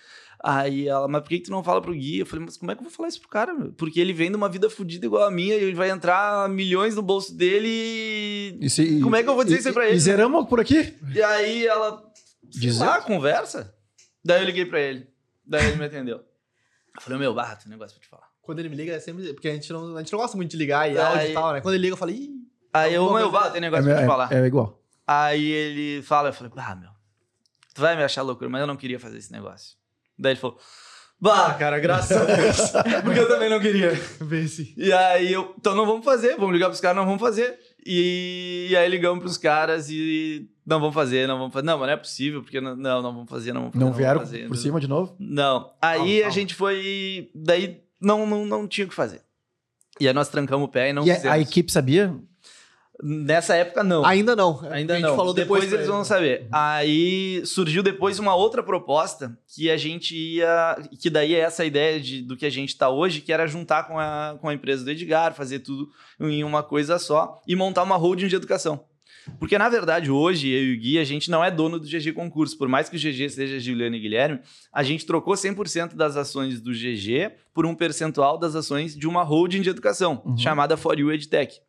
Aí 0.44 0.88
ela, 0.88 1.08
mas 1.08 1.22
por 1.22 1.30
que, 1.30 1.38
que 1.40 1.46
tu 1.46 1.52
não 1.52 1.64
fala 1.64 1.80
pro 1.82 1.94
Gui? 1.94 2.20
Eu 2.20 2.26
falei, 2.26 2.46
mas 2.46 2.58
como 2.58 2.72
é 2.72 2.76
que 2.76 2.80
eu 2.82 2.84
vou 2.86 2.92
falar 2.92 3.10
isso 3.10 3.20
pro 3.20 3.30
cara, 3.30 3.54
meu? 3.54 3.72
Porque 3.74 4.00
ele 4.00 4.12
vem 4.12 4.30
de 4.32 4.36
uma 4.36 4.50
vida 4.50 4.70
fodida 4.72 5.06
igual 5.06 5.24
a 5.24 5.30
minha, 5.32 5.56
e 5.56 5.64
ele 5.64 5.76
vai 5.76 5.92
entrar 5.92 6.50
milhões 6.50 6.96
no 6.96 7.02
bolso 7.04 7.36
dele 7.36 7.68
e... 7.70 8.58
E 8.60 8.70
se- 8.70 9.00
Como 9.02 9.16
é 9.16 9.22
que 9.22 9.30
eu 9.30 9.36
vou 9.36 9.44
dizer 9.44 9.58
e- 9.58 9.60
isso 9.60 9.68
aí 9.68 9.74
pra 9.74 9.86
e- 9.86 9.90
ele? 9.90 9.98
E 9.98 10.00
zeramos 10.00 10.48
por 10.48 10.60
aqui? 10.60 10.98
E 11.14 11.22
aí 11.22 11.68
ela, 11.68 12.04
lá, 12.80 13.02
conversa. 13.02 13.72
Daí 14.26 14.42
eu 14.42 14.46
liguei 14.46 14.66
pra 14.66 14.80
ele, 14.80 15.08
daí 15.46 15.68
ele 15.68 15.78
me 15.78 15.86
atendeu. 15.86 16.18
Eu 16.18 17.02
falei, 17.02 17.20
meu, 17.20 17.34
barra, 17.36 17.56
tem 17.56 17.68
um 17.68 17.72
negócio 17.72 17.96
pra 17.96 18.04
te 18.04 18.10
falar. 18.10 18.28
Quando 18.42 18.60
ele 18.60 18.70
me 18.70 18.76
liga, 18.76 18.94
é 18.94 19.00
sempre. 19.00 19.32
Porque 19.34 19.48
a 19.48 19.54
gente 19.54 19.72
não, 19.72 19.96
a 19.96 20.00
gente 20.00 20.12
não 20.12 20.20
gosta 20.20 20.36
muito 20.36 20.50
de 20.52 20.58
ligar 20.58 20.88
e 20.92 20.98
Aí- 20.98 21.06
áudio 21.06 21.28
e 21.30 21.34
tal, 21.34 21.54
né? 21.54 21.62
Quando 21.62 21.76
ele 21.76 21.84
liga, 21.84 21.94
eu 21.94 21.98
falei, 21.98 22.16
ih. 22.16 22.32
Aí 22.74 22.94
eu, 22.96 23.14
meu, 23.14 23.30
barra, 23.32 23.52
tem 23.52 23.62
negócio 23.62 23.86
pra 23.86 24.02
te 24.02 24.08
falar. 24.08 24.32
É, 24.34 24.40
é 24.42 24.46
igual. 24.48 24.82
Aí 25.06 25.46
ele 25.46 26.02
fala, 26.02 26.30
eu 26.30 26.34
falei, 26.34 26.52
bah, 26.56 26.76
meu, 26.76 26.90
tu 27.76 27.82
vai 27.82 27.96
me 27.96 28.04
achar 28.04 28.24
loucura, 28.24 28.50
mas 28.50 28.62
eu 28.62 28.68
não 28.68 28.76
queria 28.76 29.00
fazer 29.00 29.18
esse 29.20 29.32
negócio. 29.32 29.78
Daí 30.22 30.34
ele 30.34 30.40
falou, 30.40 30.58
bah, 31.20 31.54
cara, 31.56 31.80
graças 31.80 32.16
a 32.16 32.24
Deus. 32.24 32.72
Porque 33.04 33.20
eu 33.20 33.28
também 33.28 33.50
não 33.50 33.60
queria. 33.60 33.92
Vê 34.22 34.48
se. 34.48 34.74
E 34.78 34.94
aí 34.94 35.34
eu, 35.34 35.54
então 35.58 35.76
não 35.76 35.86
vamos 35.86 36.06
fazer, 36.06 36.36
vamos 36.38 36.54
ligar 36.54 36.68
pros 36.68 36.80
caras, 36.80 36.98
não 36.98 37.06
vamos 37.06 37.20
fazer. 37.20 37.58
E, 37.86 38.68
e 38.70 38.78
aí 38.78 38.88
ligamos 38.88 39.20
pros 39.20 39.38
caras 39.38 39.90
e 39.90 40.48
não 40.66 40.80
vamos 40.80 40.94
fazer, 40.94 41.28
não 41.28 41.38
vamos 41.38 41.54
fazer. 41.54 41.66
Não, 41.66 41.78
mas 41.80 41.88
não 41.88 41.94
é 41.94 41.98
possível, 41.98 42.44
porque 42.44 42.62
não, 42.62 42.76
não, 42.76 43.02
não 43.02 43.14
vamos 43.14 43.30
fazer, 43.30 43.52
não 43.52 43.62
vamos 43.62 43.74
fazer. 43.74 43.86
Não 43.86 43.94
vieram 43.94 44.20
vamos 44.20 44.32
fazer. 44.32 44.48
por 44.48 44.58
cima 44.58 44.80
de 44.80 44.88
novo? 44.88 45.16
Não. 45.20 45.74
Aí 45.82 46.24
a 46.24 46.30
gente 46.30 46.54
foi, 46.54 47.32
daí 47.34 47.82
não, 48.00 48.26
não, 48.28 48.46
não 48.46 48.68
tinha 48.68 48.86
o 48.86 48.90
que 48.90 48.96
fazer. 48.96 49.22
E 50.00 50.08
aí 50.08 50.14
nós 50.14 50.30
trancamos 50.30 50.68
o 50.68 50.72
pé 50.72 50.90
e 50.90 50.94
não 50.94 51.04
e 51.04 51.14
fizemos. 51.14 51.26
a 51.26 51.40
equipe 51.40 51.72
sabia? 51.72 52.16
Nessa 53.04 53.56
época 53.56 53.84
não. 53.84 54.06
Ainda 54.06 54.36
não. 54.36 54.60
Ainda 54.70 54.94
a 54.94 54.98
gente 54.98 55.08
não. 55.08 55.16
falou 55.16 55.34
depois. 55.34 55.64
depois 55.64 55.74
eles 55.74 55.88
vão 55.88 56.04
saber. 56.04 56.48
Aí 56.52 57.42
surgiu 57.46 57.82
depois 57.82 58.20
uma 58.20 58.36
outra 58.36 58.62
proposta 58.62 59.38
que 59.54 59.70
a 59.72 59.78
gente 59.78 60.16
ia. 60.16 60.78
Que 61.00 61.10
daí 61.10 61.34
é 61.34 61.40
essa 61.40 61.66
ideia 61.66 62.00
de, 62.00 62.22
do 62.22 62.38
que 62.38 62.46
a 62.46 62.50
gente 62.50 62.78
tá 62.78 62.90
hoje, 62.90 63.22
que 63.22 63.34
era 63.34 63.48
juntar 63.48 63.84
com 63.88 63.98
a, 64.00 64.38
com 64.40 64.48
a 64.50 64.54
empresa 64.54 64.84
do 64.86 64.92
Edgar, 64.92 65.34
fazer 65.34 65.60
tudo 65.60 65.90
em 66.20 66.44
uma 66.44 66.62
coisa 66.64 67.00
só 67.00 67.42
e 67.48 67.56
montar 67.56 67.84
uma 67.84 67.96
holding 67.98 68.28
de 68.28 68.36
educação. 68.36 68.84
Porque, 69.40 69.56
na 69.56 69.70
verdade, 69.70 70.10
hoje, 70.10 70.50
eu 70.50 70.64
e 70.64 70.74
o 70.76 70.80
Gui, 70.80 70.98
a 70.98 71.04
gente 71.04 71.30
não 71.30 71.44
é 71.44 71.52
dono 71.52 71.80
do 71.80 71.86
GG 71.86 72.12
Concurso. 72.14 72.58
Por 72.58 72.68
mais 72.68 72.90
que 72.90 72.96
o 72.96 73.00
GG 73.00 73.30
seja 73.30 73.60
Juliano 73.60 73.96
e 73.96 74.00
Guilherme, 74.00 74.40
a 74.74 74.82
gente 74.82 75.06
trocou 75.06 75.36
100% 75.36 75.94
das 75.96 76.18
ações 76.18 76.60
do 76.60 76.72
GG 76.72 77.32
por 77.54 77.66
um 77.66 77.76
percentual 77.76 78.38
das 78.40 78.56
ações 78.56 78.96
de 78.96 79.08
uma 79.08 79.22
holding 79.22 79.62
de 79.62 79.70
educação, 79.70 80.24
Uhum. 80.26 80.38
chamada 80.38 80.76
For 80.76 80.98
You 81.00 81.12
EdTech. 81.12 81.60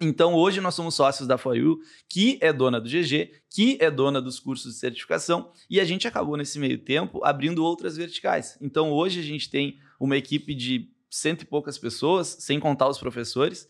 Então, 0.00 0.34
hoje 0.34 0.60
nós 0.60 0.74
somos 0.74 0.94
sócios 0.94 1.26
da 1.26 1.36
For 1.36 1.56
You, 1.56 1.80
que 2.08 2.38
é 2.40 2.52
dona 2.52 2.80
do 2.80 2.88
GG, 2.88 3.30
que 3.50 3.76
é 3.80 3.90
dona 3.90 4.20
dos 4.22 4.38
cursos 4.38 4.74
de 4.74 4.78
certificação, 4.78 5.50
e 5.68 5.80
a 5.80 5.84
gente 5.84 6.06
acabou 6.06 6.36
nesse 6.36 6.58
meio 6.58 6.78
tempo 6.78 7.24
abrindo 7.24 7.64
outras 7.64 7.96
verticais. 7.96 8.56
Então, 8.60 8.92
hoje 8.92 9.18
a 9.20 9.22
gente 9.24 9.50
tem 9.50 9.78
uma 9.98 10.16
equipe 10.16 10.54
de 10.54 10.88
cento 11.10 11.42
e 11.42 11.46
poucas 11.46 11.76
pessoas, 11.78 12.36
sem 12.40 12.60
contar 12.60 12.88
os 12.88 12.98
professores, 12.98 13.68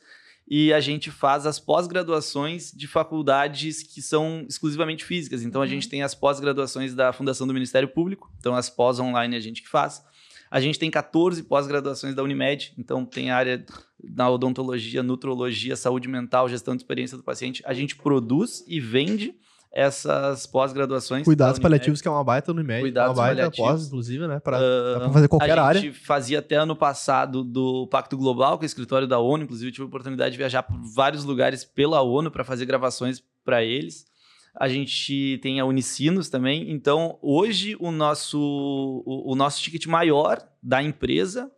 e 0.50 0.72
a 0.72 0.80
gente 0.80 1.10
faz 1.10 1.46
as 1.46 1.58
pós-graduações 1.58 2.72
de 2.72 2.86
faculdades 2.86 3.82
que 3.82 4.00
são 4.00 4.44
exclusivamente 4.48 5.04
físicas. 5.04 5.42
Então, 5.42 5.60
a 5.60 5.64
Uhum. 5.64 5.70
gente 5.70 5.88
tem 5.88 6.02
as 6.02 6.14
pós-graduações 6.14 6.94
da 6.94 7.12
Fundação 7.12 7.46
do 7.46 7.52
Ministério 7.54 7.88
Público, 7.88 8.30
então 8.38 8.54
as 8.54 8.68
pós 8.70 8.98
online 8.98 9.36
a 9.36 9.40
gente 9.40 9.62
que 9.62 9.68
faz. 9.68 10.02
A 10.50 10.60
gente 10.60 10.78
tem 10.78 10.90
14 10.90 11.42
pós-graduações 11.42 12.14
da 12.14 12.22
Unimed, 12.22 12.74
então 12.78 13.04
tem 13.04 13.30
a 13.30 13.36
área 13.36 13.64
na 14.02 14.28
odontologia, 14.30 15.02
nutrologia, 15.02 15.76
saúde 15.76 16.08
mental, 16.08 16.48
gestão 16.48 16.74
de 16.74 16.82
experiência 16.82 17.16
do 17.16 17.22
paciente. 17.22 17.62
A 17.66 17.74
gente 17.74 17.96
produz 17.96 18.64
e 18.66 18.80
vende 18.80 19.34
essas 19.70 20.46
pós-graduações. 20.46 21.24
Cuidados 21.24 21.58
da 21.58 21.60
Unimed. 21.60 21.62
paliativos, 21.62 22.00
que 22.00 22.08
é 22.08 22.10
uma 22.10 22.24
baita 22.24 22.54
no 22.54 22.60
IMED. 22.60 22.80
Cuidados 22.80 23.16
uma 23.16 23.22
baita 23.22 23.36
paliativos. 23.36 23.70
pós, 23.70 23.86
inclusive, 23.86 24.26
né? 24.26 24.34
Dá 24.34 24.40
pra 24.40 25.10
fazer 25.12 25.28
qualquer 25.28 25.58
a 25.58 25.64
área. 25.64 25.80
gente 25.80 25.98
fazia 25.98 26.38
até 26.38 26.56
ano 26.56 26.74
passado 26.74 27.44
do 27.44 27.86
Pacto 27.88 28.16
Global, 28.16 28.58
que 28.58 28.64
é 28.64 28.66
o 28.66 28.66
escritório 28.66 29.06
da 29.06 29.18
ONU. 29.18 29.44
Inclusive, 29.44 29.70
tive 29.70 29.84
a 29.84 29.86
oportunidade 29.86 30.32
de 30.32 30.38
viajar 30.38 30.62
por 30.62 30.78
vários 30.94 31.24
lugares 31.24 31.64
pela 31.64 32.00
ONU 32.00 32.30
para 32.30 32.44
fazer 32.44 32.64
gravações 32.64 33.22
para 33.44 33.62
eles. 33.62 34.06
A 34.58 34.68
gente 34.68 35.38
tem 35.40 35.60
a 35.60 35.64
Unicinos 35.64 36.28
também. 36.28 36.70
Então, 36.70 37.16
hoje, 37.22 37.76
o 37.78 37.90
nosso, 37.92 38.38
o, 39.06 39.32
o 39.32 39.34
nosso 39.36 39.62
ticket 39.62 39.86
maior 39.86 40.38
da 40.62 40.82
empresa, 40.82 41.50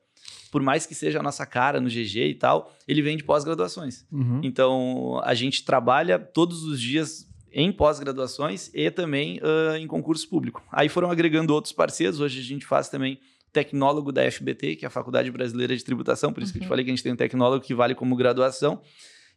por 0.52 0.60
mais 0.62 0.84
que 0.84 0.94
seja 0.94 1.20
a 1.20 1.22
nossa 1.22 1.46
cara 1.46 1.80
no 1.80 1.88
GG 1.88 2.16
e 2.28 2.34
tal, 2.34 2.72
ele 2.86 3.00
vem 3.00 3.16
de 3.16 3.24
pós-graduações. 3.24 4.04
Uhum. 4.12 4.40
Então, 4.42 5.20
a 5.24 5.32
gente 5.32 5.64
trabalha 5.64 6.18
todos 6.18 6.62
os 6.64 6.80
dias 6.80 7.26
em 7.52 7.72
pós-graduações 7.72 8.70
e 8.74 8.90
também 8.90 9.40
ah, 9.42 9.78
em 9.78 9.86
concurso 9.86 10.28
público. 10.28 10.62
Aí 10.70 10.88
foram 10.88 11.10
agregando 11.10 11.54
outros 11.54 11.72
parceiros. 11.72 12.20
Hoje 12.20 12.38
a 12.40 12.44
gente 12.44 12.66
faz 12.66 12.88
também 12.88 13.18
tecnólogo 13.52 14.12
da 14.12 14.30
FBT, 14.30 14.76
que 14.76 14.84
é 14.84 14.88
a 14.88 14.90
Faculdade 14.90 15.28
Brasileira 15.30 15.74
de 15.76 15.82
Tributação, 15.82 16.32
por 16.32 16.40
isso 16.42 16.52
que 16.52 16.58
eu 16.58 16.60
te 16.60 16.64
Uhum. 16.66 16.68
falei 16.68 16.84
que 16.84 16.90
a 16.90 16.94
gente 16.94 17.02
tem 17.02 17.12
um 17.12 17.16
tecnólogo 17.16 17.64
que 17.64 17.74
vale 17.74 17.94
como 17.96 18.14
graduação. 18.14 18.80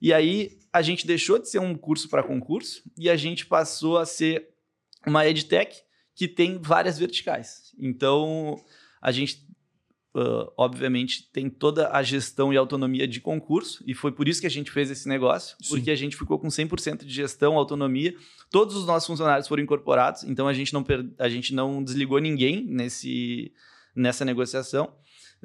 E 0.04 0.12
aí 0.12 0.60
a 0.74 0.82
gente 0.82 1.08
deixou 1.08 1.40
de 1.40 1.50
ser 1.50 1.60
um 1.60 1.74
curso 1.76 2.10
para 2.10 2.22
concurso 2.22 2.84
e 2.98 3.10
a 3.10 3.16
gente 3.16 3.46
passou 3.46 3.98
a 3.98 4.06
ser 4.06 4.50
uma 5.08 5.26
edtech 5.26 5.82
que 6.14 6.28
tem 6.28 6.60
várias 6.62 7.00
verticais. 7.00 7.74
Então, 7.80 8.62
a 9.02 9.12
gente 9.12 9.42
Uh, 10.16 10.46
obviamente, 10.56 11.28
tem 11.32 11.50
toda 11.50 11.90
a 11.90 12.04
gestão 12.04 12.54
e 12.54 12.56
autonomia 12.56 13.08
de 13.08 13.20
concurso, 13.20 13.84
e 13.88 13.96
foi 13.96 14.12
por 14.12 14.28
isso 14.28 14.40
que 14.40 14.46
a 14.46 14.50
gente 14.50 14.70
fez 14.70 14.92
esse 14.92 15.10
negócio, 15.10 15.58
Sim. 15.60 15.70
porque 15.70 15.90
a 15.90 15.96
gente 15.96 16.16
ficou 16.16 16.38
com 16.38 16.50
100% 16.50 17.04
de 17.04 17.12
gestão, 17.12 17.58
autonomia, 17.58 18.16
todos 18.52 18.76
os 18.76 18.86
nossos 18.86 19.08
funcionários 19.08 19.48
foram 19.48 19.64
incorporados, 19.64 20.24
então 20.24 20.48
a 20.48 20.54
gente 20.54 20.72
não, 20.72 20.86
a 21.18 21.28
gente 21.28 21.52
não 21.56 21.84
desligou 21.84 22.20
ninguém 22.20 22.64
nesse, 22.64 23.52
nessa 23.96 24.24
negociação. 24.24 24.94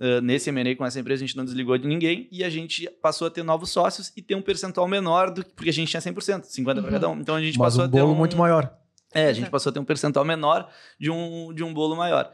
Uh, 0.01 0.21
nesse 0.21 0.49
M&A 0.51 0.77
com 0.77 0.87
essa 0.87 1.01
empresa, 1.01 1.25
a 1.25 1.27
gente 1.27 1.37
não 1.37 1.45
desligou 1.45 1.77
de 1.77 1.89
ninguém 1.89 2.29
e 2.31 2.45
a 2.45 2.49
gente 2.49 2.89
passou 3.03 3.27
a 3.27 3.31
ter 3.33 3.43
novos 3.43 3.71
sócios 3.71 4.13
e 4.17 4.23
ter 4.23 4.37
um 4.37 4.41
percentual 4.41 4.87
menor 4.87 5.29
do 5.33 5.45
que 5.45 5.51
porque 5.51 5.71
a 5.71 5.73
gente 5.73 5.89
tinha 5.91 6.01
100%, 6.01 6.45
50 6.45 6.81
para 6.81 6.87
Uhum. 6.89 6.93
cada 7.01 7.09
um. 7.09 7.19
Então 7.21 7.35
a 7.35 7.41
gente 7.41 7.59
Mas 7.59 7.73
passou 7.75 7.83
um 7.83 7.87
a 7.87 7.89
ter 7.91 7.99
bolo 7.99 8.13
um, 8.13 8.15
muito 8.15 8.37
maior. 8.37 8.73
é, 9.13 9.27
a 9.27 9.33
gente 9.33 9.51
passou 9.51 9.71
a 9.71 9.73
ter 9.73 9.81
um 9.81 9.85
percentual 9.85 10.25
menor 10.25 10.71
de 11.01 11.11
um, 11.11 11.53
de 11.53 11.65
um 11.65 11.75
bolo 11.75 11.97
maior. 11.97 12.33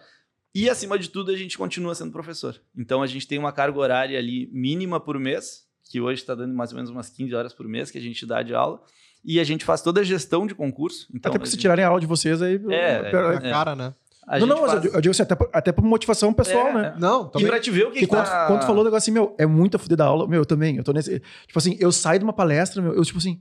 E, 0.54 0.68
acima 0.68 0.98
de 0.98 1.08
tudo, 1.08 1.32
a 1.32 1.36
gente 1.36 1.56
continua 1.58 1.94
sendo 1.94 2.12
professor. 2.12 2.60
Então, 2.76 3.02
a 3.02 3.06
gente 3.06 3.26
tem 3.26 3.38
uma 3.38 3.50
carga 3.50 3.78
horária 3.78 4.18
ali 4.18 4.48
mínima 4.52 5.00
por 5.00 5.18
mês, 5.18 5.64
que 5.90 6.00
hoje 6.00 6.20
está 6.20 6.34
dando 6.34 6.54
mais 6.54 6.70
ou 6.70 6.76
menos 6.76 6.90
umas 6.90 7.08
15 7.08 7.34
horas 7.34 7.52
por 7.54 7.66
mês 7.66 7.90
que 7.90 7.98
a 7.98 8.00
gente 8.00 8.24
dá 8.26 8.40
de 8.42 8.54
aula. 8.54 8.80
E 9.24 9.40
a 9.40 9.44
gente 9.44 9.64
faz 9.64 9.80
toda 9.82 10.02
a 10.02 10.04
gestão 10.04 10.46
de 10.46 10.54
concurso. 10.54 11.06
Então, 11.14 11.30
Até 11.30 11.38
porque 11.38 11.44
a 11.44 11.46
se 11.46 11.52
gente- 11.52 11.62
tirarem 11.62 11.84
a 11.84 11.88
aula 11.88 11.98
de 12.00 12.06
vocês 12.06 12.40
aí. 12.42 12.60
É, 12.68 13.10
pior- 13.10 13.40
Na 13.40 13.48
é. 13.48 13.50
cara, 13.50 13.74
né? 13.74 13.94
A 14.26 14.38
não, 14.38 14.46
não, 14.46 14.56
mas 14.56 14.64
eu 14.64 14.70
faz- 14.70 14.82
digo- 14.82 14.96
eu 14.96 15.00
digo 15.00 15.10
assim, 15.10 15.22
até, 15.22 15.34
por- 15.34 15.50
até 15.52 15.72
por 15.72 15.84
motivação 15.84 16.32
pessoal, 16.32 16.68
É, 16.68 16.72
né? 16.74 16.94
Não, 16.98 17.26
E 17.26 17.30
também. 17.32 17.48
pra 17.48 17.60
te 17.60 17.70
ver 17.70 17.86
o 17.86 17.90
que, 17.90 18.00
que 18.00 18.06
quando, 18.06 18.24
tá... 18.24 18.46
quando 18.46 18.60
tu 18.60 18.66
falou 18.66 18.82
o 18.82 18.84
negócio 18.84 19.04
assim, 19.04 19.10
meu, 19.12 19.34
é 19.38 19.46
muito 19.46 19.76
a 19.76 19.78
fuder 19.78 19.96
da 19.98 20.06
aula, 20.06 20.26
meu, 20.26 20.40
eu 20.40 20.46
também, 20.46 20.76
eu 20.76 20.84
tô 20.84 20.92
nesse. 20.92 21.20
Tipo 21.46 21.58
assim, 21.58 21.76
eu 21.80 21.90
saio 21.92 22.18
de 22.18 22.24
uma 22.24 22.32
palestra, 22.32 22.80
meu, 22.82 22.94
eu, 22.94 23.04
tipo 23.04 23.18
assim, 23.18 23.38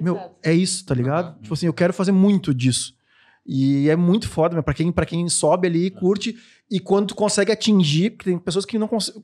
meu, 0.00 0.14
Realizado. 0.14 0.30
é 0.42 0.52
isso, 0.52 0.84
tá 0.86 0.94
ligado? 0.94 1.40
Tipo 1.40 1.54
assim, 1.54 1.66
eu 1.66 1.72
quero 1.74 1.92
fazer 1.92 2.12
muito 2.12 2.54
disso. 2.54 2.94
E 3.44 3.88
é 3.90 3.96
muito 3.96 4.28
foda, 4.28 4.54
meu, 4.54 4.62
pra 4.62 4.72
quem, 4.72 4.92
pra 4.92 5.04
quem 5.04 5.28
sobe 5.28 5.66
ali 5.66 5.86
e 5.86 5.90
curte, 5.90 6.36
e 6.70 6.78
quando 6.78 7.08
tu 7.08 7.14
consegue 7.16 7.50
atingir, 7.50 8.10
porque 8.10 8.30
tem 8.30 8.38
pessoas 8.38 8.64
que 8.64 8.78
não 8.78 8.86
conseguem. 8.86 9.22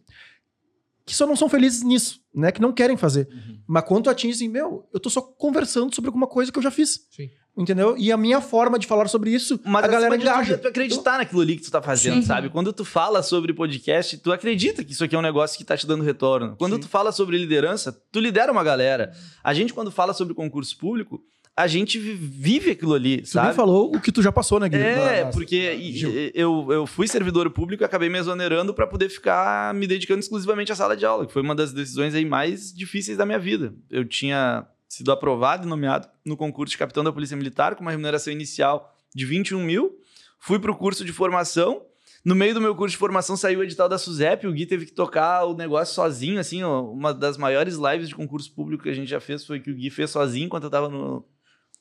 Que 1.09 1.15
só 1.17 1.27
não 1.27 1.35
são 1.35 1.49
felizes 1.49 1.83
nisso, 1.83 2.21
né? 2.35 2.53
Que 2.53 2.61
não 2.61 2.71
querem 2.73 2.97
fazer. 2.97 3.27
Uhum. 3.33 3.59
Mas 3.67 3.85
quando 3.85 4.05
tu 4.05 4.11
atinge 4.11 4.35
assim, 4.35 4.49
meu, 4.49 4.87
eu 4.93 5.01
tô 5.01 5.09
só 5.09 5.23
conversando 5.23 5.95
sobre 5.95 6.09
alguma 6.09 6.27
coisa 6.27 6.53
que 6.53 6.59
eu 6.59 6.63
já 6.63 6.71
fiz. 6.71 7.07
Sim. 7.11 7.31
Entendeu? 7.57 7.97
E 7.99 8.13
a 8.13 8.17
minha 8.17 8.41
forma 8.41 8.79
de 8.79 8.87
falar 8.87 9.09
sobre 9.09 9.31
isso, 9.31 9.59
Mas 9.65 9.85
a 9.85 9.89
galera 9.89 10.15
engaja. 10.15 10.55
é 10.55 10.57
tu 10.59 10.69
acreditar 10.69 11.19
naquilo 11.19 11.41
ali 11.41 11.57
que 11.57 11.63
tu 11.63 11.71
tá 11.73 11.83
fazendo, 11.83 12.21
Sim. 12.21 12.23
sabe? 12.23 12.51
Quando 12.51 12.73
tu 12.73 12.85
fala 12.85 13.21
sobre 13.23 13.53
podcast, 13.53 14.17
tu 14.19 14.31
acredita 14.31 14.85
que 14.85 14.93
isso 14.93 15.03
aqui 15.03 15.17
é 15.17 15.19
um 15.19 15.23
negócio 15.23 15.59
que 15.59 15.65
tá 15.65 15.77
te 15.77 15.85
dando 15.87 16.05
retorno. 16.05 16.55
Quando 16.57 16.75
Sim. 16.75 16.83
tu 16.83 16.89
fala 16.89 17.11
sobre 17.11 17.37
liderança, 17.37 17.91
tu 18.13 18.21
lidera 18.21 18.53
uma 18.53 18.63
galera. 18.63 19.13
A 19.43 19.53
gente, 19.55 19.73
quando 19.75 19.91
fala 19.91 20.13
sobre 20.13 20.35
concurso 20.35 20.77
público, 20.79 21.21
a 21.59 21.67
gente 21.67 21.99
vi- 21.99 22.15
vive 22.15 22.71
aquilo 22.71 22.95
ali, 22.95 23.23
Tu 23.23 23.29
sabe? 23.29 23.49
nem 23.49 23.57
falou 23.57 23.95
o 23.95 24.01
que 24.01 24.13
tu 24.13 24.23
já 24.23 24.31
passou, 24.33 24.59
né, 24.61 24.69
Guilherme? 24.69 25.01
É, 25.03 25.19
Na- 25.21 25.25
na- 25.27 25.31
porque 25.33 25.75
e- 25.75 26.31
eu, 26.35 26.67
eu 26.71 26.87
fui 26.87 27.07
servidor 27.09 27.51
público 27.51 27.83
e 27.83 27.85
acabei 27.85 28.09
me 28.09 28.19
exonerando 28.19 28.73
para 28.73 28.87
poder 28.87 29.09
ficar 29.09 29.75
me 29.75 29.87
dedicando 29.87 30.21
exclusivamente 30.21 30.71
à 30.73 30.77
sala 30.77 30.97
de 30.97 31.05
aula, 31.05 31.27
que 31.27 31.33
foi 31.33 31.43
uma 31.43 31.55
das 31.55 31.73
decisões 31.73 32.15
aí 32.15 32.25
mais 32.25 32.73
difíceis 32.73 33.19
da 33.19 33.27
minha 33.27 33.39
vida. 33.39 33.75
Eu 33.91 34.05
tinha 34.05 34.67
sido 34.89 35.13
aprovado 35.13 35.67
e 35.67 35.69
nomeado 35.69 36.09
no 36.25 36.37
concurso 36.37 36.73
de 36.73 36.79
capitão 36.79 37.05
da 37.05 37.13
Polícia 37.13 37.37
Militar 37.37 37.75
com 37.75 37.83
uma 37.83 37.91
remuneração 37.91 38.33
inicial 38.33 38.95
de 39.15 39.27
21 39.27 39.63
mil. 39.63 39.99
Fui 40.41 40.59
para 40.59 40.71
o 40.71 40.77
curso 40.77 41.05
de 41.05 41.13
formação. 41.13 41.83
No 42.25 42.35
meio 42.35 42.53
do 42.55 42.61
meu 42.61 42.75
curso 42.75 42.93
de 42.93 42.99
formação 42.99 43.37
saiu 43.37 43.61
o 43.61 43.63
edital 43.63 43.89
da 43.89 43.97
SUSEP, 43.97 44.47
o 44.47 44.53
Gui 44.53 44.67
teve 44.67 44.87
que 44.87 44.93
tocar 44.93 45.45
o 45.45 45.55
negócio 45.55 45.95
sozinho, 45.95 46.39
assim, 46.41 46.63
ó, 46.63 46.83
uma 46.83 47.15
das 47.15 47.37
maiores 47.39 47.77
lives 47.77 48.09
de 48.09 48.15
concurso 48.15 48.53
público 48.53 48.83
que 48.83 48.89
a 48.91 48.95
gente 48.95 49.09
já 49.09 49.21
fez 49.21 49.45
foi 49.47 49.61
que 49.61 49.71
o 49.71 49.75
Gui 49.75 49.89
fez 49.89 50.11
sozinho 50.11 50.47
enquanto 50.47 50.65
eu 50.65 50.71
tava 50.71 50.89
no 50.89 51.25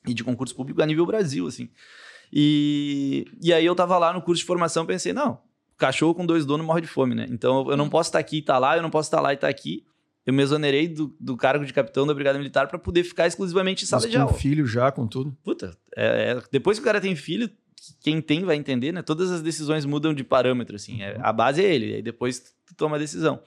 e 0.06 0.14
de 0.14 0.22
concurso 0.24 0.54
público 0.54 0.82
a 0.82 0.86
nível 0.86 1.04
Brasil, 1.06 1.46
assim. 1.46 1.68
E, 2.32 3.26
e 3.42 3.52
aí 3.52 3.64
eu 3.64 3.74
tava 3.74 3.96
lá 3.98 4.12
no 4.12 4.20
curso 4.22 4.40
de 4.40 4.46
formação 4.46 4.84
pensei, 4.86 5.12
não, 5.12 5.40
cachorro 5.76 6.14
com 6.14 6.26
dois 6.26 6.44
donos 6.44 6.66
morre 6.66 6.80
de 6.82 6.86
fome, 6.86 7.14
né? 7.14 7.26
Então 7.30 7.70
eu 7.70 7.76
não 7.76 7.88
posso 7.88 8.08
estar 8.10 8.18
aqui 8.18 8.36
e 8.36 8.40
estar 8.40 8.58
lá, 8.58 8.76
eu 8.76 8.82
não 8.82 8.90
posso 8.90 9.08
estar 9.08 9.20
lá 9.20 9.32
e 9.32 9.34
estar 9.34 9.48
aqui. 9.48 9.84
Eu 10.26 10.34
me 10.34 10.42
exonerei 10.42 10.86
do, 10.88 11.16
do 11.18 11.36
cargo 11.38 11.64
de 11.64 11.72
capitão 11.72 12.06
da 12.06 12.12
Brigada 12.12 12.38
Militar 12.38 12.68
para 12.68 12.78
poder 12.78 13.02
ficar 13.02 13.26
exclusivamente 13.26 13.84
em 13.84 13.86
sala 13.86 14.02
Mas 14.02 14.10
de 14.10 14.16
com 14.18 14.22
aula. 14.24 14.34
filho 14.34 14.66
já, 14.66 14.92
com 14.92 15.06
tudo. 15.06 15.34
Puta, 15.42 15.74
é- 15.96 16.32
é- 16.36 16.42
depois 16.52 16.78
que 16.78 16.82
o 16.82 16.84
cara 16.84 17.00
tem 17.00 17.16
filho, 17.16 17.48
quem 18.00 18.20
tem 18.20 18.44
vai 18.44 18.56
entender, 18.56 18.92
né? 18.92 19.00
Todas 19.00 19.30
as 19.30 19.40
decisões 19.40 19.86
mudam 19.86 20.12
de 20.12 20.22
parâmetro, 20.22 20.76
assim. 20.76 21.02
É- 21.02 21.16
a 21.22 21.32
base 21.32 21.64
é 21.64 21.74
ele, 21.74 21.94
aí 21.94 22.02
depois 22.02 22.40
tu 22.66 22.74
toma 22.76 22.96
a 22.96 22.98
decisão. 22.98 23.40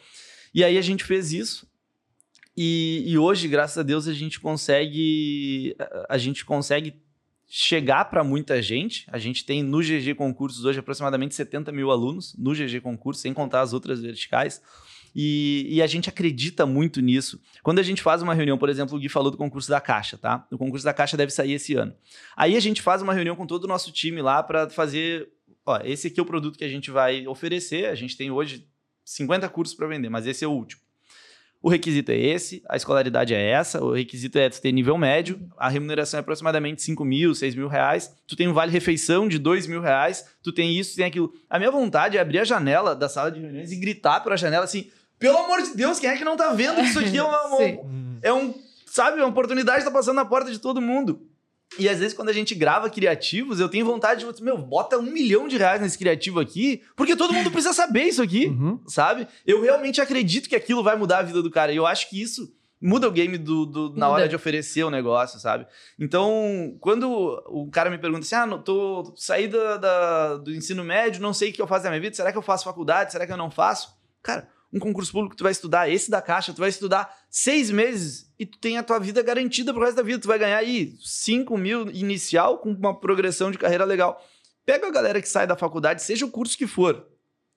E 0.56 0.64
aí 0.64 0.76
a 0.76 0.82
gente 0.82 1.04
fez 1.04 1.32
isso. 1.32 1.68
E, 2.64 3.04
e 3.08 3.18
hoje, 3.18 3.48
graças 3.48 3.76
a 3.80 3.82
Deus, 3.82 4.08
a 4.08 4.14
gente 4.14 4.40
consegue. 4.40 5.76
a- 6.08 6.16
gente 6.20 6.46
consegue 6.46 6.94
chegar 7.50 8.06
para 8.06 8.24
muita 8.24 8.62
gente. 8.62 9.08
A 9.12 9.18
gente 9.18 9.44
tem 9.44 9.64
no 9.64 9.82
GG 9.82 10.14
Concursos 10.14 10.64
hoje 10.64 10.78
aproximadamente 10.78 11.34
70 11.34 11.72
mil 11.72 11.90
alunos 11.90 12.36
no 12.38 12.54
GG 12.54 12.80
Concursos, 12.82 13.20
sem 13.24 13.34
contar 13.34 13.62
as 13.62 13.74
outras 13.74 14.00
verticais. 14.00 14.62
E, 15.16 15.66
e 15.72 15.82
a 15.82 15.88
gente 15.88 16.08
acredita 16.08 16.64
muito 16.68 17.02
nisso. 17.02 17.42
Quando 17.64 17.80
a 17.80 17.84
gente 17.84 18.00
faz 18.04 18.22
uma 18.22 18.36
reunião, 18.36 18.60
por 18.60 18.70
exemplo, 18.70 18.96
o 18.96 19.00
Gui 19.00 19.10
falou 19.10 19.32
do 19.32 19.38
concurso 19.38 19.68
da 19.68 19.82
Caixa, 19.82 20.16
tá? 20.20 20.48
O 20.52 20.58
concurso 20.58 20.86
da 20.86 20.94
Caixa 20.94 21.18
deve 21.18 21.32
sair 21.32 21.54
esse 21.54 21.74
ano. 21.74 21.96
Aí 22.38 22.56
a 22.56 22.60
gente 22.60 22.80
faz 22.80 23.02
uma 23.02 23.12
reunião 23.14 23.36
com 23.36 23.48
todo 23.48 23.64
o 23.64 23.68
nosso 23.68 23.92
time 23.92 24.22
lá 24.22 24.44
para 24.44 24.70
fazer. 24.70 25.28
Ó, 25.66 25.80
esse 25.84 26.08
aqui 26.10 26.20
é 26.20 26.24
o 26.24 26.28
produto 26.28 26.60
que 26.60 26.64
a 26.64 26.70
gente 26.70 26.92
vai 26.92 27.26
oferecer. 27.26 27.88
A 27.88 27.96
gente 27.96 28.16
tem 28.16 28.30
hoje 28.30 28.68
50 29.04 29.50
cursos 29.50 29.76
para 29.76 29.88
vender, 29.88 30.10
mas 30.10 30.28
esse 30.28 30.46
é 30.46 30.48
o 30.48 30.52
último. 30.52 30.81
O 31.62 31.70
requisito 31.70 32.12
é 32.12 32.18
esse, 32.18 32.64
a 32.68 32.76
escolaridade 32.76 33.36
é 33.36 33.50
essa, 33.52 33.84
o 33.84 33.94
requisito 33.94 34.38
é 34.40 34.50
tu 34.50 34.60
ter 34.60 34.72
nível 34.72 34.98
médio, 34.98 35.40
a 35.56 35.70
remuneração 35.70 36.18
é 36.18 36.22
aproximadamente 36.22 36.82
5 36.82 37.06
mil, 37.06 37.36
6 37.36 37.54
mil 37.54 37.68
reais, 37.68 38.12
tu 38.26 38.36
tem 38.36 38.48
um 38.48 38.54
vale-refeição 38.54 39.28
de 39.28 39.38
2 39.38 39.68
mil 39.68 39.80
reais, 39.80 40.26
tu 40.42 40.52
tem 40.52 40.76
isso, 40.76 40.94
tu 40.94 40.96
tem 40.98 41.06
aquilo. 41.06 41.32
A 41.48 41.60
minha 41.60 41.70
vontade 41.70 42.18
é 42.18 42.20
abrir 42.20 42.40
a 42.40 42.44
janela 42.44 42.96
da 42.96 43.08
sala 43.08 43.32
de 43.32 43.40
reuniões 43.40 43.72
e 43.72 43.76
gritar 43.76 44.22
pela 44.22 44.36
janela 44.36 44.64
assim, 44.66 44.90
pelo 45.20 45.38
amor 45.38 45.62
de 45.62 45.76
Deus, 45.76 46.00
quem 46.00 46.10
é 46.10 46.18
que 46.18 46.26
não 46.26 46.36
tá 46.36 46.52
vendo 46.52 46.78
que 46.78 46.82
isso 46.88 47.00
aqui 47.00 47.18
é 47.18 47.24
uma, 47.24 47.46
uma- 47.46 47.58
é 48.24 48.34
um, 48.34 48.56
sabe, 48.88 49.18
uma 49.20 49.28
oportunidade 49.28 49.86
tá 49.86 49.92
passando 49.92 50.16
na 50.16 50.26
porta 50.26 50.52
de 50.52 50.58
todo 50.58 50.82
mundo. 50.82 51.22
E 51.80 51.88
às 51.88 52.00
vezes, 52.00 52.14
quando 52.14 52.30
a 52.30 52.34
gente 52.34 52.54
grava 52.54 52.90
criativos, 52.90 53.60
eu 53.60 53.70
tenho 53.70 53.86
vontade 53.86 54.26
de, 54.30 54.44
meu, 54.44 54.58
bota 54.58 54.98
um 54.98 55.04
milhão 55.04 55.48
de 55.48 55.58
reais 55.58 55.82
nesse 55.82 55.98
criativo 55.98 56.40
aqui, 56.40 56.82
porque 56.96 57.16
todo 57.16 57.34
mundo 57.34 57.50
precisa 57.50 57.74
saber 57.74 58.04
isso 58.04 58.22
aqui, 58.22 58.48
Uhum. 58.48 58.80
sabe? 58.88 59.26
Eu 59.46 59.62
realmente 59.62 60.02
acredito 60.02 60.50
que 60.50 60.56
aquilo 60.56 60.84
vai 60.84 60.96
mudar 60.98 61.20
a 61.20 61.24
vida 61.24 61.42
do 61.42 61.50
cara. 61.50 61.72
E 61.72 61.78
eu 61.78 61.86
acho 61.88 62.10
que 62.10 62.22
isso 62.22 62.54
muda 62.84 63.08
o 63.08 63.12
game 63.12 63.38
do, 63.38 63.66
do- 63.66 63.90
na 63.92 64.08
Muda. 64.08 64.10
hora 64.10 64.28
de 64.28 64.36
oferecer 64.36 64.84
o 64.84 64.90
negócio, 64.90 65.40
sabe? 65.40 65.66
Então, 66.00 66.76
quando 66.82 67.10
o 67.48 67.70
cara 67.72 67.90
me 67.90 67.98
pergunta 67.98 68.26
assim, 68.26 68.36
ah, 68.36 68.46
não, 68.46 68.62
tô 68.62 69.14
saí 69.16 69.48
da, 69.48 69.78
da- 69.78 70.38
do 70.38 70.52
ensino 70.54 70.84
médio, 70.84 71.22
não 71.22 71.34
sei 71.34 71.52
o 71.52 71.54
que 71.54 71.62
eu 71.62 71.68
faço 71.68 71.84
da 71.84 71.90
minha 71.90 72.02
vida, 72.02 72.16
será 72.16 72.32
que 72.32 72.38
eu 72.38 72.42
faço 72.42 72.64
faculdade, 72.66 73.12
será 73.12 73.26
que 73.26 73.32
eu 73.32 73.38
não 73.38 73.52
faço? 73.52 73.94
Cara, 74.22 74.50
um 74.74 74.80
concurso 74.80 75.12
público 75.12 75.36
tu 75.36 75.44
vai 75.44 75.52
estudar, 75.52 75.90
esse 75.90 76.10
da 76.10 76.22
Caixa, 76.22 76.54
tu 76.54 76.60
vai 76.60 76.70
estudar 76.70 77.14
seis 77.30 77.70
meses 77.70 78.32
e 78.40 78.46
tu 78.46 78.58
tem 78.58 78.78
a 78.78 78.84
tua 78.84 79.00
vida 79.00 79.22
garantida 79.22 79.74
pro 79.74 79.84
resto 79.84 79.98
da 79.98 80.04
vida. 80.04 80.20
Tu 80.20 80.28
vai 80.28 80.40
ganhar 80.40 80.58
aí 80.58 80.96
5 81.02 81.58
mil 81.58 81.90
inicial 81.92 82.60
com 82.60 82.72
uma 82.72 82.98
progressão 82.98 83.52
de 83.52 83.58
carreira 83.58 83.86
legal. 83.86 84.24
Pega 84.66 84.88
a 84.88 84.92
galera 84.92 85.22
que 85.22 85.28
sai 85.28 85.46
da 85.46 85.56
faculdade, 85.56 86.02
seja 86.02 86.26
o 86.26 86.32
curso 86.32 86.58
que 86.58 86.68
for. 86.68 87.06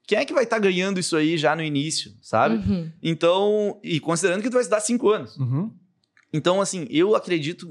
Quem 0.07 0.19
é 0.19 0.25
que 0.25 0.35
vai 0.35 0.45
estar 0.45 0.59
ganhando 0.59 1.01
isso 1.01 1.17
aí 1.17 1.39
já 1.39 1.57
no 1.57 1.63
início, 1.63 2.13
sabe? 2.21 2.57
Uhum. 2.57 2.93
Então, 3.03 3.81
e 3.83 4.01
considerando 4.01 4.43
que 4.43 4.51
tu 4.51 4.55
vai 4.55 4.63
estudar 4.63 4.81
cinco 4.81 5.09
anos. 5.09 5.37
Uhum. 5.37 5.73
Então, 6.33 6.61
assim, 6.61 6.87
eu 6.91 7.15
acredito 7.15 7.67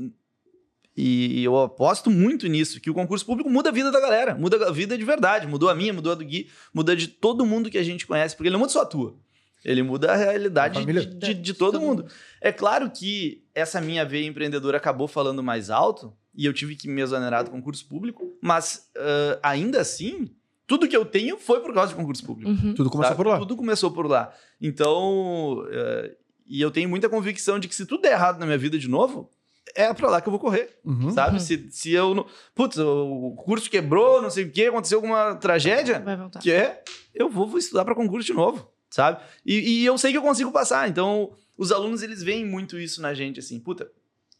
e 0.95 1.43
eu 1.43 1.59
aposto 1.59 2.11
muito 2.11 2.47
nisso, 2.47 2.79
que 2.79 2.89
o 2.89 2.93
concurso 2.93 3.25
público 3.25 3.49
muda 3.49 3.69
a 3.69 3.71
vida 3.71 3.91
da 3.91 3.99
galera, 3.99 4.35
muda 4.35 4.67
a 4.67 4.71
vida 4.71 4.95
de 4.97 5.03
verdade, 5.03 5.47
mudou 5.47 5.69
a 5.69 5.75
minha, 5.75 5.91
mudou 5.91 6.11
a 6.11 6.15
do 6.15 6.23
Gui, 6.23 6.49
muda 6.73 6.95
de 6.95 7.07
todo 7.07 7.45
mundo 7.45 7.69
que 7.69 7.79
a 7.79 7.83
gente 7.83 8.05
conhece, 8.05 8.35
porque 8.35 8.47
ele 8.47 8.53
não 8.53 8.59
muda 8.59 8.71
só 8.71 8.81
a 8.81 8.85
tua, 8.85 9.17
ele 9.63 9.81
muda 9.83 10.11
a 10.11 10.15
realidade 10.15 10.77
A 10.77 10.81
família. 10.81 11.05
de, 11.05 11.15
de- 11.17 11.33
de 11.33 11.53
todo 11.53 11.79
mundo. 11.79 12.05
É 12.41 12.51
claro 12.51 12.89
que 12.91 13.43
essa 13.55 13.79
minha 13.81 14.03
veia 14.05 14.25
empreendedora 14.27 14.77
acabou 14.77 15.07
falando 15.07 15.41
mais 15.43 15.69
alto 15.69 16.13
e 16.35 16.45
eu 16.45 16.53
tive 16.53 16.75
que 16.75 16.87
me 16.87 17.01
exonerar 17.01 17.43
do 17.43 17.51
concurso 17.51 17.87
público, 17.87 18.37
mas 18.41 18.89
ah, 18.97 19.39
ainda 19.43 19.79
assim, 19.81 20.29
tudo 20.65 20.87
que 20.87 20.97
eu 20.97 21.05
tenho 21.05 21.37
foi 21.37 21.59
por 21.61 21.73
causa 21.73 21.89
de 21.91 21.95
concurso 21.95 22.25
público. 22.25 22.49
Uhum. 22.49 22.73
Tudo 22.73 22.89
começou 22.89 23.15
Sabe? 23.15 23.23
por 23.23 23.29
lá. 23.29 23.37
Tudo 23.39 23.55
começou 23.55 23.91
por 23.91 24.07
lá. 24.07 24.33
Então, 24.59 25.63
eh, 25.69 26.15
e 26.47 26.61
eu 26.61 26.71
tenho 26.71 26.89
muita 26.89 27.07
convicção 27.09 27.59
de 27.59 27.67
que 27.67 27.75
se 27.75 27.85
tudo 27.85 28.01
der 28.01 28.13
errado 28.13 28.39
na 28.39 28.45
minha 28.45 28.57
vida 28.57 28.77
de 28.77 28.87
novo, 28.89 29.29
é 29.75 29.93
pra 29.93 30.09
lá 30.09 30.19
que 30.21 30.27
eu 30.27 30.31
vou 30.31 30.39
correr, 30.39 30.69
Uhum. 30.83 31.09
sabe? 31.11 31.33
Uhum. 31.35 31.39
Se, 31.39 31.67
se 31.71 31.91
eu 31.91 32.13
não. 32.13 32.25
Putz, 32.55 32.77
o 32.79 33.33
curso 33.45 33.69
quebrou, 33.69 34.21
não 34.21 34.29
sei 34.29 34.43
o 34.45 34.51
quê, 34.51 34.65
aconteceu 34.65 34.97
alguma 34.97 35.35
tragédia, 35.35 35.99
Vai 35.99 36.17
voltar. 36.17 36.39
que 36.39 36.51
é, 36.51 36.83
eu 37.13 37.29
vou, 37.29 37.47
vou 37.47 37.57
estudar 37.59 37.85
pra 37.85 37.95
concurso 37.95 38.25
de 38.27 38.33
novo, 38.33 38.67
sabe? 38.93 39.19
E, 39.45 39.81
e 39.81 39.85
eu 39.85 39.97
sei 39.97 40.11
que 40.11 40.17
eu 40.17 40.21
consigo 40.21 40.51
passar. 40.51 40.87
Então, 40.87 41.33
os 41.57 41.71
alunos, 41.71 42.03
eles 42.03 42.21
veem 42.21 42.45
muito 42.45 42.77
isso 42.77 43.01
na 43.01 43.13
gente, 43.13 43.39
assim, 43.39 43.59
puta, 43.59 43.91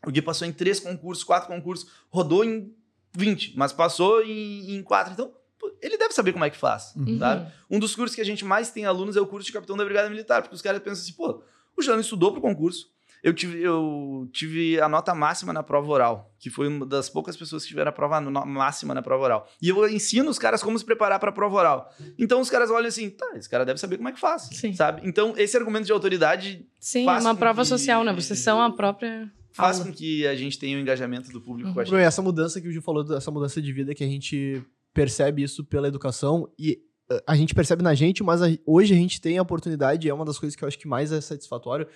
o 0.06 0.12
Gui 0.12 0.22
passou 0.22 0.48
em 0.48 0.52
três 0.54 0.80
concursos, 0.80 1.24
quatro 1.24 1.48
concursos, 1.48 1.90
rodou 2.10 2.44
em 2.46 2.72
20, 3.18 3.54
mas 3.58 3.74
passou 3.74 4.22
em, 4.24 4.76
em 4.76 4.84
quatro. 4.84 5.14
Então, 5.14 5.34
ele 5.82 5.98
deve 5.98 6.14
saber 6.14 6.34
como 6.34 6.46
é 6.46 6.50
que 6.52 6.58
faz, 6.58 6.94
Uhum. 6.96 7.18
sabe? 7.18 7.52
Um 7.70 7.80
dos 7.80 7.96
cursos 7.96 8.14
que 8.16 8.22
a 8.22 8.26
gente 8.26 8.46
mais 8.46 8.70
tem 8.70 8.86
alunos 8.86 9.16
é 9.16 9.22
o 9.22 9.26
curso 9.28 9.48
de 9.48 9.54
capitão 9.54 9.76
da 9.76 9.84
Brigada 9.86 10.10
Militar, 10.10 10.42
porque 10.44 10.56
os 10.56 10.62
caras 10.62 10.82
pensam 10.84 11.02
assim, 11.04 11.14
pô, 11.14 11.42
o 11.76 11.82
Jano 11.82 12.02
estudou 12.02 12.32
pro 12.32 12.42
concurso. 12.42 12.92
Eu 13.24 13.34
tive, 13.34 13.62
eu 13.62 14.28
tive 14.34 14.82
a 14.82 14.90
nota 14.90 15.16
máxima 15.16 15.54
na 15.54 15.64
prova 15.64 15.90
oral, 15.90 16.32
que 16.38 16.50
foi 16.50 16.68
uma 16.68 16.86
das 16.86 17.10
poucas 17.10 17.38
pessoas 17.38 17.64
que 17.64 17.70
tiveram 17.70 17.88
a 17.88 17.94
prova 17.94 18.20
máxima 18.46 18.94
na 18.94 19.02
prova 19.02 19.24
oral. 19.24 19.50
E 19.62 19.70
eu 19.70 19.88
ensino 19.90 20.30
os 20.30 20.38
caras 20.38 20.62
como 20.62 20.78
se 20.78 20.84
preparar 20.84 21.20
para 21.22 21.30
a 21.30 21.34
prova 21.34 21.56
oral. 21.56 21.90
Então 22.20 22.42
os 22.42 22.50
caras 22.50 22.70
olham 22.70 22.88
assim, 22.90 23.10
tá, 23.10 23.26
esse 23.38 23.50
cara 23.50 23.64
deve 23.64 23.80
saber 23.80 23.96
como 23.96 24.10
é 24.10 24.12
que 24.12 24.20
faz, 24.20 24.50
Sim. 24.52 24.74
sabe? 24.74 25.02
Então 25.06 25.34
esse 25.38 25.56
argumento 25.56 25.86
de 25.86 25.94
autoridade 25.94 26.66
Sim, 26.82 27.04
é 27.04 27.06
Faz 27.06 27.24
uma 27.24 27.34
prova 27.34 27.62
que- 27.62 27.68
social, 27.70 28.04
né? 28.04 28.12
Vocês 28.14 28.40
são 28.40 28.62
a 28.62 28.70
própria. 28.72 29.32
faz 29.54 29.80
aula. 29.80 29.90
com 29.92 29.98
que 29.98 30.28
a 30.28 30.36
gente 30.36 30.60
tenha 30.60 30.78
o 30.78 30.82
engajamento 30.82 31.32
do 31.32 31.40
público 31.40 31.72
com 31.74 31.80
a 31.80 31.84
Bruno, 31.84 31.98
gente. 32.00 32.06
essa 32.08 32.22
mudança 32.22 32.60
que 32.60 32.68
o 32.68 32.72
Gil 32.74 32.82
falou, 32.82 33.06
essa 33.16 33.32
mudança 33.32 33.62
de 33.62 33.72
vida 33.72 33.96
que 33.96 34.04
a 34.04 34.08
gente 34.08 34.62
percebe 34.94 35.42
isso 35.44 35.64
pela 35.64 35.88
educação 35.88 36.50
e 36.60 36.80
uh, 37.10 37.22
a 37.26 37.36
gente 37.38 37.56
percebe 37.56 37.82
na 37.84 37.94
gente, 37.94 38.22
mas 38.22 38.42
a- 38.42 38.48
hoje 38.66 38.94
a 38.94 38.98
gente 38.98 39.22
tem 39.22 39.38
a 39.38 39.42
oportunidade, 39.42 40.10
é 40.10 40.14
uma 40.14 40.26
das 40.26 40.38
coisas 40.38 40.56
que 40.58 40.64
eu 40.64 40.68
acho 40.68 40.78
que 40.78 40.88
mais 40.88 41.12
é 41.12 41.22
satisfatório, 41.22 41.88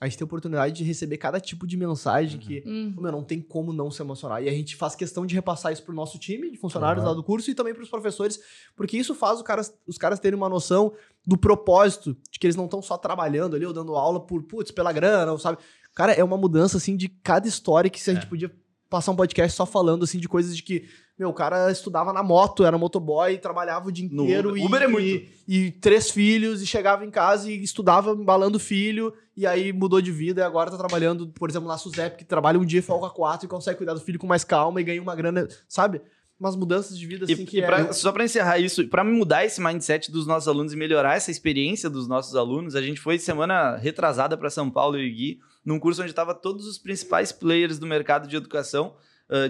a 0.00 0.06
gente 0.06 0.18
tem 0.18 0.24
a 0.24 0.26
oportunidade 0.26 0.74
de 0.74 0.82
receber 0.84 1.16
cada 1.18 1.38
tipo 1.40 1.66
de 1.66 1.76
mensagem 1.76 2.38
que, 2.38 2.62
Hum. 2.66 2.94
meu, 2.98 3.12
não 3.12 3.22
tem 3.22 3.40
como 3.40 3.72
não 3.72 3.90
se 3.90 4.02
emocionar. 4.02 4.42
E 4.42 4.48
a 4.48 4.52
gente 4.52 4.74
faz 4.76 4.94
questão 4.96 5.24
de 5.24 5.34
repassar 5.34 5.72
isso 5.72 5.82
pro 5.84 5.94
nosso 5.94 6.18
time 6.18 6.50
de 6.50 6.56
funcionários 6.58 7.02
Claro. 7.02 7.16
lá 7.16 7.20
do 7.20 7.24
curso 7.24 7.50
e 7.50 7.54
também 7.54 7.72
pros 7.74 7.88
professores, 7.88 8.40
porque 8.76 8.96
isso 8.96 9.14
faz 9.14 9.40
o 9.40 9.44
caras- 9.44 9.72
os 9.86 9.96
caras 9.96 10.18
terem 10.18 10.36
uma 10.36 10.48
noção 10.48 10.92
do 11.26 11.36
propósito, 11.38 12.16
de 12.30 12.38
que 12.38 12.46
eles 12.46 12.56
não 12.56 12.64
estão 12.64 12.82
só 12.82 12.98
trabalhando 12.98 13.54
ali 13.56 13.64
ou 13.64 13.72
dando 13.72 13.94
aula 13.94 14.18
por, 14.20 14.42
putz, 14.42 14.70
pela 14.72 14.92
grana, 14.92 15.30
ou 15.32 15.38
sabe? 15.38 15.58
Cara, 15.94 16.12
é 16.12 16.24
uma 16.24 16.36
mudança, 16.36 16.76
assim, 16.76 16.96
de 16.96 17.08
cada 17.08 17.46
história 17.46 17.88
que 17.88 18.02
se 18.02 18.10
a 18.10 18.14
gente 18.14 18.26
podia 18.26 18.50
passar 18.90 19.12
um 19.12 19.16
podcast 19.16 19.56
só 19.56 19.64
falando, 19.64 20.02
assim, 20.04 20.18
de 20.18 20.28
coisas 20.28 20.56
de 20.56 20.62
que, 20.62 20.86
meu, 21.18 21.28
o 21.30 21.32
cara 21.32 21.70
estudava 21.70 22.12
na 22.12 22.22
moto, 22.22 22.64
era 22.64 22.76
motoboy, 22.76 23.38
trabalhava 23.38 23.88
o 23.88 23.92
dia 23.92 24.08
No 24.10 24.24
inteiro 24.24 24.50
Uber. 24.50 24.62
e, 24.62 24.66
Uber 24.66 24.82
é 24.82 24.86
muito. 24.88 25.06
e, 25.48 25.66
e 25.66 25.70
três 25.70 26.10
filhos, 26.10 26.60
e 26.62 26.66
chegava 26.66 27.04
em 27.06 27.10
casa 27.10 27.48
e 27.50 27.62
estudava 27.62 28.10
embalando 28.10 28.58
filho, 28.58 29.12
e 29.36 29.46
aí 29.46 29.72
mudou 29.72 30.00
de 30.00 30.12
vida 30.12 30.40
e 30.40 30.44
agora 30.44 30.70
tá 30.70 30.76
trabalhando, 30.76 31.28
por 31.28 31.48
exemplo, 31.50 31.66
na 31.68 31.76
Suzep, 31.78 32.16
que 32.16 32.24
trabalha 32.24 32.58
um 32.58 32.64
dia 32.64 32.78
e 32.78 32.82
folga 32.82 33.10
quatro 33.10 33.46
e 33.46 33.48
consegue 33.48 33.76
cuidar 33.78 33.94
do 33.94 34.00
filho 34.00 34.18
com 34.18 34.26
mais 34.26 34.44
calma 34.44 34.80
e 34.80 34.84
ganha 34.84 35.00
uma 35.02 35.14
grana, 35.14 35.48
sabe? 35.68 36.00
Umas 36.38 36.56
mudanças 36.56 36.98
de 36.98 37.06
vida, 37.06 37.24
assim, 37.24 37.42
E, 37.42 37.46
que 37.46 37.58
e 37.58 37.60
é... 37.62 37.66
pra- 37.66 37.92
só 37.92 38.10
para 38.10 38.24
encerrar 38.24 38.58
isso, 38.58 38.86
para 38.88 39.04
mudar 39.04 39.44
esse 39.44 39.60
mindset 39.60 40.10
dos 40.10 40.26
nossos 40.26 40.48
alunos 40.48 40.72
e 40.72 40.76
melhorar 40.76 41.16
essa 41.16 41.30
experiência 41.30 41.88
dos 41.88 42.08
nossos 42.08 42.34
alunos, 42.34 42.74
a 42.74 42.82
gente 42.82 43.00
foi 43.00 43.18
semana 43.18 43.76
retrasada 43.76 44.36
para 44.36 44.50
São 44.50 44.68
Paulo 44.70 44.98
e 44.98 45.08
Gui, 45.10 45.38
num 45.64 45.78
curso 45.78 46.02
onde 46.02 46.10
estavam 46.10 46.34
todos 46.34 46.66
os 46.66 46.76
principais 46.76 47.30
players 47.32 47.78
do 47.78 47.86
mercado 47.86 48.26
de 48.28 48.36
educação, 48.36 48.94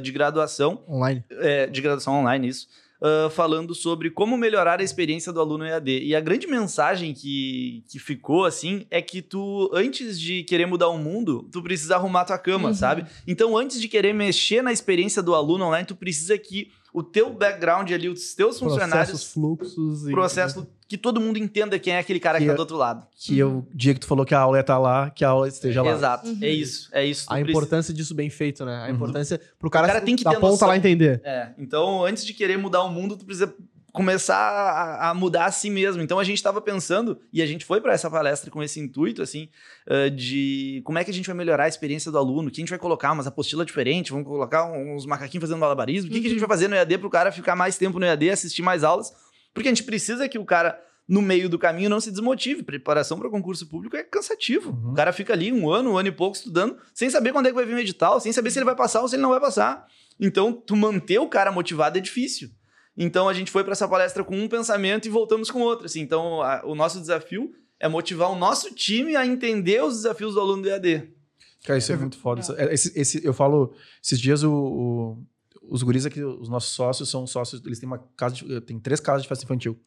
de 0.01 0.13
graduação, 0.13 0.85
Online. 0.89 1.25
é, 1.31 1.67
de 1.67 1.81
graduação 1.81 2.15
online, 2.15 2.49
isso. 2.49 2.69
Uh, 3.05 3.29
falando 3.31 3.75
sobre 3.75 4.11
como 4.11 4.37
melhorar 4.37 4.81
a 4.81 4.83
experiência 4.83 5.31
do 5.33 5.41
aluno 5.41 5.67
EAD. 5.67 6.01
E 6.03 6.17
a 6.17 6.21
grande 6.21 6.47
mensagem 6.47 7.13
que, 7.13 7.85
que 7.89 7.99
ficou, 7.99 8.45
assim, 8.47 8.87
é 8.91 9.03
que 9.03 9.21
tu, 9.21 9.71
antes 9.75 10.19
de 10.19 10.43
querer 10.45 10.67
mudar 10.67 10.89
o 10.89 10.97
mundo, 10.99 11.47
tu 11.53 11.63
precisa 11.63 11.97
arrumar 11.97 12.25
tua 12.25 12.39
cama, 12.39 12.69
Uhum. 12.69 12.75
sabe? 12.75 13.05
Então, 13.27 13.57
antes 13.57 13.81
de 13.81 13.89
querer 13.89 14.15
mexer 14.15 14.63
na 14.63 14.73
experiência 14.73 15.23
do 15.23 15.35
aluno 15.35 15.67
online, 15.67 15.87
tu 15.87 15.95
precisa 15.95 16.39
que 16.39 16.71
o 16.95 17.03
teu 17.03 17.31
background 17.35 17.91
ali, 17.91 18.09
os 18.09 18.35
teus 18.35 18.59
funcionários, 18.59 19.09
Processos, 19.11 19.33
fluxos 19.33 20.07
e... 20.09 20.13
processo 20.13 20.67
que 20.87 20.97
todo 20.97 21.21
mundo 21.21 21.39
entenda 21.39 21.77
quem 21.79 21.93
é 21.95 21.99
aquele 21.99 22.21
cara 22.21 22.39
que, 22.39 22.45
Que 22.45 22.49
tá 22.49 22.53
é- 22.53 22.57
do 22.57 22.61
outro 22.61 22.77
lado. 22.77 23.05
Que 23.17 23.43
o 23.43 23.67
dia 23.75 23.93
que 23.95 24.01
tu 24.01 24.07
falou 24.07 24.25
que 24.25 24.33
a 24.35 24.39
aula 24.39 24.59
ia 24.59 24.61
estar 24.61 24.79
lá, 24.79 25.11
que 25.11 25.25
a 25.25 25.29
aula 25.31 25.49
esteja 25.49 25.83
lá. 25.83 25.91
Exato. 25.93 26.29
Uhum. 26.29 26.39
É 26.41 26.49
isso. 26.51 26.89
É 26.93 27.05
isso. 27.05 27.25
A 27.29 27.35
precisa- 27.35 27.51
importância 27.51 27.93
disso 27.93 28.15
bem 28.15 28.31
feito, 28.31 28.65
né? 28.65 28.85
A 28.85 28.89
Uhum. 28.89 28.95
importância 28.95 29.41
pro 29.59 29.69
cara, 29.69 29.87
O 29.87 29.89
cara 29.89 30.01
tem 30.01 30.15
que 30.15 30.23
da 30.23 30.31
ter 30.31 30.37
ponta 30.37 30.53
noção. 30.53 30.69
lá 30.69 30.77
entender. 30.77 31.21
É, 31.25 31.51
então 31.59 32.05
antes 32.05 32.25
de 32.25 32.33
querer 32.33 32.57
mudar 32.59 32.83
o 32.85 32.91
mundo, 32.91 33.17
tu 33.17 33.25
precisa 33.25 33.53
começar 33.95 34.37
a, 34.37 35.11
a 35.11 35.15
mudar 35.15 35.45
a 35.45 35.53
si 35.53 35.71
mesmo. 35.71 36.03
Então 36.03 36.19
a 36.19 36.25
gente 36.25 36.37
estava 36.37 36.61
pensando, 36.61 37.17
e 37.33 37.41
a 37.41 37.47
gente 37.47 37.65
foi 37.65 37.81
para 37.81 37.93
essa 37.93 38.11
palestra 38.11 38.51
com 38.51 38.61
esse 38.61 38.81
intuito, 38.81 39.23
assim, 39.23 39.49
eh, 39.87 40.11
de 40.11 40.83
como 40.85 40.99
é 40.99 41.05
que 41.05 41.13
a 41.13 41.15
gente 41.15 41.27
vai 41.27 41.37
melhorar 41.37 41.65
a 41.65 41.69
experiência 41.69 42.11
do 42.11 42.19
aluno, 42.19 42.51
que 42.51 42.61
a 42.61 42.63
gente 42.63 42.71
vai 42.71 42.79
colocar 42.79 43.13
umas 43.13 43.29
apostilas 43.29 43.65
diferentes, 43.65 44.11
vamos 44.11 44.27
colocar 44.27 44.65
uns 44.65 45.07
macaquinhos 45.07 45.45
fazendo 45.45 45.61
malabarismo, 45.61 46.11
o 46.11 46.13
que, 46.13 46.21
que 46.21 46.27
a 46.27 46.31
gente 46.31 46.41
vai 46.41 46.49
fazer 46.49 46.67
no 46.67 46.75
EAD 46.75 46.99
para 46.99 47.07
o 47.07 47.11
cara 47.11 47.31
ficar 47.31 47.55
mais 47.55 47.79
tempo 47.79 48.01
no 48.01 48.05
EAD, 48.05 48.31
assistir 48.31 48.63
mais 48.63 48.83
aulas, 48.83 49.13
porque 49.55 49.69
a 49.69 49.71
gente 49.71 49.85
precisa 49.85 50.29
que 50.29 50.41
o 50.41 50.45
cara 50.45 50.77
no 51.09 51.23
meio 51.23 51.49
do 51.49 51.57
caminho 51.57 51.89
não 51.89 52.01
se 52.01 52.11
desmotive. 52.11 52.65
Preparação 52.65 53.17
para 53.17 53.31
concurso 53.31 53.65
público 53.69 53.97
é 53.97 54.03
cansativo. 54.03 54.71
Uhum. 54.71 54.91
O 54.91 54.95
cara 54.95 55.13
fica 55.13 55.33
ali 55.33 55.53
um 55.53 55.71
ano, 55.71 55.93
um 55.93 55.97
ano 55.97 56.09
e 56.09 56.13
pouco 56.13 56.37
estudando, 56.37 56.77
sem 56.93 57.09
saber 57.09 57.33
quando 57.33 57.47
é 57.47 57.51
que 57.51 57.55
vai 57.55 57.65
vir 57.65 57.75
o 57.75 57.79
edital, 57.79 58.19
sem 58.19 58.33
saber 58.33 58.51
se 58.51 58.59
ele 58.59 58.65
vai 58.65 58.75
passar 58.75 59.03
ou 59.03 59.09
se 59.09 59.15
ele 59.15 59.23
não 59.23 59.31
vai 59.31 59.39
passar. 59.39 59.87
Então, 60.19 60.53
tu 60.53 60.75
manter 60.75 61.19
o 61.21 61.29
cara 61.29 61.53
motivado 61.53 61.97
é 61.99 62.01
difícil. 62.01 62.51
Então, 62.97 63.29
a 63.29 63.35
gente 63.35 63.51
foi 63.51 63.63
para 63.65 63.73
essa 63.73 63.89
palestra 63.89 64.23
com 64.23 64.37
um 64.39 64.49
pensamento 64.49 65.07
e 65.07 65.11
voltamos 65.11 65.51
com 65.51 65.61
outro. 65.61 65.87
Assim, 65.87 66.01
então, 66.01 66.41
a- 66.43 66.63
o 66.65 66.75
nosso 66.75 67.01
desafio 67.01 67.53
é 67.81 67.89
motivar 67.89 68.31
o 68.31 68.37
nosso 68.37 68.73
time 68.75 69.17
a 69.17 69.27
entender 69.27 69.83
os 69.83 69.95
desafios 69.97 70.35
do 70.35 70.41
aluno 70.41 70.63
do 70.63 70.69
EAD. 70.69 71.09
Cara, 71.65 71.79
isso 71.79 71.93
é 71.93 71.97
muito 71.97 72.17
foda. 72.19 72.41
É, 72.57 72.73
Esse, 72.75 72.93
esse- 72.99 73.25
eu 73.25 73.33
falo, 73.35 73.75
esses 74.03 74.21
dias 74.21 74.43
o, 74.45 74.53
o- 74.53 75.27
os 75.63 75.83
guris 75.83 76.07
aqui, 76.07 76.23
os 76.23 76.49
nossos 76.49 76.73
sócios 76.75 77.09
são 77.09 77.27
sócios, 77.27 77.63
eles 77.65 77.79
têm 77.79 77.87
uma 77.89 77.99
casa, 78.17 78.35
de, 78.37 78.61
tem 78.61 78.79
três 78.79 79.01
casas 79.01 79.23
de 79.23 79.29
festa 79.29 79.45
infantil. 79.45 79.79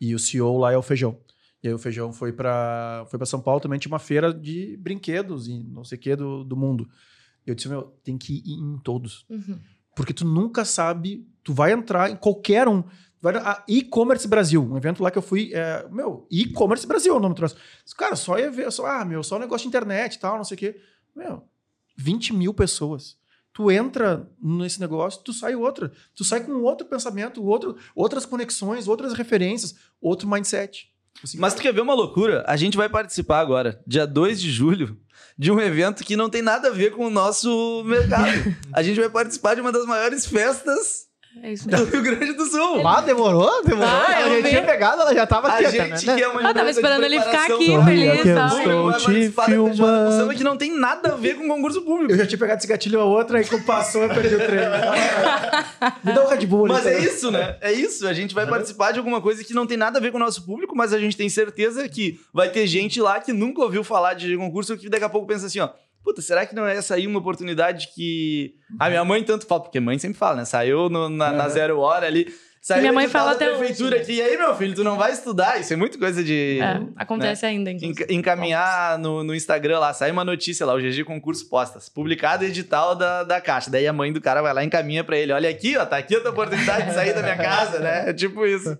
E 0.00 0.14
o 0.14 0.18
CEO 0.18 0.58
lá 0.58 0.72
é 0.72 0.76
o 0.76 0.82
Feijão. 0.82 1.18
E 1.62 1.68
aí 1.68 1.74
o 1.74 1.78
Feijão 1.78 2.12
foi 2.12 2.32
para 2.32 3.06
foi 3.08 3.18
pra 3.18 3.24
São 3.24 3.40
Paulo 3.40 3.60
também, 3.60 3.78
tinha 3.78 3.92
uma 3.92 4.00
feira 4.00 4.34
de 4.34 4.76
brinquedos 4.78 5.46
e 5.46 5.62
não 5.62 5.84
sei 5.84 5.96
o 5.96 6.00
que 6.00 6.16
do, 6.16 6.42
do 6.42 6.56
mundo. 6.56 6.88
Eu 7.46 7.54
disse, 7.54 7.68
meu, 7.68 7.82
tem 8.02 8.18
que 8.18 8.42
ir 8.44 8.54
em 8.58 8.78
todos. 8.78 9.24
Uhum. 9.30 9.58
Porque 9.94 10.12
tu 10.12 10.24
nunca 10.24 10.64
sabe, 10.64 11.26
tu 11.42 11.52
vai 11.52 11.72
entrar 11.72 12.10
em 12.10 12.16
qualquer 12.16 12.68
um. 12.68 12.82
Vai, 13.20 13.36
a 13.36 13.62
e-commerce 13.68 14.26
Brasil, 14.26 14.62
um 14.62 14.76
evento 14.76 15.02
lá 15.02 15.10
que 15.10 15.18
eu 15.18 15.22
fui, 15.22 15.52
é, 15.54 15.86
meu, 15.90 16.26
e-commerce 16.30 16.86
Brasil 16.86 17.14
é 17.14 17.16
o 17.16 17.20
nome 17.20 17.34
do 17.34 17.38
troço. 17.38 17.56
Cara, 17.96 18.16
só 18.16 18.36
ia 18.38 18.50
ver, 18.50 18.70
só, 18.72 18.84
ah, 18.86 19.04
meu, 19.04 19.22
só 19.22 19.38
negócio 19.38 19.62
de 19.64 19.68
internet 19.68 20.14
e 20.14 20.18
tal, 20.18 20.36
não 20.36 20.44
sei 20.44 20.56
o 20.56 20.58
quê. 20.58 20.80
Meu, 21.14 21.44
20 21.96 22.34
mil 22.34 22.52
pessoas. 22.52 23.16
Tu 23.52 23.70
entra 23.70 24.28
nesse 24.42 24.80
negócio, 24.80 25.22
tu 25.22 25.32
sai 25.32 25.54
outra. 25.54 25.92
Tu 26.14 26.24
sai 26.24 26.42
com 26.42 26.52
outro 26.62 26.86
pensamento, 26.86 27.44
outro, 27.44 27.76
outras 27.94 28.24
conexões, 28.24 28.88
outras 28.88 29.12
referências, 29.12 29.76
outro 30.00 30.28
mindset. 30.28 30.90
Assim, 31.22 31.38
Mas 31.38 31.54
tu 31.54 31.60
quer 31.60 31.72
ver 31.72 31.82
uma 31.82 31.94
loucura? 31.94 32.42
A 32.48 32.56
gente 32.56 32.76
vai 32.76 32.88
participar 32.88 33.40
agora, 33.40 33.80
dia 33.86 34.06
2 34.06 34.40
de 34.40 34.50
julho, 34.50 34.98
de 35.42 35.50
um 35.50 35.58
evento 35.58 36.04
que 36.04 36.14
não 36.14 36.30
tem 36.30 36.40
nada 36.40 36.68
a 36.68 36.70
ver 36.70 36.92
com 36.92 37.04
o 37.04 37.10
nosso 37.10 37.82
mercado. 37.84 38.30
A 38.72 38.80
gente 38.80 39.00
vai 39.00 39.10
participar 39.10 39.56
de 39.56 39.60
uma 39.60 39.72
das 39.72 39.84
maiores 39.86 40.24
festas 40.24 41.08
É 41.42 41.52
isso 41.52 41.66
do 41.68 41.76
mesmo. 41.76 41.90
Rio 41.90 42.02
Grande 42.02 42.32
do 42.34 42.44
Sul. 42.46 42.86
Ah, 42.86 43.00
demorou? 43.00 43.62
Demorou? 43.64 43.88
Ah, 43.88 44.20
ela 44.20 44.28
eu 44.28 44.36
já 44.36 44.42
vi. 44.42 44.48
tinha 44.50 44.62
pegado, 44.62 45.00
ela 45.02 45.14
já 45.14 45.26
tava 45.26 45.48
A 45.48 45.56
quieta, 45.56 45.70
gente 45.72 46.06
né? 46.06 46.14
que 46.16 46.22
é 46.22 46.28
uma 46.28 46.40
Eu 46.40 46.42
tava 46.42 46.50
empresa 46.50 46.64
de 46.64 46.78
esperando 46.78 47.04
ele 47.04 47.18
ficar 47.18 47.30
preparação 47.46 47.56
aqui, 47.56 47.66
do 47.76 47.82
Grande 47.82 48.28
do 48.28 48.34
tá? 48.34 48.48
Sul, 48.48 48.58
Estou 48.60 48.84
vai 48.84 48.98
te 48.98 49.04
participar 49.04 49.42
da 49.42 49.46
Feijoada 49.46 49.70
com 49.70 49.74
filmando. 49.76 50.12
Samba 50.12 50.34
que 50.34 50.44
não 50.44 50.56
tem 50.58 50.78
nada 50.78 51.12
a 51.12 51.16
ver 51.16 51.36
com 51.36 51.48
concurso 51.48 51.82
público. 51.82 52.12
Eu 52.12 52.18
já 52.18 52.26
tinha 52.26 52.38
pegado 52.38 52.58
esse 52.58 52.66
gatilho 52.66 53.00
a 53.00 53.04
outra, 53.04 53.38
aí 53.38 53.44
quando 53.46 53.64
passou 53.64 54.02
eu 54.02 54.08
perdi 54.10 54.34
o 54.34 54.38
treino. 54.38 54.70
Me 56.04 56.12
dá 56.12 56.22
um 56.24 56.28
Red 56.28 56.46
Bull 56.46 56.64
ali 56.66 56.74
Mas 56.74 56.86
é 56.86 56.92
também. 56.92 57.06
isso, 57.06 57.30
né? 57.30 57.56
É 57.60 57.72
isso. 57.72 58.06
A 58.06 58.12
gente 58.12 58.34
vai 58.34 58.46
participar 58.46 58.92
de 58.92 58.98
alguma 58.98 59.20
coisa 59.20 59.42
que 59.42 59.54
não 59.54 59.66
tem 59.66 59.76
nada 59.76 59.98
a 59.98 60.02
ver 60.02 60.10
com 60.10 60.18
o 60.18 60.20
nosso 60.20 60.44
público, 60.44 60.76
mas 60.76 60.92
a 60.92 60.98
gente 60.98 61.16
tem 61.16 61.28
certeza 61.28 61.88
que 61.88 62.20
vai 62.32 62.50
ter 62.50 62.66
gente 62.66 63.00
lá 63.00 63.18
que 63.20 63.32
nunca 63.32 63.62
ouviu 63.62 63.82
falar 63.82 64.14
de 64.14 64.36
concurso 64.36 64.76
que 64.76 64.88
daqui 64.88 65.04
a 65.04 65.08
pouco 65.08 65.26
pensa 65.26 65.46
assim, 65.46 65.60
ó. 65.60 65.70
Puta, 66.04 66.20
será 66.20 66.44
que 66.46 66.54
não 66.54 66.66
é 66.66 66.76
essa 66.76 66.94
aí 66.94 67.06
uma 67.06 67.18
oportunidade 67.20 67.88
que 67.94 68.54
a 68.78 68.88
minha 68.88 69.04
mãe 69.04 69.22
tanto 69.22 69.46
fala? 69.46 69.62
Porque 69.62 69.78
mãe 69.80 69.98
sempre 69.98 70.18
fala, 70.18 70.36
né? 70.36 70.44
Saiu 70.44 70.88
no- 70.88 71.08
na, 71.08 71.30
na 71.32 71.48
zero 71.48 71.78
hora 71.78 72.06
ali. 72.06 72.26
Saiu 72.60 72.80
Minha 72.82 72.92
mãe 72.92 73.08
fala 73.08 73.30
da 73.30 73.36
até 73.36 73.48
prefeitura 73.56 73.96
hoje. 73.96 74.02
aqui. 74.04 74.12
E 74.18 74.22
aí, 74.22 74.36
meu 74.38 74.54
filho, 74.54 74.72
tu 74.72 74.84
não 74.84 74.96
vai 74.96 75.10
estudar? 75.10 75.60
Isso 75.60 75.72
é 75.72 75.76
muito 75.76 75.98
coisa 75.98 76.22
de. 76.22 76.60
É, 76.60 76.80
acontece 76.94 77.44
ainda, 77.44 77.72
inclusive. 77.72 78.02
Enca- 78.04 78.12
encaminhar 78.14 78.98
no, 79.00 79.24
no 79.24 79.34
Instagram 79.34 79.80
lá, 79.80 79.92
sai 79.92 80.12
uma 80.12 80.24
notícia 80.24 80.64
lá, 80.64 80.72
o 80.72 80.78
GG 80.80 81.02
Concurso 81.04 81.48
Postas, 81.48 81.88
publicado 81.88 82.44
edital 82.44 82.94
da, 82.94 83.24
da 83.24 83.40
Caixa. 83.40 83.68
Daí 83.68 83.84
a 83.84 83.92
mãe 83.92 84.12
do 84.12 84.20
cara 84.20 84.40
vai 84.42 84.54
lá 84.54 84.62
e 84.62 84.66
encaminha 84.66 85.02
pra 85.02 85.16
ele: 85.16 85.32
olha 85.32 85.50
aqui, 85.50 85.76
ó, 85.76 85.84
tá 85.84 85.96
aqui 85.96 86.14
a 86.14 86.20
tua 86.20 86.30
oportunidade 86.30 86.86
de 86.86 86.94
sair 86.94 87.12
da 87.12 87.22
minha 87.22 87.36
casa, 87.36 87.80
né? 87.80 88.10
É 88.10 88.12
tipo 88.12 88.46
isso. 88.46 88.78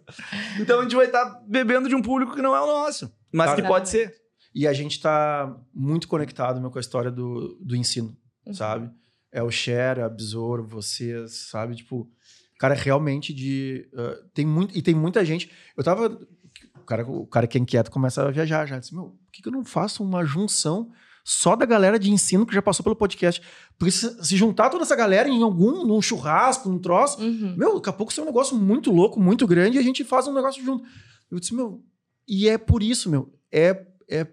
Então 0.60 0.78
a 0.78 0.82
gente 0.82 0.94
vai 0.94 1.06
estar 1.06 1.40
bebendo 1.48 1.88
de 1.88 1.96
um 1.96 2.02
público 2.02 2.36
que 2.36 2.42
não 2.42 2.54
é 2.54 2.60
o 2.60 2.66
nosso, 2.66 3.12
mas 3.32 3.50
que 3.50 3.62
Cara. 3.62 3.68
pode 3.68 3.88
ser. 3.88 4.14
E 4.54 4.66
a 4.66 4.72
gente 4.72 5.00
tá 5.00 5.56
muito 5.74 6.06
conectado 6.08 6.60
meu, 6.60 6.70
com 6.70 6.78
a 6.78 6.80
história 6.80 7.10
do, 7.10 7.56
do 7.60 7.74
ensino, 7.76 8.16
Uhum. 8.46 8.54
sabe? 8.54 8.90
É 9.30 9.42
o 9.42 9.50
share, 9.50 10.00
a 10.02 10.08
besouro, 10.08 10.62
vocês, 10.66 11.32
sabe? 11.48 11.76
Tipo, 11.76 12.10
cara, 12.58 12.74
realmente 12.74 13.32
de. 13.32 13.88
ah, 13.96 14.18
tem 14.34 14.44
muito, 14.44 14.76
e 14.76 14.82
tem 14.82 14.94
muita 14.94 15.24
gente. 15.24 15.50
Eu 15.76 15.82
tava. 15.82 16.18
O 16.76 16.84
cara, 16.84 17.06
o 17.08 17.26
cara 17.26 17.46
que 17.46 17.56
é 17.56 17.60
inquieto 17.60 17.90
começa 17.90 18.22
a 18.26 18.30
viajar 18.30 18.66
já. 18.66 18.78
Disse, 18.78 18.94
meu, 18.94 19.04
por 19.10 19.32
que, 19.32 19.40
que 19.40 19.48
eu 19.48 19.52
não 19.52 19.64
faço 19.64 20.02
uma 20.04 20.24
junção 20.24 20.90
só 21.24 21.54
da 21.54 21.64
galera 21.64 21.96
de 21.98 22.10
ensino 22.10 22.44
que 22.44 22.52
já 22.54 22.60
passou 22.60 22.82
pelo 22.82 22.96
podcast? 22.96 23.40
Porque 23.78 23.92
se, 23.92 24.22
se 24.24 24.36
juntar 24.36 24.68
toda 24.68 24.82
essa 24.82 24.96
galera 24.96 25.28
em 25.28 25.42
algum, 25.42 25.86
num 25.86 26.02
churrasco, 26.02 26.68
num 26.68 26.78
troço, 26.80 27.22
Uhum. 27.22 27.54
meu, 27.56 27.74
daqui 27.76 27.88
a 27.88 27.92
pouco 27.92 28.10
isso 28.12 28.20
é 28.20 28.24
um 28.24 28.26
negócio 28.26 28.56
muito 28.56 28.90
louco, 28.90 29.18
muito 29.20 29.46
grande, 29.46 29.76
e 29.76 29.80
a 29.80 29.82
gente 29.82 30.02
faz 30.04 30.26
um 30.26 30.34
negócio 30.34 30.62
junto. 30.62 30.84
Eu 31.30 31.38
disse, 31.38 31.54
meu, 31.54 31.82
e 32.28 32.48
é 32.48 32.58
por 32.58 32.82
isso, 32.82 33.08
meu, 33.08 33.32
é, 33.50 33.86
é 34.10 34.26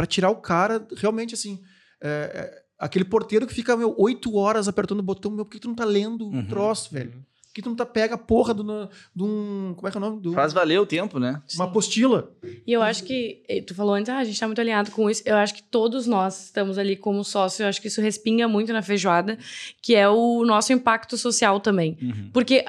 para 0.00 0.06
tirar 0.06 0.30
o 0.30 0.36
cara 0.36 0.86
realmente 0.96 1.34
assim. 1.34 1.60
é- 2.02 2.30
é 2.34 2.62
aquele 2.78 3.04
porteiro 3.04 3.46
que 3.46 3.52
fica, 3.52 3.76
meu, 3.76 3.94
oito 3.98 4.34
horas 4.34 4.66
apertando 4.66 5.00
o 5.00 5.02
botão, 5.02 5.30
meu, 5.30 5.44
por 5.44 5.50
que 5.52 5.58
tu 5.60 5.68
não 5.68 5.74
tá 5.74 5.84
lendo 5.84 6.24
o 6.26 6.30
Uhum. 6.32 6.46
troço, 6.46 6.90
velho? 6.90 7.10
Por 7.10 7.52
que 7.52 7.60
tu 7.60 7.68
não 7.68 7.76
tá 7.76 7.84
pega 7.84 8.14
a 8.14 8.18
porra 8.18 8.54
de 8.54 8.62
um. 8.62 9.74
Como 9.76 9.86
é 9.86 9.90
que 9.90 9.98
é 9.98 10.00
o 10.00 10.00
nome? 10.00 10.18
Do, 10.22 10.32
Faz 10.32 10.54
valer 10.54 10.80
o 10.80 10.86
tempo, 10.86 11.18
né? 11.18 11.42
uma 11.56 11.64
apostila. 11.66 12.32
E 12.66 12.72
eu 12.72 12.80
acho 12.80 13.04
que, 13.04 13.42
tu 13.66 13.74
falou 13.74 13.92
antes, 13.94 14.08
ah, 14.08 14.16
a 14.18 14.24
gente 14.24 14.40
tá 14.40 14.46
muito 14.46 14.60
alinhado 14.62 14.90
com 14.92 15.10
isso. 15.10 15.22
Eu 15.26 15.36
acho 15.36 15.52
que 15.54 15.62
todos 15.62 16.06
nós 16.06 16.44
estamos 16.46 16.78
ali 16.78 16.96
como 16.96 17.22
sócio. 17.22 17.62
Eu 17.64 17.68
acho 17.68 17.82
que 17.82 17.88
isso 17.88 18.00
respinga 18.00 18.48
muito 18.48 18.72
na 18.72 18.80
feijoada, 18.80 19.36
que 19.82 19.94
é 19.94 20.08
o 20.08 20.42
nosso 20.46 20.72
impacto 20.72 21.18
social 21.18 21.60
também. 21.60 21.98
Porque 22.32 22.64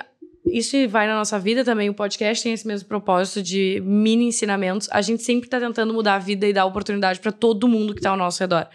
isso 0.45 0.75
vai 0.89 1.07
na 1.07 1.15
nossa 1.15 1.37
vida 1.39 1.63
também. 1.63 1.89
O 1.89 1.93
podcast 1.93 2.43
tem 2.43 2.53
esse 2.53 2.67
mesmo 2.67 2.87
propósito 2.87 3.41
de 3.41 3.81
mini 3.85 4.25
ensinamentos. 4.25 4.87
A 4.91 5.01
gente 5.01 5.23
sempre 5.23 5.49
tá 5.49 5.59
tentando 5.59 5.93
mudar 5.93 6.15
a 6.15 6.19
vida 6.19 6.47
e 6.47 6.53
dar 6.53 6.65
oportunidade 6.65 7.19
para 7.19 7.31
todo 7.31 7.67
mundo 7.67 7.93
que 7.93 8.01
tá 8.01 8.09
ao 8.09 8.17
nosso 8.17 8.39
redor. 8.39 8.67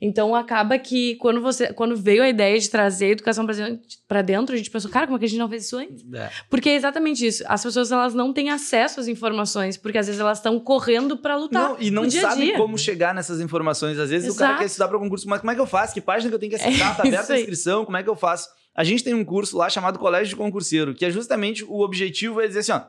Então 0.00 0.34
acaba 0.34 0.78
que 0.78 1.16
quando 1.16 1.40
você 1.40 1.72
quando 1.72 1.96
veio 1.96 2.22
a 2.22 2.28
ideia 2.28 2.58
de 2.58 2.68
trazer 2.68 3.06
a 3.06 3.08
educação 3.10 3.46
para 4.06 4.20
dentro, 4.20 4.54
a 4.54 4.58
gente 4.58 4.70
pensou, 4.70 4.90
cara, 4.90 5.06
como 5.06 5.16
é 5.16 5.18
que 5.18 5.24
a 5.24 5.28
gente 5.28 5.38
não 5.38 5.48
fez 5.48 5.64
isso 5.64 5.78
antes? 5.78 6.04
É. 6.12 6.30
Porque 6.50 6.68
é 6.68 6.74
exatamente 6.74 7.26
isso. 7.26 7.42
As 7.46 7.62
pessoas 7.62 7.90
elas 7.90 8.12
não 8.12 8.30
têm 8.30 8.50
acesso 8.50 9.00
às 9.00 9.08
informações, 9.08 9.78
porque 9.78 9.96
às 9.96 10.06
vezes 10.06 10.20
elas 10.20 10.38
estão 10.38 10.60
correndo 10.60 11.16
para 11.16 11.36
lutar. 11.36 11.70
Não, 11.70 11.80
e 11.80 11.90
não 11.90 12.06
dia 12.06 12.26
a 12.26 12.30
sabe 12.30 12.44
dia. 12.44 12.56
como 12.56 12.76
chegar 12.76 13.14
nessas 13.14 13.40
informações. 13.40 13.98
Às 13.98 14.10
vezes 14.10 14.34
o 14.34 14.36
cara 14.36 14.50
Exato. 14.50 14.60
quer 14.60 14.66
estudar 14.66 14.88
para 14.88 14.98
concurso, 14.98 15.26
mas 15.26 15.40
como 15.40 15.52
é 15.52 15.54
que 15.54 15.60
eu 15.60 15.66
faço? 15.66 15.94
Que 15.94 16.00
página 16.00 16.28
que 16.28 16.34
eu 16.34 16.38
tenho 16.38 16.50
que 16.50 16.56
acessar? 16.56 16.92
É 16.92 16.94
tá 16.96 17.02
aberta 17.08 17.32
a 17.32 17.38
inscrição? 17.38 17.84
Como 17.86 17.96
é 17.96 18.02
que 18.02 18.10
eu 18.10 18.16
faço? 18.16 18.48
A 18.74 18.82
gente 18.84 19.04
tem 19.04 19.14
um 19.14 19.24
curso 19.24 19.56
lá 19.56 19.68
chamado 19.70 19.98
Colégio 19.98 20.28
de 20.28 20.36
Concurseiro, 20.36 20.94
que 20.94 21.04
é 21.04 21.10
justamente 21.10 21.64
o 21.64 21.80
objetivo 21.80 22.40
é 22.40 22.46
dizer 22.48 22.60
assim, 22.60 22.72
ó, 22.72 22.82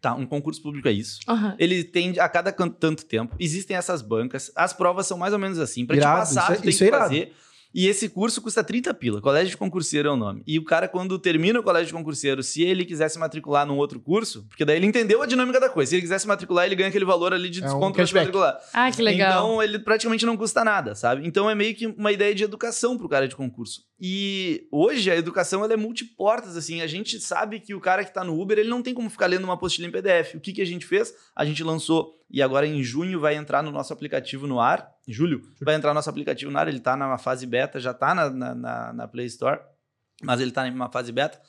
tá, 0.00 0.14
um 0.14 0.26
concurso 0.26 0.62
público 0.62 0.86
é 0.88 0.92
isso. 0.92 1.18
Aham. 1.28 1.56
Ele 1.58 1.82
tem 1.82 2.18
a 2.18 2.28
cada 2.28 2.52
tanto 2.52 3.04
tempo, 3.04 3.34
existem 3.38 3.76
essas 3.76 4.02
bancas, 4.02 4.52
as 4.54 4.72
provas 4.72 5.06
são 5.06 5.18
mais 5.18 5.32
ou 5.32 5.38
menos 5.38 5.58
assim, 5.58 5.84
para 5.84 5.96
te 5.96 6.00
Irado, 6.00 6.18
passar, 6.20 6.42
isso 6.44 6.52
é- 6.52 6.56
tu 6.56 6.60
tem 6.62 6.70
isso 6.70 6.78
que 6.78 6.84
é 6.84 6.90
fazer. 6.98 7.32
E 7.74 7.88
esse 7.88 8.08
curso 8.08 8.40
custa 8.40 8.64
30 8.64 8.94
pila. 8.94 9.20
Colégio 9.20 9.50
de 9.50 9.56
concurseiro 9.58 10.08
é 10.08 10.10
o 10.10 10.16
nome. 10.16 10.42
E 10.46 10.58
o 10.58 10.64
cara, 10.64 10.88
quando 10.88 11.18
termina 11.18 11.60
o 11.60 11.62
colégio 11.62 11.88
de 11.88 11.92
concurseiro, 11.92 12.42
se 12.42 12.62
ele 12.62 12.86
quiser 12.86 13.10
se 13.10 13.18
matricular 13.18 13.66
num 13.66 13.76
outro 13.76 14.00
curso, 14.00 14.46
porque 14.48 14.64
daí 14.64 14.76
ele 14.76 14.86
entendeu 14.86 15.20
a 15.20 15.26
dinâmica 15.26 15.60
da 15.60 15.68
coisa. 15.68 15.90
Se 15.90 15.96
ele 15.96 16.00
quiser 16.02 16.18
se 16.18 16.26
matricular, 16.26 16.64
ele 16.64 16.74
ganha 16.74 16.88
aquele 16.88 17.04
valor 17.04 17.34
ali 17.34 17.50
de 17.50 17.60
É 17.60 17.64
um 17.64 17.66
desconto 17.66 17.96
pra 17.96 18.06
se 18.06 18.14
matricular. 18.14 18.58
Ah, 18.72 18.90
que 18.90 19.02
legal. 19.02 19.30
Então, 19.30 19.62
ele 19.62 19.78
praticamente 19.78 20.24
não 20.24 20.38
custa 20.38 20.64
nada, 20.64 20.94
sabe? 20.94 21.26
Então, 21.26 21.50
é 21.50 21.54
meio 21.54 21.74
que 21.74 21.86
uma 21.86 22.10
ideia 22.10 22.34
de 22.34 22.44
educação 22.44 22.96
pro 22.96 23.10
cara 23.10 23.28
de 23.28 23.36
concurso. 23.36 23.82
E 24.00 24.66
hoje, 24.70 25.10
a 25.10 25.16
educação, 25.16 25.64
ela 25.64 25.72
é 25.72 25.76
multiportas, 25.76 26.56
assim. 26.56 26.82
A 26.82 26.86
gente 26.86 27.18
sabe 27.18 27.60
que 27.60 27.74
o 27.74 27.80
cara 27.80 28.04
que 28.04 28.12
tá 28.12 28.22
no 28.22 28.38
Uber, 28.40 28.58
ele 28.58 28.68
não 28.68 28.82
tem 28.82 28.92
como 28.92 29.08
ficar 29.08 29.26
lendo 29.26 29.44
uma 29.44 29.54
apostila 29.54 29.88
em 29.88 29.90
PDF. 29.90 30.34
O 30.34 30.40
que, 30.40 30.52
que 30.52 30.60
a 30.62 30.66
gente 30.66 30.84
fez? 30.84 31.14
A 31.34 31.44
gente 31.46 31.64
lançou, 31.64 32.14
e 32.30 32.42
agora 32.42 32.66
em 32.66 32.82
junho 32.82 33.18
vai 33.18 33.34
entrar 33.36 33.62
no 33.62 33.70
nosso 33.70 33.92
aplicativo 33.92 34.46
no 34.46 34.60
ar. 34.60 34.86
Em 35.08 35.12
julho, 35.12 35.40
vai 35.62 35.74
entrar 35.74 35.90
no 35.90 35.94
nosso 35.94 36.10
aplicativo 36.10 36.50
no 36.50 36.58
ar. 36.58 36.68
Ele 36.68 36.80
tá 36.80 36.94
na 36.96 37.16
fase 37.16 37.46
beta, 37.46 37.80
já 37.80 37.94
tá 37.94 38.14
na, 38.14 38.28
na, 38.28 38.54
na- 38.54 38.92
na 38.92 39.08
Play 39.08 39.26
Store, 39.26 39.60
mas 40.22 40.40
ele 40.40 40.50
tá 40.50 40.68
em 40.68 40.74
uma 40.74 40.90
fase 40.90 41.10
beta. 41.10 41.40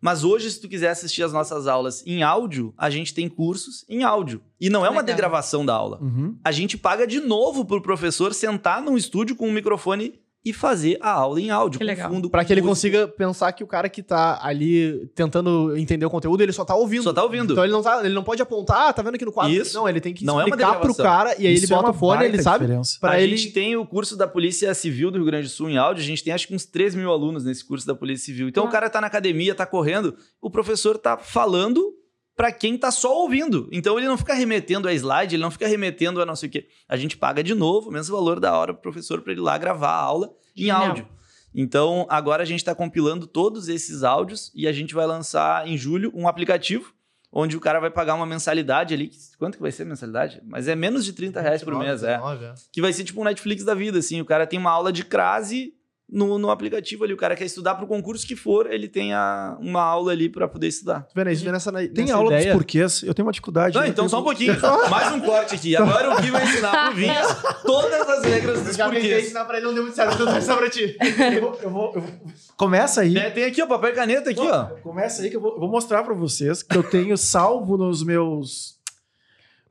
Mas 0.00 0.22
hoje, 0.22 0.48
se 0.52 0.60
tu 0.60 0.68
quiser 0.68 0.90
assistir 0.90 1.24
as 1.24 1.32
nossas 1.32 1.66
aulas 1.66 2.06
em 2.06 2.22
áudio, 2.22 2.72
a 2.78 2.88
gente 2.88 3.12
tem 3.12 3.28
cursos 3.28 3.84
em 3.88 4.04
áudio. 4.04 4.40
E 4.60 4.70
não 4.70 4.86
é 4.86 4.88
uma 4.88 5.00
Legal. 5.00 5.06
degravação 5.16 5.66
da 5.66 5.74
aula. 5.74 5.98
Uhum. 6.00 6.38
A 6.44 6.52
gente 6.52 6.78
paga 6.78 7.04
de 7.04 7.18
novo 7.18 7.64
pro 7.64 7.82
professor 7.82 8.32
sentar 8.32 8.80
num 8.80 8.96
estúdio 8.96 9.34
com 9.34 9.48
um 9.48 9.52
microfone 9.52 10.20
e 10.48 10.52
fazer 10.52 10.98
a 11.00 11.10
aula 11.10 11.40
em 11.40 11.50
áudio, 11.50 11.78
Que 11.78 11.84
com 11.84 11.88
legal. 11.90 12.10
fundo. 12.10 12.30
Pra 12.30 12.40
com 12.42 12.46
que 12.46 12.52
ele 12.52 12.62
consiga 12.62 13.06
pensar 13.08 13.52
que 13.52 13.62
o 13.62 13.66
cara 13.66 13.88
que 13.88 14.02
tá 14.02 14.38
ali 14.42 15.06
tentando 15.14 15.76
entender 15.76 16.04
o 16.06 16.10
conteúdo, 16.10 16.42
ele 16.42 16.52
só 16.52 16.64
tá 16.64 16.74
ouvindo. 16.74 17.02
Só 17.04 17.12
tá 17.12 17.22
ouvindo. 17.22 17.52
Então 17.52 17.64
ele 17.64 17.72
não, 17.72 17.82
tá, 17.82 18.04
ele 18.04 18.14
não 18.14 18.22
pode 18.24 18.40
apontar, 18.42 18.88
ah, 18.88 18.92
tá 18.92 19.02
vendo 19.02 19.14
aqui 19.16 19.24
no 19.24 19.32
quadro? 19.32 19.52
Isso. 19.52 19.76
Não, 19.76 19.88
ele 19.88 20.00
tem 20.00 20.12
que 20.14 20.24
Não 20.24 20.40
é 20.40 20.44
explicar 20.44 20.78
pro 20.80 20.88
degravação. 20.92 21.04
cara 21.04 21.34
e 21.40 21.46
aí 21.46 21.54
Isso 21.54 21.64
ele 21.66 21.72
é 21.72 21.76
bota 21.76 21.88
uma 21.88 21.94
o 21.94 21.98
fone, 21.98 22.24
ele 22.24 22.42
sabe 22.42 22.66
pra 23.00 23.10
a 23.12 23.20
ele... 23.20 23.36
gente 23.36 23.52
tem 23.52 23.76
o 23.76 23.86
curso 23.86 24.16
da 24.16 24.26
Polícia 24.26 24.72
Civil 24.74 25.10
do 25.10 25.18
Rio 25.18 25.26
Grande 25.26 25.46
do 25.48 25.50
Sul 25.50 25.68
em 25.70 25.76
áudio, 25.76 26.02
a 26.02 26.06
gente 26.06 26.22
tem 26.24 26.32
acho 26.32 26.46
que 26.48 26.54
uns 26.54 26.64
3 26.66 26.94
mil 26.94 27.10
alunos 27.10 27.44
nesse 27.44 27.64
curso 27.64 27.86
da 27.86 27.94
Polícia 27.94 28.26
Civil. 28.26 28.48
Então 28.48 28.64
Ah. 28.64 28.68
o 28.68 28.70
cara 28.70 28.88
tá 28.90 29.00
na 29.00 29.06
academia, 29.06 29.54
tá 29.54 29.66
correndo, 29.66 30.14
o 30.40 30.50
professor 30.50 30.96
tá 30.98 31.16
falando 31.16 31.92
pra 32.38 32.52
quem 32.52 32.78
tá 32.78 32.92
só 32.92 33.12
ouvindo. 33.22 33.68
Então 33.72 33.98
ele 33.98 34.06
não 34.06 34.16
fica 34.16 34.32
remetendo 34.32 34.86
a 34.86 34.94
slide, 34.94 35.34
ele 35.34 35.42
não 35.42 35.50
fica 35.50 35.66
remetendo 35.66 36.22
a 36.22 36.24
não 36.24 36.36
sei 36.36 36.48
o 36.48 36.52
quê. 36.52 36.68
A 36.88 36.96
gente 36.96 37.16
paga 37.16 37.42
de 37.42 37.52
novo 37.52 37.90
o 37.90 37.92
mesmo 37.92 38.14
valor 38.14 38.38
da 38.38 38.56
hora 38.56 38.72
pro 38.72 38.80
professor 38.80 39.20
pra 39.20 39.32
ele 39.32 39.40
ir 39.40 39.44
lá 39.44 39.58
gravar 39.58 39.90
a 39.90 40.00
aula 40.00 40.30
em 40.56 40.70
áudio. 40.70 41.08
Então 41.52 42.06
agora 42.08 42.44
a 42.44 42.46
gente 42.46 42.64
tá 42.64 42.76
compilando 42.76 43.26
todos 43.26 43.68
esses 43.68 44.04
áudios 44.04 44.52
e 44.54 44.68
a 44.68 44.72
gente 44.72 44.94
vai 44.94 45.04
lançar 45.04 45.66
em 45.66 45.76
julho 45.76 46.12
um 46.14 46.28
aplicativo 46.28 46.94
onde 47.32 47.56
o 47.56 47.60
cara 47.60 47.80
vai 47.80 47.90
pagar 47.90 48.14
uma 48.14 48.24
mensalidade 48.24 48.94
ali. 48.94 49.10
Quanto 49.36 49.56
que 49.56 49.62
vai 49.62 49.72
ser 49.72 49.82
a 49.82 49.86
mensalidade? 49.86 50.40
Mas 50.46 50.68
é 50.68 50.76
menos 50.76 51.04
de 51.04 51.12
30 51.14 51.40
reais 51.40 51.64
por 51.64 51.76
mês, 51.76 52.04
é. 52.04 52.18
19, 52.18 52.44
é. 52.44 52.54
Que 52.72 52.80
vai 52.80 52.92
ser 52.92 53.02
tipo 53.02 53.20
um 53.20 53.24
Netflix 53.24 53.64
da 53.64 53.74
vida, 53.74 53.98
assim. 53.98 54.20
O 54.20 54.24
cara 54.24 54.46
tem 54.46 54.60
uma 54.60 54.70
aula 54.70 54.92
de 54.92 55.04
crase 55.04 55.74
no, 56.10 56.38
no 56.38 56.50
aplicativo 56.50 57.04
ali. 57.04 57.12
O 57.12 57.16
cara 57.16 57.36
quer 57.36 57.44
estudar 57.44 57.74
pro 57.74 57.86
concurso 57.86 58.26
que 58.26 58.34
for, 58.34 58.70
ele 58.72 58.88
tem 58.88 59.12
a- 59.12 59.56
uma 59.60 59.82
aula 59.82 60.12
ali 60.12 60.28
pra 60.28 60.48
poder 60.48 60.68
estudar. 60.68 61.02
Tu 61.02 61.12
vendo, 61.14 61.30
isso 61.30 61.42
vem 61.44 61.52
nessa, 61.52 61.70
Tem 61.72 61.90
nessa 62.04 62.16
aula 62.16 62.32
ideia. 62.34 62.46
dos 62.46 62.52
porquês. 62.62 63.02
Eu 63.02 63.12
tenho 63.14 63.26
uma 63.26 63.32
dificuldade. 63.32 63.74
Não, 63.74 63.82
né? 63.82 63.88
então 63.88 64.04
Eu 64.04 64.08
só 64.08 64.20
um 64.20 64.24
pouquinho. 64.24 64.56
Mais 64.90 65.12
um 65.12 65.20
corte 65.20 65.54
aqui. 65.54 65.76
Agora 65.76 66.14
o 66.14 66.20
Gui 66.22 66.30
vai 66.30 66.44
ensinar 66.44 66.86
pro 66.86 66.96
Vinhas 66.96 67.42
todas 67.64 68.08
as 68.08 68.24
regras 68.24 68.62
dos 68.62 68.76
porquês. 68.76 69.24
ensinar 69.26 69.44
pra 69.44 69.56
ele, 69.58 69.66
não 69.66 69.74
deu 69.74 69.82
muito 69.82 69.94
certo, 69.96 70.14
então 70.14 70.26
vai 70.26 70.38
ensinar 70.38 70.56
pra 70.56 70.70
ti. 70.70 70.96
Eu 71.34 71.40
vou, 71.40 71.58
eu 71.62 71.70
vou- 71.70 71.92
eu 71.94 72.00
vou- 72.00 72.10
Começa 72.56 73.02
aí. 73.02 73.16
É, 73.16 73.30
Tem 73.30 73.44
aqui, 73.44 73.62
ó, 73.62 73.66
papel 73.66 73.90
e 73.90 73.92
caneta 73.92 74.30
aqui, 74.30 74.40
ó. 74.40 74.64
Começa 74.82 75.22
aí 75.22 75.30
que 75.30 75.36
eu 75.36 75.40
vou, 75.40 75.52
eu 75.54 75.60
vou 75.60 75.68
mostrar 75.68 76.02
pra 76.02 76.14
vocês 76.14 76.62
que 76.62 76.76
eu 76.76 76.82
tenho 76.82 77.16
salvo 77.16 77.76
nos 77.76 78.02
meus. 78.02 78.77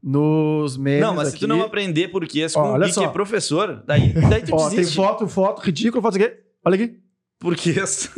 Nos 0.01 0.77
memes. 0.77 1.01
Não, 1.01 1.13
mas 1.15 1.29
se 1.29 1.35
aqui. 1.35 1.45
tu 1.45 1.47
não 1.47 1.61
aprender 1.61 2.07
porquês 2.09 2.55
Ó, 2.55 2.61
com 2.61 2.69
o 2.69 2.71
olha 2.73 2.87
Gui, 2.87 2.93
que 2.93 3.03
é 3.03 3.07
professor, 3.09 3.83
daí, 3.85 4.13
daí 4.29 4.43
tu 4.43 4.55
Ó, 4.55 4.69
tem 4.69 4.77
desiste. 4.79 4.95
foto, 4.95 5.27
foto 5.27 5.61
ridícula, 5.61 6.01
foto 6.01 6.15
aqui. 6.21 6.37
Olha 6.65 6.75
aqui. 6.75 6.99
Porquês. 7.39 8.09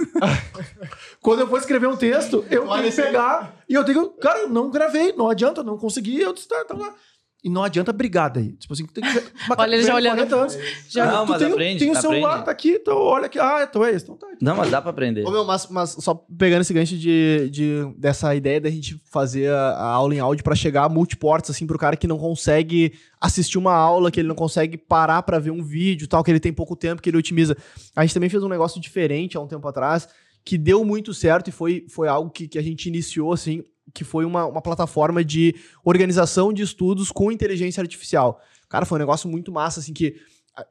Quando 1.21 1.41
eu 1.41 1.47
vou 1.47 1.57
escrever 1.57 1.87
um 1.87 1.97
texto, 1.97 2.45
eu 2.49 2.67
tenho 2.67 2.83
que 2.83 2.91
pegar 2.95 3.55
e 3.67 3.73
eu 3.73 3.83
tenho. 3.83 4.09
Cara, 4.11 4.39
eu 4.39 4.49
não 4.49 4.69
gravei, 4.69 5.11
não 5.13 5.29
adianta, 5.29 5.61
não 5.63 5.77
consegui, 5.77 6.21
eu 6.21 6.33
disse, 6.33 6.47
tá, 6.47 6.63
tá 6.63 6.73
lá. 6.73 6.93
E 7.41 7.49
não 7.49 7.63
adianta 7.63 7.93
brigar 7.93 8.29
daí. 8.29 8.51
Tipo 8.53 8.73
assim, 8.73 8.85
tem 8.87 9.01
que 9.01 9.23
Olha, 9.57 9.73
ele 9.75 9.83
já 9.83 9.95
olhando. 9.95 10.17
40 10.17 10.35
anos. 10.35 10.57
Já- 10.89 11.05
Não, 11.09 11.25
tu 11.25 11.29
mas 11.29 11.39
tem, 11.39 11.47
o- 11.47 11.51
aprende, 11.53 11.79
Tem 11.79 11.91
o 11.91 11.95
celular, 11.95 12.29
aprende. 12.31 12.45
tá 12.45 12.51
aqui, 12.51 12.69
então 12.71 12.97
olha 12.97 13.27
aqui. 13.27 13.39
Ah, 13.39 13.65
então 13.69 13.85
é 13.85 13.91
esse. 13.91 14.03
Então 14.03 14.17
tá. 14.17 14.27
Não, 14.41 14.57
mas 14.57 14.69
dá 14.69 14.81
pra 14.81 14.89
aprender. 14.91 15.25
Ô, 15.25 15.31
meu, 15.31 15.45
mas, 15.45 15.67
mas 15.67 15.91
só 15.99 16.13
pegando 16.37 16.61
esse 16.61 16.73
gancho 16.73 16.97
de, 16.97 17.49
de- 17.49 17.93
dessa 17.97 18.35
ideia 18.35 18.59
da 18.59 18.69
gente 18.69 19.01
fazer 19.09 19.49
a, 19.51 19.69
a 19.71 19.85
aula 19.85 20.13
em 20.13 20.19
áudio 20.19 20.43
pra 20.43 20.53
chegar 20.53 20.83
a 20.83 20.89
multiports, 20.89 21.49
assim, 21.49 21.65
pro 21.65 21.77
cara 21.79 21.95
que 21.95 22.07
não 22.07 22.17
consegue 22.17 22.91
assistir 23.21 23.57
uma 23.57 23.73
aula, 23.73 24.11
que 24.11 24.19
ele 24.19 24.27
não 24.27 24.35
consegue 24.35 24.77
parar 24.77 25.21
pra 25.23 25.39
ver 25.39 25.51
um 25.51 25.63
vídeo 25.63 26.03
e 26.05 26.07
tal, 26.07 26.21
que 26.23 26.31
ele 26.31 26.39
tem 26.41 26.51
pouco 26.51 26.75
tempo, 26.75 27.01
que 27.01 27.09
ele 27.09 27.17
otimiza. 27.17 27.55
A 27.95 28.01
gente 28.03 28.13
também 28.13 28.29
fez 28.29 28.43
um 28.43 28.49
negócio 28.49 28.81
diferente 28.81 29.37
há 29.37 29.39
um 29.39 29.47
tempo 29.47 29.65
atrás, 29.65 30.09
que 30.43 30.57
deu 30.57 30.83
muito 30.83 31.13
certo 31.13 31.47
e 31.47 31.51
foi, 31.51 31.85
foi 31.89 32.09
algo 32.09 32.29
que, 32.29 32.49
que 32.49 32.57
a 32.59 32.61
gente 32.61 32.87
iniciou, 32.89 33.31
assim, 33.31 33.63
que 33.93 34.03
foi 34.03 34.25
uma, 34.25 34.45
uma 34.45 34.61
plataforma 34.61 35.23
de 35.23 35.55
organização 35.83 36.53
de 36.53 36.61
estudos 36.61 37.11
com 37.11 37.31
inteligência 37.31 37.81
artificial. 37.81 38.41
Cara, 38.67 38.85
foi 38.85 38.97
um 38.97 38.99
negócio 38.99 39.29
muito 39.29 39.51
massa, 39.51 39.79
assim, 39.79 39.93
que 39.93 40.15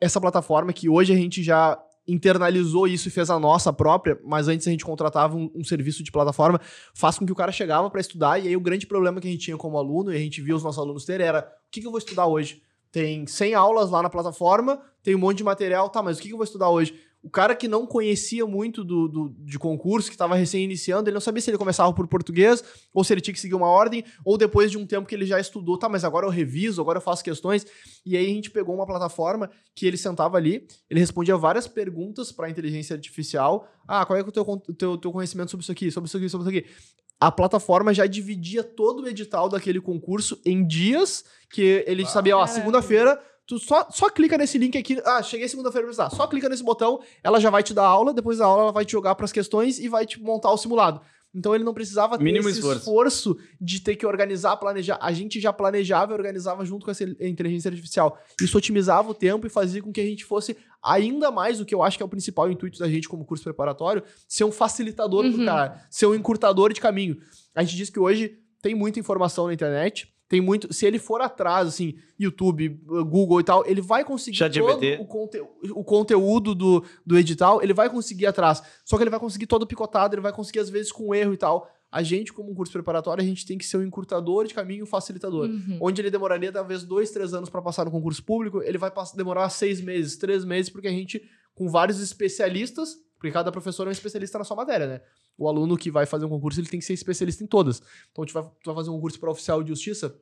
essa 0.01 0.20
plataforma 0.20 0.73
que 0.73 0.89
hoje 0.89 1.12
a 1.12 1.16
gente 1.16 1.43
já 1.43 1.78
internalizou 2.07 2.89
isso 2.89 3.09
e 3.09 3.11
fez 3.11 3.28
a 3.28 3.39
nossa 3.39 3.70
própria, 3.70 4.19
mas 4.24 4.49
antes 4.49 4.66
a 4.66 4.70
gente 4.70 4.85
contratava 4.85 5.36
um, 5.36 5.51
um 5.55 5.62
serviço 5.62 6.03
de 6.03 6.11
plataforma, 6.11 6.59
faz 6.95 7.19
com 7.19 7.27
que 7.27 7.32
o 7.32 7.36
cara 7.36 7.53
chegava 7.53 7.90
para 7.90 8.01
estudar 8.01 8.39
e 8.39 8.49
aí 8.49 8.57
o 8.57 8.61
grande 8.61 8.86
problema 8.86 9.20
que 9.20 9.28
a 9.28 9.31
gente 9.31 9.45
tinha 9.45 9.59
como 9.59 9.77
aluno 9.77 10.11
e 10.11 10.16
a 10.16 10.19
gente 10.19 10.40
via 10.40 10.57
os 10.57 10.62
nossos 10.62 10.78
alunos 10.78 11.05
ter 11.05 11.20
era, 11.20 11.40
o 11.40 11.70
que, 11.70 11.82
que 11.82 11.86
eu 11.86 11.90
vou 11.90 11.99
estudar 11.99 12.27
hoje? 12.27 12.62
Tem 12.90 13.27
100 13.27 13.55
aulas 13.55 13.90
lá 13.90 14.03
na 14.03 14.09
plataforma, 14.09 14.81
tem 15.03 15.15
um 15.15 15.19
monte 15.19 15.39
de 15.39 15.45
material, 15.45 15.90
tá, 15.90 16.03
mas 16.03 16.16
o 16.16 16.23
que, 16.23 16.28
que 16.28 16.32
eu 16.32 16.39
vou 16.39 16.45
estudar 16.45 16.70
hoje? 16.70 16.99
O 17.29 17.31
cara 17.31 17.55
que 17.55 17.69
não 17.69 17.87
conhecia 17.87 18.47
muito 18.47 18.83
do, 18.83 19.07
do- 19.07 19.35
de 19.41 19.59
concurso, 19.59 20.09
que 20.09 20.15
estava 20.15 20.35
recém 20.35 20.65
iniciando, 20.65 21.11
ele 21.11 21.15
não 21.15 21.21
sabia 21.21 21.43
se 21.43 21.51
ele 21.51 21.59
começava 21.59 21.93
por 21.93 22.07
português, 22.09 22.65
ou 22.95 23.05
se 23.05 23.13
ele 23.13 23.21
tinha 23.21 23.35
que 23.35 23.39
seguir 23.41 23.55
uma 23.55 23.67
ordem, 23.67 24.03
ou 24.25 24.39
depois 24.39 24.71
de 24.71 24.79
um 24.79 24.87
tempo 24.87 25.07
que 25.07 25.15
ele 25.15 25.27
já 25.27 25.39
estudou, 25.39 25.79
tá, 25.79 25.91
mas 25.91 26.05
agora 26.05 26.25
eu 26.25 26.31
reviso, 26.31 26.81
agora 26.81 26.97
eu 26.97 27.03
faço 27.03 27.23
questões. 27.23 27.67
E 28.07 28.17
aí 28.17 28.25
a 28.25 28.29
gente 28.31 28.51
pegou 28.51 28.75
uma 28.75 28.87
plataforma 28.87 29.51
que 29.75 29.87
ele 29.87 29.99
sentava 29.99 30.39
ali, 30.39 30.67
ele 30.89 31.01
respondia 31.01 31.37
várias 31.37 31.69
perguntas 31.69 32.33
para 32.33 32.47
a 32.47 32.51
inteligência 32.51 32.95
artificial. 32.97 33.69
Ah, 33.87 34.07
qual 34.07 34.19
é 34.19 34.23
o 34.23 34.33
teu, 34.33 34.57
teu, 34.79 34.97
teu 34.97 35.13
conhecimento 35.13 35.51
sobre 35.51 35.65
isso 35.65 35.73
aqui, 35.73 35.91
sobre 35.91 36.09
isso 36.09 36.17
aqui, 36.17 36.29
sobre 36.31 36.49
isso 36.49 36.59
aqui? 36.59 36.75
A 37.21 37.31
plataforma 37.31 37.93
já 37.93 38.07
dividia 38.07 38.65
todo 38.65 39.03
o 39.03 39.09
edital 39.09 39.51
daquele 39.51 39.83
concurso 39.83 40.41
em 40.47 40.67
dias 40.67 41.25
que 41.51 41.85
ele 41.87 42.07
sabia, 42.07 42.37
ó, 42.39 42.47
segunda-feira, 42.47 43.21
tu 43.49 43.59
só, 43.59 43.89
só 43.91 44.09
clica 44.11 44.39
nesse 44.39 44.59
link 44.59 44.77
aqui. 44.79 45.01
Ah, 45.05 45.23
cheguei 45.23 45.49
segunda-feira 45.49 45.87
pra 45.87 45.91
estudar. 45.91 46.11
Só 46.11 46.27
clica 46.29 46.49
nesse 46.49 46.62
botão, 46.62 47.01
ela 47.25 47.41
já 47.41 47.49
vai 47.51 47.62
te 47.65 47.75
dar 47.75 47.87
aula, 47.87 48.12
depois 48.15 48.39
da 48.39 48.45
aula 48.45 48.62
ela 48.65 48.73
vai 48.73 48.85
te 48.85 48.93
jogar 48.93 49.15
para 49.16 49.25
as 49.25 49.33
questões 49.33 49.79
e 49.81 49.89
vai 49.89 50.07
te 50.07 50.20
montar 50.23 50.53
o 50.53 50.57
simulado. 50.59 51.01
Então 51.35 51.55
ele 51.55 51.62
não 51.62 51.75
precisava 51.75 52.16
ter 52.16 52.25
Mínimo 52.25 52.49
esse 52.49 52.59
esforço. 52.59 52.79
esforço 52.81 53.37
de 53.61 53.81
ter 53.81 53.97
que 53.97 54.07
organizar, 54.07 54.57
planejar. 54.57 54.99
A 55.01 55.12
gente 55.12 55.39
já 55.39 55.53
planejava 55.53 56.12
e 56.12 56.15
organizava 56.15 56.65
junto 56.65 56.85
com 56.87 56.91
essa 56.91 57.05
inteligência 57.05 57.69
artificial. 57.69 58.19
Isso 58.41 58.57
otimizava 58.57 59.11
o 59.11 59.15
tempo 59.15 59.47
e 59.47 59.51
fazia 59.51 59.83
com 59.83 59.93
que 59.93 60.01
a 60.01 60.05
gente 60.07 60.25
fosse 60.25 60.57
ainda 60.83 61.31
mais 61.31 61.61
o 61.61 61.66
que 61.66 61.75
eu 61.75 61.83
acho 61.83 61.99
que 61.99 62.03
é 62.03 62.07
o 62.07 62.09
principal 62.09 62.51
intuito 62.51 62.79
da 62.79 62.89
gente 62.89 63.09
como 63.09 63.27
curso 63.27 63.45
preparatório, 63.45 64.03
ser 64.27 64.45
um 64.45 64.51
facilitador 64.53 65.23
pro 65.31 65.39
Uhum. 65.41 65.45
cara, 65.45 65.83
ser 65.91 66.07
um 66.07 66.15
encurtador 66.15 66.73
de 66.73 66.81
caminho. 66.81 67.19
A 67.55 67.62
gente 67.62 67.77
diz 67.77 67.91
que 67.91 68.01
hoje 68.01 68.39
tem 68.62 68.75
muita 68.75 68.99
informação 68.99 69.47
na 69.49 69.55
internet, 69.55 70.09
tem 70.29 70.41
muito, 70.41 70.73
se 70.75 70.85
ele 70.85 70.99
for 70.99 71.23
atrás 71.23 71.67
assim, 71.67 71.95
YouTube, 72.19 72.69
Google 73.07 73.41
e 73.41 73.45
tal, 73.45 73.65
ele 73.67 73.81
vai 73.81 74.05
conseguir 74.05 74.37
ChatGPT. 74.37 74.99
todo 74.99 75.03
o, 75.03 75.07
conte, 75.07 75.41
o 75.71 75.83
conteúdo 75.83 76.55
do, 76.55 76.85
do 77.05 77.19
edital, 77.19 77.63
ele 77.63 77.73
vai 77.73 77.89
conseguir 77.89 78.25
ir 78.25 78.27
atrás. 78.27 78.63
Só 78.85 78.97
que 78.97 79.03
ele 79.03 79.11
vai 79.11 79.19
conseguir 79.19 79.47
todo 79.47 79.67
picotado, 79.67 80.15
ele 80.15 80.21
vai 80.21 80.33
conseguir 80.33 80.59
às 80.59 80.69
vezes 80.69 80.93
com 80.93 81.15
erro 81.15 81.33
e 81.33 81.37
tal. 81.39 81.71
A 81.91 82.03
gente, 82.03 82.35
como 82.35 82.51
um 82.51 82.55
curso 82.55 82.71
preparatório, 82.71 83.23
a 83.23 83.27
gente 83.27 83.47
tem 83.47 83.57
que 83.57 83.65
ser 83.65 83.79
um 83.79 83.83
encurtador 83.83 84.47
de 84.47 84.53
caminho, 84.53 84.85
um 84.85 84.87
facilitador. 84.87 85.49
Uhum. 85.49 85.79
Onde 85.81 86.03
ele 86.03 86.11
demoraria 86.11 86.53
talvez 86.53 86.85
dois, 86.85 87.11
três 87.11 87.33
anos 87.33 87.49
para 87.49 87.63
passar 87.63 87.87
no 87.87 87.91
concurso 87.91 88.23
público, 88.23 88.63
ele 88.63 88.77
vai 88.77 88.93
demorar 89.17 89.49
seis 89.49 89.81
meses, 89.81 90.19
três 90.19 90.45
meses, 90.45 90.71
porque 90.71 90.89
a 90.89 90.93
gente, 90.93 91.23
com 91.55 91.71
vários 91.71 92.01
especialistas, 92.01 92.97
porque 93.19 93.32
cada 93.32 93.51
professor 93.51 93.86
é 93.86 93.90
um 93.90 93.93
especialista 93.93 94.39
na 94.39 94.45
sua 94.45 94.57
matéria, 94.57 94.86
né? 94.86 95.01
O 95.36 95.49
aluno 95.49 95.77
que 95.77 95.90
vai 95.90 96.07
fazer 96.07 96.24
um 96.24 96.28
concurso, 96.28 96.61
ele 96.61 96.69
tem 96.69 96.78
que 96.78 96.86
ser 96.86 96.95
especialista 96.95 97.43
em 97.43 97.47
todas. 97.47 97.82
Então, 98.11 98.24
tu 98.24 98.32
vai, 98.32 98.43
tu 98.43 98.66
vai 98.66 98.74
fazer 98.77 98.90
um 98.90 98.95
concurso 98.95 99.19
para 99.19 99.31
oficial 99.31 99.62
de 99.62 99.70
justiça, 99.70 100.16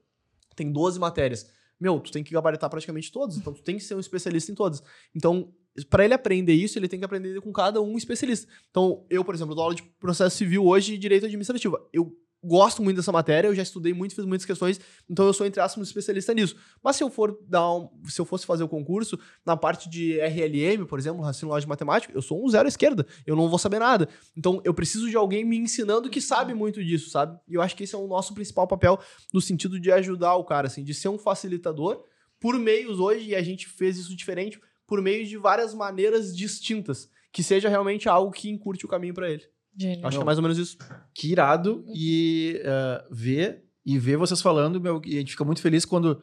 tem 0.55 0.73
12 0.73 0.98
matérias. 0.98 1.47
Meu, 1.78 2.01
tu 2.01 2.10
tem 2.10 2.24
que 2.24 2.32
gabaritar 2.32 2.70
praticamente 2.70 3.12
todas, 3.12 3.36
então 3.36 3.52
tu 3.52 3.62
tem 3.62 3.77
que 3.77 3.85
ser 3.85 3.94
um 3.94 4.01
especialista 4.01 4.51
em 4.51 4.55
todas. 4.55 4.82
Então, 5.14 5.52
para 5.90 6.06
ele 6.06 6.14
aprender 6.14 6.55
isso, 6.55 6.78
ele 6.78 6.89
tem 6.89 6.98
que 6.98 7.05
aprender 7.05 7.39
com 7.43 7.52
cada 7.52 7.82
um 7.82 7.98
especialista. 7.98 8.51
Então, 8.70 9.05
eu, 9.10 9.23
por 9.23 9.35
exemplo, 9.35 9.55
dou 9.55 9.64
aula 9.64 9.74
de 9.74 9.82
processo 9.82 10.36
civil 10.36 10.64
hoje 10.64 10.94
e 10.94 10.98
direito 10.98 11.27
administrativo. 11.27 11.78
Eu 11.93 12.16
gosto 12.42 12.82
muito 12.82 12.96
dessa 12.96 13.10
matéria, 13.10 13.48
eu 13.48 13.54
já 13.54 13.62
estudei 13.62 13.92
muito, 13.92 14.14
fiz 14.14 14.24
muitas 14.24 14.44
questões, 14.46 14.80
então 15.08 15.26
eu 15.26 15.32
sou, 15.32 15.46
entre 15.46 15.60
aspas, 15.60 15.78
um 15.80 15.82
especialista 15.82 16.32
nisso. 16.32 16.56
Mas 16.82 16.96
se 16.96 17.02
eu 17.02 17.10
for 17.10 17.38
dar 17.48 17.72
um- 17.74 17.88
se 18.08 18.20
eu 18.20 18.24
fosse 18.24 18.46
fazer 18.46 18.62
o 18.62 18.68
concurso, 18.68 19.18
na 19.44 19.56
parte 19.56 19.88
de 19.88 20.20
RLM, 20.20 20.86
por 20.86 20.98
exemplo, 20.98 21.22
raciocínio 21.22 21.52
lógico 21.52 21.68
matemático, 21.70 22.12
eu 22.16 22.22
sou 22.22 22.44
um 22.44 22.48
zero 22.48 22.66
à 22.66 22.68
esquerda, 22.68 23.06
eu 23.26 23.34
não 23.34 23.48
vou 23.48 23.58
saber 23.58 23.78
nada. 23.78 24.08
Então 24.36 24.60
eu 24.64 24.72
preciso 24.72 25.08
de 25.10 25.16
alguém 25.16 25.44
me 25.44 25.56
ensinando 25.56 26.08
que 26.08 26.20
sabe 26.20 26.54
muito 26.54 26.84
disso, 26.84 27.10
sabe? 27.10 27.38
E 27.48 27.54
eu 27.54 27.62
acho 27.62 27.74
que 27.76 27.84
esse 27.84 27.94
é 27.94 27.98
o 27.98 28.06
nosso 28.06 28.34
principal 28.34 28.66
papel 28.66 28.98
no 29.32 29.40
sentido 29.40 29.80
de 29.80 29.90
ajudar 29.90 30.36
o 30.36 30.44
cara, 30.44 30.66
assim, 30.68 30.84
de 30.84 30.94
ser 30.94 31.08
um 31.08 31.18
facilitador 31.18 32.04
por 32.38 32.58
meios 32.58 33.00
hoje, 33.00 33.30
e 33.30 33.34
a 33.34 33.42
gente 33.42 33.66
fez 33.66 33.96
isso 33.96 34.14
diferente, 34.14 34.60
por 34.86 35.00
meio 35.02 35.26
de 35.26 35.36
várias 35.36 35.74
maneiras 35.74 36.36
distintas, 36.36 37.08
que 37.32 37.42
seja 37.42 37.68
realmente 37.68 38.08
algo 38.08 38.30
que 38.30 38.48
encurte 38.48 38.84
o 38.84 38.88
caminho 38.88 39.14
para 39.14 39.28
ele. 39.30 39.42
Genial. 39.77 40.07
Acho 40.09 40.19
que 40.19 40.23
é 40.23 40.27
mais 40.27 40.39
ou 40.39 40.43
menos 40.43 40.59
isso. 40.59 40.77
Que 41.15 41.32
irado. 41.32 41.85
E 41.94 42.61
eh, 42.65 43.05
ver 43.11 43.65
e 43.85 43.98
ver 43.98 44.16
vocês 44.16 44.40
falando, 44.43 44.81
meu, 44.81 45.01
e 45.05 45.16
a 45.16 45.20
gente 45.20 45.32
fica 45.32 45.44
muito 45.44 45.61
feliz 45.62 45.85
quando. 45.85 46.20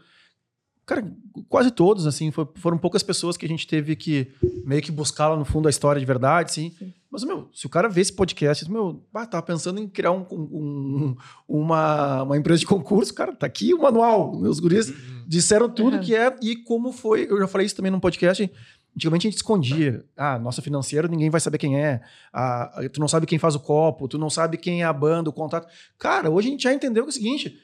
Cara, 0.86 1.10
quase 1.48 1.72
todos, 1.72 2.06
assim, 2.06 2.30
foi- 2.30 2.46
foram 2.56 2.78
poucas 2.78 3.02
pessoas 3.02 3.38
que 3.38 3.46
a 3.46 3.48
gente 3.48 3.66
teve 3.66 3.96
que 3.96 4.28
meio 4.66 4.82
que 4.82 4.92
buscar 4.92 5.30
lá 5.30 5.38
no 5.38 5.46
fundo 5.46 5.68
a 5.68 5.70
história 5.70 5.98
de 5.98 6.06
verdade, 6.06 6.50
assim. 6.52 6.74
Mas, 7.10 7.24
meu, 7.24 7.48
se 7.54 7.66
o 7.66 7.70
cara 7.70 7.88
vê 7.88 8.02
esse 8.02 8.12
podcast, 8.12 8.70
meu, 8.70 9.02
ah, 9.14 9.26
tava 9.26 9.44
pensando 9.46 9.80
em 9.80 9.88
criar 9.88 10.12
um, 10.12 10.26
um- 10.30 11.16
uma, 11.48 12.24
uma 12.24 12.38
empresa 12.38 12.60
de 12.60 12.66
concurso, 12.66 13.14
cara, 13.14 13.34
tá 13.34 13.46
aqui 13.46 13.74
o 13.74 13.82
manual. 13.82 14.38
Meus 14.38 14.60
guris 14.60 14.92
disseram 15.26 15.70
tudo 15.70 15.96
Uhum. 15.96 16.02
que 16.04 16.14
é 16.14 16.36
e 16.42 16.58
como 16.58 16.92
foi. 16.92 17.28
Eu 17.30 17.40
já 17.40 17.48
falei 17.48 17.66
isso 17.66 17.78
também 17.78 17.92
num 17.92 18.00
podcast. 18.02 18.52
Antigamente 18.96 19.28
a 19.28 19.30
gente 19.30 19.38
escondia. 19.38 20.06
Ah, 20.16 20.38
nossa 20.38 20.62
financeira, 20.62 21.08
ninguém 21.08 21.30
vai 21.30 21.42
saber 21.42 21.58
quem 21.58 21.80
é. 21.80 22.02
Ah, 22.32 22.82
tu 22.92 23.00
não 23.00 23.08
sabe 23.08 23.26
quem 23.26 23.40
faz 23.40 23.56
o 23.56 23.60
copo, 23.60 24.08
tu 24.08 24.18
não 24.18 24.30
sabe 24.30 24.58
quem 24.58 24.82
é 24.82 24.86
a 24.86 24.94
banda, 24.94 25.30
o 25.30 25.34
contato. 25.34 25.68
Cara, 25.98 26.30
hoje 26.30 26.48
a 26.48 26.52
gente 26.52 26.64
já 26.64 26.74
entendeu 26.74 27.04
que 27.04 27.10
é 27.10 27.12
o 27.12 27.14
seguinte: 27.14 27.58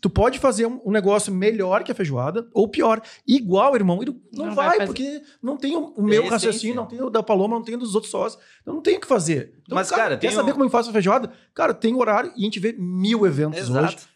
tu 0.00 0.08
pode 0.08 0.38
fazer 0.38 0.66
um, 0.66 0.90
negócio 0.90 1.32
melhor 1.32 1.82
que 1.82 1.90
a 1.90 1.94
feijoada, 1.94 2.46
ou 2.52 2.68
pior. 2.68 3.00
Igual, 3.26 3.74
irmão. 3.74 3.98
Não, 4.32 4.46
Não 4.46 4.54
vai, 4.54 4.78
vai 4.78 4.86
porque 4.86 5.22
não 5.42 5.56
tem 5.56 5.76
o, 5.76 5.92
meu 5.98 6.24
É 6.24 6.28
raciocínio, 6.28 6.50
essência. 6.50 6.74
não 6.74 6.86
tem 6.86 7.02
o 7.02 7.10
da 7.10 7.22
Paloma, 7.22 7.56
não 7.56 7.64
tem 7.64 7.74
o 7.74 7.78
dos 7.78 7.94
outros 7.94 8.10
sócios. 8.10 8.40
Eu 8.64 8.74
não 8.74 8.80
tenho 8.80 8.98
o 8.98 9.00
que 9.00 9.06
fazer. 9.06 9.54
Então, 9.62 9.74
Mas, 9.74 9.90
cara, 9.90 10.16
quer 10.16 10.28
tem 10.28 10.30
saber 10.30 10.52
como 10.52 10.64
eu 10.64 10.70
faço 10.70 10.90
a 10.90 10.92
feijoada? 10.92 11.32
Cara, 11.52 11.74
tem 11.74 11.94
horário 11.94 12.32
e 12.36 12.42
a 12.42 12.44
gente 12.44 12.60
vê 12.60 12.74
mil 12.78 13.26
eventos 13.26 13.58
hoje 13.70 13.70
Exato. 13.70 14.08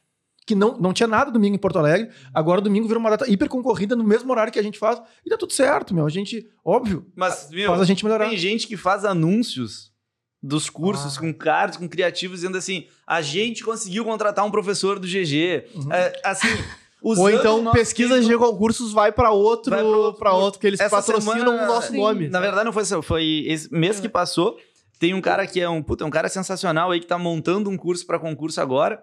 Que 0.50 0.54
não, 0.56 0.76
não 0.78 0.92
tinha 0.92 1.06
nada 1.06 1.30
domingo 1.30 1.54
em 1.54 1.58
Porto 1.58 1.78
Alegre. 1.78 2.10
Agora 2.34 2.60
domingo 2.60 2.86
virou 2.88 3.00
uma 3.00 3.10
data 3.10 3.30
hiper 3.30 3.48
concorrida 3.48 3.94
no 3.94 4.02
mesmo 4.04 4.30
horário 4.32 4.52
que 4.52 4.58
a 4.58 4.62
gente 4.62 4.78
faz. 4.78 5.00
E 5.24 5.30
dá 5.30 5.36
tudo 5.36 5.52
certo, 5.52 5.94
meu. 5.94 6.04
A 6.04 6.10
gente, 6.10 6.46
óbvio, 6.64 7.06
Mas, 7.14 7.48
meu, 7.50 7.68
faz 7.70 7.80
a 7.80 7.84
gente 7.84 8.04
melhorar. 8.04 8.28
tem 8.28 8.36
gente 8.36 8.66
que 8.66 8.76
faz 8.76 9.04
anúncios 9.04 9.90
dos 10.42 10.68
cursos 10.68 11.16
Ah. 11.16 11.20
com 11.20 11.32
cards, 11.32 11.76
com 11.76 11.88
criativos, 11.88 12.38
dizendo 12.40 12.58
assim: 12.58 12.86
a 13.06 13.20
gente 13.22 13.62
conseguiu 13.62 14.04
contratar 14.04 14.44
um 14.44 14.50
professor 14.50 14.98
do 14.98 15.06
GG. 15.06 15.66
Uhum. 15.74 15.92
É, 15.92 16.12
assim. 16.24 16.48
Ou 17.02 17.30
então 17.30 17.70
pesquisa 17.72 18.16
case 18.16 18.28
de 18.28 18.36
concursos 18.36 18.92
vai 18.92 19.10
pra 19.10 19.30
outro, 19.30 19.70
pra 19.70 19.82
outro, 19.82 20.28
outro 20.34 20.60
que 20.60 20.66
eles 20.66 20.78
patrocinam 20.80 21.20
semana- 21.38 21.64
o 21.64 21.66
nosso 21.66 21.92
Sim. 21.92 21.96
nome. 21.98 22.28
Na 22.28 22.40
verdade, 22.40 22.64
não 22.66 22.72
foi 22.74 22.82
isso. 22.82 23.00
Foi 23.00 23.44
esse 23.46 23.72
mês 23.72 23.98
que 24.00 24.08
passou. 24.08 24.58
Tem 24.98 25.14
um 25.14 25.20
cara 25.22 25.46
que 25.46 25.58
é 25.60 25.68
um, 25.68 25.82
puta, 25.82 26.04
um 26.04 26.10
cara 26.10 26.28
sensacional 26.28 26.90
aí 26.90 27.00
que 27.00 27.06
tá 27.06 27.16
montando 27.16 27.70
um 27.70 27.76
curso 27.78 28.06
pra 28.06 28.18
concurso 28.18 28.60
agora. 28.60 29.02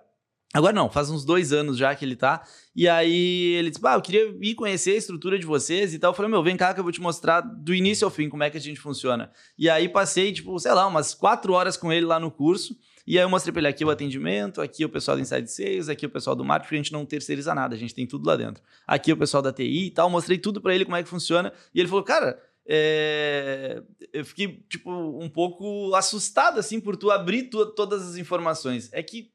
Agora 0.53 0.73
não, 0.73 0.89
faz 0.89 1.09
uns 1.09 1.25
dois 1.25 1.51
anos 1.51 1.77
já 1.77 1.93
que 1.93 2.03
ele 2.05 2.15
tá. 2.15 2.41
E 2.75 2.87
aí 2.87 3.53
ele 3.55 3.69
disse: 3.69 3.81
Bah, 3.81 3.95
eu 3.95 4.01
queria 4.01 4.33
ir 4.41 4.55
conhecer 4.55 4.91
a 4.91 4.95
estrutura 4.95 5.37
de 5.37 5.45
vocês 5.45 5.93
e 5.93 5.99
tal. 5.99 6.11
Eu 6.11 6.15
falei: 6.15 6.31
Meu, 6.31 6.41
vem 6.41 6.55
cá 6.57 6.73
que 6.73 6.79
eu 6.79 6.83
vou 6.83 6.91
te 6.91 7.01
mostrar 7.01 7.41
do 7.41 7.75
início 7.75 8.05
ao 8.05 8.11
fim 8.11 8.29
como 8.29 8.43
é 8.43 8.49
que 8.49 8.57
a 8.57 8.61
gente 8.61 8.79
funciona. 8.79 9.31
E 9.57 9.69
aí 9.69 9.89
passei, 9.89 10.31
tipo, 10.31 10.57
sei 10.57 10.73
lá, 10.73 10.87
umas 10.87 11.13
quatro 11.13 11.53
horas 11.53 11.75
com 11.77 11.91
ele 11.91 12.05
lá 12.05 12.19
no 12.19 12.31
curso. 12.31 12.75
E 13.05 13.17
aí 13.17 13.23
eu 13.23 13.29
mostrei 13.29 13.53
pra 13.53 13.61
ele 13.61 13.67
aqui 13.69 13.85
o 13.85 13.89
atendimento, 13.89 14.59
aqui 14.61 14.83
o 14.83 14.89
pessoal 14.89 15.15
do 15.15 15.21
Inside 15.21 15.49
Sales, 15.49 15.87
aqui 15.89 16.05
o 16.05 16.09
pessoal 16.09 16.35
do 16.35 16.43
marketing, 16.43 16.65
porque 16.67 16.75
a 16.75 16.83
gente 16.83 16.91
não 16.91 17.05
terceiriza 17.05 17.55
nada, 17.55 17.73
a 17.73 17.77
gente 17.77 17.95
tem 17.95 18.05
tudo 18.05 18.27
lá 18.27 18.35
dentro. 18.35 18.61
Aqui 18.85 19.13
o 19.13 19.17
pessoal 19.17 19.41
da 19.41 19.53
TI 19.53 19.87
e 19.87 19.91
tal, 19.91 20.09
mostrei 20.09 20.37
tudo 20.37 20.59
pra 20.59 20.75
ele 20.75 20.83
como 20.83 20.97
é 20.97 21.03
que 21.03 21.07
funciona. 21.07 21.53
E 21.73 21.79
ele 21.79 21.87
falou, 21.87 22.03
cara, 22.03 22.37
é, 22.67 23.81
eu 24.11 24.25
fiquei, 24.25 24.61
tipo, 24.69 24.91
um 24.91 25.29
pouco 25.29 25.93
assustado, 25.95 26.59
assim, 26.59 26.79
por 26.81 26.97
tu 26.97 27.09
abrir 27.09 27.43
tu- 27.43 27.65
todas 27.67 28.05
as 28.05 28.17
informações. 28.17 28.89
É 28.91 29.01
que, 29.01 29.31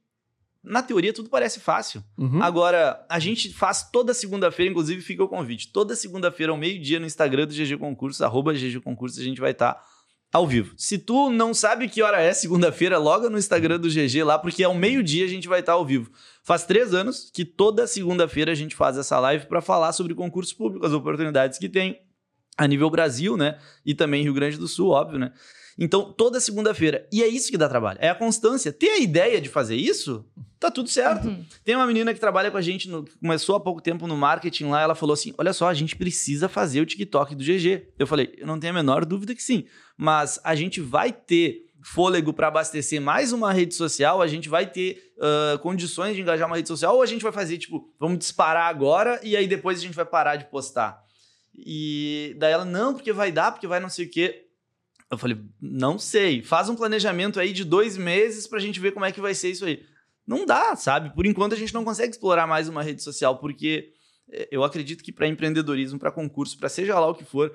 na 0.62 0.82
teoria, 0.82 1.12
tudo 1.12 1.28
parece 1.28 1.58
fácil. 1.58 2.04
Uhum. 2.16 2.42
Agora, 2.42 3.04
a 3.08 3.18
gente 3.18 3.52
faz 3.52 3.90
toda 3.90 4.14
segunda-feira, 4.14 4.70
inclusive 4.70 5.00
fica 5.00 5.24
o 5.24 5.28
convite. 5.28 5.72
Toda 5.72 5.96
segunda-feira, 5.96 6.52
ao 6.52 6.58
meio-dia, 6.58 7.00
no 7.00 7.06
Instagram 7.06 7.46
do 7.46 7.54
GG 7.54 7.76
Concursos, 7.78 8.22
arroba 8.22 8.52
GG 8.52 8.80
Concursos, 8.80 9.18
a 9.18 9.24
gente 9.24 9.40
vai 9.40 9.50
estar 9.50 9.82
ao 10.32 10.46
vivo. 10.46 10.72
Se 10.76 10.98
tu 10.98 11.30
não 11.30 11.52
sabe 11.52 11.88
que 11.88 12.00
hora 12.00 12.20
é 12.20 12.32
segunda-feira, 12.32 12.96
loga 12.96 13.28
no 13.28 13.36
Instagram 13.36 13.78
do 13.78 13.88
GG 13.88 14.22
lá, 14.24 14.38
porque 14.38 14.64
ao 14.64 14.74
meio-dia 14.74 15.24
a 15.24 15.28
gente 15.28 15.46
vai 15.46 15.60
estar 15.60 15.72
ao 15.72 15.84
vivo. 15.84 16.10
Faz 16.42 16.64
três 16.64 16.94
anos 16.94 17.30
que 17.32 17.44
toda 17.44 17.86
segunda-feira 17.86 18.52
a 18.52 18.54
gente 18.54 18.74
faz 18.74 18.96
essa 18.96 19.18
live 19.18 19.46
para 19.46 19.60
falar 19.60 19.92
sobre 19.92 20.14
concursos 20.14 20.54
públicos, 20.54 20.88
as 20.88 20.94
oportunidades 20.94 21.58
que 21.58 21.68
tem 21.68 22.00
a 22.56 22.66
nível 22.66 22.88
Brasil, 22.88 23.36
né? 23.36 23.58
E 23.84 23.94
também 23.94 24.22
Rio 24.22 24.34
Grande 24.34 24.56
do 24.56 24.68
Sul, 24.68 24.90
óbvio, 24.90 25.18
né? 25.18 25.32
Então, 25.78 26.12
toda 26.12 26.38
segunda-feira. 26.40 27.06
E 27.12 27.22
é 27.22 27.26
isso 27.28 27.50
que 27.50 27.56
dá 27.56 27.68
trabalho. 27.68 27.98
É 28.00 28.08
a 28.08 28.14
constância. 28.14 28.72
Ter 28.72 28.90
a 28.90 28.98
ideia 28.98 29.40
de 29.40 29.48
fazer 29.48 29.76
isso, 29.76 30.24
tá 30.60 30.70
tudo 30.70 30.88
certo. 30.88 31.28
Uhum. 31.28 31.44
Tem 31.64 31.74
uma 31.74 31.86
menina 31.86 32.12
que 32.12 32.20
trabalha 32.20 32.50
com 32.50 32.56
a 32.56 32.62
gente, 32.62 32.88
no- 32.88 33.04
que 33.04 33.16
começou 33.18 33.56
há 33.56 33.60
pouco 33.60 33.80
tempo 33.80 34.06
no 34.06 34.16
marketing 34.16 34.64
lá, 34.66 34.82
ela 34.82 34.94
falou 34.94 35.14
assim: 35.14 35.32
olha 35.38 35.52
só, 35.52 35.68
a 35.68 35.74
gente 35.74 35.96
precisa 35.96 36.48
fazer 36.48 36.80
o 36.80 36.86
TikTok 36.86 37.34
do 37.34 37.42
GG. 37.42 37.88
Eu 37.98 38.06
falei, 38.06 38.34
eu 38.38 38.46
não 38.46 38.60
tenho 38.60 38.72
a 38.72 38.76
menor 38.76 39.04
dúvida 39.04 39.34
que 39.34 39.42
sim. 39.42 39.64
Mas 39.96 40.38
a 40.44 40.54
gente 40.54 40.80
vai 40.80 41.10
ter 41.12 41.62
fôlego 41.84 42.32
para 42.32 42.46
abastecer 42.46 43.00
mais 43.00 43.32
uma 43.32 43.52
rede 43.52 43.74
social, 43.74 44.22
a 44.22 44.26
gente 44.28 44.48
vai 44.48 44.66
ter 44.70 45.02
ah, 45.20 45.58
condições 45.62 46.14
de 46.14 46.20
engajar 46.22 46.46
uma 46.46 46.54
rede 46.56 46.68
social, 46.68 46.94
ou 46.94 47.02
a 47.02 47.06
gente 47.06 47.22
vai 47.22 47.32
fazer, 47.32 47.58
tipo, 47.58 47.92
vamos 47.98 48.18
disparar 48.18 48.68
agora 48.68 49.18
e 49.24 49.36
aí 49.36 49.48
depois 49.48 49.78
a 49.78 49.82
gente 49.82 49.94
vai 49.94 50.04
parar 50.04 50.36
de 50.36 50.44
postar. 50.44 51.02
E 51.54 52.34
daí 52.38 52.52
ela, 52.52 52.64
não, 52.64 52.94
porque 52.94 53.12
vai 53.12 53.30
dar, 53.32 53.52
porque 53.52 53.66
vai 53.66 53.80
não 53.80 53.88
sei 53.88 54.06
o 54.06 54.10
quê. 54.10 54.46
Eu 55.12 55.18
falei, 55.18 55.36
não 55.60 55.98
sei. 55.98 56.42
Faz 56.42 56.70
um 56.70 56.74
planejamento 56.74 57.38
aí 57.38 57.52
de 57.52 57.64
dois 57.64 57.98
meses 57.98 58.46
pra 58.46 58.58
gente 58.58 58.80
ver 58.80 58.92
como 58.92 59.04
é 59.04 59.12
que 59.12 59.20
vai 59.20 59.34
ser 59.34 59.50
isso 59.50 59.66
aí. 59.66 59.84
Não 60.26 60.46
dá, 60.46 60.74
sabe? 60.74 61.14
Por 61.14 61.26
enquanto 61.26 61.52
a 61.52 61.56
gente 61.56 61.74
não 61.74 61.84
consegue 61.84 62.12
explorar 62.12 62.46
mais 62.46 62.66
uma 62.66 62.82
rede 62.82 63.02
social, 63.02 63.38
porque 63.38 63.90
eh, 64.30 64.48
eu 64.50 64.64
acredito 64.64 65.04
que 65.04 65.12
para 65.12 65.28
empreendedorismo, 65.28 65.98
para 65.98 66.10
concurso, 66.10 66.56
para 66.56 66.70
seja 66.70 66.98
lá 66.98 67.06
o 67.08 67.14
que 67.14 67.26
for, 67.26 67.50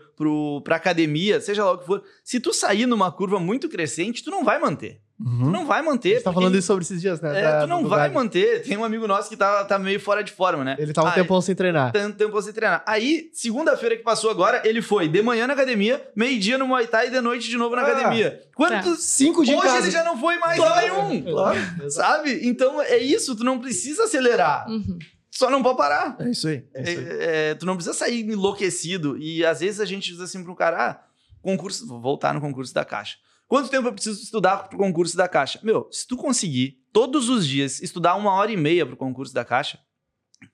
para 0.63 0.75
academia, 0.75 1.41
seja 1.41 1.65
lá 1.65 1.71
o 1.71 1.79
que 1.79 1.87
for, 1.87 2.03
se 2.23 2.39
tu 2.39 2.53
sair 2.53 2.85
numa 2.85 3.11
curva 3.11 3.39
muito 3.39 3.67
crescente, 3.67 4.23
tu 4.23 4.29
não 4.29 4.43
vai 4.43 4.59
manter. 4.59 5.01
Tu 5.19 5.23
Uhum. 5.27 5.49
não 5.49 5.65
vai 5.65 5.81
manter. 5.81 6.09
gente 6.15 6.23
tá 6.23 6.31
falando 6.31 6.55
isso 6.55 6.67
sobre 6.67 6.83
esses 6.83 7.01
dias, 7.01 7.19
né? 7.19 7.39
É, 7.39 7.41
da- 7.41 7.61
tu 7.61 7.67
não 7.67 7.87
vai 7.87 8.07
manter. 8.07 8.61
Tem 8.61 8.77
um 8.77 8.83
amigo 8.83 9.07
nosso 9.07 9.27
que 9.27 9.35
tá, 9.35 9.65
tá 9.65 9.79
meio 9.79 9.99
fora 9.99 10.23
de 10.23 10.31
forma, 10.31 10.63
né? 10.63 10.75
Ele 10.77 10.93
tava 10.93 11.07
um 11.07 11.09
Ah, 11.09 11.13
tempão 11.15 11.41
sem 11.41 11.55
treinar. 11.55 11.91
tanto 11.91 12.15
tempo 12.17 12.39
sem 12.39 12.53
treinar. 12.53 12.83
Aí, 12.85 13.31
segunda-feira 13.33 13.97
que 13.97 14.03
passou 14.03 14.29
agora, 14.29 14.61
ele 14.63 14.79
foi 14.79 15.07
de 15.07 15.19
manhã 15.23 15.47
na 15.47 15.53
academia, 15.53 16.07
meio-dia 16.15 16.55
no 16.59 16.67
Muay 16.67 16.85
Thai 16.85 17.07
e 17.07 17.09
de 17.09 17.19
noite 17.19 17.49
de 17.49 17.57
novo 17.57 17.75
na 17.75 17.81
Ah, 17.81 17.87
academia. 17.87 18.39
Quantos. 18.55 19.03
Cinco 19.05 19.43
dias 19.43 19.55
em 19.55 19.59
Hoje 19.59 19.67
casa. 19.67 19.83
ele 19.85 19.91
já 19.91 20.03
não 20.03 20.19
foi 20.19 20.37
mais 20.37 20.55
Claro. 20.59 20.81
nenhum. 21.09 21.23
Claro. 21.23 21.59
Sabe? 21.89 22.39
Então 22.47 22.79
é 22.79 22.97
isso, 22.99 23.35
tu 23.35 23.43
não 23.43 23.57
precisa 23.59 24.03
acelerar. 24.03 24.69
Uhum. 24.69 24.99
Só 25.31 25.49
não 25.49 25.63
pode 25.63 25.77
parar. 25.77 26.15
É 26.19 26.29
isso 26.29 26.47
aí. 26.47 26.63
É 26.75 26.81
isso 26.83 26.99
aí. 26.99 27.07
É, 27.09 27.49
é, 27.49 27.55
tu 27.55 27.65
não 27.65 27.75
precisa 27.75 27.95
sair 27.95 28.21
enlouquecido. 28.21 29.17
E 29.17 29.43
às 29.43 29.61
vezes 29.61 29.79
a 29.79 29.85
gente 29.85 30.11
diz 30.11 30.21
assim 30.21 30.43
pro 30.43 30.55
cara: 30.55 30.91
ah, 30.91 30.99
concurso, 31.41 31.87
vou 31.87 31.99
voltar 31.99 32.33
no 32.35 32.41
concurso 32.41 32.71
da 32.73 32.85
Caixa. 32.85 33.17
Quanto 33.47 33.69
tempo 33.69 33.87
eu 33.87 33.93
preciso 33.93 34.21
estudar 34.21 34.67
pro 34.67 34.77
concurso 34.77 35.15
da 35.15 35.27
Caixa? 35.27 35.59
Meu, 35.63 35.87
se 35.91 36.05
tu 36.05 36.17
conseguir 36.17 36.83
todos 36.91 37.29
os 37.29 37.47
dias 37.47 37.81
estudar 37.81 38.15
uma 38.15 38.33
hora 38.33 38.51
e 38.51 38.57
meia 38.57 38.85
pro 38.85 38.97
concurso 38.97 39.33
da 39.33 39.45
Caixa, 39.45 39.79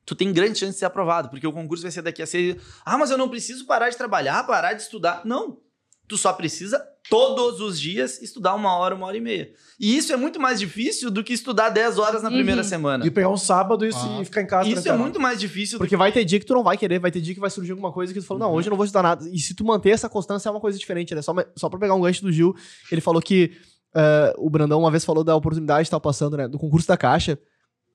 tu 0.05 0.13
tem 0.13 0.31
grande 0.31 0.59
chance 0.59 0.73
de 0.73 0.79
ser 0.79 0.85
aprovado, 0.85 1.29
porque 1.29 1.47
o 1.47 1.51
concurso 1.51 1.81
vai 1.81 1.91
ser 1.91 2.03
daqui 2.03 2.21
a 2.21 2.27
seis. 2.27 2.55
Ah, 2.85 2.97
mas 2.97 3.09
eu 3.09 3.17
não 3.17 3.29
preciso 3.29 3.65
parar 3.65 3.89
de 3.89 3.97
trabalhar, 3.97 4.43
parar 4.45 4.73
de 4.73 4.83
estudar. 4.83 5.25
Não. 5.25 5.59
Tu 6.07 6.17
só 6.17 6.31
precisa 6.33 6.85
todos 7.09 7.59
os 7.59 7.79
dias 7.79 8.21
estudar 8.21 8.55
uma 8.55 8.75
hora, 8.77 8.95
uma 8.95 9.05
hora 9.05 9.17
e 9.17 9.21
meia. 9.21 9.51
E 9.79 9.95
isso 9.97 10.13
é 10.13 10.15
muito 10.15 10.39
mais 10.39 10.59
difícil 10.59 11.11
do 11.11 11.23
que 11.23 11.33
estudar 11.33 11.69
10 11.69 11.99
horas 11.99 12.23
na 12.23 12.29
primeira 12.29 12.61
Uhum. 12.61 12.67
semana. 12.67 13.05
E 13.05 13.11
pegar 13.11 13.29
um 13.29 13.37
sábado 13.37 13.85
e 13.85 13.89
Ah. 13.93 14.25
ficar 14.25 14.41
em 14.41 14.47
casa. 14.47 14.69
Isso 14.69 14.87
é 14.89 14.97
muito 14.97 15.19
mais 15.19 15.39
difícil 15.39 15.77
do 15.77 15.81
Porque 15.81 15.97
vai 15.97 16.11
ter 16.11 16.23
dia 16.25 16.39
que 16.39 16.45
tu 16.45 16.53
não 16.53 16.63
vai 16.63 16.77
querer, 16.77 16.99
vai 16.99 17.11
ter 17.11 17.21
dia 17.21 17.33
que 17.33 17.39
vai 17.39 17.49
surgir 17.49 17.71
alguma 17.71 17.91
coisa 17.91 18.13
que 18.13 18.19
tu 18.19 18.25
falou, 18.25 18.39
não, 18.41 18.53
hoje 18.53 18.67
eu 18.67 18.71
não 18.71 18.77
vou 18.77 18.85
estudar 18.85 19.03
nada. 19.03 19.27
E 19.29 19.37
se 19.39 19.53
tu 19.53 19.65
manter 19.65 19.89
essa 19.89 20.07
constância 20.09 20.47
é 20.47 20.51
uma 20.51 20.61
coisa 20.61 20.77
diferente, 20.79 21.13
né? 21.13 21.21
Só, 21.21 21.33
só 21.55 21.69
pra 21.69 21.77
pegar 21.79 21.93
um 21.95 22.01
gancho 22.01 22.21
do 22.23 22.31
Gil, 22.31 22.55
ele 22.91 23.01
falou 23.01 23.21
que 23.21 23.51
eh, 23.95 24.33
o 24.37 24.49
Brandão 24.49 24.79
uma 24.79 24.89
vez 24.89 25.05
falou 25.05 25.23
da 25.23 25.35
oportunidade 25.35 25.85
que 25.85 25.91
tava 25.91 26.01
passando, 26.01 26.35
né? 26.35 26.47
Do 26.47 26.57
concurso 26.57 26.87
da 26.87 26.97
Caixa. 26.97 27.37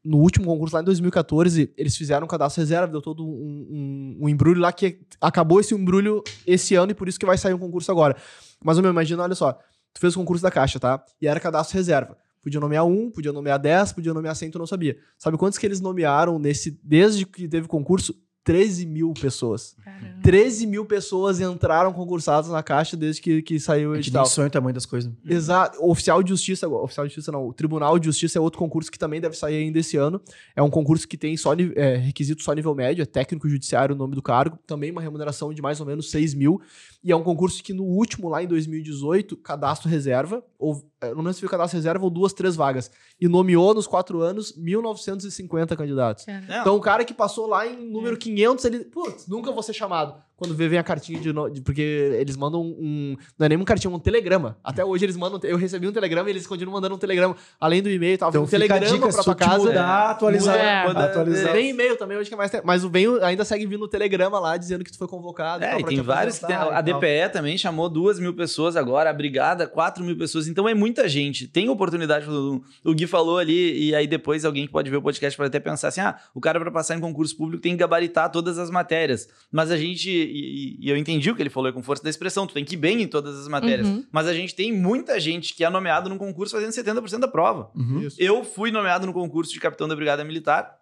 No 0.05 0.19
último 0.19 0.47
concurso 0.47 0.75
lá 0.75 0.81
em 0.81 0.85
2014, 0.85 1.73
eles 1.77 1.97
fizeram 1.97 2.25
um 2.25 2.29
cadastro 2.29 2.63
reserva, 2.63 2.93
deu 2.93 3.03
todo 3.03 3.27
um, 3.27 3.29
um, 3.29 4.19
um 4.23 4.29
embrulho 4.29 4.61
lá 4.61 4.73
que 4.73 5.01
acabou 5.21 5.61
esse 5.61 5.75
embrulho 5.75 6.23
esse 6.47 6.75
ano 6.75 6.93
e 6.93 6.95
por 6.95 7.09
isso 7.09 7.19
que 7.19 7.27
vai 7.27 7.37
sair 7.37 7.55
um 7.55 7.59
concurso 7.59 7.91
agora. 7.91 8.17
Mas, 8.65 8.79
meu, 8.79 8.91
imagina, 8.91 9.23
olha 9.23 9.35
só, 9.35 9.53
tu 9.53 10.01
fez 10.01 10.15
o 10.15 10.19
concurso 10.19 10.43
da 10.43 10.51
Caixa, 10.51 10.79
tá? 10.79 11.05
E 11.21 11.27
era 11.27 11.41
cadastro 11.41 11.77
reserva. 11.77 12.17
Podia 12.41 12.61
nomear 12.61 12.87
um, 12.87 13.11
podia 13.11 13.33
nomear 13.33 13.59
10, 13.59 13.93
podia 13.93 14.15
nomear 14.15 14.35
100, 14.35 14.53
tu 14.53 14.59
não 14.59 14.67
sabia. 14.67 14.97
Sabe 15.19 15.37
quantos 15.37 15.59
que 15.59 15.67
eles 15.67 15.81
nomearam 15.81 16.39
nesse, 16.39 16.79
desde 16.83 17.27
que 17.27 17.49
teve 17.49 17.67
concurso? 17.67 18.15
13 18.49 18.87
mil 18.87 19.13
pessoas. 19.13 19.77
Caramba. 19.85 20.23
13 20.23 20.67
mil 20.67 20.87
pessoas 20.87 21.39
entraram 21.39 21.93
concursadas 21.93 22.49
na 22.51 22.63
Caixa 22.63 22.97
desde 22.97 23.21
que, 23.21 23.43
que 23.43 23.61
saiu 23.61 23.91
o 23.91 23.93
A 23.93 23.97
gente 23.97 24.07
edital. 24.07 24.23
nem 24.23 24.33
sonha 24.33 24.47
o 24.49 24.51
tamanho 24.51 24.73
das 24.73 24.87
coisas. 24.87 25.13
Exato. 25.23 25.79
Oficial 25.85 26.23
de 26.23 26.31
Justiça, 26.31 26.67
oficial 26.67 27.07
de 27.07 27.13
Justiça 27.13 27.31
não, 27.31 27.47
o 27.47 27.53
Tribunal 27.53 27.99
de 27.99 28.07
Justiça 28.07 28.39
é 28.39 28.41
outro 28.41 28.59
concurso 28.59 28.91
que 28.91 28.99
também 28.99 29.21
deve 29.21 29.37
sair 29.37 29.57
ainda 29.57 29.79
esse 29.79 29.99
ano. 29.99 30.19
É 30.57 30.63
um 30.63 30.71
concurso 30.71 31.07
que 31.07 31.19
tem 31.19 31.37
só 31.37 31.53
é, 31.77 31.97
requisito 31.97 32.43
só 32.43 32.55
nível 32.55 32.75
médio, 32.75 33.03
é 33.03 33.05
técnico 33.05 33.47
judiciário 33.51 33.95
o 33.95 33.99
nome 33.99 34.15
do 34.15 34.23
cargo, 34.23 34.59
também 34.67 34.91
uma 34.91 35.03
remuneração 35.03 35.53
de 35.53 35.61
mais 35.61 35.79
ou 35.79 35.85
menos 35.85 36.11
6 36.11 36.33
mil. 36.33 36.59
E 37.05 37.13
é 37.13 37.17
um 37.17 37.23
concurso 37.23 37.63
que 37.63 37.75
no 37.75 37.85
último, 37.85 38.31
lá 38.31 38.43
em 38.43 38.47
2018, 38.47 39.37
cadastro 39.37 39.91
reserva, 39.91 40.43
ou 40.59 40.91
é, 40.98 40.98
não 41.01 41.17
lembro 41.17 41.35
se 41.35 41.41
foi 41.41 41.49
cadastro 41.49 41.77
reserva 41.77 42.05
ou 42.05 42.11
duas, 42.11 42.33
três 42.33 42.57
vagas. 42.57 42.91
E 43.21 43.29
nomeou 43.29 43.73
nos 43.75 43.87
quatro 43.87 44.21
anos 44.21 44.53
1.950 44.59 45.77
candidatos. 45.77 46.27
Não. 46.27 46.61
Então 46.61 46.77
o 46.77 46.81
cara 46.81 47.05
que 47.05 47.15
passou 47.15 47.47
lá 47.47 47.67
em 47.67 47.91
número 47.91 48.17
500, 48.17 48.65
ele, 48.65 48.85
putz, 48.85 49.27
nunca 49.27 49.53
vou 49.53 49.63
ser 49.63 49.73
chamado. 49.73 50.21
Quando 50.39 50.55
vê, 50.55 50.69
vem 50.69 50.79
a 50.79 50.85
cartinha 50.85 51.19
de, 51.21 51.33
no- 51.33 51.51
de- 51.51 51.61
porque 51.61 51.83
eles 51.83 52.37
mandam 52.37 52.63
um, 52.63 53.17
não 53.37 53.45
é 53.45 53.49
nem 53.49 53.59
um 53.59 53.65
cartinha, 53.65 53.93
um 53.93 53.99
telegrama. 53.99 54.57
Até 54.63 54.85
hoje 54.85 55.05
eles 55.05 55.17
mandam, 55.17 55.41
eu 55.43 55.57
recebi 55.59 55.89
um 55.89 55.93
telegrama 55.93 56.29
e 56.31 56.33
eles 56.33 56.47
continuam 56.47 56.75
mandando 56.77 56.95
um 56.95 56.99
telegrama, 56.99 57.37
além 57.61 57.83
do 57.83 57.91
e-mail, 57.91 58.17
tava 58.17 58.31
Então 58.31 58.45
um 58.45 58.47
fica 58.47 58.57
a 58.57 58.61
telegrama 58.69 58.95
dica, 59.09 59.09
pra 59.13 59.25
tua 59.25 59.35
casa. 59.35 59.65
mudar, 59.65 60.11
atualizar. 60.11 60.55
É. 60.57 60.85
Quando- 60.85 60.99
atualizar. 60.99 61.53
Vem 61.53 61.71
e-mail 61.71 61.97
também 61.97 62.17
hoje 62.17 62.29
que 62.29 62.35
é 62.35 62.39
mais 62.39 62.53
mas 62.65 62.85
o 62.85 62.89
vem 62.89 63.07
ainda 63.23 63.45
segue 63.45 63.67
vindo 63.67 63.83
o 63.85 63.89
telegrama 63.89 64.39
lá 64.39 64.57
dizendo 64.57 64.85
que 64.85 64.93
tu 64.93 64.97
foi 64.99 65.09
convocado. 65.09 65.65
É, 65.65 65.71
tal, 65.73 65.81
e 65.81 65.85
tem 65.85 65.97
te 65.99 66.03
vários 66.03 66.39
que 66.39 66.47
tem. 66.47 66.55
A 66.55 66.61
e 66.61 66.71
tal. 66.71 66.83
DPE 66.83 67.29
também 67.33 67.59
chamou 67.59 67.89
duas 67.89 68.21
mil 68.21 68.33
pessoas 68.33 68.77
agora, 68.77 69.11
a 69.11 69.13
Brigada, 69.13 69.67
quatro 69.67 70.05
mil 70.05 70.17
pessoas. 70.17 70.47
Então 70.47 70.69
é 70.69 70.75
muita 70.75 71.09
gente. 71.09 71.49
Tem 71.49 71.69
oportunidade. 71.69 72.27
O 72.31 72.95
Gui 72.95 73.07
falou 73.09 73.39
ali, 73.39 73.89
e 73.89 73.95
aí 73.95 74.07
depois 74.07 74.45
alguém 74.45 74.67
que 74.67 74.73
pode 74.73 74.89
ver 74.89 74.97
o 74.99 75.03
podcast 75.03 75.37
pode 75.37 75.49
até 75.49 75.59
pensar 75.59 75.89
assim: 75.89 76.01
ah, 76.01 76.17
o 76.33 76.41
cara 76.41 76.61
para 76.61 76.71
passar 76.71 76.95
em 76.97 77.01
concurso 77.01 77.37
público 77.37 77.61
tem 77.61 77.73
que 77.73 77.79
gabaritar 77.79 78.31
todas 78.31 78.57
as 78.59 78.71
matérias. 78.71 79.29
Mas 79.51 79.71
a 79.71 79.77
gente, 79.77 80.09
e, 80.29 80.77
e 80.81 80.91
eu 80.91 80.97
entendi 80.97 81.31
o 81.31 81.35
que 81.37 81.43
ele 81.43 81.51
falou, 81.51 81.69
é 81.71 81.73
com 81.73 81.83
força 81.83 82.03
da 82.03 82.11
expressão, 82.11 82.47
tu 82.47 82.55
tem 82.55 82.65
que 82.65 82.75
ir 82.75 82.79
bem 82.79 83.03
em 83.03 83.09
todas 83.09 83.39
as 83.39 83.49
matérias. 83.49 83.87
Uhum. 83.87 84.05
Mas 84.13 84.27
a 84.27 84.35
gente 84.35 84.55
tem 84.55 84.73
muita 84.73 85.19
gente 85.19 85.55
que 85.55 85.65
é 85.65 85.71
nomeado 85.71 86.09
num 86.09 86.19
concurso 86.19 86.55
fazendo 86.55 86.71
70% 86.73 87.19
da 87.19 87.29
prova. 87.29 87.71
Uhum. 87.75 88.01
Isso. 88.03 88.17
Eu 88.21 88.45
fui 88.45 88.71
nomeado 88.71 89.07
no 89.07 89.13
concurso 89.13 89.53
de 89.53 89.61
capitão 89.61 89.89
da 89.89 89.97
Brigada 89.97 90.23
Militar. 90.25 90.77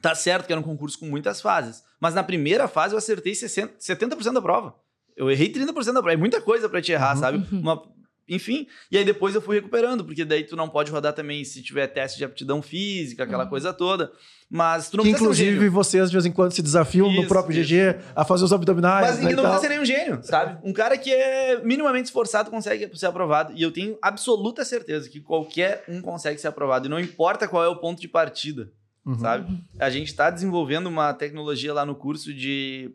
Tá 0.00 0.14
certo 0.14 0.46
que 0.46 0.52
era 0.52 0.60
um 0.60 0.64
concurso 0.64 0.98
com 0.98 1.06
muitas 1.06 1.40
fases, 1.40 1.82
mas 2.00 2.14
na 2.14 2.22
primeira 2.22 2.68
fase 2.68 2.94
eu 2.94 2.98
acertei 2.98 3.34
60, 3.34 3.74
70% 3.80 4.32
da 4.34 4.40
prova. 4.40 4.74
Eu 5.16 5.28
errei 5.30 5.52
30% 5.52 5.66
da 5.92 5.94
prova. 6.00 6.12
É 6.12 6.16
muita 6.16 6.40
coisa 6.40 6.68
pra 6.68 6.80
te 6.80 6.92
errar, 6.92 7.14
Uhum. 7.16 7.20
sabe? 7.20 7.46
Uma- 7.52 7.82
enfim, 8.30 8.66
e 8.90 8.96
aí 8.96 9.04
depois 9.04 9.34
eu 9.34 9.42
fui 9.42 9.56
recuperando, 9.56 10.04
porque 10.04 10.24
daí 10.24 10.44
tu 10.44 10.54
não 10.56 10.68
pode 10.68 10.90
rodar 10.90 11.12
também 11.12 11.44
se 11.44 11.60
tiver 11.62 11.86
teste 11.88 12.16
de 12.16 12.24
aptidão 12.24 12.62
física, 12.62 13.24
aquela 13.24 13.44
coisa 13.46 13.72
toda. 13.72 14.10
Mas 14.48 14.88
tu 14.90 14.96
não 14.96 15.04
Que, 15.04 15.10
precisa 15.10 15.28
um 15.28 15.32
inclusive, 15.32 15.56
gênio. 15.56 15.70
vocês 15.72 16.10
de 16.10 16.16
vez 16.16 16.26
em 16.26 16.32
quando 16.32 16.52
se 16.52 16.62
desafiam 16.62 17.06
no 17.12 17.20
Isso, 17.20 17.28
próprio 17.28 17.60
isso. 17.60 17.68
GG 17.72 18.00
a 18.16 18.24
fazer 18.24 18.44
os 18.44 18.52
abdominais. 18.52 19.06
Mas 19.06 19.18
né, 19.20 19.32
não 19.32 19.42
precisa 19.42 19.60
ser 19.60 19.68
nenhum 19.68 19.84
gênio, 19.84 20.20
sabe? 20.22 20.58
Um 20.64 20.72
cara 20.72 20.96
que 20.98 21.12
é 21.12 21.60
minimamente 21.62 22.06
esforçado 22.06 22.50
consegue 22.50 22.90
ser 22.96 23.06
aprovado. 23.06 23.52
E 23.54 23.62
eu 23.62 23.70
tenho 23.70 23.96
absoluta 24.02 24.64
certeza 24.64 25.08
que 25.08 25.20
qualquer 25.20 25.84
um 25.88 26.00
consegue 26.00 26.40
ser 26.40 26.48
aprovado. 26.48 26.86
E 26.86 26.88
não 26.88 26.98
importa 26.98 27.46
qual 27.46 27.62
é 27.64 27.68
o 27.68 27.76
ponto 27.76 28.00
de 28.00 28.08
partida. 28.08 28.72
Uhum. 29.06 29.18
sabe? 29.18 29.58
A 29.78 29.88
gente 29.88 30.08
está 30.08 30.28
desenvolvendo 30.30 30.86
uma 30.88 31.14
tecnologia 31.14 31.72
lá 31.72 31.86
no 31.86 31.94
curso 31.94 32.34
de 32.34 32.90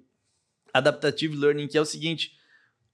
Adaptative 0.74 1.36
Learning, 1.36 1.68
que 1.68 1.78
é 1.78 1.82
o 1.82 1.86
seguinte: 1.86 2.32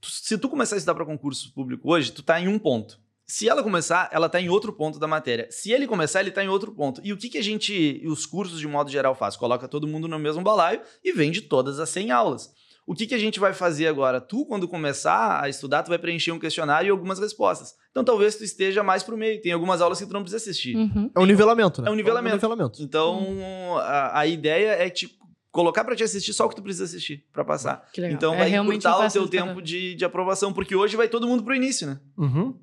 tu- 0.02 0.10
se 0.10 0.38
tu 0.38 0.50
começar 0.50 0.76
a 0.76 0.78
estudar 0.78 0.96
para 0.96 1.06
concurso 1.06 1.54
público 1.54 1.90
hoje, 1.92 2.12
tu 2.12 2.22
tá 2.24 2.40
em 2.42 2.48
um 2.48 2.58
ponto. 2.60 3.00
Se 3.26 3.48
ela 3.48 3.64
começar, 3.64 4.10
ela 4.12 4.28
tá 4.28 4.42
em 4.42 4.50
outro 4.50 4.74
ponto 4.74 5.00
da 5.00 5.08
matéria. 5.08 5.48
Se 5.50 5.72
ele 5.72 5.88
começar, 5.88 6.20
ele 6.20 6.32
tá 6.32 6.44
em 6.44 6.50
outro 6.50 6.74
ponto. 6.74 7.00
E 7.02 7.14
o 7.14 7.18
que, 7.18 7.30
que 7.30 7.38
a 7.38 7.42
gente, 7.44 7.74
e 8.04 8.06
os 8.10 8.26
cursos 8.26 8.60
de 8.60 8.68
modo 8.68 8.92
geral 8.92 9.16
faz? 9.16 9.38
Coloca 9.38 9.70
todo 9.70 9.88
mundo 9.88 10.06
no 10.08 10.20
mesmo 10.20 10.42
balaio 10.44 10.82
e 11.02 11.14
vende 11.14 11.40
todas 11.42 11.80
as 11.80 11.88
100 11.90 12.12
aulas. 12.12 12.52
O 12.86 12.94
que, 12.94 13.06
que 13.08 13.14
a 13.16 13.18
gente 13.18 13.40
vai 13.40 13.54
fazer 13.54 13.88
agora? 13.88 14.20
Tu, 14.20 14.44
quando 14.46 14.68
começar 14.68 15.42
a 15.42 15.48
estudar, 15.48 15.82
tu 15.84 15.90
vai 15.90 16.00
preencher 16.00 16.32
um 16.34 16.40
questionário 16.40 16.88
e 16.90 16.92
algumas 16.92 17.20
respostas. 17.20 17.74
Então 17.92 18.04
talvez 18.04 18.36
tu 18.36 18.44
esteja 18.44 18.84
mais 18.84 19.02
pro 19.04 19.16
meio. 19.16 19.40
Tem 19.42 19.54
algumas 19.54 19.80
aulas 19.82 20.00
que 20.00 20.06
tu 20.08 20.12
não 20.12 20.24
precisa 20.24 20.42
assistir. 20.44 20.76
Uhum. 20.76 21.10
É 21.16 21.20
um 21.20 21.26
nivelamento, 21.26 21.82
né? 21.82 21.88
É 21.88 21.92
um 21.92 21.96
nivelamento. 21.96 22.36
nivelamento. 22.36 22.82
Então, 22.84 23.78
a, 23.78 24.20
a 24.20 24.28
ideia 24.28 24.72
é 24.72 24.90
te 24.90 25.08
colocar 25.52 25.84
pra 25.84 25.96
te 25.96 26.04
assistir 26.04 26.34
só 26.34 26.46
o 26.46 26.50
que 26.50 26.56
tu 26.56 26.64
precisa 26.64 26.86
assistir 26.86 27.26
pra 27.34 27.44
passar. 27.44 27.86
Que 27.94 28.00
legal. 28.02 28.16
Então 28.16 28.34
É 28.34 28.38
vai 28.38 28.56
encurtar 28.56 29.06
o 29.06 29.12
teu 29.12 29.28
tempo 29.28 29.62
de, 29.62 29.96
de 29.96 30.06
aprovação, 30.06 30.54
porque 30.54 30.76
hoje 30.76 30.96
vai 30.96 31.08
todo 31.10 31.28
mundo 31.28 31.44
pro 31.44 31.54
início, 31.56 31.86
né? 31.88 32.00
Uhum. 32.18 32.58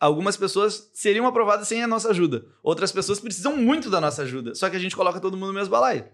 Algumas 0.00 0.36
pessoas 0.36 0.90
seriam 0.94 1.26
aprovadas 1.26 1.66
sem 1.66 1.82
a 1.82 1.86
nossa 1.88 2.10
ajuda. 2.10 2.44
Outras 2.62 2.92
pessoas 2.92 3.18
precisam 3.18 3.56
muito 3.56 3.90
da 3.90 4.00
nossa 4.00 4.22
ajuda. 4.22 4.54
Só 4.54 4.70
que 4.70 4.76
a 4.76 4.78
gente 4.78 4.94
coloca 4.94 5.18
todo 5.20 5.36
mundo 5.36 5.48
no 5.48 5.54
mesmo 5.54 5.70
balaio. 5.70 6.04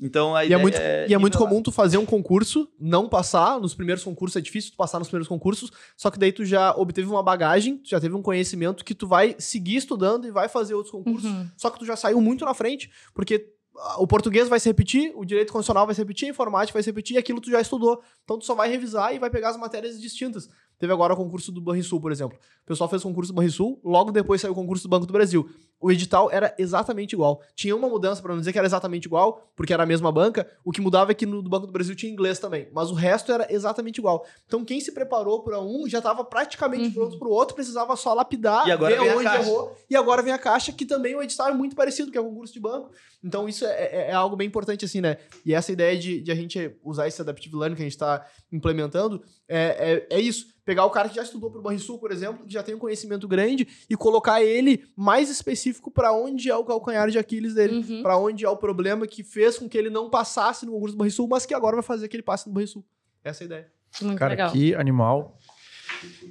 Então 0.00 0.34
a 0.34 0.42
E 0.42 0.46
ideia 0.48 0.58
é 0.58 0.62
muito, 0.62 0.76
e 1.10 1.14
é 1.14 1.18
muito 1.18 1.38
comum 1.38 1.62
tu 1.62 1.70
fazer 1.70 1.98
um 1.98 2.04
concurso, 2.06 2.68
não 2.80 3.08
passar 3.08 3.60
nos 3.60 3.74
primeiros 3.76 4.02
concursos, 4.02 4.36
é 4.36 4.40
difícil 4.40 4.72
tu 4.72 4.76
passar 4.76 4.98
nos 4.98 5.06
primeiros 5.06 5.28
concursos, 5.28 5.70
só 5.96 6.10
que 6.10 6.18
daí 6.18 6.32
tu 6.32 6.44
já 6.44 6.74
obteve 6.74 7.06
uma 7.06 7.22
bagagem, 7.22 7.76
tu 7.78 7.90
já 7.90 8.00
teve 8.00 8.12
um 8.12 8.20
conhecimento 8.20 8.84
que 8.84 8.92
tu 8.92 9.06
vai 9.06 9.36
seguir 9.38 9.76
estudando 9.76 10.26
e 10.26 10.32
vai 10.32 10.48
fazer 10.48 10.74
outros 10.74 10.90
concursos, 10.90 11.30
Uhum. 11.30 11.48
só 11.56 11.70
que 11.70 11.78
tu 11.78 11.86
já 11.86 11.94
saiu 11.94 12.20
muito 12.20 12.44
na 12.44 12.52
frente, 12.54 12.90
porque 13.14 13.53
o 13.98 14.06
português 14.06 14.48
vai 14.48 14.60
se 14.60 14.68
repetir, 14.68 15.12
o 15.16 15.24
direito 15.24 15.52
constitucional 15.52 15.84
vai 15.84 15.94
se 15.94 16.00
repetir, 16.00 16.28
a 16.28 16.30
informática 16.30 16.74
vai 16.74 16.82
se 16.82 16.90
repetir, 16.90 17.16
e 17.16 17.18
aquilo 17.18 17.40
tu 17.40 17.50
já 17.50 17.60
estudou. 17.60 18.00
Então 18.22 18.38
tu 18.38 18.44
só 18.44 18.54
vai 18.54 18.68
revisar 18.68 19.14
e 19.14 19.18
vai 19.18 19.28
pegar 19.30 19.50
as 19.50 19.56
matérias 19.56 20.00
distintas. 20.00 20.48
Teve 20.78 20.92
agora 20.92 21.14
o 21.14 21.16
concurso 21.16 21.50
do 21.50 21.60
Banrisul, 21.60 22.00
por 22.00 22.12
exemplo. 22.12 22.38
O 22.38 22.66
pessoal 22.66 22.88
fez 22.88 23.02
o 23.02 23.08
concurso 23.08 23.32
do 23.32 23.36
Banrisul, 23.36 23.80
logo 23.84 24.12
depois 24.12 24.40
saiu 24.40 24.52
o 24.52 24.54
concurso 24.54 24.84
do 24.84 24.90
Banco 24.90 25.06
do 25.06 25.12
Brasil. 25.12 25.48
O 25.84 25.92
edital 25.92 26.30
era 26.32 26.54
exatamente 26.58 27.12
igual. 27.12 27.42
Tinha 27.54 27.76
uma 27.76 27.88
mudança, 27.90 28.22
para 28.22 28.32
não 28.32 28.38
dizer 28.38 28.52
que 28.52 28.58
era 28.58 28.66
exatamente 28.66 29.04
igual, 29.04 29.46
porque 29.54 29.70
era 29.72 29.82
a 29.82 29.86
mesma 29.86 30.10
banca. 30.10 30.50
O 30.64 30.72
que 30.72 30.80
mudava 30.80 31.10
é 31.10 31.14
que 31.14 31.26
no 31.26 31.42
do 31.42 31.50
Banco 31.50 31.66
do 31.66 31.72
Brasil 31.72 31.94
tinha 31.94 32.10
inglês 32.10 32.38
também. 32.38 32.68
Mas 32.72 32.90
o 32.90 32.94
resto 32.94 33.30
era 33.30 33.46
exatamente 33.52 33.98
igual. 33.98 34.24
Então 34.46 34.64
quem 34.64 34.80
se 34.80 34.92
preparou 34.92 35.42
para 35.42 35.60
um 35.60 35.86
já 35.86 35.98
estava 35.98 36.24
praticamente 36.24 36.84
Uhum. 36.86 36.92
pronto 36.94 37.18
para 37.18 37.28
o 37.28 37.30
outro, 37.30 37.54
precisava 37.54 37.94
só 37.96 38.14
lapidar, 38.14 38.66
E 38.66 38.72
agora 38.72 38.94
ver 38.94 39.00
vem 39.02 39.10
a 39.10 39.14
onde 39.16 39.24
caixa. 39.24 39.42
errou. 39.50 39.76
E 39.90 39.94
agora 39.94 40.22
vem 40.22 40.32
a 40.32 40.38
caixa, 40.38 40.72
que 40.72 40.86
também 40.86 41.14
o 41.14 41.22
edital 41.22 41.48
é 41.48 41.52
muito 41.54 41.76
parecido, 41.76 42.10
que 42.10 42.16
é 42.16 42.20
o 42.20 42.24
concurso 42.24 42.54
de 42.54 42.60
banco. 42.60 42.90
Então 43.22 43.46
isso 43.46 43.66
é, 43.66 43.70
é- 43.84 44.10
é 44.10 44.12
algo 44.14 44.36
bem 44.36 44.46
importante, 44.48 44.86
assim, 44.86 45.02
né? 45.02 45.18
E 45.44 45.52
essa 45.52 45.70
ideia 45.70 45.98
de, 45.98 46.20
de 46.22 46.32
a 46.32 46.34
gente 46.34 46.74
usar 46.82 47.08
esse 47.08 47.20
Adaptive 47.20 47.54
Learning 47.56 47.76
que 47.76 47.82
a 47.82 47.84
gente 47.84 47.92
está 47.92 48.24
implementando 48.50 49.22
é, 49.48 50.06
é, 50.10 50.16
é 50.16 50.20
isso. 50.20 50.54
Pegar 50.64 50.86
o 50.86 50.90
cara 50.90 51.10
que 51.10 51.16
já 51.16 51.22
estudou 51.22 51.50
para 51.50 51.60
o 51.60 51.62
Banrisul, 51.62 51.98
por 51.98 52.10
exemplo, 52.10 52.46
que 52.46 52.52
já 52.52 52.62
tem 52.62 52.74
um 52.74 52.78
conhecimento 52.78 53.28
grande, 53.28 53.68
e 53.88 53.94
colocar 53.94 54.42
ele 54.42 54.86
mais 54.96 55.28
específico 55.28 55.73
para 55.92 56.12
onde 56.12 56.50
é 56.50 56.56
o 56.56 56.64
calcanhar 56.64 57.10
de 57.10 57.18
Aquiles 57.18 57.54
dele. 57.54 57.84
Uhum. 57.88 58.02
Para 58.02 58.16
onde 58.16 58.44
é 58.44 58.48
o 58.48 58.56
problema 58.56 59.06
que 59.06 59.22
fez 59.22 59.58
com 59.58 59.68
que 59.68 59.76
ele 59.76 59.90
não 59.90 60.08
passasse 60.10 60.64
no 60.66 60.72
concurso 60.72 60.94
do 60.94 60.98
Banrisul, 60.98 61.28
mas 61.28 61.44
que 61.46 61.54
agora 61.54 61.76
vai 61.76 61.82
fazer 61.82 62.08
que 62.08 62.16
ele 62.16 62.22
passe 62.22 62.46
no 62.46 62.52
Banrisul. 62.54 62.84
Essa 63.22 63.42
é 63.42 63.44
a 63.44 63.46
ideia. 63.46 63.72
Muito 64.02 64.18
Cara, 64.18 64.30
legal. 64.30 64.50
que 64.50 64.74
animal. 64.74 65.38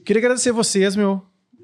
Queria 0.06 0.20
agradecer 0.20 0.52
vocês, 0.52 0.96
meu. 0.96 1.22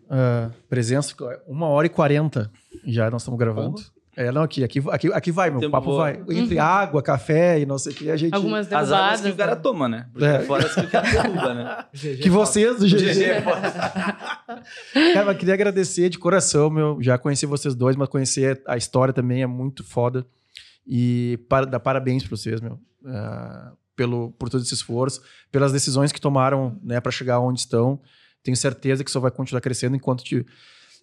ah, 0.10 0.50
presença. 0.70 1.14
Uma 1.48 1.68
hora 1.68 1.88
e 1.88 1.90
quarenta 1.90 2.52
já 2.86 3.10
nós 3.12 3.22
estamos 3.22 3.38
gravando. 3.38 3.82
É, 4.20 4.34
não, 4.34 4.42
aqui, 4.42 4.66
aqui, 4.66 4.84
aqui, 4.92 5.14
aqui 5.14 5.32
vai, 5.32 5.50
meu. 5.50 5.62
Tempo 5.62 5.72
papo 5.72 5.92
voa. 5.92 6.12
vai. 6.12 6.22
Entre 6.36 6.60
água, 6.60 7.02
café 7.02 7.58
e 7.62 7.66
não 7.66 7.78
sei 7.78 7.94
o 7.94 7.96
que, 7.96 8.12
a 8.12 8.18
gente. 8.18 8.36
Algumas 8.36 8.72
As 8.74 8.92
águas 8.92 9.22
que 9.22 9.30
o 9.30 9.36
cara 9.36 9.56
né? 9.56 9.62
toma, 9.62 9.88
né? 9.88 10.08
Porque 10.12 10.26
É. 10.26 10.40
fora 10.42 10.66
as 10.66 10.74
que 10.76 10.82
o 10.82 10.90
cara 10.90 11.08
derruba, 11.10 11.54
né? 11.54 11.86
Que 12.22 12.30
vocês 12.30 12.80
do 12.80 12.86
GG. 12.86 12.98
GG 13.14 13.24
é. 13.24 13.42
Cara, 15.14 15.26
mas 15.26 15.38
queria 15.38 15.54
agradecer 15.54 16.10
de 16.10 16.20
coração, 16.20 16.70
meu. 16.70 16.98
Já 17.02 17.18
conheci 17.18 17.46
vocês 17.46 17.74
dois, 17.74 17.96
mas 17.96 18.10
conhecer 18.10 18.62
a 18.68 18.76
história 18.76 19.14
também 19.14 19.42
é 19.42 19.48
muito 19.48 19.86
foda. 19.86 20.26
E 20.86 21.40
para, 21.48 21.66
dar 21.66 21.80
parabéns 21.80 22.22
para 22.24 22.36
vocês, 22.36 22.60
meu. 22.60 22.78
ah, 23.06 23.72
pelo, 23.96 24.32
por 24.32 24.50
todo 24.50 24.62
esse 24.64 24.74
esforço, 24.74 25.22
pelas 25.52 25.72
decisões 25.72 26.12
que 26.12 26.20
tomaram 26.20 26.78
né, 26.84 27.00
para 27.00 27.12
chegar 27.12 27.40
onde 27.40 27.60
estão. 27.60 28.00
Tenho 28.44 28.56
certeza 28.58 29.04
que 29.04 29.12
só 29.12 29.20
vai 29.20 29.30
continuar 29.32 29.62
crescendo 29.62 29.96
enquanto 29.96 30.24
te, 30.24 30.46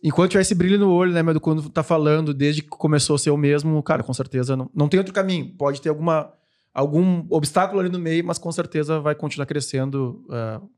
enquanto 0.07 0.31
tiver 0.31 0.43
esse 0.43 0.55
brilho 0.55 0.79
no 0.79 0.89
olho, 0.91 1.13
né, 1.13 1.21
meu? 1.21 1.41
Quando 1.41 1.69
tá 1.69 1.83
falando, 1.83 2.33
desde 2.33 2.63
que 2.63 2.69
começou 2.69 3.17
a 3.17 3.19
ser 3.19 3.31
o 3.31 3.37
mesmo, 3.37 3.83
cara, 3.83 4.05
com 4.05 4.15
certeza 4.15 4.57
não, 4.57 4.71
não 4.73 4.89
tem 4.89 4.99
outro 4.99 5.13
caminho. 5.13 5.53
Pode 5.59 5.81
ter 5.83 5.89
alguma, 5.89 6.33
algum 6.73 7.27
obstáculo 7.29 7.81
ali 7.81 7.89
no 7.89 7.99
meio, 7.99 8.25
mas 8.25 8.39
com 8.39 8.53
certeza 8.53 9.01
vai 9.01 9.17
continuar 9.17 9.47
crescendo 9.47 10.25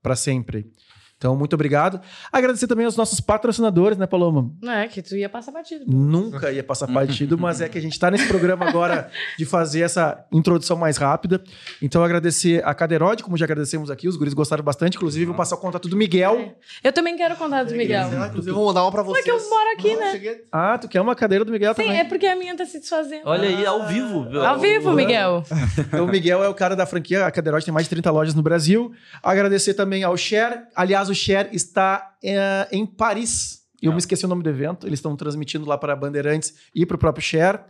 para 0.02 0.16
sempre. 0.16 0.72
Então, 1.18 1.34
muito 1.36 1.52
obrigado. 1.54 2.00
Agradecer 2.32 2.68
também 2.68 2.86
aos 2.86 2.96
nossos 2.96 3.20
patrocinadores, 3.20 3.98
né, 3.98 4.06
Paloma? 4.06 4.52
Não 4.62 4.72
é, 4.72 4.86
que 4.86 5.02
tu 5.02 5.16
ia 5.16 5.28
passar 5.28 5.50
batido. 5.50 5.84
Nunca 5.88 6.52
ia 6.52 6.62
passar 6.62 6.86
partido, 6.86 7.36
mas 7.36 7.60
é 7.60 7.68
que 7.68 7.76
a 7.76 7.80
gente 7.80 7.92
está 7.94 8.08
nesse 8.08 8.28
programa 8.28 8.68
agora 8.68 9.10
de 9.36 9.44
fazer 9.44 9.80
essa 9.80 10.24
introdução 10.32 10.76
mais 10.76 10.96
rápida. 10.96 11.42
Então, 11.82 12.04
agradecer 12.04 12.64
a 12.64 12.72
Cadeirode, 12.72 13.24
como 13.24 13.36
já 13.36 13.46
agradecemos 13.46 13.90
aqui, 13.90 14.06
os 14.06 14.14
guris 14.16 14.32
gostaram 14.32 14.62
bastante. 14.62 14.96
Inclusive, 14.96 15.24
vou 15.26 15.34
passar 15.34 15.56
o 15.56 15.58
contato 15.58 15.88
do 15.88 15.96
Miguel. 15.96 16.36
É. 16.38 16.54
Eu 16.88 16.92
também 16.92 17.16
quero 17.16 17.34
contar 17.34 17.64
do 17.64 17.74
Miguel. 17.74 18.08
Inclusive, 18.28 18.52
vou 18.54 18.66
mandar 18.66 18.82
uma 18.84 18.92
pra 18.92 19.02
vocês. 19.02 19.24
que 19.24 19.30
eu 19.32 19.38
moro 19.50 19.70
aqui, 19.76 19.92
Não, 19.94 20.00
né? 20.00 20.12
cheguei- 20.12 20.44
Ah, 20.52 20.78
tu 20.78 20.86
quer 20.86 21.00
uma 21.00 21.16
cadeira 21.16 21.44
do 21.44 21.50
Miguel 21.50 21.74
Sim, 21.74 21.82
também? 21.82 21.98
é 21.98 22.04
porque 22.04 22.26
a 22.26 22.36
minha 22.36 22.56
tá 22.56 22.64
se 22.64 22.78
desfazendo. 22.78 23.22
Olha 23.24 23.48
aí, 23.48 23.66
ao 23.66 23.88
vivo. 23.88 24.24
Ao 24.38 24.56
vivo, 24.60 24.92
Miguel. 24.92 25.42
Então, 25.78 26.04
o 26.04 26.08
Miguel 26.08 26.44
é 26.44 26.48
o 26.48 26.54
cara 26.54 26.76
da 26.76 26.86
franquia. 26.86 27.26
A 27.26 27.30
Cadeirode 27.32 27.64
tem 27.64 27.74
mais 27.74 27.86
de 27.86 27.90
30 27.90 28.08
lojas 28.12 28.34
no 28.36 28.42
Brasil. 28.42 28.92
Agradecer 29.20 29.74
também 29.74 30.04
ao 30.04 30.16
Share. 30.16 30.60
Aliás, 30.76 31.07
o 31.08 31.14
Share 31.14 31.48
está 31.52 32.16
é, 32.22 32.68
em 32.72 32.84
Paris. 32.86 33.62
Eu 33.80 33.90
Ah. 33.90 33.94
me 33.94 33.98
esqueci 33.98 34.24
o 34.24 34.28
nome 34.28 34.42
do 34.42 34.48
evento. 34.50 34.86
Eles 34.86 34.98
estão 34.98 35.14
transmitindo 35.16 35.64
lá 35.66 35.78
para 35.78 35.94
Bandeirantes 35.94 36.54
e 36.74 36.84
para 36.84 36.96
o 36.96 36.98
próprio 36.98 37.24
Share. 37.24 37.60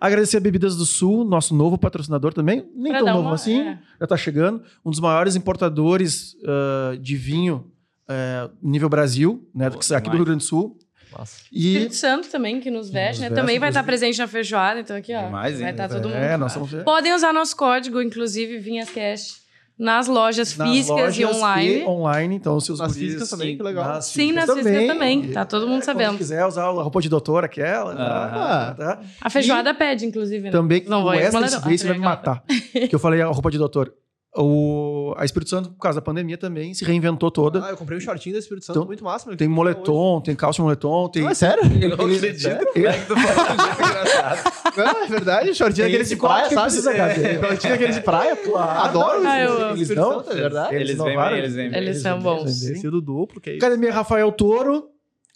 Agradecer 0.00 0.36
a 0.38 0.40
Bebidas 0.40 0.74
do 0.76 0.84
Sul, 0.84 1.24
nosso 1.24 1.54
novo 1.54 1.78
patrocinador 1.78 2.34
também. 2.34 2.68
Nem 2.74 2.90
Pra 2.92 3.04
tão 3.04 3.14
novo 3.14 3.28
uma- 3.28 3.34
assim. 3.34 3.60
é. 3.60 3.78
Já 4.00 4.04
está 4.04 4.16
chegando. 4.16 4.62
Um 4.84 4.90
dos 4.90 4.98
maiores 4.98 5.36
importadores 5.36 6.34
ah, 6.46 6.96
de 7.00 7.16
vinho 7.16 7.70
ah, 8.08 8.50
nível 8.62 8.88
Brasil, 8.88 9.48
né? 9.54 9.70
Pô, 9.70 9.78
aqui 9.94 10.10
do. 10.10 10.16
Rio 10.16 10.24
Grande 10.24 10.38
do 10.38 10.44
Sul. 10.44 10.76
Nossa. 11.16 11.42
E 11.52 11.72
Espírito 11.74 11.94
Santo 11.94 12.28
também, 12.30 12.58
que 12.58 12.70
nos 12.70 12.88
veste, 12.88 13.10
Nos 13.12 13.20
né? 13.20 13.28
veste, 13.28 13.34
também 13.40 13.58
vai 13.58 13.68
estar 13.68 13.82
presente 13.84 14.18
na 14.18 14.26
feijoada, 14.26 14.80
então 14.80 14.96
aqui, 14.96 15.14
ó. 15.14 15.26
Demais, 15.26 15.60
vai 15.60 15.70
estar 15.70 15.86
todo 15.86 16.08
mundo. 16.08 16.14
é, 16.16 16.38
nós 16.38 16.52
somos 16.52 16.72
Podem 16.84 17.12
usar 17.14 17.34
nosso 17.34 17.54
código, 17.54 18.00
inclusive, 18.00 18.56
Vinhascast, 18.58 19.41
nas 19.82 20.06
lojas 20.06 20.56
nas 20.56 20.68
físicas 20.70 21.16
e 21.18 21.24
lojas 21.24 21.36
online. 21.36 21.84
online. 21.84 22.36
Então, 22.36 22.58
se 22.60 22.70
os 22.72 22.78
Nas 22.78 22.92
guris- 22.92 23.02
físicas 23.04 23.28
também, 23.28 23.56
que 23.56 23.62
legal. 23.62 23.84
Nas 23.84 24.06
Sim, 24.06 24.32
nas 24.32 24.48
físicas 24.50 24.86
também. 24.86 25.30
Tá 25.32 25.44
todo 25.44 25.66
mundo 25.66 25.82
É, 25.82 25.84
sabendo. 25.84 26.16
quiser 26.16 26.46
usar 26.46 26.64
a 26.64 26.70
roupa 26.70 27.00
de 27.00 27.08
doutor, 27.08 27.44
aquela. 27.44 27.92
Ah. 27.92 28.74
tá, 28.74 28.74
tá. 28.96 29.00
A 29.20 29.28
feijoada 29.28 29.74
pede, 29.74 30.06
inclusive. 30.06 30.44
Né? 30.44 30.50
Também, 30.50 30.84
Não 30.86 31.00
o 31.00 31.02
vou 31.02 31.10
Wesley, 31.10 31.48
se 31.78 31.86
vai 31.86 31.98
me 31.98 32.04
matar. 32.04 32.42
que 32.88 32.94
eu 32.94 32.98
falei 32.98 33.20
a 33.20 33.26
roupa 33.26 33.50
de 33.50 33.58
doutor. 33.58 33.92
O, 34.34 35.12
a 35.18 35.26
Espírito 35.26 35.50
Santo, 35.50 35.70
por 35.70 35.78
causa 35.78 36.00
da 36.00 36.02
pandemia 36.04 36.38
também, 36.38 36.72
se 36.72 36.84
reinventou 36.86 37.30
toda. 37.30 37.62
Ah, 37.66 37.70
eu 37.70 37.76
comprei 37.76 37.98
um 37.98 38.00
shortinho 38.00 38.34
da 38.34 38.38
Espírito 38.38 38.64
Santo, 38.64 38.78
Então, 38.78 38.86
muito 38.86 39.04
massa. 39.04 39.28
meu. 39.28 39.36
tem 39.36 39.46
moletom, 39.46 40.22
tem 40.22 40.34
calça 40.34 40.56
de 40.56 40.62
moletom, 40.62 41.08
tem... 41.10 41.22
Não, 41.22 41.30
é 41.30 41.34
sério? 41.34 41.62
Eu 41.64 41.88
não 41.90 41.94
acredito. 42.06 42.48
É 42.48 42.58
um 42.58 42.82
jeito 42.82 43.12
engraçado? 43.12 44.52
Não, 44.74 45.04
é 45.04 45.06
verdade, 45.06 45.54
shortinho 45.54 45.86
daqueles 45.86 46.06
esse 46.06 46.14
de 46.14 46.20
praia, 46.20 46.48
sabe? 46.48 46.78
É, 46.78 47.38
Shortinho 47.40 47.72
daqueles 47.74 47.94
de 47.96 48.00
praia, 48.00 48.34
pô. 48.36 48.56
Adoro 48.56 49.22
Ah, 49.26 49.38
eu 49.38 49.68
Eles 49.68 49.80
Espírito 49.82 50.00
não? 50.00 50.12
Santo, 50.24 50.30
é 50.30 50.34
verdade. 50.34 50.74
Eles 50.76 50.86
vêm 50.88 50.96
inovaram, 50.96 51.30
bem, 51.30 51.38
eles 51.38 51.54
vêm 51.54 51.70
bem. 51.70 51.78
Eles 51.78 52.00
são 52.00 52.18
bons. 52.18 52.44
Tecido 52.44 53.02
duplo, 53.02 53.38
que 53.38 53.50
é 53.50 53.52
isso. 53.56 53.66
Academia 53.66 53.92
Rafael 53.92 54.32
Toro. 54.32 54.88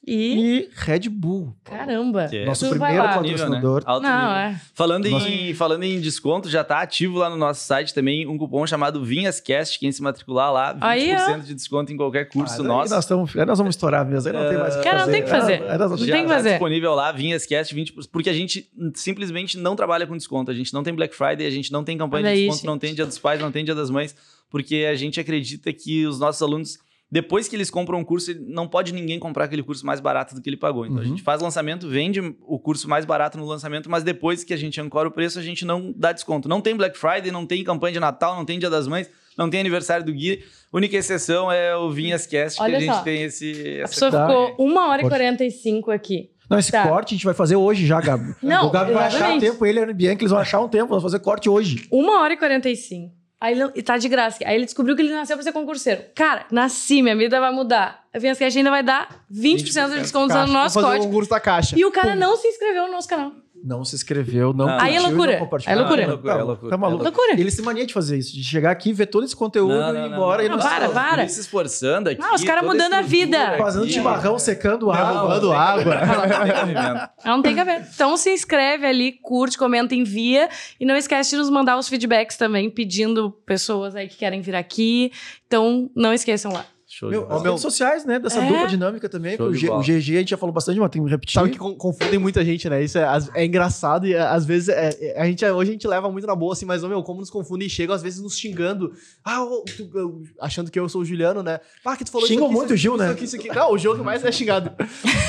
E. 0.06 0.38
E 0.38 0.70
Red 0.72 1.08
Bull. 1.08 1.52
Caramba. 1.64 2.28
Que 2.28 2.36
é 2.36 2.44
Nosso 2.46 2.68
primeiro 2.70 3.02
patrocinador. 3.02 3.82
Alto 3.84 4.02
Não, 4.04 4.36
é. 4.36 4.60
Falando, 4.72 5.08
Nossa. 5.10 5.28
em, 5.28 5.52
falando 5.52 5.82
em 5.82 6.00
desconto, 6.00 6.48
já 6.48 6.62
tá 6.62 6.80
ativo 6.80 7.18
lá 7.18 7.28
no 7.28 7.36
nosso 7.36 7.64
site 7.66 7.92
também 7.92 8.24
um 8.26 8.38
cupom 8.38 8.64
chamado 8.66 9.04
VinhasCast. 9.04 9.78
Quem 9.80 9.90
se 9.90 10.00
matricular 10.00 10.52
lá, 10.52 10.74
20% 10.74 10.78
Aí, 10.82 11.12
ó. 11.16 11.38
de 11.38 11.54
desconto 11.54 11.92
em 11.92 11.96
qualquer 11.96 12.26
curso 12.28 12.60
Ah, 12.60 12.64
nosso. 12.64 12.94
Nós, 12.94 13.04
tamo, 13.04 13.28
aí 13.34 13.44
nós 13.44 13.58
vamos 13.58 13.74
estourar 13.74 14.06
mesmo. 14.06 14.28
Aí 14.30 14.34
não 14.36 14.48
tem 14.48 14.58
mais 14.58 14.74
o 14.74 14.78
que 14.78 14.84
Cara, 14.84 14.98
não 15.06 15.12
tem 15.12 15.22
que 15.24 15.28
fazer. 15.28 15.62
Aí 15.62 15.68
nós 15.78 15.78
vamos- 15.78 16.00
Não 16.00 16.06
já 16.06 16.12
tem 16.14 16.22
que 16.22 16.28
tá 16.28 16.34
fazer. 16.36 16.50
disponível 16.50 16.94
lá, 16.94 17.10
VinhasCast 17.10 17.74
20%, 17.74 18.08
porque 18.12 18.30
a 18.30 18.32
gente 18.32 18.70
simplesmente 18.94 19.58
não 19.58 19.74
trabalha 19.74 20.06
com 20.06 20.16
desconto. 20.16 20.50
A 20.50 20.54
gente 20.54 20.72
não 20.72 20.82
tem 20.82 20.94
Black 20.94 21.16
Friday, 21.16 21.46
a 21.46 21.50
gente 21.50 21.72
não 21.72 21.82
tem 21.82 21.98
campanha 21.98 22.26
Olha 22.26 22.34
de 22.34 22.40
aí, 22.42 22.46
desconto, 22.48 22.66
não 22.66 22.78
tem 22.78 22.94
Dia 22.94 23.06
dos 23.06 23.18
Pais, 23.18 23.40
não 23.40 23.50
tem 23.50 23.64
Dia 23.64 23.74
das 23.74 23.90
Mães, 23.90 24.14
porque 24.50 24.86
a 24.88 24.94
gente 24.94 25.18
acredita 25.18 25.72
que 25.72 26.06
os 26.06 26.20
nossos 26.20 26.40
alunos, 26.42 26.78
depois 27.10 27.46
que 27.48 27.54
eles 27.54 27.70
compram 27.70 27.98
um 27.98 28.04
curso, 28.04 28.32
não 28.48 28.66
pode 28.66 28.92
ninguém 28.92 29.18
comprar 29.18 29.44
aquele 29.44 29.62
curso 29.62 29.86
mais 29.86 30.00
barato 30.00 30.34
do 30.34 30.42
que 30.42 30.50
ele 30.50 30.56
pagou. 30.56 30.84
Então 30.84 30.98
a 30.98 31.00
Uhum. 31.02 31.06
gente 31.06 31.22
faz 31.22 31.40
lançamento, 31.40 31.88
vende 31.88 32.20
o 32.20 32.58
curso 32.58 32.88
mais 32.88 33.04
barato 33.04 33.38
no 33.38 33.44
lançamento, 33.46 33.88
mas 33.90 34.02
depois 34.02 34.42
que 34.42 34.52
a 34.52 34.56
gente 34.56 34.80
ancora 34.80 35.08
o 35.08 35.10
preço, 35.12 35.38
a 35.38 35.42
gente 35.42 35.64
não 35.64 35.92
dá 35.96 36.12
desconto. 36.12 36.48
Não 36.48 36.60
tem 36.60 36.76
Black 36.76 36.98
Friday, 36.98 37.30
não 37.30 37.46
tem 37.46 37.62
campanha 37.62 37.92
de 37.94 38.00
Natal, 38.00 38.34
não 38.34 38.44
tem 38.44 38.58
Dia 38.58 38.68
das 38.70 38.88
Mães, 38.88 39.08
não 39.38 39.48
tem 39.48 39.60
aniversário 39.60 40.04
do 40.04 40.12
Gui. 40.12 40.42
Única 40.72 40.96
exceção 40.96 41.50
é 41.52 41.76
o 41.76 41.90
Vinhas 41.90 42.26
Cast, 42.26 42.58
que 42.58 42.62
Olha 42.64 42.76
a 42.76 42.80
gente 42.80 42.94
só. 42.94 43.02
tem 43.02 43.22
esse. 43.22 43.80
A 43.84 43.88
pessoa 43.88 44.10
Tá. 44.10 44.26
ficou 44.26 44.56
1 44.66 44.88
hora 44.88 45.00
e 45.02 45.04
Pode. 45.04 45.14
45 45.14 45.90
aqui. 45.90 46.30
Não, 46.50 46.58
esse 46.58 46.70
Tá. 46.70 46.86
corte 46.86 47.14
a 47.14 47.16
gente 47.16 47.24
vai 47.24 47.34
fazer 47.34 47.56
hoje 47.56 47.84
já, 47.86 48.00
Gabi. 48.00 48.34
Não, 48.42 48.66
o 48.66 48.70
Gabi 48.70 48.92
vai 48.92 49.06
achar 49.06 49.16
exatamente. 49.18 49.40
tempo, 49.50 49.66
ele 49.66 49.80
e 49.80 49.82
a 49.82 49.92
Bianca, 49.92 50.22
eles 50.22 50.30
vão 50.30 50.40
achar 50.40 50.60
um 50.60 50.68
tempo, 50.68 50.88
vamos 50.88 51.02
fazer 51.02 51.18
corte 51.18 51.48
hoje. 51.48 51.88
1 51.92 52.20
hora 52.20 52.34
e 52.34 52.36
45. 52.36 53.12
Aí 53.40 53.52
ele 53.58 53.70
e 53.74 53.82
tá 53.82 53.98
de 53.98 54.08
graça. 54.08 54.38
Aí 54.46 54.54
ele 54.54 54.64
descobriu 54.64 54.96
que 54.96 55.02
ele 55.02 55.12
nasceu 55.12 55.36
pra 55.36 55.44
ser 55.44 55.52
concurseiro. 55.52 56.02
Cara, 56.14 56.46
nasci, 56.50 57.02
minha 57.02 57.16
vida 57.16 57.38
vai 57.38 57.52
mudar. 57.52 58.04
A 58.12 58.18
Vinhas 58.18 58.38
Cash 58.38 58.56
ainda 58.56 58.70
vai 58.70 58.82
dar 58.82 59.24
20%, 59.30 59.90
de 59.90 59.98
desconto 60.00 60.26
usando 60.32 60.48
o 60.48 60.52
nosso 60.52 60.74
Vamos 60.74 60.74
fazer 60.74 60.86
código. 60.86 61.04
um 61.04 61.08
concurso 61.08 61.30
da 61.30 61.40
caixa. 61.40 61.78
E 61.78 61.84
o 61.84 61.90
cara 61.90 62.14
não 62.16 62.36
se 62.36 62.48
inscreveu 62.48 62.86
no 62.86 62.92
nosso 62.92 63.08
canal. 63.08 63.32
Não 63.66 63.84
se 63.84 63.96
inscreveu, 63.96 64.52
não 64.52 64.68
Ah. 64.68 64.72
curtiu 64.74 64.86
Aí 64.86 64.92
é 64.94 64.96
e 64.96 65.02
não 65.02 65.08
loucura. 65.10 65.36
compartilhou. 65.38 65.72
Aí 65.72 65.76
é 65.76 65.82
loucura. 65.82 66.02
É 66.02 66.06
loucura, 66.06 66.32
é 66.32 66.42
loucura. 66.42 66.70
Tá 66.70 66.76
maluco. 66.76 67.02
É 67.02 67.04
Loucura. 67.04 67.32
Eles 67.32 67.56
têm 67.56 67.64
mania 67.64 67.84
de 67.84 67.92
fazer 67.92 68.16
isso, 68.16 68.32
de 68.32 68.44
chegar 68.44 68.70
aqui, 68.70 68.92
ver 68.92 69.06
todo 69.06 69.24
esse 69.24 69.34
conteúdo 69.34 69.74
Não, 69.74 69.92
não, 69.92 70.02
e 70.02 70.06
ir 70.06 70.08
não, 70.08 70.16
embora 70.16 70.38
não, 70.38 70.44
e 70.46 70.48
não 70.48 70.56
não. 70.58 70.64
Para, 70.64 70.88
para. 70.88 71.22
Eles 71.22 71.32
se 71.32 71.40
esforçando 71.40 72.08
aqui. 72.10 72.20
Não, 72.20 72.32
os 72.32 72.44
caras 72.44 72.64
mudando 72.64 72.92
a 72.94 73.02
vida. 73.02 73.56
Fazendo 73.58 73.88
chimarrão, 73.88 74.38
secando 74.38 74.88
água. 74.90 75.40
Derramando 75.40 75.52
água. 75.52 77.10
Não 77.24 77.42
tem 77.42 77.56
que 77.56 77.64
ver. 77.64 77.84
Então 77.92 78.16
se 78.16 78.30
inscreve 78.30 78.86
ali, 78.86 79.12
curte, 79.20 79.58
comenta, 79.58 79.94
envia. 79.96 80.48
E 80.78 80.84
não 80.86 80.94
esquece 80.96 81.30
de 81.30 81.36
nos 81.38 81.50
mandar 81.50 81.76
os 81.76 81.88
feedbacks 81.88 82.36
também, 82.36 82.70
pedindo 82.70 83.32
pessoas 83.44 83.96
aí 83.96 84.06
que 84.06 84.16
querem 84.16 84.40
vir 84.40 84.54
aqui. 84.54 85.10
Então 85.46 85.90
não 85.94 86.12
esqueçam 86.12 86.52
lá. 86.52 86.64
Show 86.98 87.10
Meu, 87.10 87.20
de 87.20 87.26
as 87.26 87.32
bola. 87.38 87.48
redes 87.50 87.60
sociais, 87.60 88.04
né? 88.06 88.18
Dessa 88.18 88.38
É. 88.40 88.48
dupla 88.48 88.66
dinâmica 88.66 89.06
também. 89.06 89.36
O, 89.38 89.52
G- 89.52 89.68
o 89.68 89.80
GG 89.80 89.92
a 90.16 90.18
gente 90.20 90.30
já 90.30 90.36
falou 90.38 90.52
bastante, 90.52 90.80
mas 90.80 90.90
tem 90.90 91.04
que 91.04 91.10
repetir. 91.10 91.34
Sabe 91.34 91.50
que 91.50 91.58
con- 91.58 91.74
confundem 91.74 92.18
muita 92.18 92.42
gente, 92.42 92.70
né? 92.70 92.82
Isso 92.82 92.96
é, 92.96 93.06
é 93.34 93.44
engraçado 93.44 94.06
e 94.06 94.14
é, 94.14 94.20
às 94.22 94.46
vezes 94.46 94.70
é- 94.70 94.90
é- 94.98 95.20
a 95.20 95.26
gente, 95.26 95.44
hoje 95.44 95.70
a 95.70 95.72
gente 95.74 95.86
leva 95.86 96.10
muito 96.10 96.26
na 96.26 96.34
boa, 96.34 96.54
assim, 96.54 96.64
mas, 96.64 96.82
meu, 96.82 97.02
como 97.02 97.20
nos 97.20 97.28
confundem 97.28 97.66
e 97.66 97.70
chegam 97.70 97.94
às 97.94 98.00
vezes 98.02 98.20
nos 98.22 98.38
xingando. 98.38 98.92
Ah, 99.22 99.44
tu- 99.76 99.90
eu- 99.94 100.22
achando 100.40 100.70
que 100.70 100.80
eu 100.80 100.88
sou 100.88 101.02
o 101.02 101.04
Juliano, 101.04 101.42
né? 101.42 101.60
Ah, 101.84 101.96
que 101.96 102.04
tu 102.04 102.10
falou 102.10 102.26
Xingam 102.26 102.44
isso 102.44 102.50
aqui, 102.52 102.56
muito 102.56 102.70
o 102.70 102.74
isso 102.74 102.82
Gil, 102.82 102.96
né? 102.96 103.04
Isso 103.04 103.12
aqui, 103.12 103.24
isso 103.24 103.36
aqui. 103.36 103.48
Não, 103.54 103.72
o 103.72 103.76
Gil 103.78 103.94
que 103.94 104.02
mais 104.02 104.24
é 104.24 104.32
xingado. 104.32 104.70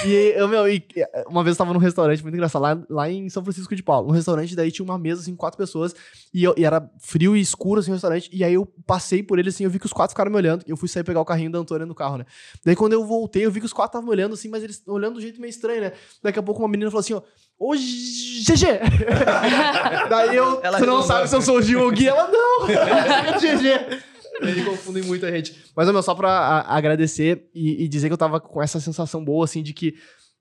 E, 0.06 0.34
eu, 0.38 0.48
meu, 0.48 0.68
e, 0.70 0.82
uma 1.28 1.44
vez 1.44 1.56
eu 1.56 1.58
tava 1.58 1.74
num 1.74 1.80
restaurante 1.80 2.22
muito 2.24 2.36
engraçado, 2.36 2.62
lá, 2.62 2.80
lá 2.90 3.10
em 3.12 3.28
São 3.30 3.44
Francisco 3.44 3.76
de 3.76 3.84
Paulo. 3.84 4.08
Um 4.08 4.12
restaurante, 4.12 4.56
daí 4.56 4.72
tinha 4.72 4.86
uma 4.86 4.98
mesa, 4.98 5.22
assim, 5.22 5.36
quatro 5.36 5.58
pessoas, 5.58 5.94
e, 6.34 6.44
eu- 6.44 6.54
e 6.58 6.64
era 6.64 6.90
frio 7.00 7.36
e 7.36 7.42
escuro, 7.42 7.80
assim, 7.82 7.92
o 7.92 7.94
restaurante, 7.94 8.30
e 8.32 8.44
aí 8.44 8.54
eu 8.54 8.66
passei 8.86 9.22
por 9.22 9.38
ele, 9.40 9.50
assim, 9.50 9.64
eu 9.64 9.70
vi 9.70 9.80
que 9.80 9.86
os 9.86 9.94
quatro 9.94 10.14
ficaram 10.14 10.32
me 10.32 10.38
olhando, 10.38 10.64
e 10.66 10.72
eu 10.72 10.78
fui 10.78 10.88
sair 10.88 11.04
pegar 11.04 11.20
o 11.22 11.26
carrinho 11.26 11.52
da 11.52 11.57
Antônia 11.58 11.86
no 11.86 11.96
carro, 11.96 12.18
né? 12.18 12.26
Daí 12.66 12.76
quando 12.76 12.94
eu 12.94 13.06
voltei, 13.06 13.46
eu 13.46 13.52
vi 13.52 13.60
que 13.60 13.66
os 13.66 13.74
quatro 13.74 13.98
estavam 13.98 14.10
olhando, 14.10 14.34
assim, 14.34 14.50
mas 14.50 14.64
eles 14.64 14.82
olhando 14.88 15.16
do 15.16 15.22
jeito 15.22 15.40
meio 15.42 15.50
estranho, 15.50 15.82
né? 15.82 15.92
Daqui 16.24 16.40
a 16.40 16.44
pouco 16.44 16.62
uma 16.62 16.68
menina 16.70 16.90
falou 16.90 17.02
assim, 17.02 17.14
ó, 17.14 17.22
Ô, 17.60 17.74
GG! 17.76 18.66
Daí 20.10 20.36
eu, 20.36 20.60
Ela 20.64 20.78
tu 20.78 20.86
não 20.86 21.02
sabe 21.02 21.28
se 21.28 21.36
eu 21.36 21.42
sou 21.42 21.58
o 21.58 21.62
Gil 21.62 21.82
ou 21.82 21.88
o 21.88 21.92
Gui? 21.92 22.08
Ela, 22.08 22.30
não! 22.32 22.68
GG! 23.40 24.04
Eles 24.42 24.64
confundem 24.64 25.02
muita 25.04 25.32
gente. 25.32 25.56
Mas, 25.76 25.90
meu, 25.92 26.04
só 26.04 26.14
pra 26.14 26.30
a- 26.30 26.78
agradecer 26.78 27.50
e, 27.56 27.84
e 27.84 27.88
dizer 27.88 28.08
que 28.10 28.14
eu 28.14 28.18
tava 28.18 28.40
com 28.40 28.62
essa 28.62 28.80
sensação 28.80 29.26
boa, 29.26 29.46
assim, 29.46 29.64
de 29.64 29.74
que 29.74 29.96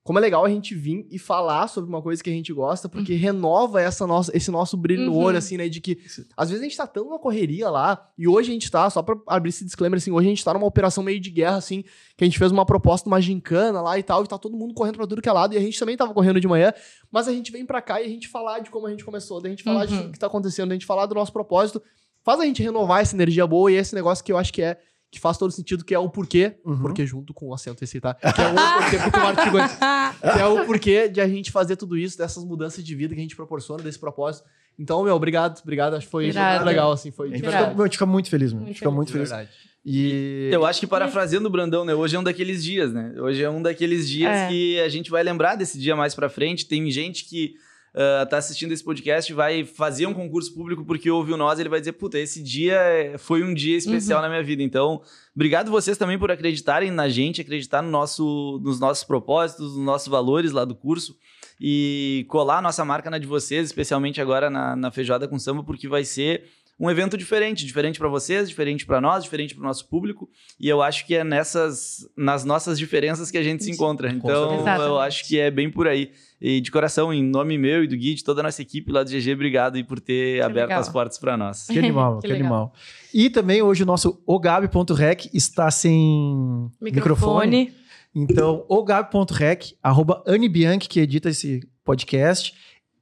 como 0.07 0.19
é 0.19 0.21
legal 0.21 0.45
a 0.45 0.49
gente 0.49 0.73
vir 0.73 1.05
e 1.11 1.19
falar 1.19 1.67
sobre 1.67 1.89
uma 1.89 2.01
coisa 2.01 2.23
que 2.23 2.29
a 2.29 2.33
gente 2.33 2.53
gosta, 2.53 2.87
porque 2.87 3.13
renova 3.15 3.81
essa 3.81 4.07
nossa, 4.07 4.31
esse 4.33 4.49
nosso 4.49 4.77
brilho 4.77 5.03
no 5.05 5.11
Uhum. 5.11 5.17
olho, 5.17 5.37
assim, 5.37 5.57
né? 5.57 5.67
De 5.67 5.81
que 5.81 5.99
às 6.37 6.49
vezes 6.49 6.61
a 6.63 6.65
gente 6.65 6.77
tá 6.77 6.87
tão 6.87 7.09
na 7.09 7.19
correria 7.19 7.69
lá, 7.69 8.09
e 8.17 8.25
hoje 8.25 8.49
a 8.49 8.53
gente 8.53 8.71
tá, 8.71 8.89
só 8.89 9.01
pra 9.03 9.17
abrir 9.27 9.49
esse 9.49 9.65
disclaimer, 9.65 9.97
assim, 9.97 10.09
hoje 10.11 10.27
a 10.27 10.29
gente 10.29 10.45
tá 10.45 10.53
numa 10.53 10.65
operação 10.65 11.03
meio 11.03 11.19
de 11.19 11.29
guerra, 11.29 11.57
assim, 11.57 11.83
que 12.15 12.23
a 12.23 12.25
gente 12.25 12.39
fez 12.39 12.53
uma 12.53 12.65
proposta, 12.65 13.09
uma 13.09 13.19
gincana 13.19 13.81
lá 13.81 13.99
e 13.99 14.03
tal, 14.03 14.23
e 14.23 14.27
tá 14.27 14.37
todo 14.37 14.55
mundo 14.55 14.73
correndo 14.73 14.95
pra 14.95 15.05
tudo 15.05 15.21
que 15.21 15.27
é 15.27 15.33
lado, 15.33 15.53
e 15.53 15.57
a 15.57 15.61
gente 15.61 15.77
também 15.77 15.97
tava 15.97 16.13
correndo 16.13 16.39
de 16.39 16.47
manhã, 16.47 16.71
mas 17.11 17.27
a 17.27 17.33
gente 17.33 17.51
vem 17.51 17.65
pra 17.65 17.81
cá 17.81 18.01
e 18.01 18.05
a 18.05 18.09
gente 18.09 18.29
falar 18.29 18.59
de 18.59 18.69
como 18.69 18.87
a 18.87 18.89
gente 18.89 19.03
começou, 19.03 19.41
da 19.41 19.49
gente 19.49 19.61
falar 19.61 19.85
de 19.85 19.93
Uhum. 19.93 20.01
tudo 20.03 20.11
que 20.13 20.19
tá 20.19 20.27
acontecendo, 20.27 20.69
da 20.69 20.75
gente 20.75 20.85
falar 20.85 21.05
do 21.05 21.15
nosso 21.15 21.33
propósito, 21.33 21.81
faz 22.23 22.39
a 22.39 22.45
gente 22.45 22.63
renovar 22.63 23.01
essa 23.01 23.13
energia 23.13 23.45
boa 23.45 23.69
e 23.69 23.75
esse 23.75 23.93
negócio 23.93 24.23
que 24.23 24.31
eu 24.31 24.37
acho 24.37 24.53
que 24.53 24.61
é 24.61 24.79
que 25.09 25.19
faz 25.19 25.37
todo 25.37 25.51
sentido, 25.51 25.85
que 25.85 25.93
é 25.95 25.99
o 25.99 26.09
porquê, 26.09 26.57
Uhum. 26.65 26.79
porque 26.79 27.05
junto 27.05 27.33
com 27.33 27.47
o 27.47 27.53
acento 27.53 27.83
esse, 27.83 27.99
tá? 28.01 28.13
Que 28.13 28.41
é 28.41 28.47
o 28.47 28.53
porquê, 28.81 28.97
porque 28.99 29.19
o 29.19 29.27
artigo 29.27 29.57
antes, 29.57 29.77
que 30.35 30.39
é 30.41 30.45
o 30.45 30.65
porquê 30.65 31.07
de 31.09 31.21
a 31.21 31.27
gente 31.27 31.51
fazer 31.51 31.75
tudo 31.77 31.97
isso, 31.97 32.17
dessas 32.17 32.43
mudanças 32.43 32.83
de 32.83 32.93
vida 32.95 33.13
que 33.13 33.19
a 33.19 33.23
gente 33.23 33.35
proporciona, 33.35 33.81
desse 33.81 33.97
propósito. 33.99 34.45
Então, 34.77 35.01
meu, 35.03 35.15
obrigado, 35.15 35.59
obrigado. 35.63 35.95
Acho 35.95 36.05
que 36.05 36.11
foi 36.11 36.27
Irado. 36.27 36.65
legal, 36.65 36.91
assim, 36.91 37.09
foi 37.09 37.27
A 37.27 37.31
de 37.31 37.37
gente, 37.37 37.47
Irado. 37.47 37.63
fica, 37.65 37.75
meu, 37.75 37.83
a 37.83 37.87
gente 37.87 37.93
fica 37.93 38.05
muito 38.05 38.29
feliz, 38.29 38.53
meu. 38.53 38.63
A 38.63 38.65
gente 38.67 38.67
Muito 38.67 38.77
fica 38.77 38.89
feliz. 38.89 38.95
muito 38.95 39.11
feliz. 39.11 39.29
verdade. 39.29 39.49
E 39.89 40.49
Eu 40.51 40.65
acho 40.65 40.79
que 40.81 40.85
parafraseando 40.87 41.47
o 41.47 41.49
Brandão, 41.51 41.85
né? 41.85 41.95
Hoje 41.95 42.15
é 42.15 42.19
um 42.19 42.23
daqueles 42.23 42.61
dias, 42.63 42.91
né? 42.93 43.13
Hoje 43.17 43.41
é 43.41 43.49
um 43.49 43.61
daqueles 43.61 44.07
dias 44.09 44.29
É. 44.35 44.47
que 44.49 44.79
a 44.81 44.89
gente 44.89 45.09
vai 45.09 45.23
lembrar 45.23 45.55
desse 45.55 45.79
dia 45.79 45.95
mais 45.95 46.13
pra 46.13 46.27
frente. 46.29 46.65
Tem 46.67 46.91
gente 46.91 47.23
que 47.23 47.55
ah, 47.99 48.27
tá 48.27 48.37
assistindo 48.37 48.71
esse 48.71 48.83
podcast 48.83 49.33
vai 49.33 49.65
fazer 49.65 50.05
um 50.05 50.13
concurso 50.13 50.53
público 50.53 50.85
porque 50.85 51.09
ouviu 51.09 51.35
nós, 51.35 51.59
ele 51.59 51.67
vai 51.67 51.79
dizer, 51.79 51.93
puta, 51.93 52.19
esse 52.19 52.43
dia 52.43 52.75
é- 52.75 53.17
foi 53.17 53.43
um 53.43 53.55
dia 53.55 53.75
especial 53.75 54.21
na 54.21 54.29
minha 54.29 54.43
vida. 54.43 54.61
Então, 54.61 55.01
obrigado 55.35 55.71
vocês 55.71 55.97
também 55.97 56.19
por 56.19 56.29
acreditarem 56.29 56.91
na 56.91 57.09
gente, 57.09 57.41
acreditar 57.41 57.81
no 57.81 57.89
nosso, 57.89 58.61
nos 58.63 58.79
nossos 58.79 59.03
propósitos, 59.03 59.75
nos 59.75 59.83
nossos 59.83 60.07
valores 60.09 60.51
lá 60.51 60.63
do 60.63 60.75
curso 60.75 61.15
e 61.59 62.23
colar 62.29 62.59
a 62.59 62.61
nossa 62.61 62.85
marca 62.85 63.09
na 63.09 63.17
de 63.17 63.25
vocês, 63.25 63.65
especialmente 63.65 64.21
agora 64.21 64.47
na, 64.47 64.75
na 64.75 64.91
Feijoada 64.91 65.27
com 65.27 65.39
Samba, 65.39 65.63
porque 65.63 65.87
vai 65.87 66.05
ser 66.05 66.43
um 66.79 66.91
evento 66.91 67.17
diferente, 67.17 67.65
diferente 67.65 67.97
para 67.97 68.07
vocês, 68.07 68.47
diferente 68.47 68.85
para 68.85 69.01
nós, 69.01 69.23
diferente 69.23 69.55
para 69.55 69.63
o 69.63 69.65
nosso 69.65 69.87
público. 69.87 70.29
E 70.59 70.69
eu 70.69 70.81
acho 70.81 71.07
que 71.07 71.15
é 71.15 71.23
nessas, 71.23 72.07
nas 72.15 72.45
nossas 72.45 72.77
diferenças 72.77 73.31
que 73.31 73.37
a 73.37 73.43
gente 73.43 73.63
se 73.63 73.71
encontra. 73.71 74.11
Então, 74.11 74.63
eu 74.65 74.99
acho 74.99 75.27
que 75.27 75.39
é 75.39 75.49
bem 75.49 75.71
por 75.71 75.87
aí. 75.87 76.11
E 76.39 76.61
de 76.61 76.69
coração, 76.69 77.11
em 77.11 77.23
nome 77.23 77.57
meu 77.57 77.83
e 77.83 77.87
do 77.87 77.97
Gui, 77.97 78.13
de 78.13 78.23
toda 78.23 78.41
a 78.41 78.43
nossa 78.43 78.61
equipe 78.61 78.91
lá 78.91 79.01
do 79.03 79.09
GG, 79.09 79.33
obrigado 79.33 79.75
aí 79.75 79.83
por 79.83 79.99
ter 79.99 80.39
aberto 80.43 80.67
legal. 80.67 80.81
as 80.81 80.89
portas 80.89 81.17
para 81.17 81.35
nós. 81.35 81.65
Que 81.65 81.79
animal, 81.79 82.19
Que 82.21 82.27
que, 82.27 82.33
animal. 82.33 82.73
E 83.11 83.29
também 83.29 83.61
hoje 83.63 83.81
o 83.81 83.85
nosso 83.85 84.21
ogabi.rec 84.25 85.29
está 85.33 85.71
sem 85.71 86.69
microfone. 86.79 87.57
Microfone. 87.57 87.87
Então, 88.13 88.65
ogabi.rec, 88.67 89.73
arroba 89.81 90.23
Anne 90.27 90.47
Bianchi, 90.47 90.87
que 90.87 90.99
edita 90.99 91.29
esse 91.29 91.67
podcast. 91.83 92.53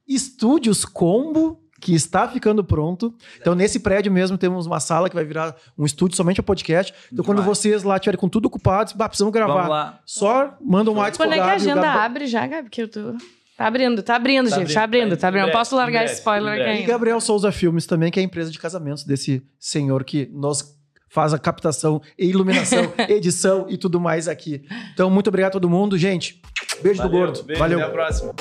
Estúdios 0.08 0.84
Combo, 0.84 1.60
que 1.80 1.94
está 1.94 2.28
ficando 2.28 2.64
pronto. 2.64 3.14
Então, 3.40 3.54
nesse 3.54 3.80
prédio 3.80 4.10
mesmo, 4.10 4.38
temos 4.38 4.66
uma 4.66 4.80
sala 4.80 5.08
que 5.08 5.14
vai 5.14 5.24
virar 5.24 5.54
um 5.76 5.84
estúdio 5.84 6.16
somente 6.16 6.40
a 6.40 6.42
podcast. 6.42 6.94
Então, 7.12 7.24
quando 7.24 7.38
Demais. 7.38 7.58
vocês 7.58 7.82
lá 7.82 7.96
estiverem 7.96 8.18
com 8.18 8.28
tudo 8.28 8.46
ocupado, 8.46 8.92
bah, 8.94 9.08
precisamos 9.08 9.32
gravar. 9.32 9.54
Vamos 9.54 9.68
lá. 9.68 10.00
Só 10.04 10.56
manda 10.60 10.90
um 10.90 10.94
WhatsApp 10.94 11.18
Quando 11.18 11.32
é 11.32 11.36
que 11.36 11.40
a 11.42 11.52
agenda 11.54 11.82
Gabi 11.82 11.98
abre 11.98 12.26
já, 12.26 12.46
Gabi? 12.46 12.70
Que 12.70 12.82
eu 12.82 12.88
tô... 12.88 13.14
Tá 13.56 13.66
abrindo, 13.66 14.02
tá 14.02 14.16
abrindo, 14.16 14.50
Tá 14.50 14.58
gente. 14.58 14.74
Tá 14.74 14.82
abrindo, 14.82 15.04
abrindo, 15.04 15.18
tá 15.18 15.28
abrindo. 15.28 15.46
Não 15.46 15.52
posso 15.52 15.74
largar 15.74 16.04
esse 16.04 16.16
spoiler 16.16 16.60
aqui. 16.60 16.82
E. 16.82 16.86
Gabriel 16.86 17.18
Souza 17.20 17.50
Filmes 17.50 17.86
também, 17.86 18.10
que 18.10 18.20
é 18.20 18.22
a 18.22 18.24
empresa 18.24 18.50
de 18.50 18.58
casamentos 18.58 19.02
desse 19.02 19.42
senhor 19.58 20.04
que 20.04 20.28
nos 20.30 20.76
faz 21.08 21.32
a 21.32 21.38
captação, 21.38 22.02
e 22.18 22.26
iluminação, 22.26 22.92
edição 23.08 23.64
e 23.70 23.78
tudo 23.78 23.98
mais 23.98 24.28
aqui. 24.28 24.66
Então, 24.92 25.08
muito 25.08 25.28
obrigado 25.28 25.52
a 25.52 25.52
todo 25.52 25.70
mundo. 25.70 25.96
Gente, 25.96 26.42
beijo 26.82 27.00
do 27.00 27.08
Valeu, 27.08 27.26
gordo. 27.26 27.42
beijo, 27.44 27.58
Valeu. 27.58 27.78
Até 27.78 27.88
a 27.88 27.92
próxima. 27.92 28.34